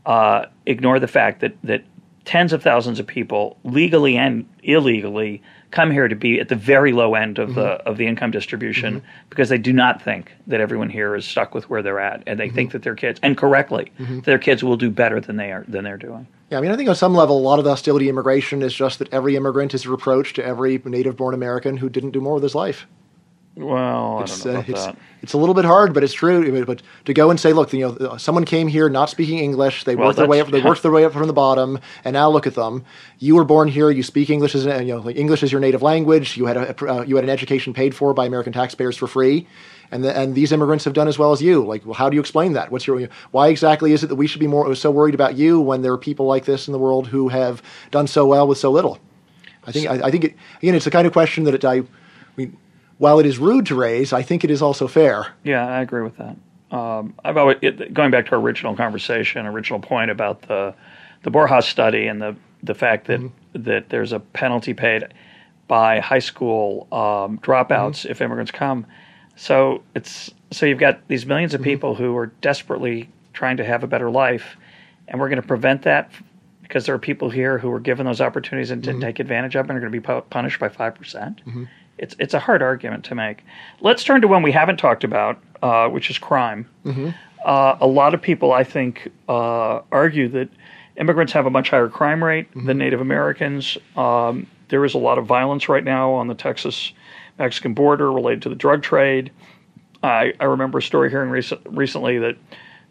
uh, 0.06 0.46
ignore 0.66 1.00
the 1.00 1.08
fact 1.08 1.42
that 1.42 1.54
that 1.64 1.84
tens 2.26 2.54
of 2.54 2.62
thousands 2.62 3.00
of 3.00 3.08
people, 3.08 3.58
legally 3.64 4.18
and 4.18 4.48
illegally, 4.64 5.42
come 5.72 5.90
here 5.90 6.08
to 6.08 6.16
be 6.16 6.40
at 6.40 6.50
the 6.50 6.56
very 6.56 6.92
low 6.92 7.16
end 7.16 7.40
of 7.40 7.56
the 7.56 7.62
mm-hmm. 7.62 7.88
of 7.88 7.98
the 7.98 8.06
income 8.06 8.32
distribution 8.32 8.98
mm-hmm. 8.98 9.08
because 9.30 9.50
they 9.50 9.58
do 9.58 9.72
not 9.72 10.02
think 10.02 10.32
that 10.48 10.60
everyone 10.60 10.90
here 10.90 11.16
is 11.16 11.26
stuck 11.26 11.56
with 11.56 11.70
where 11.70 11.82
they're 11.82 12.00
at, 12.00 12.24
and 12.28 12.40
they 12.40 12.50
think 12.50 12.70
mm-hmm. 12.70 12.78
that 12.78 12.84
their 12.84 12.96
kids, 12.96 13.20
and 13.24 13.38
correctly, 13.38 13.92
their 14.24 14.40
kids 14.40 14.64
will 14.64 14.78
do 14.78 14.90
better 14.90 15.20
than 15.20 15.38
they 15.38 15.52
are 15.52 15.64
than 15.68 15.84
they're 15.84 15.98
doing. 15.98 16.28
Yeah, 16.50 16.58
I 16.58 16.62
mean, 16.62 16.72
I 16.72 16.76
think 16.76 16.90
on 16.90 16.96
some 16.96 17.14
level, 17.14 17.38
a 17.38 17.40
lot 17.40 17.60
of 17.60 17.66
the 17.66 17.72
hostility 17.72 18.06
to 18.06 18.10
immigration 18.10 18.62
is 18.62 18.74
just 18.74 19.00
that 19.00 19.12
every 19.14 19.38
immigrant 19.38 19.74
is 19.74 19.86
a 19.86 19.90
reproach 19.90 20.34
to 20.34 20.44
every 20.44 20.82
native-born 20.84 21.34
American 21.34 21.78
who 21.78 21.88
didn't 21.90 22.12
do 22.12 22.20
more 22.20 22.34
with 22.34 22.44
his 22.44 22.54
life. 22.54 22.88
Well, 23.56 24.18
I 24.18 24.24
It's, 24.24 24.44
don't 24.44 24.54
know 24.54 24.60
uh, 24.60 24.64
about 24.64 24.70
it's, 24.70 24.86
that. 24.86 24.98
It's 25.22 25.34
a 25.34 25.38
little 25.38 25.54
bit 25.54 25.66
hard, 25.66 25.94
but 25.94 26.04
it's 26.04 26.14
true. 26.14 26.66
But 26.66 26.82
to 27.06 27.14
go 27.14 27.30
and 27.30 27.40
say, 27.40 27.54
look, 27.54 27.72
you 27.74 27.96
know, 28.00 28.18
someone 28.18 28.44
came 28.44 28.68
here 28.68 28.90
not 28.90 29.10
speaking 29.10 29.40
English, 29.40 29.84
they 29.84 29.96
Well, 29.96 30.08
worked 30.08 30.18
their 30.18 30.28
way 30.28 30.42
up, 30.42 30.50
they 30.50 30.62
worked 30.62 30.82
their 30.82 30.92
way 30.92 31.06
up 31.06 31.14
from 31.14 31.28
the 31.28 31.34
bottom, 31.34 31.80
and 32.04 32.14
now 32.14 32.30
look 32.30 32.48
at 32.48 32.56
them. 32.56 32.84
You 33.20 33.36
were 33.36 33.44
born 33.44 33.68
here, 33.68 33.92
you 33.92 34.04
speak 34.04 34.30
English 34.30 34.56
as 34.56 34.66
you 34.66 34.94
know, 34.94 35.00
like 35.00 35.16
English 35.16 35.44
is 35.44 35.52
your 35.52 35.62
native 35.62 35.82
language. 35.82 36.38
You 36.38 36.46
had 36.46 36.58
a, 36.58 36.92
uh, 36.92 37.04
you 37.04 37.16
had 37.16 37.24
an 37.24 37.30
education 37.30 37.74
paid 37.74 37.94
for 37.94 38.14
by 38.14 38.26
American 38.26 38.54
taxpayers 38.54 38.98
for 38.98 39.08
free. 39.08 39.48
And, 39.94 40.06
the, 40.06 40.18
and 40.18 40.36
these 40.36 40.54
immigrants 40.54 40.86
have 40.86 40.94
done 40.94 41.10
as 41.10 41.20
well 41.20 41.34
as 41.34 41.42
you. 41.42 41.66
Like, 41.66 41.86
well, 41.86 41.96
how 41.96 42.10
do 42.10 42.16
you 42.16 42.22
explain 42.22 42.54
that? 42.54 42.72
What's 42.72 42.88
your 42.88 43.10
why 43.32 43.50
exactly 43.50 43.92
is 43.92 44.04
it 44.04 44.08
that 44.08 44.16
we 44.16 44.26
should 44.26 44.40
be 44.40 44.48
more 44.48 44.74
so 44.74 44.90
worried 44.90 45.14
about 45.14 45.36
you 45.36 45.60
when 45.60 45.82
there 45.82 45.92
are 45.92 45.98
people 45.98 46.26
like 46.28 46.46
this 46.46 46.68
in 46.68 46.72
the 46.72 46.80
world 46.80 47.08
who 47.08 47.28
have 47.28 47.62
done 47.92 48.08
so 48.08 48.26
well 48.26 48.48
with 48.48 48.58
so 48.58 48.72
little? 48.72 49.00
I 49.68 49.72
think 49.74 49.90
I, 49.90 50.08
I 50.08 50.12
think 50.12 50.24
it, 50.24 50.36
again, 50.62 50.76
it's 50.76 50.86
the 50.86 50.92
kind 50.92 51.06
of 51.06 51.14
question 51.14 51.44
that 51.44 51.54
it, 51.54 51.66
I, 51.66 51.76
I 51.76 51.84
mean, 52.38 52.58
while 53.02 53.18
it 53.18 53.26
is 53.26 53.40
rude 53.40 53.66
to 53.66 53.74
raise, 53.74 54.14
I 54.14 54.22
think 54.22 54.44
it 54.44 54.52
is 54.52 54.62
also 54.62 54.88
fair. 54.88 55.34
Yeah, 55.44 55.68
I 55.68 55.82
agree 55.82 56.04
with 56.04 56.18
that. 56.18 56.38
Um, 56.70 57.16
I've 57.26 57.36
always 57.36 57.58
it, 57.64 57.96
going 57.96 58.12
back 58.12 58.28
to 58.28 58.34
our 58.34 58.40
original 58.40 58.76
conversation, 58.76 59.48
original 59.48 59.80
point 59.80 60.12
about 60.12 60.44
the 60.44 60.76
the 61.24 61.32
Borjas 61.32 61.64
study 61.64 62.06
and 62.06 62.22
the 62.22 62.36
the 62.62 62.76
fact 62.76 63.08
that 63.08 63.20
mm-hmm. 63.20 63.64
that 63.64 63.90
there's 63.90 64.12
a 64.12 64.20
penalty 64.20 64.76
paid 64.76 65.06
by 65.68 66.00
high 66.00 66.20
school 66.20 66.88
um, 66.92 67.40
dropouts 67.40 68.02
mm-hmm. 68.02 68.12
if 68.12 68.22
immigrants 68.22 68.52
come. 68.52 68.86
So 69.36 69.82
it's 69.96 70.30
so 70.52 70.68
you've 70.68 70.78
got 70.78 71.08
these 71.08 71.26
millions 71.26 71.56
of 71.56 71.62
mm-hmm. 71.62 71.72
people 71.72 71.96
who 71.96 72.16
are 72.18 72.28
desperately 72.28 73.10
trying 73.34 73.58
to 73.58 73.66
have 73.66 73.84
a 73.84 73.88
better 73.88 74.12
life, 74.12 74.58
and 75.08 75.20
we're 75.20 75.30
going 75.30 75.42
to 75.42 75.48
prevent 75.48 75.82
that 75.82 76.12
because 76.62 76.86
there 76.86 76.94
are 76.94 77.00
people 77.00 77.32
here 77.32 77.58
who 77.58 77.72
were 77.72 77.80
given 77.80 78.06
those 78.06 78.22
opportunities 78.22 78.70
and 78.70 78.84
didn't 78.84 79.02
take 79.02 79.20
advantage 79.20 79.56
of 79.56 79.66
them 79.66 79.76
and 79.76 79.84
are 79.84 79.90
going 79.90 80.02
to 80.02 80.08
be 80.20 80.24
punished 80.30 80.60
by 80.60 80.70
5%. 80.70 80.96
percent 80.96 81.42
It's, 82.02 82.16
it's 82.20 82.34
a 82.34 82.40
hard 82.40 82.62
argument 82.62 83.06
to 83.06 83.16
make. 83.16 83.44
Let's 83.80 84.04
turn 84.04 84.22
to 84.22 84.28
one 84.28 84.44
we 84.44 84.52
haven't 84.52 84.78
talked 84.78 85.04
about, 85.04 85.40
uh, 85.62 85.88
which 85.88 86.10
is 86.10 86.18
crime. 86.18 86.68
Uh, 87.46 87.78
a 87.80 87.88
lot 87.88 88.14
of 88.14 88.22
people, 88.22 88.52
I 88.52 88.64
think, 88.64 89.10
uh, 89.30 89.82
argue 89.92 90.28
that 90.30 90.50
immigrants 90.98 91.32
have 91.34 91.46
a 91.46 91.50
much 91.50 91.70
higher 91.70 91.88
crime 91.88 92.24
rate 92.24 92.48
than 92.66 92.78
Native 92.78 93.02
Americans. 93.02 93.78
Um, 93.96 94.48
there 94.70 94.84
is 94.84 94.94
a 94.94 94.98
lot 94.98 95.18
of 95.18 95.26
violence 95.26 95.70
right 95.70 95.84
now 95.84 96.12
on 96.12 96.28
the 96.28 96.36
Texas 96.36 96.92
Mexican 97.40 97.74
border 97.74 98.12
related 98.12 98.42
to 98.44 98.50
the 98.50 98.56
drug 98.56 98.84
trade. 98.84 99.32
I, 100.04 100.34
I 100.40 100.46
remember 100.46 100.80
a 100.80 100.82
story 100.82 101.10
hearing 101.10 101.30
recent, 101.30 101.62
recently 101.66 102.18
that 102.20 102.36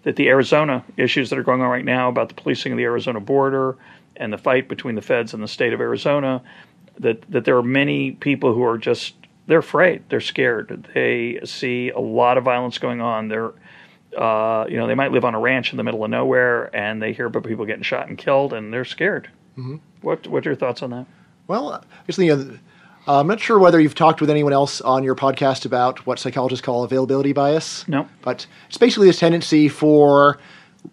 that 0.02 0.16
the 0.16 0.28
Arizona 0.28 0.82
issues 0.96 1.28
that 1.28 1.38
are 1.38 1.42
going 1.42 1.60
on 1.60 1.68
right 1.68 1.84
now 1.84 2.08
about 2.08 2.28
the 2.30 2.34
policing 2.34 2.72
of 2.72 2.78
the 2.78 2.84
Arizona 2.84 3.20
border 3.20 3.76
and 4.16 4.32
the 4.32 4.38
fight 4.38 4.68
between 4.68 4.94
the 4.94 5.02
feds 5.02 5.34
and 5.34 5.42
the 5.42 5.48
state 5.48 5.74
of 5.74 5.80
Arizona, 5.80 6.42
that 7.00 7.22
that 7.30 7.44
there 7.44 7.56
are 7.56 7.62
many 7.62 8.12
people 8.12 8.54
who 8.54 8.62
are 8.62 8.78
just 8.78 9.14
they're 9.46 9.58
afraid, 9.58 10.04
they're 10.08 10.20
scared. 10.20 10.88
They 10.94 11.40
see 11.44 11.90
a 11.90 11.98
lot 11.98 12.38
of 12.38 12.44
violence 12.44 12.78
going 12.78 13.00
on. 13.00 13.28
They're 13.28 13.52
uh, 14.16 14.66
you 14.68 14.76
know 14.76 14.86
they 14.86 14.94
might 14.94 15.12
live 15.12 15.24
on 15.24 15.34
a 15.34 15.40
ranch 15.40 15.72
in 15.72 15.76
the 15.76 15.84
middle 15.84 16.04
of 16.04 16.10
nowhere 16.10 16.74
and 16.74 17.02
they 17.02 17.12
hear 17.12 17.26
about 17.26 17.44
people 17.44 17.64
getting 17.64 17.82
shot 17.82 18.08
and 18.08 18.16
killed 18.16 18.52
and 18.52 18.72
they're 18.72 18.84
scared. 18.84 19.28
Mm-hmm. 19.58 19.76
What 20.02 20.26
what's 20.28 20.46
your 20.46 20.54
thoughts 20.54 20.82
on 20.82 20.90
that? 20.90 21.06
Well, 21.46 21.84
guess 22.06 22.16
you 22.18 22.36
know, 22.36 22.58
I'm 23.06 23.26
not 23.26 23.40
sure 23.40 23.58
whether 23.58 23.80
you've 23.80 23.94
talked 23.94 24.20
with 24.20 24.30
anyone 24.30 24.52
else 24.52 24.80
on 24.80 25.02
your 25.02 25.16
podcast 25.16 25.64
about 25.64 26.06
what 26.06 26.18
psychologists 26.18 26.64
call 26.64 26.84
availability 26.84 27.32
bias. 27.32 27.86
No. 27.88 28.08
But 28.22 28.46
it's 28.68 28.78
basically 28.78 29.08
this 29.08 29.18
tendency 29.18 29.68
for 29.68 30.38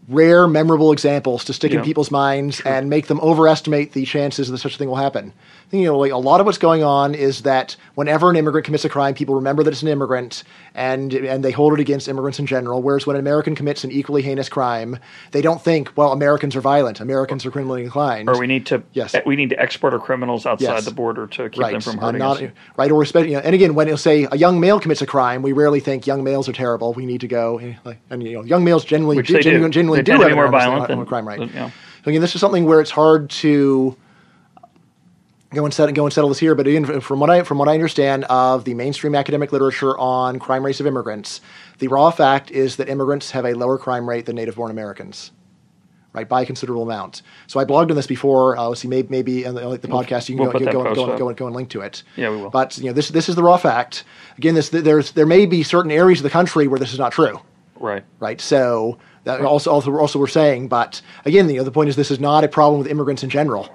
rare, 0.10 0.48
memorable 0.48 0.92
examples 0.92 1.44
to 1.46 1.54
stick 1.54 1.72
Yeah. 1.72 1.80
in 1.80 1.86
people's 1.86 2.12
minds 2.12 2.62
and 2.66 2.90
make 2.90 3.08
them 3.08 3.20
overestimate 3.22 3.94
the 3.94 4.06
chances 4.06 4.50
that 4.50 4.58
such 4.58 4.76
a 4.76 4.78
thing 4.78 4.88
will 4.90 4.96
happen. 4.96 5.34
You 5.72 5.84
know, 5.86 5.98
like 5.98 6.12
a 6.12 6.18
lot 6.18 6.40
of 6.40 6.46
what's 6.46 6.58
going 6.58 6.84
on 6.84 7.14
is 7.16 7.42
that 7.42 7.76
whenever 7.96 8.30
an 8.30 8.36
immigrant 8.36 8.66
commits 8.66 8.86
a 8.86 8.90
crime, 8.90 9.14
people 9.14 9.36
remember 9.36 9.64
that 9.64 9.72
it's 9.72 9.82
an 9.82 9.88
immigrant 9.90 10.44
and 10.78 11.12
and 11.12 11.44
they 11.44 11.52
hold 11.52 11.74
it 11.74 11.80
against 11.80 12.08
immigrants 12.08 12.38
in 12.40 12.46
general. 12.46 12.82
Whereas 12.84 13.06
when 13.08 13.16
an 13.16 13.20
American 13.20 13.56
commits 13.56 13.84
an 13.84 13.92
equally 13.92 14.22
heinous 14.22 14.48
crime, 14.48 15.00
they 15.32 15.42
don't 15.42 15.60
think, 15.62 15.92
well, 15.98 16.12
Americans 16.14 16.56
are 16.56 16.62
violent, 16.62 17.02
Americans 17.02 17.46
are 17.46 17.52
criminally 17.52 17.84
inclined. 17.84 18.30
Or 18.30 18.38
we 18.40 18.46
need 18.48 18.68
to 18.68 18.84
Yes. 18.94 19.16
we 19.26 19.36
need 19.36 19.50
to 19.50 19.60
export 19.60 19.94
our 19.94 20.00
criminals 20.00 20.46
outside 20.46 20.76
Yes. 20.76 20.86
the 20.86 20.92
border 20.92 21.26
to 21.28 21.50
keep 21.50 21.62
right. 21.62 21.72
them 21.74 21.82
from 21.82 21.98
Uh, 22.00 22.06
hurting 22.06 22.20
not- 22.20 22.42
us. 22.42 22.50
Right, 22.78 22.92
or 22.92 23.02
especially, 23.02 23.32
you 23.32 23.36
know, 23.38 23.42
and 23.44 23.56
again, 23.56 23.74
when 23.74 23.88
it'll 23.88 23.98
say 23.98 24.28
a 24.32 24.38
young 24.38 24.60
male 24.60 24.80
commits 24.80 25.02
a 25.02 25.08
crime, 25.08 25.42
we 25.42 25.52
rarely 25.52 25.80
think 25.80 26.06
young 26.06 26.24
males 26.24 26.48
are 26.48 26.54
terrible. 26.54 26.94
We 26.94 27.06
need 27.08 27.22
to 27.22 27.28
go, 27.28 27.58
eh, 27.58 27.94
and 28.12 28.22
you 28.22 28.34
know, 28.34 28.44
young 28.44 28.64
males 28.64 28.86
generally 28.86 29.18
Which 29.18 29.28
do, 29.28 29.34
they 29.34 29.40
do. 29.40 29.44
genuinely, 29.50 29.72
genuinely 29.74 30.00
They 30.00 30.04
do 30.04 30.12
tend 30.12 30.20
to 30.22 30.28
have 30.28 30.32
be 30.32 30.36
more 30.36 30.48
violent 30.52 30.88
than- 30.88 31.06
crime 31.08 31.28
rate. 31.28 31.40
than- 31.40 31.50
yeah. 31.56 31.70
So 32.06 32.10
again, 32.12 32.22
this 32.22 32.36
is 32.36 32.40
something 32.42 32.66
where 32.66 32.80
it's 32.82 32.92
hard 32.92 33.30
to 33.42 33.96
go 35.54 35.66
and 35.66 35.74
set, 35.74 35.94
go 35.94 36.06
and 36.06 36.14
settle 36.14 36.30
this 36.30 36.40
here. 36.40 36.56
But 36.56 36.68
again, 36.68 37.00
from 37.02 37.20
what 37.20 37.30
I 37.30 37.44
from 37.44 37.58
what 37.58 37.68
I 37.68 37.74
understand 37.74 38.24
of 38.26 38.66
the 38.66 38.74
mainstream 38.74 39.16
academic 39.16 39.52
literature 39.52 39.98
on 39.98 40.40
crime 40.40 40.66
rates 40.66 40.80
of 40.80 40.86
immigrants, 40.88 41.42
the 41.80 41.88
raw 41.88 42.10
fact 42.12 42.52
is 42.52 42.76
that 42.78 42.90
immigrants 42.90 43.32
have 43.32 43.46
a 43.46 43.54
lower 43.54 43.78
crime 43.78 44.08
rate 44.08 44.26
than 44.26 44.36
native-born 44.36 44.72
Americans. 44.72 45.32
Right, 46.14 46.28
by 46.28 46.42
a 46.42 46.46
considerable 46.48 46.82
amount. 46.82 47.22
So 47.46 47.60
I 47.60 47.66
blogged 47.66 47.92
on 47.92 47.96
this 47.96 48.08
before. 48.08 48.58
Uh, 48.58 48.70
let's 48.70 48.82
see, 48.82 48.88
maybe, 48.88 49.08
maybe 49.10 49.44
in 49.44 49.54
the, 49.54 49.68
like 49.68 49.82
the 49.82 49.88
podcast, 49.88 50.30
you 50.30 50.36
can 50.36 50.46
we'll 50.46 50.52
go, 50.52 50.54
put 50.54 50.62
you 50.62 50.66
that 50.66 50.74
go, 50.74 50.86
and- 50.86 50.96
go, 50.96 51.10
and- 51.10 51.18
go, 51.20 51.28
and- 51.30 51.38
go 51.38 51.46
and 51.46 51.56
link 51.56 51.70
to 51.70 51.82
it. 51.82 52.02
Yeah, 52.16 52.32
we 52.32 52.38
will. 52.38 52.50
But 52.50 52.76
you 52.80 52.86
know, 52.86 52.94
this 52.94 53.10
this 53.10 53.30
is 53.30 53.36
the 53.36 53.44
raw 53.44 53.58
fact. 53.58 54.04
Again, 54.38 54.56
this 54.56 54.70
there's 54.70 55.12
there 55.12 55.28
may 55.28 55.46
be 55.46 55.62
certain 55.62 55.92
areas 55.92 56.20
of 56.20 56.24
the 56.24 56.32
country 56.32 56.68
where 56.68 56.80
this 56.80 56.92
is 56.92 56.98
not 56.98 57.12
true 57.12 57.40
Right. 57.76 58.04
right? 58.20 58.42
So 58.42 58.98
that 59.26 59.42
also 59.42 59.70
also 59.70 59.96
also 59.96 60.18
we're 60.18 60.26
saying, 60.28 60.70
but 60.70 61.02
again, 61.26 61.48
you 61.50 61.58
know, 61.58 61.64
the 61.64 61.72
point 61.72 61.90
is 61.90 61.96
this 61.96 62.10
is 62.10 62.20
not 62.20 62.44
a 62.44 62.48
problem 62.48 62.80
with 62.80 62.90
immigrants 62.90 63.22
in 63.22 63.30
general, 63.30 63.70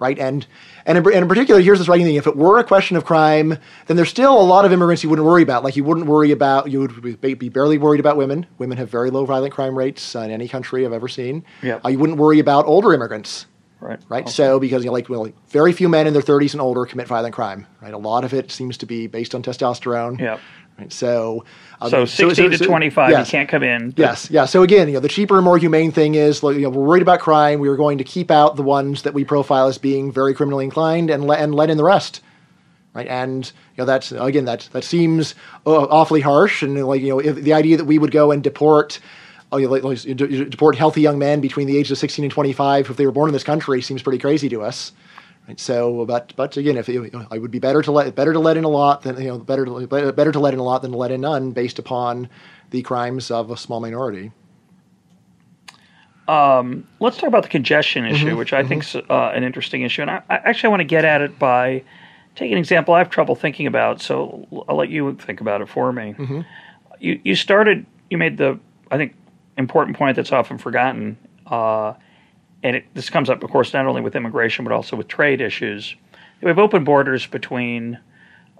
right? 0.00 0.18
And 0.18 0.44
and 0.86 0.96
in, 0.96 1.04
and 1.06 1.14
in 1.22 1.28
particular, 1.28 1.60
here's 1.60 1.78
this 1.78 1.88
writing 1.88 2.06
thing: 2.06 2.14
if 2.14 2.26
it 2.26 2.36
were 2.36 2.58
a 2.58 2.64
question 2.64 2.96
of 2.96 3.04
crime, 3.04 3.58
then 3.86 3.96
there's 3.96 4.08
still 4.08 4.40
a 4.40 4.42
lot 4.42 4.64
of 4.64 4.72
immigrants 4.72 5.02
you 5.02 5.10
wouldn't 5.10 5.26
worry 5.26 5.42
about. 5.42 5.64
Like 5.64 5.76
you 5.76 5.84
wouldn't 5.84 6.06
worry 6.06 6.30
about 6.30 6.70
you 6.70 6.80
would 6.80 7.20
be, 7.20 7.34
barely 7.48 7.76
worried 7.76 8.00
about 8.00 8.16
women. 8.16 8.46
Women 8.58 8.78
have 8.78 8.88
very 8.88 9.10
low 9.10 9.26
violent 9.26 9.52
crime 9.52 9.76
rates 9.76 10.14
in 10.14 10.30
any 10.30 10.48
country 10.48 10.86
I've 10.86 10.92
ever 10.92 11.08
seen. 11.08 11.44
Yep. 11.62 11.84
Uh, 11.84 11.88
you 11.88 11.98
wouldn't 11.98 12.18
worry 12.18 12.38
about 12.38 12.64
older 12.66 12.94
immigrants. 12.94 13.46
Right. 13.78 14.00
Right, 14.08 14.22
Okay. 14.24 14.30
so 14.32 14.58
because 14.58 14.82
you 14.84 14.88
know, 14.88 14.94
like, 14.94 15.08
well, 15.10 15.24
like 15.24 15.34
very 15.50 15.72
few 15.72 15.88
men 15.88 16.06
in 16.06 16.14
their 16.14 16.22
30s 16.22 16.52
and 16.52 16.62
older 16.62 16.86
commit 16.86 17.06
violent 17.06 17.34
crime. 17.34 17.66
Right, 17.82 17.92
a 17.92 17.98
lot 17.98 18.24
of 18.24 18.32
it 18.32 18.50
seems 18.50 18.78
to 18.78 18.86
be 18.86 19.06
based 19.06 19.34
on 19.34 19.42
testosterone. 19.42 20.18
Yep. 20.18 20.40
Right, 20.78 20.92
so, 20.92 21.44
uh, 21.80 21.88
So 21.88 22.04
16 22.04 22.52
to 22.52 22.58
25, 22.58 23.10
yes. 23.10 23.26
you 23.26 23.30
can't 23.30 23.48
come 23.48 23.62
in. 23.62 23.94
Yes, 23.96 24.30
yeah. 24.30 24.44
So 24.46 24.62
again, 24.62 24.88
you 24.88 24.94
know, 24.94 25.00
the 25.00 25.08
cheaper 25.08 25.36
and 25.36 25.44
more 25.44 25.58
humane 25.58 25.92
thing 25.92 26.14
is, 26.14 26.42
like, 26.42 26.56
you 26.56 26.62
know, 26.62 26.70
we're 26.70 26.84
worried 26.84 27.02
about 27.02 27.20
crime. 27.20 27.60
We 27.60 27.68
are 27.68 27.76
going 27.76 27.98
to 27.98 28.04
keep 28.04 28.30
out 28.30 28.56
the 28.56 28.62
ones 28.62 29.02
that 29.02 29.14
we 29.14 29.24
profile 29.24 29.66
as 29.66 29.78
being 29.78 30.10
very 30.12 30.34
criminally 30.34 30.64
inclined, 30.64 31.10
and 31.10 31.26
let 31.26 31.40
and 31.40 31.54
let 31.54 31.70
in 31.70 31.76
the 31.76 31.84
rest, 31.84 32.20
right? 32.94 33.06
And 33.06 33.44
you 33.76 33.82
know, 33.82 33.84
that's 33.84 34.12
again, 34.12 34.44
that 34.46 34.68
that 34.72 34.84
seems 34.84 35.34
uh, 35.66 35.70
awfully 35.84 36.20
harsh, 36.20 36.62
and 36.62 36.82
like 36.86 37.02
you 37.02 37.08
know, 37.08 37.18
if, 37.18 37.36
the 37.36 37.52
idea 37.52 37.76
that 37.76 37.84
we 37.84 37.98
would 37.98 38.12
go 38.12 38.32
and 38.32 38.42
deport. 38.42 39.00
Oh, 39.52 39.58
you 39.58 39.66
know, 39.66 39.72
like, 39.72 39.84
like, 39.84 40.02
de- 40.02 40.14
de- 40.14 40.44
deport 40.46 40.74
healthy 40.74 41.00
young 41.00 41.20
men 41.20 41.40
between 41.40 41.68
the 41.68 41.78
ages 41.78 41.92
of 41.92 41.98
16 41.98 42.24
and 42.24 42.32
25 42.32 42.90
if 42.90 42.96
they 42.96 43.06
were 43.06 43.12
born 43.12 43.28
in 43.28 43.32
this 43.32 43.44
country 43.44 43.80
seems 43.80 44.02
pretty 44.02 44.18
crazy 44.18 44.48
to 44.48 44.60
us. 44.60 44.90
Right, 45.48 45.60
so, 45.60 46.04
but 46.06 46.32
but 46.36 46.56
again, 46.56 46.76
if 46.76 46.88
you 46.88 47.08
know, 47.12 47.26
I 47.30 47.38
would 47.38 47.52
be 47.52 47.60
better 47.60 47.80
to 47.82 47.92
let 47.92 48.14
better 48.14 48.32
to 48.32 48.40
let 48.40 48.56
in 48.56 48.64
a 48.64 48.68
lot 48.68 49.02
than 49.02 49.20
you 49.20 49.28
know 49.28 49.38
better 49.38 49.64
to, 49.64 49.86
better 50.12 50.32
to 50.32 50.40
let 50.40 50.54
in 50.54 50.60
a 50.60 50.64
lot 50.64 50.82
than 50.82 50.90
to 50.92 50.96
let 50.96 51.10
in 51.12 51.20
none, 51.20 51.52
based 51.52 51.78
upon 51.78 52.28
the 52.70 52.82
crimes 52.82 53.30
of 53.30 53.50
a 53.50 53.56
small 53.56 53.80
minority. 53.80 54.32
Let's 56.28 57.18
talk 57.18 57.28
about 57.28 57.44
the 57.44 57.48
congestion 57.48 58.04
issue, 58.04 58.26
Mm-hmm. 58.26 58.38
which 58.38 58.52
I 58.52 58.64
think 58.64 58.82
is 58.82 58.96
uh, 58.96 59.30
an 59.34 59.44
interesting 59.44 59.82
issue. 59.82 60.02
And 60.02 60.10
I, 60.10 60.22
I 60.28 60.34
actually 60.36 60.70
want 60.70 60.80
to 60.80 60.84
get 60.84 61.04
at 61.04 61.20
it 61.20 61.38
by 61.38 61.84
taking 62.34 62.54
an 62.54 62.58
example 62.58 62.94
I 62.94 62.98
have 62.98 63.10
trouble 63.10 63.36
thinking 63.36 63.68
about. 63.68 64.02
So 64.02 64.46
I'll 64.68 64.76
let 64.76 64.88
you 64.88 65.14
think 65.14 65.40
about 65.40 65.60
it 65.60 65.68
for 65.68 65.92
me. 65.92 66.14
Mm-hmm. 66.18 66.40
You, 66.98 67.20
you 67.22 67.36
started, 67.36 67.86
you 68.10 68.18
made 68.18 68.38
the, 68.38 68.58
I 68.90 68.96
think, 68.96 69.14
important 69.56 69.96
point 69.96 70.16
that's 70.16 70.32
often 70.32 70.58
forgotten. 70.58 71.16
Uh, 71.46 71.94
and 72.62 72.76
it, 72.76 72.84
this 72.94 73.10
comes 73.10 73.28
up, 73.30 73.42
of 73.42 73.50
course, 73.50 73.72
not 73.72 73.86
only 73.86 74.00
with 74.00 74.16
immigration, 74.16 74.64
but 74.64 74.72
also 74.72 74.96
with 74.96 75.08
trade 75.08 75.40
issues. 75.40 75.94
We 76.42 76.48
have 76.48 76.58
open 76.58 76.84
borders 76.84 77.26
between 77.26 77.98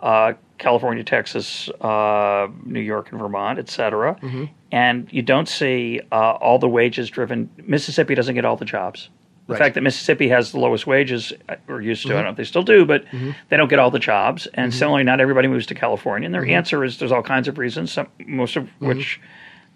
uh, 0.02 0.34
California, 0.58 1.04
Texas, 1.04 1.68
uh, 1.80 2.48
New 2.64 2.80
York, 2.80 3.10
and 3.10 3.20
Vermont, 3.20 3.58
et 3.58 3.68
cetera. 3.68 4.14
Mm-hmm. 4.22 4.44
And 4.72 5.08
you 5.10 5.22
don't 5.22 5.48
see 5.48 6.00
uh, 6.12 6.32
all 6.32 6.58
the 6.58 6.68
wages 6.68 7.08
driven. 7.10 7.50
Mississippi 7.66 8.14
doesn't 8.14 8.34
get 8.34 8.44
all 8.44 8.56
the 8.56 8.64
jobs. 8.64 9.08
The 9.46 9.52
Right. 9.52 9.58
fact 9.60 9.74
that 9.76 9.82
Mississippi 9.82 10.28
has 10.28 10.50
the 10.50 10.58
lowest 10.58 10.86
wages, 10.88 11.32
uh, 11.48 11.54
or 11.68 11.80
used 11.80 12.02
to, 12.02 12.08
I 12.08 12.10
Mm-hmm. 12.10 12.16
don't 12.16 12.24
know 12.24 12.30
if 12.30 12.36
they 12.36 12.44
still 12.44 12.62
do, 12.64 12.84
but 12.84 13.04
they 13.48 13.56
don't 13.56 13.68
get 13.68 13.78
all 13.78 13.90
the 13.92 14.00
jobs. 14.00 14.46
And 14.54 14.74
similarly, 14.74 15.04
not 15.04 15.20
everybody 15.20 15.46
moves 15.48 15.66
to 15.66 15.74
California. 15.74 16.26
And 16.26 16.34
their 16.34 16.42
Mm-hmm. 16.42 16.50
answer 16.50 16.82
is 16.84 16.98
there's 16.98 17.12
all 17.12 17.22
kinds 17.22 17.46
of 17.46 17.56
reasons, 17.58 17.92
some, 17.92 18.08
most 18.26 18.56
of 18.56 18.68
which, 18.80 19.20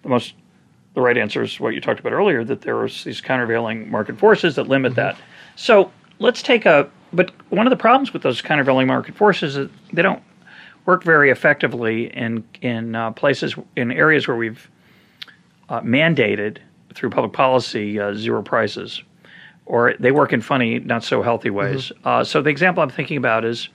the 0.03 0.09
most 0.09 0.35
the 0.95 1.01
right 1.01 1.17
answer 1.17 1.43
is 1.43 1.61
what 1.61 1.75
you 1.75 1.81
talked 1.81 2.01
about 2.01 2.13
earlier 2.13 2.45
that 2.45 2.63
there 2.63 2.79
are 2.81 2.89
these 2.89 3.21
countervailing 3.21 3.91
market 3.91 4.19
forces 4.19 4.57
that 4.57 4.69
limit 4.69 4.95
that. 4.97 5.17
So 5.57 5.91
let's 6.19 6.43
take 6.43 6.67
a. 6.67 6.91
But 7.13 7.33
one 7.51 7.67
of 7.67 7.71
the 7.71 7.77
problems 7.77 8.13
with 8.13 8.23
those 8.23 8.41
countervailing 8.41 8.87
market 8.87 9.17
forces 9.17 9.57
is 9.57 9.69
they 9.93 10.03
don't 10.03 10.23
work 10.87 11.05
very 11.05 11.31
effectively 11.31 12.07
in 12.17 12.45
in 12.63 12.95
uh, 12.95 13.13
places 13.13 13.55
in 13.77 13.93
areas 13.93 14.27
where 14.27 14.37
we've 14.37 14.71
uh, 15.69 15.81
mandated 15.81 16.59
through 16.95 17.11
public 17.11 17.33
policy 17.33 18.01
uh, 18.01 18.15
zero 18.15 18.43
prices, 18.43 19.03
or 19.67 19.95
they 20.01 20.11
work 20.11 20.33
in 20.33 20.41
funny, 20.41 20.81
not 20.81 21.05
so 21.05 21.23
healthy 21.23 21.51
ways. 21.51 21.93
Uh, 22.05 22.25
so 22.25 22.43
the 22.43 22.51
example 22.51 22.83
I'm 22.83 22.91
thinking 22.91 23.17
about 23.17 23.45
is 23.45 23.69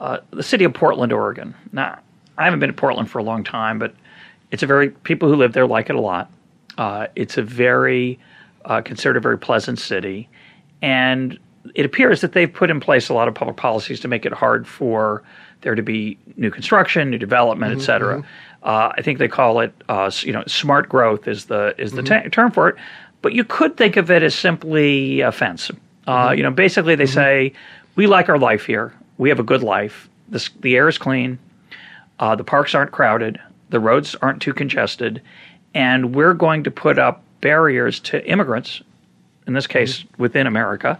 uh, 0.00 0.18
the 0.30 0.42
city 0.42 0.64
of 0.64 0.74
Portland, 0.74 1.12
Oregon. 1.12 1.54
Now, 1.72 1.98
I 2.36 2.44
haven't 2.44 2.60
been 2.60 2.68
to 2.68 2.74
Portland 2.74 3.10
for 3.10 3.18
a 3.18 3.22
long 3.22 3.44
time, 3.44 3.78
but 3.78 3.94
it's 4.50 4.62
a 4.62 4.66
very 4.66 4.90
people 4.90 5.28
who 5.28 5.36
live 5.36 5.52
there 5.52 5.66
like 5.66 5.88
it 5.88 5.96
a 5.96 6.00
lot. 6.00 6.30
Uh, 6.78 7.06
it's 7.16 7.36
a 7.38 7.42
very 7.42 8.18
uh, 8.64 8.80
considered 8.80 9.16
a 9.16 9.20
very 9.20 9.38
pleasant 9.38 9.78
city, 9.78 10.28
and 10.80 11.38
it 11.74 11.84
appears 11.84 12.20
that 12.20 12.32
they've 12.32 12.52
put 12.52 12.70
in 12.70 12.80
place 12.80 13.08
a 13.08 13.14
lot 13.14 13.28
of 13.28 13.34
public 13.34 13.56
policies 13.56 14.00
to 14.00 14.08
make 14.08 14.26
it 14.26 14.32
hard 14.32 14.66
for 14.66 15.22
there 15.60 15.74
to 15.74 15.82
be 15.82 16.18
new 16.36 16.50
construction, 16.50 17.10
new 17.10 17.18
development, 17.18 17.72
et 17.72 17.84
cetera. 17.84 18.18
Uh, 18.64 18.92
I 18.96 19.02
think 19.02 19.18
they 19.18 19.28
call 19.28 19.60
it, 19.60 19.72
uh, 19.88 20.10
you 20.22 20.32
know, 20.32 20.42
smart 20.46 20.88
growth 20.88 21.28
is 21.28 21.44
the 21.46 21.74
is 21.78 21.92
the 21.92 22.02
ta- 22.02 22.28
term 22.30 22.50
for 22.50 22.68
it. 22.68 22.76
But 23.20 23.32
you 23.32 23.44
could 23.44 23.76
think 23.76 23.96
of 23.96 24.10
it 24.10 24.22
as 24.22 24.34
simply 24.34 25.20
a 25.20 25.30
fence. 25.30 25.70
Uh, 26.06 26.32
You 26.36 26.42
know, 26.42 26.50
basically 26.50 26.96
they 26.96 27.06
say 27.06 27.52
we 27.94 28.06
like 28.06 28.28
our 28.28 28.38
life 28.38 28.66
here. 28.66 28.92
We 29.18 29.28
have 29.28 29.38
a 29.38 29.44
good 29.44 29.62
life. 29.62 30.08
This, 30.28 30.50
the 30.60 30.76
air 30.76 30.88
is 30.88 30.98
clean. 30.98 31.38
Uh, 32.18 32.34
the 32.34 32.44
parks 32.44 32.74
aren't 32.74 32.90
crowded. 32.90 33.40
The 33.70 33.78
roads 33.78 34.16
aren't 34.16 34.42
too 34.42 34.52
congested, 34.52 35.22
and 35.74 36.14
we're 36.14 36.34
going 36.34 36.64
to 36.64 36.70
put 36.70 36.98
up 36.98 37.22
barriers 37.40 38.00
to 38.00 38.24
immigrants, 38.26 38.82
in 39.46 39.54
this 39.54 39.66
case 39.66 40.04
within 40.18 40.46
America, 40.46 40.98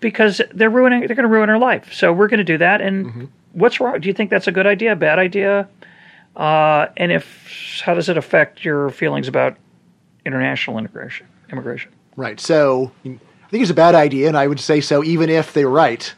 because 0.00 0.40
they're 0.52 0.70
ruining. 0.70 1.00
They're 1.00 1.16
going 1.16 1.28
to 1.28 1.34
ruin 1.34 1.50
our 1.50 1.58
life. 1.58 1.92
So 1.92 2.12
we're 2.12 2.28
going 2.28 2.38
to 2.38 2.44
do 2.44 2.58
that. 2.58 2.80
And 2.80 3.30
what's 3.52 3.80
wrong? 3.80 4.00
Do 4.00 4.08
you 4.08 4.14
think 4.14 4.30
that's 4.30 4.46
a 4.46 4.52
good 4.52 4.66
idea? 4.66 4.94
Bad 4.96 5.18
idea? 5.18 5.68
Uh, 6.36 6.86
and 6.96 7.10
if 7.10 7.80
how 7.84 7.94
does 7.94 8.08
it 8.08 8.16
affect 8.16 8.64
your 8.64 8.90
feelings 8.90 9.28
about 9.28 9.56
international 10.24 10.78
integration, 10.78 11.26
immigration? 11.50 11.90
Right. 12.16 12.38
So 12.38 12.92
I 13.04 13.18
think 13.50 13.62
it's 13.62 13.70
a 13.70 13.74
bad 13.74 13.94
idea, 13.94 14.28
and 14.28 14.36
I 14.36 14.46
would 14.46 14.60
say 14.60 14.80
so 14.80 15.02
even 15.02 15.30
if 15.30 15.52
they're 15.52 15.68
right. 15.68 16.12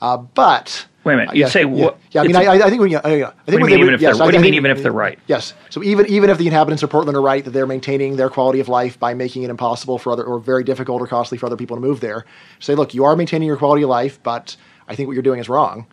Uh, 0.00 0.16
but 0.16 0.86
Wait 1.04 1.14
a 1.14 1.16
minute. 1.16 1.30
Uh, 1.30 1.34
You 1.34 1.40
yeah, 1.42 1.48
say 1.48 1.64
what? 1.64 1.98
Yeah, 2.10 2.22
I 2.22 2.26
mean, 2.26 2.36
I, 2.36 2.46
I 2.54 2.70
think 2.70 2.82
we. 2.82 2.90
Yeah, 2.90 3.00
I 3.04 3.08
think 3.10 3.22
What 3.24 3.46
do 3.46 3.52
you 3.58 3.64
mean 3.64 3.78
even 3.80 3.94
if 3.94 4.00
they're- 4.00 4.16
what 4.16 4.30
do 4.30 4.36
you 4.36 4.42
mean 4.42 4.54
even 4.54 4.70
if 4.70 4.82
they're 4.82 4.92
right? 4.92 5.18
Yes. 5.26 5.54
So 5.70 5.82
even 5.82 6.06
even 6.06 6.28
if 6.28 6.38
the 6.38 6.46
inhabitants 6.46 6.82
of 6.82 6.90
Portland 6.90 7.16
are 7.16 7.22
right 7.22 7.44
that 7.44 7.52
they're 7.52 7.66
maintaining 7.66 8.16
their 8.16 8.28
quality 8.28 8.60
of 8.60 8.68
life 8.68 8.98
by 8.98 9.14
making 9.14 9.42
it 9.44 9.50
impossible 9.50 9.98
for 9.98 10.12
other 10.12 10.24
or 10.24 10.38
very 10.38 10.64
difficult 10.64 11.00
or 11.00 11.06
costly 11.06 11.38
for 11.38 11.46
other 11.46 11.56
people 11.56 11.76
to 11.76 11.80
move 11.80 12.00
there, 12.00 12.24
say, 12.58 12.74
look, 12.74 12.94
you 12.94 13.04
are 13.04 13.14
maintaining 13.16 13.46
your 13.46 13.56
quality 13.56 13.82
of 13.84 13.88
life, 13.90 14.20
but 14.22 14.56
I 14.88 14.94
think 14.96 15.06
what 15.06 15.14
you're 15.14 15.22
doing 15.22 15.40
is 15.40 15.48
wrong. 15.48 15.86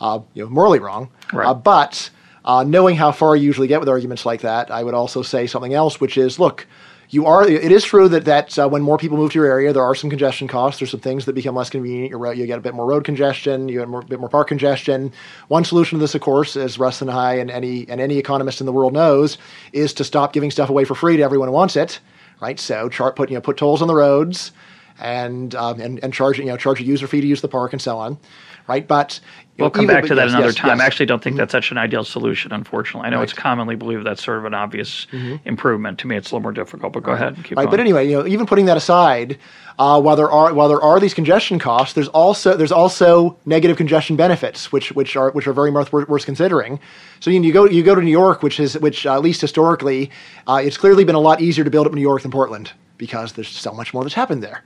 Uh, 0.00 0.20
you 0.34 0.44
know, 0.44 0.50
morally 0.50 0.78
wrong. 0.78 1.10
Right. 1.32 1.46
Uh, 1.46 1.54
but 1.54 2.10
uh, 2.44 2.64
knowing 2.64 2.96
how 2.96 3.12
far 3.12 3.34
you 3.36 3.44
usually 3.44 3.68
get 3.68 3.80
with 3.80 3.88
arguments 3.88 4.26
like 4.26 4.42
that, 4.42 4.70
I 4.70 4.82
would 4.84 4.92
also 4.94 5.22
say 5.22 5.46
something 5.46 5.72
else, 5.72 6.00
which 6.00 6.18
is, 6.18 6.38
look, 6.38 6.66
you 7.10 7.26
are. 7.26 7.46
It 7.46 7.70
is 7.70 7.84
true 7.84 8.08
that 8.08 8.24
that 8.24 8.58
uh, 8.58 8.68
when 8.68 8.82
more 8.82 8.98
people 8.98 9.16
move 9.16 9.32
to 9.32 9.38
your 9.38 9.46
area, 9.46 9.72
there 9.72 9.82
are 9.82 9.94
some 9.94 10.10
congestion 10.10 10.48
costs. 10.48 10.80
There's 10.80 10.90
some 10.90 11.00
things 11.00 11.24
that 11.24 11.34
become 11.34 11.54
less 11.54 11.70
convenient. 11.70 12.10
You're. 12.10 12.32
You 12.32 12.46
get 12.46 12.58
a 12.58 12.62
bit 12.62 12.74
more 12.74 12.86
road 12.86 13.04
congestion. 13.04 13.68
You 13.68 13.80
get 13.80 13.88
a 13.88 14.06
bit 14.06 14.20
more 14.20 14.28
park 14.28 14.48
congestion. 14.48 15.12
One 15.48 15.64
solution 15.64 15.98
to 15.98 16.02
this, 16.02 16.14
of 16.14 16.20
course, 16.20 16.56
as 16.56 16.78
Russ 16.78 17.00
and 17.00 17.10
I 17.10 17.34
and 17.34 17.50
any 17.50 17.88
and 17.88 18.00
any 18.00 18.18
economist 18.18 18.60
in 18.60 18.66
the 18.66 18.72
world 18.72 18.92
knows, 18.92 19.38
is 19.72 19.92
to 19.94 20.04
stop 20.04 20.32
giving 20.32 20.50
stuff 20.50 20.70
away 20.70 20.84
for 20.84 20.94
free 20.94 21.16
to 21.16 21.22
everyone 21.22 21.48
who 21.48 21.54
wants 21.54 21.76
it. 21.76 22.00
Right. 22.40 22.58
So 22.58 22.88
chart 22.88 23.16
put 23.16 23.30
you 23.30 23.36
know 23.36 23.40
put 23.40 23.56
tolls 23.56 23.82
on 23.82 23.88
the 23.88 23.94
roads 23.94 24.52
and 24.98 25.54
um, 25.54 25.80
and 25.80 26.02
and 26.02 26.12
charge 26.12 26.38
you 26.38 26.44
know 26.44 26.56
charge 26.56 26.80
a 26.80 26.84
user 26.84 27.06
fee 27.06 27.20
to 27.20 27.26
use 27.26 27.40
the 27.40 27.48
park 27.48 27.72
and 27.72 27.82
so 27.82 27.98
on. 27.98 28.18
Right. 28.66 28.86
But 28.88 29.20
We'll 29.58 29.66
know, 29.66 29.70
come 29.70 29.84
even- 29.84 29.94
back 29.94 30.04
to 30.06 30.14
that 30.16 30.22
yes, 30.24 30.30
another 30.32 30.46
yes, 30.46 30.54
time. 30.56 30.66
yes. 30.68 30.72
Mm-hmm. 30.74 30.80
I 30.80 30.86
actually 30.86 31.06
don't 31.06 31.22
think 31.22 31.36
that's 31.36 31.52
such 31.52 31.70
an 31.70 31.78
ideal 31.78 32.02
solution, 32.02 32.50
unfortunately. 32.52 33.06
I 33.06 33.10
know 33.10 33.22
it's 33.22 33.32
Right. 33.32 33.36
Mm-hmm. 33.38 33.42
commonly 33.42 33.76
believed 33.76 34.04
that's 34.04 34.24
sort 34.24 34.38
of 34.38 34.46
an 34.46 34.54
obvious 34.54 35.06
improvement. 35.44 35.98
To 36.00 36.06
me, 36.08 36.16
it's 36.16 36.30
a 36.30 36.34
little 36.34 36.42
more 36.42 36.50
difficult, 36.52 36.92
but 36.92 37.02
go 37.02 37.12
ahead. 37.12 37.34
and 37.36 37.44
Keep 37.44 37.56
Right, 37.58 37.64
going. 37.64 37.70
but 37.70 37.80
anyway, 37.80 38.08
you 38.08 38.18
know, 38.18 38.26
even 38.26 38.46
putting 38.46 38.64
that 38.66 38.76
aside, 38.76 39.38
uh, 39.78 40.00
while 40.00 40.16
there 40.16 40.30
are 40.30 40.52
while 40.54 40.68
there 40.68 40.80
are 40.82 40.98
these 40.98 41.14
congestion 41.14 41.58
costs, 41.58 41.94
there's 41.94 42.08
also 42.08 42.56
there's 42.56 42.72
also 42.72 43.36
negative 43.46 43.76
congestion 43.76 44.16
benefits, 44.16 44.72
which 44.72 44.90
which 44.92 45.14
are 45.16 45.30
which 45.32 45.46
are 45.46 45.52
very 45.52 45.70
worth, 45.70 45.92
worth 45.92 46.24
considering. 46.24 46.80
So 47.20 47.30
you, 47.30 47.38
know, 47.40 47.46
you 47.46 47.52
go 47.52 47.64
you 47.66 47.82
go 47.82 47.94
to 47.94 48.00
New 48.02 48.10
York, 48.10 48.42
which 48.42 48.58
is 48.58 48.78
which 48.78 49.04
uh, 49.06 49.14
at 49.14 49.22
least 49.22 49.40
historically, 49.40 50.10
uh, 50.48 50.60
it's 50.64 50.76
clearly 50.76 51.04
been 51.04 51.16
a 51.16 51.20
lot 51.20 51.40
easier 51.40 51.64
to 51.64 51.70
build 51.70 51.86
up 51.86 51.92
New 51.92 52.00
York 52.02 52.22
than 52.22 52.30
Portland 52.30 52.72
because 52.98 53.32
there's 53.34 53.48
so 53.48 53.72
much 53.72 53.92
more 53.94 54.02
that's 54.04 54.14
happened 54.14 54.42
there. 54.42 54.62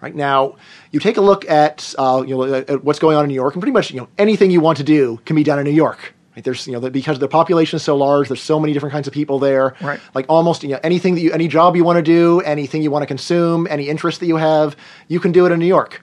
Right 0.00 0.14
now, 0.14 0.56
you 0.92 1.00
take 1.00 1.16
a 1.16 1.22
look 1.22 1.48
at 1.48 1.94
uh, 1.98 2.22
you 2.26 2.36
know 2.36 2.54
at 2.54 2.68
at 2.68 2.84
what's 2.84 2.98
going 2.98 3.16
on 3.16 3.24
in 3.24 3.28
New 3.28 3.34
York, 3.34 3.54
and 3.54 3.62
pretty 3.62 3.72
much 3.72 3.90
you 3.90 3.98
know 3.98 4.08
anything 4.18 4.50
you 4.50 4.60
want 4.60 4.78
to 4.78 4.84
do 4.84 5.18
can 5.24 5.36
be 5.36 5.42
done 5.42 5.58
in 5.58 5.64
New 5.64 5.70
York. 5.70 6.14
Right? 6.36 6.44
There's 6.44 6.66
you 6.66 6.74
know 6.74 6.90
because 6.90 7.18
the 7.18 7.28
population 7.28 7.76
is 7.76 7.82
so 7.82 7.96
large, 7.96 8.28
there's 8.28 8.42
so 8.42 8.60
many 8.60 8.74
different 8.74 8.92
kinds 8.92 9.06
of 9.06 9.14
people 9.14 9.38
there. 9.38 9.74
Right. 9.80 9.98
Like 10.14 10.26
almost 10.28 10.62
you 10.62 10.68
know 10.68 10.80
anything 10.82 11.14
that 11.14 11.22
you 11.22 11.32
any 11.32 11.48
job 11.48 11.76
you 11.76 11.84
want 11.84 11.96
to 11.96 12.02
do, 12.02 12.40
anything 12.40 12.82
you 12.82 12.90
want 12.90 13.02
to 13.02 13.06
consume, 13.06 13.66
any 13.70 13.88
interest 13.88 14.20
that 14.20 14.26
you 14.26 14.36
have, 14.36 14.76
you 15.08 15.18
can 15.18 15.32
do 15.32 15.46
it 15.46 15.52
in 15.52 15.58
New 15.58 15.66
York. 15.66 16.02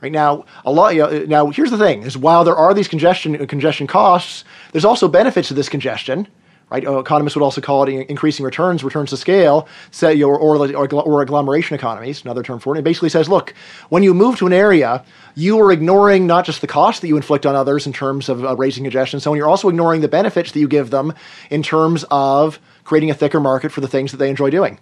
Right 0.00 0.12
now, 0.12 0.44
a 0.64 0.70
lot. 0.70 0.94
You 0.94 1.02
know, 1.02 1.24
now, 1.24 1.46
here's 1.50 1.70
the 1.70 1.78
thing: 1.78 2.04
is 2.04 2.16
while 2.16 2.44
there 2.44 2.54
are 2.54 2.74
these 2.74 2.86
congestion 2.86 3.44
congestion 3.48 3.88
costs, 3.88 4.44
there's 4.70 4.84
also 4.84 5.08
benefits 5.08 5.48
to 5.48 5.54
this 5.54 5.68
congestion. 5.68 6.28
Right? 6.68 6.84
Uh, 6.84 6.98
economists 6.98 7.36
would 7.36 7.44
also 7.44 7.60
call 7.60 7.84
it 7.84 7.92
increasing 8.10 8.44
returns, 8.44 8.82
returns 8.82 9.10
to 9.10 9.16
scale, 9.16 9.68
say, 9.92 10.20
or, 10.20 10.36
or, 10.36 10.56
or, 10.56 11.22
agglomeration 11.22 11.76
economies, 11.76 12.24
another 12.24 12.42
term 12.42 12.58
for 12.58 12.74
it. 12.74 12.80
It 12.80 12.82
basically 12.82 13.08
says, 13.08 13.28
look, 13.28 13.54
when 13.88 14.02
you 14.02 14.12
move 14.12 14.36
to 14.38 14.48
an 14.48 14.52
area, 14.52 15.04
you 15.36 15.60
are 15.60 15.70
ignoring 15.70 16.26
not 16.26 16.44
just 16.44 16.62
the 16.62 16.66
cost 16.66 17.02
that 17.02 17.08
you 17.08 17.16
inflict 17.16 17.46
on 17.46 17.54
others 17.54 17.86
in 17.86 17.92
terms 17.92 18.28
of 18.28 18.44
uh, 18.44 18.56
raising 18.56 18.82
congestion, 18.82 19.20
so 19.20 19.32
you're 19.34 19.46
also 19.46 19.68
ignoring 19.68 20.00
the 20.00 20.08
benefits 20.08 20.50
that 20.50 20.58
you 20.58 20.66
give 20.66 20.90
them 20.90 21.14
in 21.50 21.62
terms 21.62 22.04
of 22.10 22.58
creating 22.82 23.12
a 23.12 23.14
thicker 23.14 23.38
market 23.38 23.70
for 23.70 23.80
the 23.80 23.88
things 23.88 24.10
that 24.10 24.16
they 24.16 24.28
enjoy 24.28 24.50
doing 24.50 24.80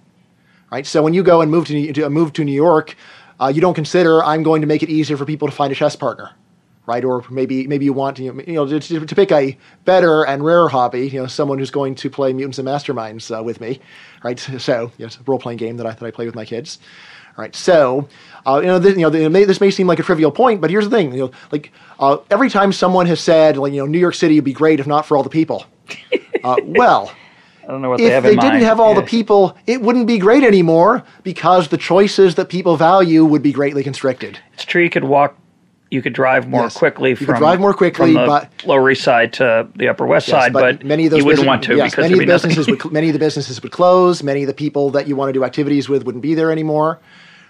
right? 0.75 0.87
So 0.87 1.03
when 1.05 1.15
you 1.15 1.23
go 1.23 1.41
and 1.41 1.51
move 1.51 1.67
to, 1.69 1.93
to 1.93 2.11
move 2.11 2.33
to 2.33 2.45
New 2.45 2.53
York, 2.53 2.97
uh, 3.41 3.53
you 3.55 3.61
don't 3.61 3.75
consider 3.75 4.25
I'm 4.25 4.43
going 4.43 4.61
to 4.61 4.67
make 4.67 4.83
it 4.83 4.89
easier 4.89 5.17
for 5.17 5.25
people 5.25 5.47
to 5.47 5.55
find 5.55 5.73
a 5.73 5.75
chess 5.77 5.95
partner, 5.95 6.31
right? 6.87 7.05
Or 7.05 7.25
maybe 7.31 7.67
maybe 7.67 7.85
you 7.85 7.93
want 7.93 8.17
to 8.19 8.25
you 8.25 8.33
know 8.47 8.67
to, 8.67 9.07
to 9.07 9.15
pick 9.15 9.33
a 9.33 9.57
better 9.85 10.25
and 10.25 10.45
rarer 10.45 10.69
hobby, 10.69 11.09
you 11.09 11.21
know, 11.21 11.27
someone 11.27 11.59
who's 11.59 11.71
going 11.71 11.95
to 11.97 12.11
play 12.11 12.33
Mutants 12.33 12.59
and 12.59 12.69
Masterminds 12.69 13.37
uh, 13.37 13.43
with 13.43 13.61
me, 13.61 13.81
right? 14.23 14.39
So 14.59 14.93
yes, 14.99 15.19
a 15.19 15.23
role 15.25 15.39
playing 15.39 15.59
game 15.59 15.77
that 15.79 15.87
I 15.87 15.93
that 15.93 16.03
I 16.03 16.11
play 16.11 16.27
with 16.27 16.35
my 16.35 16.45
kids. 16.45 16.79
All 17.37 17.43
right, 17.43 17.55
so 17.55 18.09
uh, 18.47 18.61
you 18.61 18.69
know, 18.69 18.79
this, 18.79 18.97
you 18.97 19.03
know, 19.03 19.13
it 19.13 19.29
may, 19.29 19.45
this 19.45 19.61
may 19.61 19.71
seem 19.71 19.89
like 19.89 19.99
a 19.99 20.05
trivial 20.05 20.31
point, 20.31 20.61
but 20.61 20.71
here's 20.71 20.85
the 20.85 20.97
thing: 20.97 21.13
you 21.13 21.19
know, 21.19 21.31
like 21.51 21.73
uh, 21.99 22.19
every 22.31 22.49
time 22.49 22.73
someone 22.73 23.07
has 23.07 23.21
said, 23.21 23.57
like, 23.57 23.73
you 23.73 23.81
know, 23.81 23.87
New 23.87 23.99
York 23.99 24.15
City 24.15 24.37
would 24.37 24.45
be 24.45 24.53
great 24.53 24.79
if 24.79 24.87
not 24.87 25.05
for 25.05 25.17
all 25.17 25.23
the 25.23 25.31
people. 25.31 25.67
Uh, 26.43 26.57
well, 26.63 27.11
I 27.67 27.69
don't 27.69 27.81
know 27.81 27.89
what 27.89 27.99
they 27.99 28.07
if 28.07 28.13
have 28.13 28.23
they 28.25 28.33
in 28.33 28.39
didn't 28.39 28.61
have 28.61 28.79
all 28.79 28.95
the 28.95 29.03
people, 29.03 29.57
it 29.67 29.81
wouldn't 29.81 30.07
be 30.07 30.19
great 30.19 30.45
anymore 30.45 31.03
because 31.23 31.69
the 31.69 31.79
choices 31.79 32.35
that 32.35 32.51
people 32.51 32.77
value 32.77 33.25
would 33.25 33.43
be 33.43 33.53
greatly 33.53 33.83
constricted. 33.83 34.39
It's 34.53 34.65
true. 34.65 34.83
You 34.83 34.91
could 34.91 35.05
walk. 35.05 35.39
You 35.91 36.03
could 36.03 36.13
drive 36.13 36.49
more 36.49 36.63
Yes. 36.65 36.77
quickly 36.77 37.11
You 37.11 37.17
could 37.17 37.27
from 37.27 37.39
drive 37.39 37.61
more 37.61 37.73
quickly, 37.75 38.15
but- 38.15 38.51
Lower 38.65 38.91
East 38.91 39.03
Side 39.03 39.33
to 39.35 39.69
the 39.77 39.89
Upper 39.89 40.07
West 40.07 40.27
Yes, 40.29 40.43
Side, 40.45 40.53
but, 40.53 40.83
many 40.85 41.05
of 41.05 41.11
those 41.13 41.19
you 41.19 41.25
wouldn't 41.25 41.41
business- 41.43 41.47
want 41.47 41.63
to 41.65 41.77
yes, 41.77 41.91
because 41.93 42.03
many 42.05 42.15
of 42.15 42.19
the 42.19 42.25
be 42.27 42.33
businesses 42.33 42.67
would 42.69 42.93
many 42.93 43.09
of 43.09 43.13
the 43.13 43.19
businesses 43.19 43.63
would 43.63 43.71
close. 43.71 44.23
Many 44.23 44.43
of 44.43 44.47
the 44.49 44.55
people 44.55 44.91
that 44.91 45.07
you 45.07 45.15
want 45.15 45.29
to 45.29 45.33
do 45.33 45.45
activities 45.45 45.89
with 45.89 46.05
wouldn't 46.05 46.23
be 46.23 46.35
there 46.35 46.51
anymore, 46.51 46.99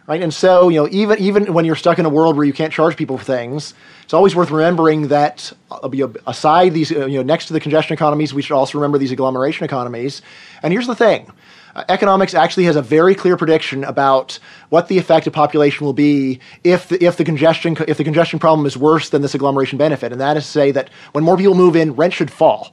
right? 0.06 0.20
And 0.20 0.34
so 0.34 0.68
you 0.68 0.80
know, 0.82 0.88
even 0.90 1.18
even 1.18 1.54
when 1.54 1.64
you're 1.64 1.76
stuck 1.76 1.98
in 1.98 2.04
a 2.04 2.10
world 2.10 2.36
where 2.36 2.44
you 2.44 2.52
can't 2.52 2.72
charge 2.72 2.96
people 2.96 3.16
for 3.16 3.24
things, 3.24 3.72
it's 4.02 4.12
always 4.12 4.34
worth 4.36 4.50
remembering 4.50 5.08
that 5.08 5.52
uh, 5.70 5.88
you 5.92 6.08
know, 6.08 6.12
aside 6.26 6.74
these 6.74 6.92
uh, 6.92 7.06
you 7.06 7.18
know 7.18 7.22
next 7.22 7.46
to 7.46 7.52
the 7.54 7.60
congestion 7.60 7.94
economies, 7.94 8.34
we 8.34 8.42
should 8.42 8.54
also 8.56 8.76
remember 8.78 8.98
these 8.98 9.12
agglomeration 9.12 9.64
economies. 9.64 10.20
And 10.62 10.72
here's 10.72 10.86
the 10.88 10.96
thing. 10.96 11.30
Uh, 11.74 11.84
economics 11.88 12.34
actually 12.34 12.64
has 12.64 12.76
a 12.76 12.82
very 12.82 13.14
clear 13.14 13.36
prediction 13.36 13.84
about 13.84 14.38
what 14.68 14.88
the 14.88 14.98
effect 14.98 15.26
of 15.26 15.32
population 15.32 15.84
will 15.84 15.92
be 15.92 16.38
if 16.62 16.88
the, 16.88 17.04
if 17.04 17.16
the 17.16 17.24
congestion 17.24 17.76
if 17.88 17.96
the 17.96 18.04
congestion 18.04 18.38
problem 18.38 18.66
is 18.66 18.76
worse 18.76 19.10
than 19.10 19.22
this 19.22 19.34
agglomeration 19.34 19.76
benefit, 19.76 20.12
and 20.12 20.20
that 20.20 20.36
is 20.36 20.44
to 20.44 20.50
say 20.50 20.70
that 20.70 20.88
when 21.12 21.24
more 21.24 21.36
people 21.36 21.54
move 21.54 21.74
in, 21.76 21.92
rent 21.94 22.12
should 22.12 22.30
fall. 22.30 22.72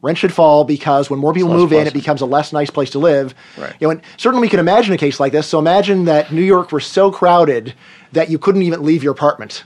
Rent 0.00 0.16
should 0.16 0.32
fall 0.32 0.62
because 0.62 1.10
when 1.10 1.18
more 1.18 1.32
people 1.32 1.50
move 1.50 1.72
in, 1.72 1.86
it 1.86 1.92
becomes 1.92 2.20
a 2.20 2.26
less 2.26 2.52
nice 2.52 2.70
place 2.70 2.90
to 2.90 3.00
live. 3.00 3.34
Right. 3.56 3.74
You 3.80 3.88
know, 3.88 3.90
and 3.92 4.02
certainly 4.16 4.42
we 4.42 4.48
can 4.48 4.60
imagine 4.60 4.94
a 4.94 4.98
case 4.98 5.18
like 5.18 5.32
this. 5.32 5.48
So 5.48 5.58
imagine 5.58 6.04
that 6.04 6.32
New 6.32 6.42
York 6.42 6.70
were 6.70 6.80
so 6.80 7.10
crowded 7.10 7.74
that 8.12 8.30
you 8.30 8.38
couldn't 8.38 8.62
even 8.62 8.84
leave 8.84 9.02
your 9.02 9.12
apartment, 9.12 9.64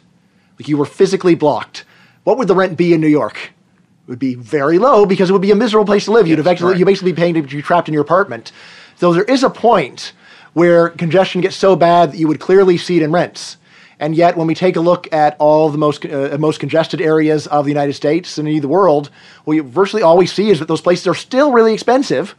like 0.58 0.68
you 0.68 0.78
were 0.78 0.86
physically 0.86 1.34
blocked. 1.34 1.84
What 2.24 2.38
would 2.38 2.48
the 2.48 2.54
rent 2.54 2.78
be 2.78 2.94
in 2.94 3.00
New 3.00 3.08
York? 3.08 3.52
Would 4.08 4.18
be 4.18 4.34
very 4.34 4.78
low 4.78 5.06
because 5.06 5.30
it 5.30 5.32
would 5.32 5.42
be 5.42 5.52
a 5.52 5.56
miserable 5.56 5.86
place 5.86 6.06
to 6.06 6.12
live. 6.12 6.26
You'd 6.26 6.40
eventually 6.40 6.72
right. 6.72 6.78
you 6.78 6.84
basically 6.84 7.12
be 7.12 7.16
paying 7.16 7.34
to 7.34 7.42
be 7.42 7.62
trapped 7.62 7.88
in 7.88 7.94
your 7.94 8.02
apartment. 8.02 8.50
So 8.96 9.12
there 9.12 9.24
is 9.24 9.44
a 9.44 9.50
point 9.50 10.12
where 10.54 10.90
congestion 10.90 11.40
gets 11.40 11.56
so 11.56 11.76
bad 11.76 12.12
that 12.12 12.18
you 12.18 12.28
would 12.28 12.40
clearly 12.40 12.76
see 12.78 12.96
it 12.96 13.02
in 13.02 13.12
rents. 13.12 13.56
And 14.00 14.16
yet, 14.16 14.36
when 14.36 14.48
we 14.48 14.56
take 14.56 14.74
a 14.74 14.80
look 14.80 15.12
at 15.12 15.36
all 15.38 15.70
the 15.70 15.78
most 15.78 16.04
uh, 16.04 16.36
most 16.38 16.58
congested 16.58 17.00
areas 17.00 17.46
of 17.46 17.64
the 17.64 17.70
United 17.70 17.92
States 17.92 18.36
and 18.36 18.48
the 18.48 18.66
world, 18.66 19.10
we 19.46 19.60
virtually 19.60 20.02
always 20.02 20.32
see 20.32 20.50
is 20.50 20.58
that 20.58 20.66
those 20.66 20.80
places 20.80 21.06
are 21.06 21.14
still 21.14 21.52
really 21.52 21.72
expensive. 21.72 22.34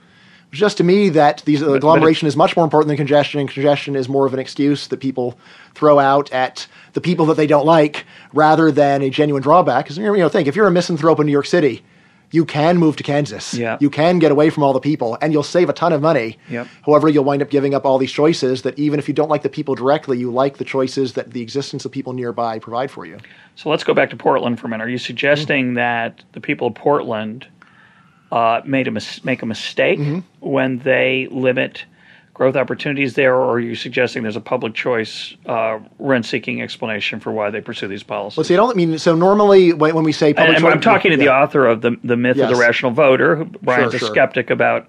Just 0.54 0.78
to 0.78 0.84
me 0.84 1.10
that 1.10 1.41
these 1.45 1.62
agglomeration 1.62 2.28
is 2.28 2.38
much 2.38 2.56
more 2.56 2.64
important 2.64 2.88
than 2.88 2.97
congestion, 2.97 3.39
and 3.39 3.49
congestion 3.49 3.95
is 3.95 4.08
more 4.08 4.26
of 4.26 4.34
an 4.34 4.39
excuse 4.39 4.88
that 4.88 4.99
people 4.99 5.38
throw 5.74 5.99
out 5.99 6.32
at 6.32 6.68
the 6.93 7.01
people 7.01 7.26
that 7.26 7.36
they 7.38 7.47
don't 7.47 7.66
like 7.66 8.06
rather 8.34 8.72
than 8.72 9.01
a 9.01 9.10
genuine 9.10 9.41
drawback. 9.41 9.86
Because 9.86 9.97
you 9.97 10.16
know, 10.18 10.30
think 10.30 10.47
if 10.47 10.56
you're 10.56 10.68
a 10.68 10.72
misanthrope 10.72 11.20
in 11.20 11.26
New 11.26 11.32
York 11.32 11.47
City, 11.47 11.84
you 12.32 12.45
can 12.45 12.78
move 12.78 12.95
to 12.95 13.04
Kansas. 13.04 13.54
Yeah. 13.54 13.78
You 13.80 13.91
can 13.91 14.18
get 14.18 14.32
away 14.32 14.49
from 14.49 14.64
all 14.64 14.74
the 14.74 14.80
people, 14.80 15.18
and 15.22 15.34
you'll 15.34 15.43
save 15.43 15.70
a 15.70 15.74
ton 15.74 15.93
of 15.93 16.01
money. 16.01 16.39
Yep. 16.49 16.68
However, 16.84 17.08
you'll 17.08 17.24
wind 17.24 17.43
up 17.43 17.49
giving 17.51 17.76
up 17.76 17.86
all 17.86 17.99
these 17.99 18.12
choices 18.12 18.64
that 18.64 18.78
even 18.80 18.97
if 18.97 19.08
you 19.08 19.14
don't 19.14 19.30
like 19.30 19.43
the 19.43 19.49
people 19.49 19.76
directly, 19.76 20.18
you 20.18 20.32
like 20.32 20.58
the 20.58 20.66
choices 20.66 21.14
that 21.14 21.32
the 21.32 21.41
existence 21.41 21.86
of 21.86 21.91
people 21.91 22.14
nearby 22.14 22.58
provide 22.58 22.89
for 22.89 23.06
you. 23.06 23.18
So 23.56 23.70
let's 23.70 23.84
go 23.84 23.93
back 23.93 24.10
to 24.10 24.16
Portland 24.18 24.60
for 24.60 24.66
a 24.66 24.70
minute. 24.70 24.84
Are 24.84 24.89
you 24.89 24.97
suggesting 24.97 25.66
Mm-hmm. 25.68 25.76
that 25.76 26.24
the 26.32 26.41
people 26.41 26.68
of 26.68 26.74
Portland 26.74 27.45
uh, 28.34 28.62
made 28.66 28.88
a 28.88 28.92
mis- 28.92 29.24
make 29.24 29.42
a 29.44 29.46
mistake 29.46 30.00
Mm-hmm. 30.00 30.20
when 30.40 30.80
they 30.80 31.28
limit 31.32 31.86
growth 32.34 32.56
opportunities 32.56 33.14
there, 33.14 33.36
or 33.36 33.52
are 33.54 33.60
you 33.60 33.76
suggesting 33.76 34.24
there's 34.24 34.36
a 34.36 34.42
public 34.54 34.74
choice 34.74 35.36
uh, 35.46 35.78
rent-seeking 36.00 36.62
explanation 36.64 37.20
for 37.20 37.32
why 37.32 37.52
they 37.52 37.62
pursue 37.62 37.88
these 37.88 38.02
policies? 38.02 38.38
Let's 38.40 38.48
see. 38.48 38.56
I 38.56 38.58
don't 38.58 38.76
mean 38.76 38.98
so. 38.98 39.14
Normally, 39.14 39.72
when, 39.72 39.94
when 39.94 40.04
we 40.04 40.12
say 40.12 40.34
public, 40.34 40.58
and, 40.58 40.66
and 40.66 40.74
I'm 40.74 40.82
talking 40.82 41.12
to 41.12 41.18
the 41.18 41.30
author 41.30 41.68
of 41.68 41.82
the 41.82 41.92
the 42.04 42.18
myth 42.18 42.40
of 42.40 42.50
the 42.50 42.56
rational 42.68 42.92
voter. 42.92 43.36
Who, 43.36 43.46
Bryan's 43.46 43.92
Sure, 43.92 43.98
a 43.98 44.00
sure. 44.00 44.10
skeptic 44.10 44.50
about 44.50 44.88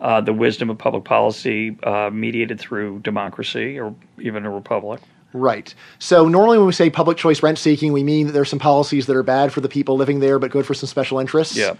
uh, 0.00 0.20
the 0.20 0.34
wisdom 0.34 0.68
of 0.68 0.76
public 0.76 1.04
policy 1.04 1.76
uh, 1.82 2.10
mediated 2.12 2.58
through 2.60 2.98
democracy 3.00 3.80
or 3.80 3.94
even 4.20 4.44
a 4.44 4.50
republic. 4.50 5.00
Right. 5.32 5.74
So 5.98 6.28
normally 6.28 6.58
when 6.58 6.66
we 6.66 6.72
say 6.74 6.90
public 6.90 7.16
choice 7.16 7.42
rent 7.42 7.56
seeking, 7.58 7.90
we 7.94 8.02
mean 8.02 8.26
that 8.26 8.32
there's 8.32 8.50
some 8.50 8.58
policies 8.58 9.06
that 9.06 9.16
are 9.16 9.22
bad 9.22 9.50
for 9.50 9.62
the 9.62 9.68
people 9.68 9.96
living 9.96 10.20
there, 10.20 10.38
but 10.38 10.50
good 10.50 10.66
for 10.66 10.74
some 10.74 10.88
special 10.88 11.18
interests. 11.20 11.56
Yeah. 11.56 11.74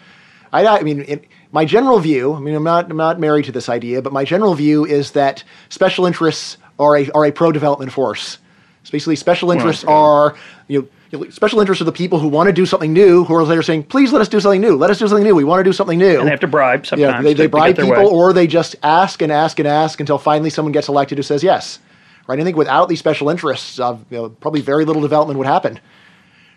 I, 0.53 0.67
I 0.67 0.83
mean, 0.83 1.01
in, 1.03 1.21
my 1.53 1.67
general 1.67 1.99
view. 1.99 2.33
I 2.35 2.41
mean, 2.41 2.55
I'm 2.55 2.65
not 2.65 2.91
I'm 2.91 2.97
not 2.97 3.21
married 3.21 3.45
to 3.45 3.53
this 3.53 3.69
idea, 3.69 4.03
but 4.03 4.13
my 4.13 4.25
general 4.25 4.55
view 4.55 4.85
is 4.85 5.13
that 5.13 5.45
special 5.69 6.07
interests 6.07 6.57
are 6.79 6.97
a 6.97 7.11
are 7.11 7.27
a 7.27 7.33
pro 7.33 7.53
development 7.53 7.93
force. 7.93 8.39
So 8.85 8.91
basically, 8.91 9.17
special 9.17 9.53
interests 9.53 9.85
yeah. 9.85 9.91
are 9.91 10.35
you 10.67 10.89
know 11.13 11.29
special 11.29 11.61
interests 11.61 11.83
are 11.83 11.85
the 11.85 11.93
people 11.93 12.19
who 12.19 12.29
want 12.29 12.49
to 12.49 12.53
do 12.53 12.67
something 12.67 12.93
new, 12.93 13.25
who 13.25 13.35
are 13.35 13.45
later 13.45 13.63
saying, 13.63 13.85
"Please 13.85 14.13
let 14.13 14.23
us 14.23 14.29
do 14.29 14.41
something 14.41 14.61
new. 14.61 14.77
Let 14.77 14.91
us 14.91 14.99
do 14.99 15.07
something 15.07 15.25
new. 15.25 15.35
We 15.35 15.45
want 15.45 15.61
to 15.61 15.65
do 15.65 15.73
something 15.73 15.99
new." 15.99 16.19
And 16.19 16.27
they 16.27 16.31
have 16.31 16.41
to 16.41 16.49
bribe 16.49 16.87
sometimes. 16.87 17.17
Yeah, 17.17 17.23
they, 17.23 17.35
they 17.35 17.47
bribe 17.47 17.77
people, 17.77 17.91
way. 17.91 18.05
or 18.05 18.33
they 18.33 18.47
just 18.47 18.75
ask 18.83 19.23
and 19.23 19.31
ask 19.31 19.59
and 19.59 19.69
ask 19.69 20.01
until 20.01 20.19
finally 20.19 20.51
someone 20.51 20.73
gets 20.73 20.89
elected 20.89 21.19
who 21.19 21.23
says 21.23 21.43
yes. 21.43 21.79
Right? 22.27 22.39
I 22.39 22.45
think 22.45 22.57
without 22.57 22.89
these 22.89 23.01
special 23.01 23.29
interests, 23.29 23.81
uh, 23.81 23.99
you 24.09 24.17
know, 24.17 24.29
probably 24.29 24.61
very 24.61 24.85
little 24.85 25.03
development 25.03 25.39
would 25.39 25.47
happen. 25.47 25.81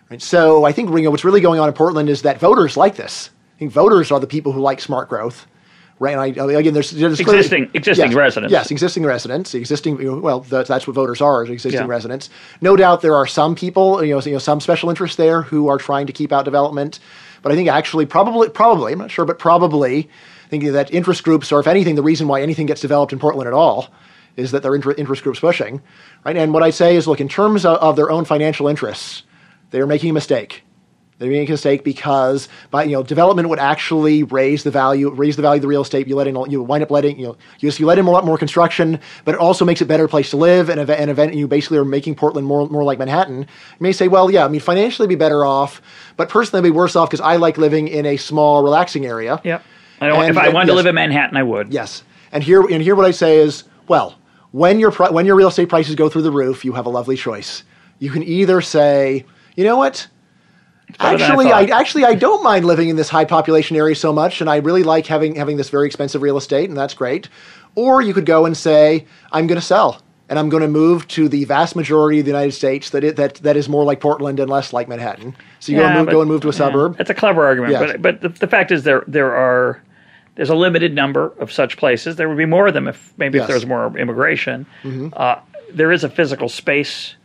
Right? 0.10 0.22
So 0.22 0.64
I 0.64 0.72
think 0.72 0.90
you 0.92 1.02
know, 1.02 1.12
what's 1.12 1.26
really 1.26 1.42
going 1.42 1.60
on 1.60 1.68
in 1.68 1.74
Portland 1.74 2.08
is 2.08 2.22
that 2.22 2.40
voters 2.40 2.78
like 2.78 2.96
this. 2.96 3.32
I 3.56 3.60
think 3.60 3.72
voters 3.72 4.12
are 4.12 4.20
the 4.20 4.28
people 4.28 4.52
who 4.52 4.60
like 4.62 4.82
smart 4.82 5.10
growth. 5.10 5.48
Right? 5.98 6.12
And 6.12 6.42
I, 6.42 6.54
again, 6.60 6.74
there's, 6.74 6.92
there's 6.92 7.22
clearly- 7.22 7.38
Existing- 7.40 7.70
existing 7.74 8.08
yes, 8.08 8.16
residents. 8.16 8.52
Yes, 8.52 8.70
existing 8.70 9.06
residents, 9.06 9.54
existing. 9.56 10.22
Well, 10.22 10.42
that's, 10.42 10.68
that's 10.68 10.86
what 10.86 10.94
voters 10.94 11.22
are, 11.22 11.46
is 11.46 11.50
existing 11.50 11.84
Yeah. 11.84 11.88
residents. 11.88 12.30
No 12.60 12.76
doubt 12.76 13.02
there 13.02 13.16
are 13.16 13.26
some 13.26 13.56
people, 13.56 14.04
you 14.04 14.14
know, 14.14 14.20
you 14.22 14.34
know, 14.34 14.40
some 14.40 14.60
special 14.60 14.90
interests 14.90 15.16
there 15.16 15.42
who 15.42 15.70
are 15.70 15.78
trying 15.78 16.08
to 16.08 16.12
keep 16.14 16.34
out 16.34 16.44
development. 16.44 17.00
But 17.42 17.54
I 17.54 17.56
think 17.56 17.70
actually, 17.70 18.06
probably, 18.08 18.50
probably, 18.50 18.92
I'm 18.92 19.00
not 19.00 19.10
sure, 19.10 19.24
but 19.24 19.40
probably, 19.40 20.10
thinking 20.50 20.74
that 20.74 20.94
interest 20.94 21.24
groups, 21.24 21.54
or 21.54 21.62
if 21.62 21.68
anything, 21.68 21.96
the 21.96 22.04
reason 22.04 22.28
why 22.28 22.42
anything 22.42 22.66
gets 22.66 22.82
developed 22.82 23.14
in 23.14 23.20
Portland 23.20 23.48
at 23.48 23.54
all, 23.54 23.88
is 24.36 24.52
that 24.52 24.66
are 24.66 24.76
inter- 24.76 24.96
interest 24.98 25.24
groups 25.24 25.40
pushing, 25.40 25.82
right? 26.26 26.36
And 26.36 26.54
what 26.54 26.62
I 26.62 26.72
say 26.72 26.98
is, 26.98 27.08
look, 27.08 27.22
in 27.22 27.30
terms 27.30 27.64
of, 27.64 27.78
of 27.78 27.96
their 27.96 28.12
own 28.12 28.26
financial 28.26 28.68
interests, 28.68 29.24
they 29.72 29.80
are 29.80 29.88
making 29.88 30.10
a 30.10 30.14
mistake. 30.14 30.65
They're 31.18 31.30
making 31.30 31.50
a 31.50 31.54
mistake 31.54 31.86
because, 31.86 32.50
by 32.72 32.84
you 32.84 32.92
know, 32.92 33.02
development 33.02 33.48
would 33.48 33.60
actually 33.60 34.24
raise 34.24 34.64
the 34.64 34.72
value, 34.72 35.10
raise 35.10 35.38
the 35.38 35.42
value 35.42 35.60
of 35.60 35.62
the 35.62 35.68
real 35.70 35.82
estate. 35.82 36.08
You 36.10 36.16
let 36.18 36.28
in, 36.28 36.36
you 36.52 36.62
wind 36.62 36.84
up 36.84 36.92
letting, 36.92 37.18
you 37.18 37.28
know, 37.28 37.38
you, 37.60 37.72
you 37.72 37.86
let 37.86 37.98
in 37.98 38.06
a 38.06 38.12
lot 38.12 38.26
more 38.26 38.38
construction, 38.38 39.00
but 39.24 39.34
it 39.36 39.40
also 39.40 39.64
makes 39.64 39.80
it 39.80 39.86
a 39.86 39.88
better 39.88 40.10
place 40.10 40.32
to 40.32 40.38
live. 40.38 40.70
And 40.70 40.78
event, 40.80 41.00
and 41.00 41.10
event, 41.10 41.34
you 41.34 41.48
basically 41.48 41.78
are 41.78 41.86
making 41.86 42.16
Portland 42.16 42.46
more, 42.46 42.68
more 42.68 42.84
like 42.84 43.00
Manhattan. 43.00 43.40
You 43.40 43.46
may 43.80 43.94
say, 43.94 44.10
well, 44.10 44.30
yeah, 44.30 44.44
I 44.44 44.50
mean, 44.50 44.60
financially, 44.60 45.08
be 45.08 45.16
better 45.16 45.46
off, 45.46 45.82
but 46.18 46.28
personally, 46.28 46.60
I'd 46.60 46.70
be 46.70 46.76
worse 46.76 46.98
off 46.98 47.10
because 47.10 47.22
I 47.22 47.38
like 47.38 47.58
living 47.58 47.88
in 47.88 48.06
a 48.06 48.18
small, 48.18 48.62
relaxing 48.62 49.06
area. 49.06 49.40
Yep. 49.46 49.64
I 50.02 50.08
don't, 50.08 50.20
And- 50.22 50.30
if 50.32 50.38
I 50.38 50.50
wanted 50.50 50.66
to 50.66 50.72
yes. 50.74 50.78
live 50.78 50.86
in 50.88 50.96
Manhattan, 50.96 51.38
I 51.38 51.44
would. 51.44 51.72
Yes. 51.72 52.04
And 52.34 52.44
here, 52.44 52.62
and 52.62 52.82
here, 52.82 52.94
what 52.96 53.06
I 53.06 53.12
say 53.12 53.38
is, 53.38 53.64
well, 53.88 54.16
when 54.52 54.80
your 54.82 54.92
pri- 54.92 55.12
when 55.12 55.26
your 55.26 55.36
real 55.38 55.48
estate 55.48 55.70
prices 55.70 55.96
go 55.96 56.10
through 56.10 56.24
the 56.24 56.32
roof, 56.32 56.66
you 56.66 56.74
have 56.74 56.86
a 56.86 56.90
lovely 56.90 57.16
choice. 57.16 57.64
You 58.00 58.10
can 58.10 58.24
either 58.24 58.60
say, 58.60 59.26
you 59.56 59.64
know 59.64 59.78
what, 59.78 60.08
than 60.88 60.96
I 61.00 61.14
actually, 61.14 61.52
I, 61.52 61.64
actually 61.64 62.06
I 62.06 62.16
don't 62.16 62.44
mind 62.44 62.66
living 62.66 62.90
in 62.90 62.96
this 62.96 63.10
high 63.10 63.26
population 63.26 63.76
area 63.76 63.96
so 63.96 64.14
much, 64.14 64.42
and 64.42 64.50
I 64.50 64.58
really 64.58 64.84
like 64.84 65.06
having 65.08 65.36
having 65.36 65.58
this 65.58 65.70
very 65.70 65.88
expensive 65.88 66.22
real 66.22 66.38
estate, 66.38 66.70
and 66.70 66.78
that's 66.78 66.94
great. 66.94 67.30
Or 67.76 68.02
you 68.02 68.14
could 68.14 68.26
go 68.26 68.46
and 68.46 68.56
say, 68.56 69.06
I'm 69.32 69.48
going 69.48 69.60
to 69.60 69.66
sell. 69.66 70.02
And 70.28 70.40
I'm 70.40 70.50
going 70.50 70.62
to 70.64 70.68
move 70.68 71.08
to 71.10 71.30
the 71.30 71.44
vast 71.44 71.76
majority 71.76 72.18
of 72.18 72.26
the 72.26 72.32
United 72.32 72.54
States 72.54 72.90
that 72.92 73.04
it, 73.04 73.16
that 73.18 73.36
that 73.36 73.56
is 73.56 73.70
more 73.70 73.84
like 73.84 74.00
Portland 74.00 74.40
and 74.40 74.50
less 74.50 74.74
like 74.74 74.88
Manhattan. 74.88 75.36
So 75.60 75.72
you 75.72 75.78
go, 75.78 75.86
and 75.86 75.98
move, 75.98 76.06
but- 76.08 76.12
go 76.14 76.22
and 76.22 76.28
move 76.28 76.42
to 76.42 76.48
a 76.48 76.52
yeah. 76.52 76.58
suburb. 76.58 76.98
That's 76.98 77.12
a 77.12 77.14
clever 77.14 77.46
argument, 77.46 77.74
Yes. 77.74 77.92
but 77.92 78.02
but 78.02 78.22
the, 78.22 78.30
the 78.30 78.48
fact 78.48 78.72
is 78.72 78.84
there 78.86 79.04
there 79.06 79.36
are 79.36 79.84
there's 80.34 80.50
a 80.50 80.56
limited 80.56 80.96
number 80.96 81.32
of 81.38 81.52
such 81.52 81.78
places. 81.78 82.16
There 82.16 82.28
would 82.28 82.40
be 82.40 82.46
more 82.46 82.66
of 82.68 82.74
them 82.74 82.88
if 82.88 83.14
maybe 83.18 83.38
Yes. 83.38 83.44
Mm-hmm. 83.44 83.44
if 83.44 83.48
there 83.50 83.56
was 83.56 83.66
more 83.68 83.98
immigration. 84.00 84.66
Uh, 85.14 85.36
there 85.72 85.92
is 85.92 86.04
a 86.04 86.10
physical 86.10 86.50
space 86.50 87.16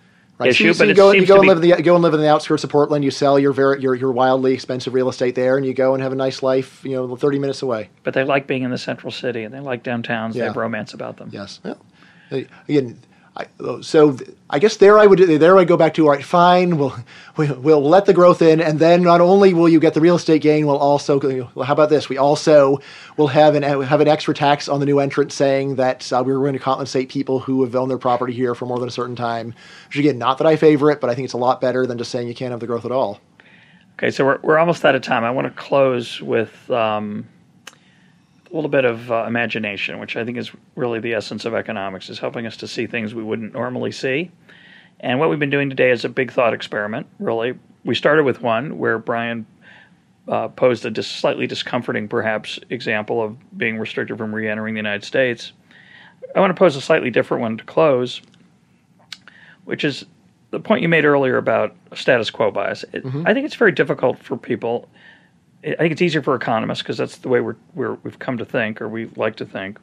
Right. 0.40 0.50
issue, 0.50 0.72
so, 0.72 0.72
so 0.72 0.78
but 0.84 0.88
you 0.88 0.94
go, 0.94 1.10
you 1.12 1.26
go 1.26 1.34
and 1.34 1.42
be 1.42 1.48
live 1.48 1.62
in 1.62 1.70
the 1.70 1.82
go 1.82 1.94
and 1.94 2.02
live 2.02 2.14
in 2.14 2.20
the 2.20 2.28
outskirts 2.28 2.64
of 2.64 2.70
Portland. 2.70 3.04
You 3.04 3.10
sell 3.10 3.38
your 3.38 3.52
very 3.52 3.80
your, 3.80 3.94
your 3.94 4.10
wildly 4.10 4.54
expensive 4.54 4.94
real 4.94 5.10
estate 5.10 5.34
there, 5.34 5.58
and 5.58 5.66
you 5.66 5.74
go 5.74 5.92
and 5.92 6.02
have 6.02 6.12
a 6.12 6.16
nice 6.16 6.42
life. 6.42 6.82
You 6.82 6.92
know, 6.92 7.14
thirty 7.16 7.38
minutes 7.38 7.60
away. 7.60 7.90
but 8.04 8.14
they 8.14 8.24
like 8.24 8.46
being 8.46 8.62
in 8.62 8.70
the 8.70 8.78
central 8.78 9.10
city 9.10 9.44
and 9.44 9.52
they 9.52 9.60
like 9.60 9.84
downtowns. 9.84 10.32
They 10.32 10.40
have 10.40 10.56
romance 10.56 10.94
about 10.94 11.18
them. 11.18 11.28
Yes. 11.30 11.60
Well, 11.62 11.78
again, 12.30 12.98
I, 13.40 13.80
so 13.80 14.18
I 14.48 14.58
guess 14.58 14.76
there 14.76 14.98
I 14.98 15.06
would 15.06 15.18
there 15.18 15.58
I 15.58 15.64
go 15.64 15.76
back 15.76 15.94
to 15.94 16.04
all 16.04 16.10
right. 16.10 16.24
Fine, 16.24 16.76
we'll 16.76 16.94
we'll, 17.36 17.82
let 17.82 18.04
the 18.04 18.12
growth 18.12 18.42
in, 18.42 18.60
and 18.60 18.78
then 18.78 19.02
not 19.02 19.20
only 19.20 19.54
will 19.54 19.68
you 19.68 19.80
get 19.80 19.94
the 19.94 20.00
real 20.00 20.16
estate 20.16 20.42
gain, 20.42 20.66
we'll 20.66 20.76
also 20.76 21.18
well, 21.54 21.66
how 21.66 21.72
about 21.72 21.88
this? 21.88 22.08
We 22.08 22.18
also 22.18 22.80
will 23.16 23.28
have 23.28 23.54
an 23.54 23.62
have 23.62 24.00
an 24.00 24.08
extra 24.08 24.34
tax 24.34 24.68
on 24.68 24.80
the 24.80 24.86
new 24.86 24.98
entrant 24.98 25.32
saying 25.32 25.76
that 25.76 26.12
uh, 26.12 26.22
we're 26.24 26.38
going 26.38 26.52
to 26.52 26.58
compensate 26.58 27.08
people 27.08 27.40
who 27.40 27.64
have 27.64 27.74
owned 27.74 27.90
their 27.90 27.98
property 27.98 28.32
here 28.32 28.54
for 28.54 28.66
more 28.66 28.78
than 28.78 28.88
a 28.88 28.92
certain 28.92 29.16
time. 29.16 29.54
Which 29.88 29.96
again, 29.96 30.18
not 30.18 30.38
that 30.38 30.46
I 30.46 30.56
favor 30.56 30.90
it, 30.90 31.00
but 31.00 31.08
I 31.08 31.14
think 31.14 31.24
it's 31.24 31.34
a 31.34 31.38
lot 31.38 31.60
better 31.60 31.86
than 31.86 31.96
just 31.96 32.10
saying 32.10 32.28
you 32.28 32.34
can't 32.34 32.50
have 32.50 32.60
the 32.60 32.66
growth 32.66 32.84
at 32.84 32.92
all. 32.92 33.20
Okay, 33.94 34.10
so 34.10 34.24
we're 34.24 34.38
we're 34.42 34.58
almost 34.58 34.84
out 34.84 34.94
of 34.94 35.02
time. 35.02 35.24
I 35.24 35.30
want 35.30 35.46
to 35.46 35.62
close 35.62 36.20
with 36.20 36.70
um, 36.70 37.26
a 38.50 38.54
little 38.54 38.70
bit 38.70 38.84
of 38.84 39.10
uh, 39.10 39.24
imagination, 39.26 39.98
which 40.00 40.16
I 40.16 40.24
think 40.24 40.36
is 40.36 40.50
really 40.74 40.98
the 40.98 41.14
essence 41.14 41.44
of 41.44 41.54
economics, 41.54 42.08
is 42.08 42.18
helping 42.18 42.46
us 42.46 42.56
to 42.58 42.68
see 42.68 42.86
things 42.86 43.14
we 43.14 43.22
wouldn't 43.22 43.52
normally 43.52 43.92
see. 43.92 44.30
And 45.00 45.18
what 45.18 45.30
we've 45.30 45.38
been 45.38 45.50
doing 45.50 45.70
today 45.70 45.90
is 45.90 46.04
a 46.04 46.08
big 46.08 46.32
thought 46.32 46.52
experiment. 46.52 47.06
Really, 47.18 47.58
we 47.84 47.94
started 47.94 48.24
with 48.24 48.42
one 48.42 48.78
where 48.78 48.98
Bryan 48.98 49.46
uh, 50.28 50.48
posed 50.48 50.84
a 50.84 50.90
dis- 50.90 51.06
slightly 51.06 51.46
discomforting, 51.46 52.08
perhaps, 52.08 52.58
example 52.70 53.22
of 53.22 53.36
being 53.56 53.78
restricted 53.78 54.18
from 54.18 54.34
re-entering 54.34 54.74
the 54.74 54.78
United 54.78 55.04
States. 55.04 55.52
I 56.34 56.40
want 56.40 56.50
to 56.50 56.58
pose 56.58 56.76
a 56.76 56.80
slightly 56.80 57.10
different 57.10 57.40
one 57.40 57.56
to 57.56 57.64
close, 57.64 58.20
which 59.64 59.84
is 59.84 60.04
the 60.50 60.60
point 60.60 60.82
you 60.82 60.88
made 60.88 61.04
earlier 61.04 61.36
about 61.36 61.74
status 61.94 62.30
quo 62.30 62.50
bias. 62.50 62.84
It, 62.92 63.04
I 63.26 63.32
think 63.32 63.46
it's 63.46 63.54
very 63.54 63.72
difficult 63.72 64.18
for 64.18 64.36
people. 64.36 64.88
I 65.64 65.74
think 65.74 65.92
it's 65.92 66.02
easier 66.02 66.22
for 66.22 66.34
economists 66.34 66.82
because 66.82 66.96
that's 66.98 67.18
the 67.18 67.28
way 67.28 67.40
we're, 67.40 67.56
we're, 67.74 67.94
we've 68.02 68.18
come 68.18 68.38
to 68.38 68.44
think, 68.44 68.80
or 68.80 68.88
we 68.88 69.06
like 69.16 69.36
to 69.36 69.44
think. 69.44 69.78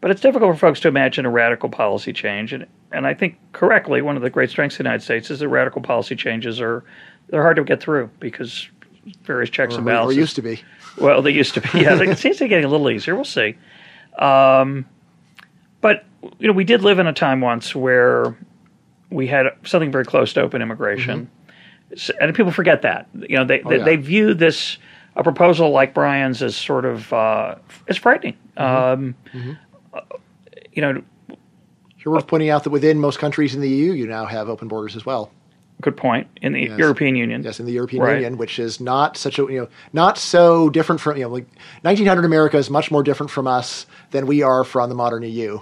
But 0.00 0.10
it's 0.10 0.20
difficult 0.20 0.54
for 0.54 0.58
folks 0.58 0.80
to 0.80 0.88
imagine 0.88 1.26
a 1.26 1.30
radical 1.30 1.68
policy 1.68 2.12
change, 2.12 2.52
and 2.52 2.66
and 2.90 3.06
I 3.06 3.14
think 3.14 3.38
correctly, 3.52 4.02
one 4.02 4.16
of 4.16 4.22
the 4.22 4.30
great 4.30 4.50
strengths 4.50 4.74
of 4.74 4.78
the 4.78 4.84
United 4.84 5.02
States 5.02 5.30
is 5.30 5.38
that 5.40 5.48
radical 5.48 5.80
policy 5.80 6.16
changes 6.16 6.60
are 6.60 6.84
they're 7.28 7.42
hard 7.42 7.56
to 7.56 7.64
get 7.64 7.80
through 7.80 8.10
because 8.20 8.68
various 9.24 9.48
checks 9.50 9.74
and 9.76 9.86
Or, 9.86 9.90
or 9.90 9.94
balances. 9.94 10.16
used 10.18 10.36
to 10.36 10.42
be. 10.42 10.60
Well, 10.98 11.22
they 11.22 11.30
used 11.30 11.54
to 11.54 11.60
be. 11.60 11.68
Yeah, 11.80 12.00
it 12.02 12.18
seems 12.18 12.36
to 12.38 12.44
be 12.44 12.48
getting 12.48 12.64
a 12.64 12.68
little 12.68 12.90
easier. 12.90 13.14
We'll 13.14 13.24
see. 13.24 13.56
Um, 14.18 14.86
but 15.80 16.04
you 16.38 16.46
know, 16.48 16.52
we 16.52 16.64
did 16.64 16.82
live 16.82 16.98
in 16.98 17.06
a 17.06 17.12
time 17.12 17.40
once 17.40 17.74
where 17.74 18.36
we 19.10 19.26
had 19.28 19.46
something 19.64 19.90
very 19.92 20.04
close 20.04 20.32
to 20.34 20.40
open 20.42 20.62
immigration, 20.62 21.30
S- 21.41 21.41
and 22.20 22.34
people 22.34 22.52
forget 22.52 22.82
that. 22.82 23.08
You 23.14 23.36
know, 23.38 23.44
they 23.44 23.58
they, 23.58 23.62
Mm-hmm. 23.62 23.68
Oh, 23.68 23.72
yeah. 23.76 23.84
they 23.84 23.96
view 23.96 24.34
this 24.34 24.78
a 25.16 25.22
proposal 25.22 25.70
like 25.70 25.92
Bryan's 25.94 26.42
as 26.42 26.56
sort 26.56 26.84
of 26.84 27.12
uh, 27.12 27.56
it's 27.86 27.98
frightening. 27.98 28.36
Um, 28.56 29.14
Mm-hmm. 29.34 29.52
uh, 29.94 30.00
you 30.72 30.80
know, 30.82 31.02
It's 31.96 32.06
worth 32.06 32.26
pointing 32.26 32.48
out 32.50 32.64
that 32.64 32.70
within 32.70 32.98
most 32.98 33.18
countries 33.18 33.54
in 33.54 33.60
the 33.60 33.68
EU, 33.68 33.92
you 33.92 34.06
now 34.06 34.24
have 34.26 34.48
open 34.48 34.68
borders 34.68 34.96
as 34.96 35.04
well. 35.06 35.30
good 35.82 35.96
point. 35.96 36.26
In 36.40 36.52
the 36.52 36.60
Yes. 36.62 36.78
European 36.78 37.16
Union, 37.16 37.42
Yes, 37.42 37.58
in 37.60 37.66
the 37.66 37.72
European 37.72 38.02
Right. 38.04 38.14
Union, 38.14 38.38
which 38.38 38.58
is 38.58 38.80
not 38.80 39.16
such 39.16 39.38
a 39.38 39.42
you 39.42 39.60
know 39.60 39.68
not 39.92 40.16
so 40.16 40.70
different 40.70 41.00
from 41.00 41.16
you 41.16 41.24
know 41.24 41.28
like 41.30 41.46
1900 41.82 42.24
America 42.24 42.56
is 42.56 42.70
much 42.70 42.90
more 42.90 43.02
different 43.02 43.30
from 43.30 43.46
us 43.46 43.86
than 44.12 44.26
we 44.26 44.42
are 44.42 44.62
from 44.64 44.88
the 44.88 44.94
modern 44.94 45.22
EU. 45.24 45.58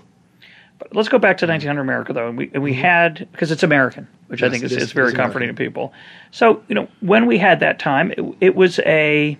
But 0.81 0.97
let's 0.97 1.09
go 1.09 1.19
back 1.19 1.36
to 1.39 1.47
1900 1.47 1.81
America, 1.81 2.12
though. 2.12 2.28
And 2.28 2.36
we, 2.39 2.51
and 2.55 2.62
we 2.62 2.73
had, 2.74 3.28
because 3.32 3.52
it's 3.52 3.62
American, 3.62 4.09
which 4.27 4.43
I 4.43 4.47
Mm-hmm. 4.47 4.52
Think 4.52 4.65
is, 4.65 4.73
is- 4.73 4.82
is 4.85 4.93
very 4.93 5.12
comforting 5.12 5.48
to 5.48 5.55
people. 5.55 5.93
So, 6.32 6.62
you 6.69 6.74
know, 6.74 6.89
when 7.01 7.27
we 7.27 7.39
had 7.39 7.61
that 7.61 7.78
time, 7.78 8.11
it, 8.12 8.24
it 8.40 8.57
was 8.57 8.78
a, 8.81 9.39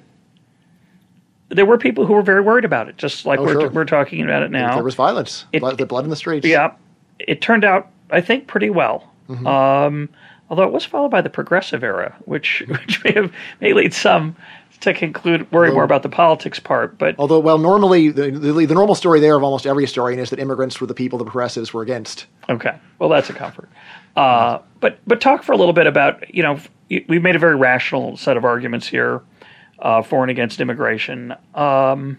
there 1.49 1.67
were 1.67 1.79
people 1.79 2.07
who 2.07 2.12
were 2.12 2.23
very 2.23 2.41
worried 2.43 2.65
about 2.65 2.89
it, 2.89 2.97
just 2.97 3.27
like 3.27 3.39
Oh, 3.41 3.45
we're, 3.45 3.53
sure. 3.61 3.71
we're 3.71 3.85
talking 3.85 4.23
about 4.23 4.43
it 4.43 4.51
now. 4.51 4.75
There 4.75 4.85
was 4.85 4.95
violence, 4.95 5.47
It- 5.53 5.61
blood, 5.61 5.79
the 5.79 5.87
blood 5.87 6.05
in 6.05 6.11
the 6.11 6.17
streets. 6.17 6.47
Yeah, 6.47 6.73
it 7.19 7.41
turned 7.41 7.65
out, 7.65 7.89
I 8.11 8.21
think, 8.21 8.47
pretty 8.47 8.71
well. 8.71 9.11
Mm-hmm. 9.29 9.47
Um, 9.47 10.09
although 10.49 10.65
it 10.65 10.73
was 10.73 10.85
followed 10.85 11.11
by 11.11 11.21
the 11.23 11.31
progressive 11.31 11.83
era, 11.83 12.15
which 12.27 12.62
which 12.69 13.03
may 13.05 13.12
have 13.12 13.33
may 13.61 13.73
lead 13.73 13.95
some 13.95 14.37
to 14.81 14.94
conclude 14.94 15.51
worry 15.52 15.70
more 15.73 15.85
about 15.85 16.02
the 16.02 16.09
politics 16.09 16.59
part. 16.59 16.98
But 16.98 17.15
Although, 17.19 17.40
well, 17.40 17.59
normally 17.59 18.11
the, 18.11 18.31
the 18.31 18.52
the 18.66 18.74
normal 18.74 18.94
story 18.94 19.20
there 19.20 19.36
of 19.36 19.43
almost 19.43 19.66
every 19.66 19.85
historian 19.85 20.19
is 20.19 20.31
that 20.31 20.39
immigrants 20.39 20.81
were 20.81 20.86
the 20.86 20.94
people 20.94 21.19
the 21.19 21.24
progressives 21.24 21.73
were 21.73 21.82
against. 21.82 22.27
okay, 22.48 22.77
well, 22.98 23.09
that's 23.09 23.31
a 23.31 23.35
comfort. 23.35 23.69
Uh, 24.16 24.59
but 24.81 24.98
but 25.07 25.20
talk 25.20 25.43
for 25.43 25.52
a 25.52 25.57
little 25.57 25.73
bit 25.73 25.86
about 25.86 26.35
you 26.35 26.43
know 26.43 26.59
we've 27.09 27.23
made 27.23 27.36
a 27.36 27.39
very 27.39 27.57
rational 27.57 28.16
set 28.16 28.36
of 28.36 28.44
arguments 28.44 28.86
here 28.86 29.23
uh, 29.78 30.02
for 30.02 30.23
and 30.23 30.31
against 30.31 30.61
immigration. 30.61 31.35
Um, 31.55 32.19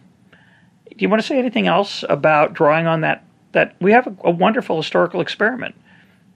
do 0.89 0.97
you 0.97 1.09
want 1.09 1.21
to 1.21 1.27
say 1.27 1.37
anything 1.39 1.67
else 1.67 2.03
about 2.09 2.53
drawing 2.53 2.87
on 2.87 3.01
that? 3.01 3.23
That 3.53 3.75
we 3.81 3.91
have 3.91 4.07
a, 4.07 4.15
a 4.25 4.31
wonderful 4.31 4.77
historical 4.77 5.19
experiment. 5.19 5.75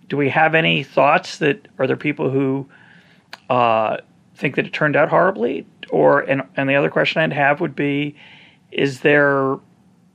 Do 0.10 0.18
we 0.18 0.30
have 0.30 0.54
any 0.56 0.84
thoughts 0.84 1.38
that 1.38 1.68
are 1.80 1.88
there 1.88 1.96
people 1.96 2.30
who 2.30 2.68
uh, 3.50 3.98
think 4.36 4.56
that 4.56 4.66
it 4.66 4.74
turned 4.74 4.96
out 4.96 5.10
horribly? 5.10 5.66
Or 5.90 6.22
and 6.22 6.44
and 6.56 6.70
the 6.70 6.76
other 6.76 6.90
question 6.90 7.22
I'd 7.22 7.34
have 7.34 7.62
would 7.62 7.76
be, 7.76 8.16
is 8.72 9.02
there 9.02 9.58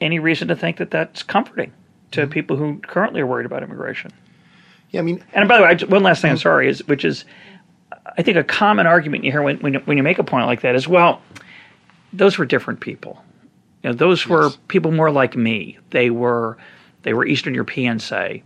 any 0.01 0.19
reason 0.19 0.49
to 0.49 0.57
think 0.57 0.79
that 0.79 0.91
that's 0.91 1.23
comforting 1.23 1.73
to 2.13 2.23
mm-hmm. 2.23 2.31
people 2.31 2.57
who 2.57 2.79
currently 2.79 3.21
are 3.21 3.27
worried 3.27 3.47
about 3.47 3.63
immigration? 3.63 4.13
Yeah, 4.91 5.01
I 5.01 5.03
mean, 5.05 5.23
And 5.33 5.49
by 5.49 5.57
the 5.59 5.63
way, 5.63 5.69
I, 5.71 5.75
just- 5.75 5.91
one 5.91 6.03
last 6.03 6.21
thing. 6.23 6.31
I'm 6.31 6.37
mm-hmm. 6.37 6.43
sorry, 6.43 6.69
is 6.69 6.87
which 6.89 7.05
is, 7.05 7.25
I 8.19 8.23
think 8.23 8.37
a 8.37 8.45
common 8.45 8.87
argument 8.87 9.25
you 9.25 9.31
hear 9.31 9.43
when 9.43 9.59
when, 9.59 9.75
when 9.75 9.97
you 9.97 10.03
make 10.03 10.19
a 10.19 10.25
point 10.25 10.47
like 10.47 10.63
that 10.63 10.75
is, 10.75 10.89
well, 10.89 11.23
those 12.13 12.39
were 12.39 12.47
different 12.47 12.81
people. 12.81 13.23
You 13.83 13.91
know, 13.91 13.97
those 13.97 14.27
were 14.27 14.45
Yes. 14.45 14.59
people 14.69 14.93
more 14.93 15.11
like 15.11 15.37
me. 15.37 15.79
They 15.91 16.11
were 16.11 16.59
they 17.03 17.15
were 17.15 17.25
Eastern 17.25 17.55
European, 17.55 17.99
say, 17.99 18.43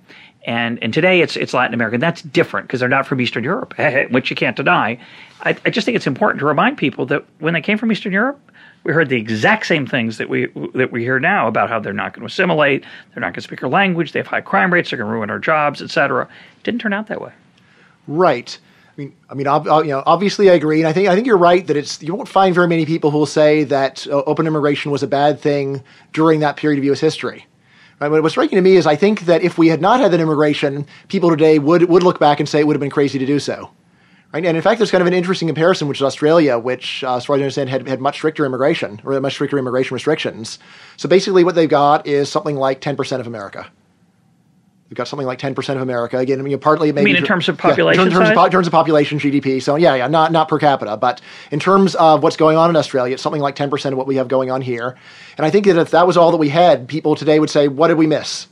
and 0.46 0.78
and 0.82 0.92
today 0.92 1.22
it's 1.22 1.36
it's 1.36 1.54
Latin 1.54 1.74
American. 1.74 2.00
That's 2.00 2.22
different 2.22 2.68
because 2.68 2.80
they're 2.80 2.88
not 2.88 3.06
from 3.06 3.20
Eastern 3.20 3.42
Europe, 3.42 3.74
which 4.10 4.30
you 4.30 4.36
can't 4.36 4.56
deny. 4.56 5.00
I, 5.44 5.56
I 5.64 5.70
just 5.70 5.84
think 5.84 5.96
it's 5.96 6.06
important 6.06 6.40
to 6.40 6.46
remind 6.46 6.78
people 6.78 7.06
that 7.06 7.24
when 7.38 7.54
they 7.54 7.60
came 7.60 7.78
from 7.78 7.92
Eastern 7.92 8.12
Europe, 8.12 8.40
we 8.84 8.92
heard 8.92 9.08
the 9.08 9.16
exact 9.16 9.66
same 9.66 9.86
things 9.86 10.18
that 10.18 10.28
we 10.28 10.46
that 10.74 10.92
we 10.92 11.02
hear 11.02 11.18
now 11.18 11.48
about 11.48 11.70
how 11.70 11.80
they're 11.80 11.92
not 11.92 12.12
going 12.12 12.20
to 12.20 12.26
assimilate, 12.26 12.82
they're 12.82 13.20
not 13.20 13.28
going 13.28 13.34
to 13.34 13.40
speak 13.40 13.62
our 13.62 13.68
language, 13.68 14.12
they 14.12 14.18
have 14.18 14.26
high 14.26 14.40
crime 14.40 14.72
rates, 14.72 14.90
they're 14.90 14.98
going 14.98 15.08
to 15.08 15.12
ruin 15.12 15.30
our 15.30 15.38
jobs, 15.38 15.80
etc. 15.80 16.28
Didn't 16.62 16.80
turn 16.80 16.92
out 16.92 17.08
that 17.08 17.20
way. 17.20 17.32
Right. 18.06 18.58
I 18.96 19.00
mean, 19.00 19.14
I 19.28 19.34
mean, 19.34 19.48
ob- 19.48 19.66
you 19.84 19.90
know, 19.90 20.02
obviously, 20.06 20.50
I 20.50 20.54
agree, 20.54 20.80
and 20.80 20.86
I 20.86 20.92
think 20.92 21.08
I 21.08 21.14
think 21.14 21.26
you're 21.26 21.38
right 21.38 21.66
that 21.66 21.76
it's 21.76 22.02
you 22.02 22.14
won't 22.14 22.28
find 22.28 22.54
very 22.54 22.68
many 22.68 22.86
people 22.86 23.10
who 23.10 23.18
will 23.18 23.26
say 23.26 23.64
that 23.64 24.06
uh, 24.06 24.22
open 24.26 24.46
immigration 24.46 24.90
was 24.90 25.02
a 25.02 25.08
bad 25.08 25.40
thing 25.40 25.82
during 26.12 26.40
that 26.40 26.56
period 26.56 26.78
of 26.78 26.84
U.S. 26.84 27.00
history. 27.00 27.46
Right. 28.00 28.08
But 28.08 28.22
what's 28.22 28.34
striking 28.34 28.56
to 28.56 28.62
me 28.62 28.76
is 28.76 28.86
I 28.86 28.96
think 28.96 29.22
that 29.22 29.42
if 29.42 29.56
we 29.56 29.68
had 29.68 29.80
not 29.80 30.00
had 30.00 30.12
that 30.12 30.20
immigration, 30.20 30.86
people 31.08 31.30
today 31.30 31.58
would 31.58 31.88
would 31.88 32.02
look 32.02 32.20
back 32.20 32.38
and 32.38 32.48
say 32.48 32.60
it 32.60 32.66
would 32.66 32.76
have 32.76 32.80
been 32.80 32.90
crazy 32.90 33.18
to 33.18 33.26
do 33.26 33.38
so. 33.38 33.70
And 34.34 34.56
in 34.56 34.62
fact, 34.62 34.78
there's 34.78 34.90
kind 34.90 35.00
of 35.00 35.06
an 35.06 35.14
interesting 35.14 35.46
comparison, 35.46 35.86
which 35.86 35.98
is 35.98 36.02
Australia, 36.02 36.58
which, 36.58 37.04
uh, 37.04 37.16
as 37.16 37.24
far 37.24 37.36
as 37.36 37.40
I 37.40 37.44
understand, 37.44 37.70
had, 37.70 37.86
had 37.86 38.00
much 38.00 38.16
stricter 38.16 38.44
immigration 38.44 39.00
or 39.04 39.18
much 39.20 39.34
stricter 39.34 39.58
immigration 39.58 39.94
restrictions. 39.94 40.58
So 40.96 41.08
basically, 41.08 41.44
what 41.44 41.54
they've 41.54 41.68
got 41.68 42.06
is 42.06 42.28
something 42.28 42.56
like 42.56 42.80
10% 42.80 43.20
of 43.20 43.28
America. 43.28 43.70
They've 44.88 44.96
got 44.96 45.06
something 45.06 45.26
like 45.26 45.38
10% 45.38 45.76
of 45.76 45.82
America. 45.82 46.18
Again, 46.18 46.40
I 46.40 46.42
mean, 46.42 46.58
partly 46.58 46.90
maybe. 46.90 47.12
mean 47.12 47.16
in 47.16 47.24
terms 47.24 47.48
of 47.48 47.56
Yeah, 47.56 47.70
population 47.70 48.06
in, 48.08 48.12
terms, 48.12 48.28
of, 48.28 48.36
in 48.36 48.50
terms 48.50 48.66
of 48.66 48.72
population, 48.72 49.18
GDP. 49.18 49.62
So, 49.62 49.76
yeah, 49.76 49.94
yeah, 49.94 50.08
not, 50.08 50.32
not 50.32 50.48
per 50.48 50.58
capita. 50.58 50.96
But 50.96 51.20
in 51.52 51.60
terms 51.60 51.94
of 51.94 52.22
what's 52.24 52.36
going 52.36 52.56
on 52.56 52.70
in 52.70 52.76
Australia, 52.76 53.14
it's 53.14 53.22
something 53.22 53.40
like 53.40 53.54
10% 53.54 53.92
of 53.92 53.96
what 53.96 54.08
we 54.08 54.16
have 54.16 54.26
going 54.26 54.50
on 54.50 54.62
here. 54.62 54.96
And 55.38 55.46
I 55.46 55.50
think 55.50 55.66
that 55.66 55.76
if 55.76 55.92
that 55.92 56.06
was 56.08 56.16
all 56.16 56.32
that 56.32 56.38
we 56.38 56.48
had, 56.48 56.88
people 56.88 57.14
today 57.14 57.38
would 57.38 57.50
say, 57.50 57.68
what 57.68 57.88
did 57.88 57.98
we 57.98 58.06
miss? 58.06 58.48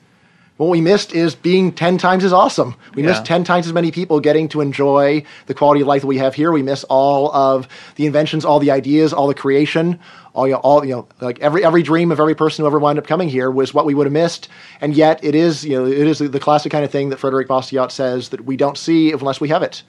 What 0.62 0.70
we 0.70 0.80
missed 0.80 1.12
is 1.12 1.34
being 1.34 1.72
10 1.72 1.98
times 1.98 2.22
as 2.22 2.32
awesome. 2.32 2.76
We 2.94 3.02
Yeah. 3.02 3.08
missed 3.08 3.24
10 3.24 3.42
times 3.42 3.66
as 3.66 3.72
many 3.72 3.90
people 3.90 4.20
getting 4.20 4.46
to 4.50 4.60
enjoy 4.60 5.24
the 5.46 5.54
quality 5.54 5.80
of 5.80 5.88
life 5.88 6.02
that 6.02 6.06
we 6.06 6.18
have 6.18 6.36
here. 6.36 6.52
We 6.52 6.62
miss 6.62 6.84
all 6.84 7.34
of 7.34 7.66
the 7.96 8.06
inventions, 8.06 8.44
all 8.44 8.60
the 8.60 8.70
ideas, 8.70 9.12
all 9.12 9.26
the 9.26 9.34
creation, 9.34 9.98
all, 10.34 10.46
you 10.46 10.52
know, 10.52 10.60
all, 10.60 10.84
you 10.84 10.92
know, 10.94 11.08
like 11.20 11.40
every, 11.40 11.64
every 11.64 11.82
dream 11.82 12.12
of 12.12 12.20
every 12.20 12.36
person 12.36 12.62
who 12.62 12.68
ever 12.68 12.78
wound 12.78 12.96
up 13.00 13.08
coming 13.08 13.28
here 13.28 13.50
was 13.50 13.74
what 13.74 13.86
we 13.86 13.94
would 13.94 14.06
have 14.06 14.12
missed. 14.12 14.46
And 14.80 14.94
yet 14.94 15.18
it 15.24 15.34
is, 15.34 15.64
you 15.64 15.76
know, 15.76 15.84
it 15.84 16.06
is 16.06 16.20
the 16.20 16.38
classic 16.38 16.70
kind 16.70 16.84
of 16.84 16.92
thing 16.92 17.08
that 17.08 17.18
Frederick 17.18 17.48
Bastiat 17.48 17.90
says 17.90 18.28
that 18.28 18.44
we 18.44 18.56
don't 18.56 18.78
see 18.78 19.10
unless 19.10 19.40
we 19.40 19.48
have 19.48 19.64
it. 19.64 19.82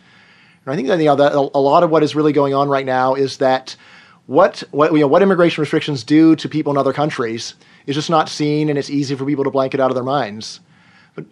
And 0.66 0.74
I 0.74 0.76
think 0.76 0.88
that, 0.88 0.98
you 0.98 1.06
know, 1.06 1.18
that 1.18 1.34
a 1.34 1.50
a 1.54 1.62
lot 1.62 1.84
of 1.84 1.91
what 1.91 2.02
is 2.02 2.16
really 2.16 2.34
going 2.34 2.56
on 2.56 2.68
right 2.68 2.86
now 2.88 3.14
is 3.14 3.38
that 3.38 3.76
what, 4.26 4.64
what, 4.72 4.91
you 4.91 5.02
know, 5.02 5.08
what 5.08 5.22
immigration 5.22 5.62
restrictions 5.62 6.04
do 6.04 6.36
to 6.38 6.50
people 6.50 6.74
in 6.74 6.80
other 6.80 6.94
countries 6.94 7.54
is 7.86 7.96
just 7.96 8.10
not 8.10 8.30
seen, 8.30 8.70
and 8.70 8.78
it's 8.78 8.90
easy 8.90 9.16
for 9.16 9.26
people 9.26 9.44
to 9.44 9.52
blank 9.52 9.74
it 9.74 9.80
out 9.80 9.92
of 9.92 9.96
their 9.96 10.04
minds. 10.04 10.60
But 11.16 11.26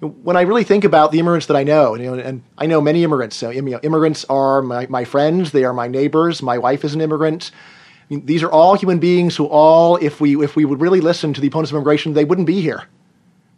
when 0.00 0.36
I 0.36 0.42
really 0.42 0.64
think 0.64 0.84
about 0.84 1.12
the 1.12 1.18
immigrants 1.18 1.46
that 1.46 1.56
I 1.56 1.64
know, 1.64 1.94
and, 1.94 2.04
you 2.04 2.10
know, 2.10 2.22
and 2.22 2.42
I 2.58 2.66
know 2.66 2.80
many 2.80 3.02
immigrants. 3.02 3.36
So, 3.36 3.50
immigrants 3.50 4.24
are 4.28 4.62
my, 4.62 4.86
my 4.88 5.04
friends; 5.04 5.52
they 5.52 5.64
are 5.64 5.72
my 5.72 5.88
neighbors. 5.88 6.42
My 6.42 6.58
wife 6.58 6.84
is 6.84 6.94
an 6.94 7.00
immigrant. 7.00 7.50
I 8.08 8.14
mean, 8.14 8.26
these 8.26 8.42
are 8.42 8.50
all 8.50 8.76
human 8.76 8.98
beings 8.98 9.36
who 9.36 9.46
all, 9.46 9.96
if 9.96 10.20
we 10.20 10.42
if 10.42 10.54
we 10.54 10.64
would 10.64 10.80
really 10.80 11.00
listen 11.00 11.32
to 11.34 11.40
the 11.40 11.48
opponents 11.48 11.70
of 11.70 11.76
immigration, 11.76 12.12
they 12.12 12.24
wouldn't 12.24 12.46
be 12.46 12.60
here. 12.60 12.84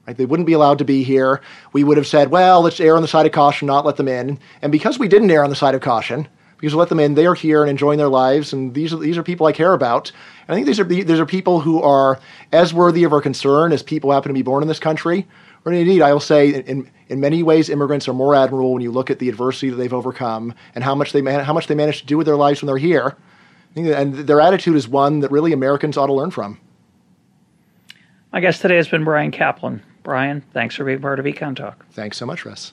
Right? 0.07 0.17
They 0.17 0.25
wouldn't 0.25 0.47
be 0.47 0.55
allowed 0.55 0.79
to 0.79 0.87
be 0.87 1.03
here. 1.03 1.43
We 1.75 1.85
would 1.85 1.99
have 1.99 2.07
said, 2.07 2.31
well, 2.31 2.63
let's 2.63 2.81
err 2.81 2.97
on 2.97 3.03
the 3.03 3.09
side 3.09 3.27
of 3.27 3.33
caution, 3.33 3.67
not 3.67 3.85
let 3.85 3.97
them 3.97 4.09
in. 4.09 4.39
And 4.63 4.73
because 4.73 4.99
we 4.99 5.07
didn't 5.07 5.31
err 5.31 5.45
on 5.45 5.51
the 5.51 5.57
side 5.57 5.75
of 5.75 5.83
caution, 5.83 6.29
because 6.59 6.75
we 6.75 6.79
let 6.79 6.89
them 6.89 7.01
in, 7.01 7.15
they 7.15 7.27
are 7.27 7.35
here 7.35 7.63
and 7.63 7.71
enjoying 7.71 7.99
their 7.99 8.09
lives, 8.09 8.53
and 8.53 8.75
these 8.75 8.93
are 8.93 8.99
these 8.99 9.17
are 9.17 9.23
people 9.23 9.47
I 9.47 9.53
care 9.53 9.73
about. 9.73 10.11
And 10.47 10.55
I 10.55 10.55
think 10.55 10.67
these 10.67 10.81
are 10.81 10.85
these 10.85 11.21
are 11.21 11.27
people 11.27 11.61
who 11.61 11.81
are 11.83 12.19
as 12.53 12.75
worthy 12.75 13.05
of 13.05 13.13
our 13.13 13.21
concern 13.21 13.73
as 13.73 13.83
people 13.83 14.11
who 14.11 14.15
happen 14.15 14.31
to 14.31 14.35
be 14.35 14.43
born 14.43 14.63
in 14.63 14.69
this 14.69 14.81
country. 14.81 15.27
Or 15.65 15.73
indeed, 15.73 16.03
I 16.03 16.13
will 16.13 16.21
say, 16.21 16.49
in 16.51 16.91
in 17.09 17.21
many 17.21 17.43
ways, 17.43 17.69
immigrants 17.69 18.09
are 18.09 18.13
more 18.13 18.35
admirable 18.35 18.73
when 18.73 18.83
you 18.83 18.91
look 18.91 19.11
at 19.11 19.19
the 19.19 19.29
adversity 19.29 19.71
that 19.71 19.77
they've 19.77 19.95
overcome 19.95 20.55
and 20.75 20.85
how 20.85 20.95
much 20.95 21.13
they 21.13 21.23
man- 21.23 21.45
how 21.45 21.53
much 21.53 21.69
they 21.69 21.75
manage 21.75 22.01
to 22.01 22.07
do 22.07 22.17
with 22.17 22.27
their 22.27 22.37
lives 22.37 22.61
when 22.61 22.67
they're 22.67 22.77
here. 22.77 23.17
I 23.71 23.75
think 23.75 23.87
that- 23.87 24.01
and 24.01 24.15
their 24.15 24.41
attitude 24.41 24.77
is 24.77 24.89
one 24.89 25.21
that 25.21 25.31
really 25.31 25.53
Americans 25.53 25.97
ought 25.97 26.07
to 26.07 26.13
learn 26.13 26.31
from. 26.31 26.59
My 28.33 28.41
guest 28.41 28.63
today 28.63 28.77
has 28.77 28.89
been 28.89 29.05
Bryan 29.05 29.31
Caplan. 29.31 29.81
Bryan, 30.03 30.43
thanks 30.53 30.75
for 30.75 30.85
being 30.85 31.01
part 31.01 31.19
of 31.19 31.25
Econ 31.25 31.55
Talk. 31.55 31.87
Thanks 31.93 32.17
so 32.17 32.27
much, 32.27 32.45
Russ. 32.45 32.73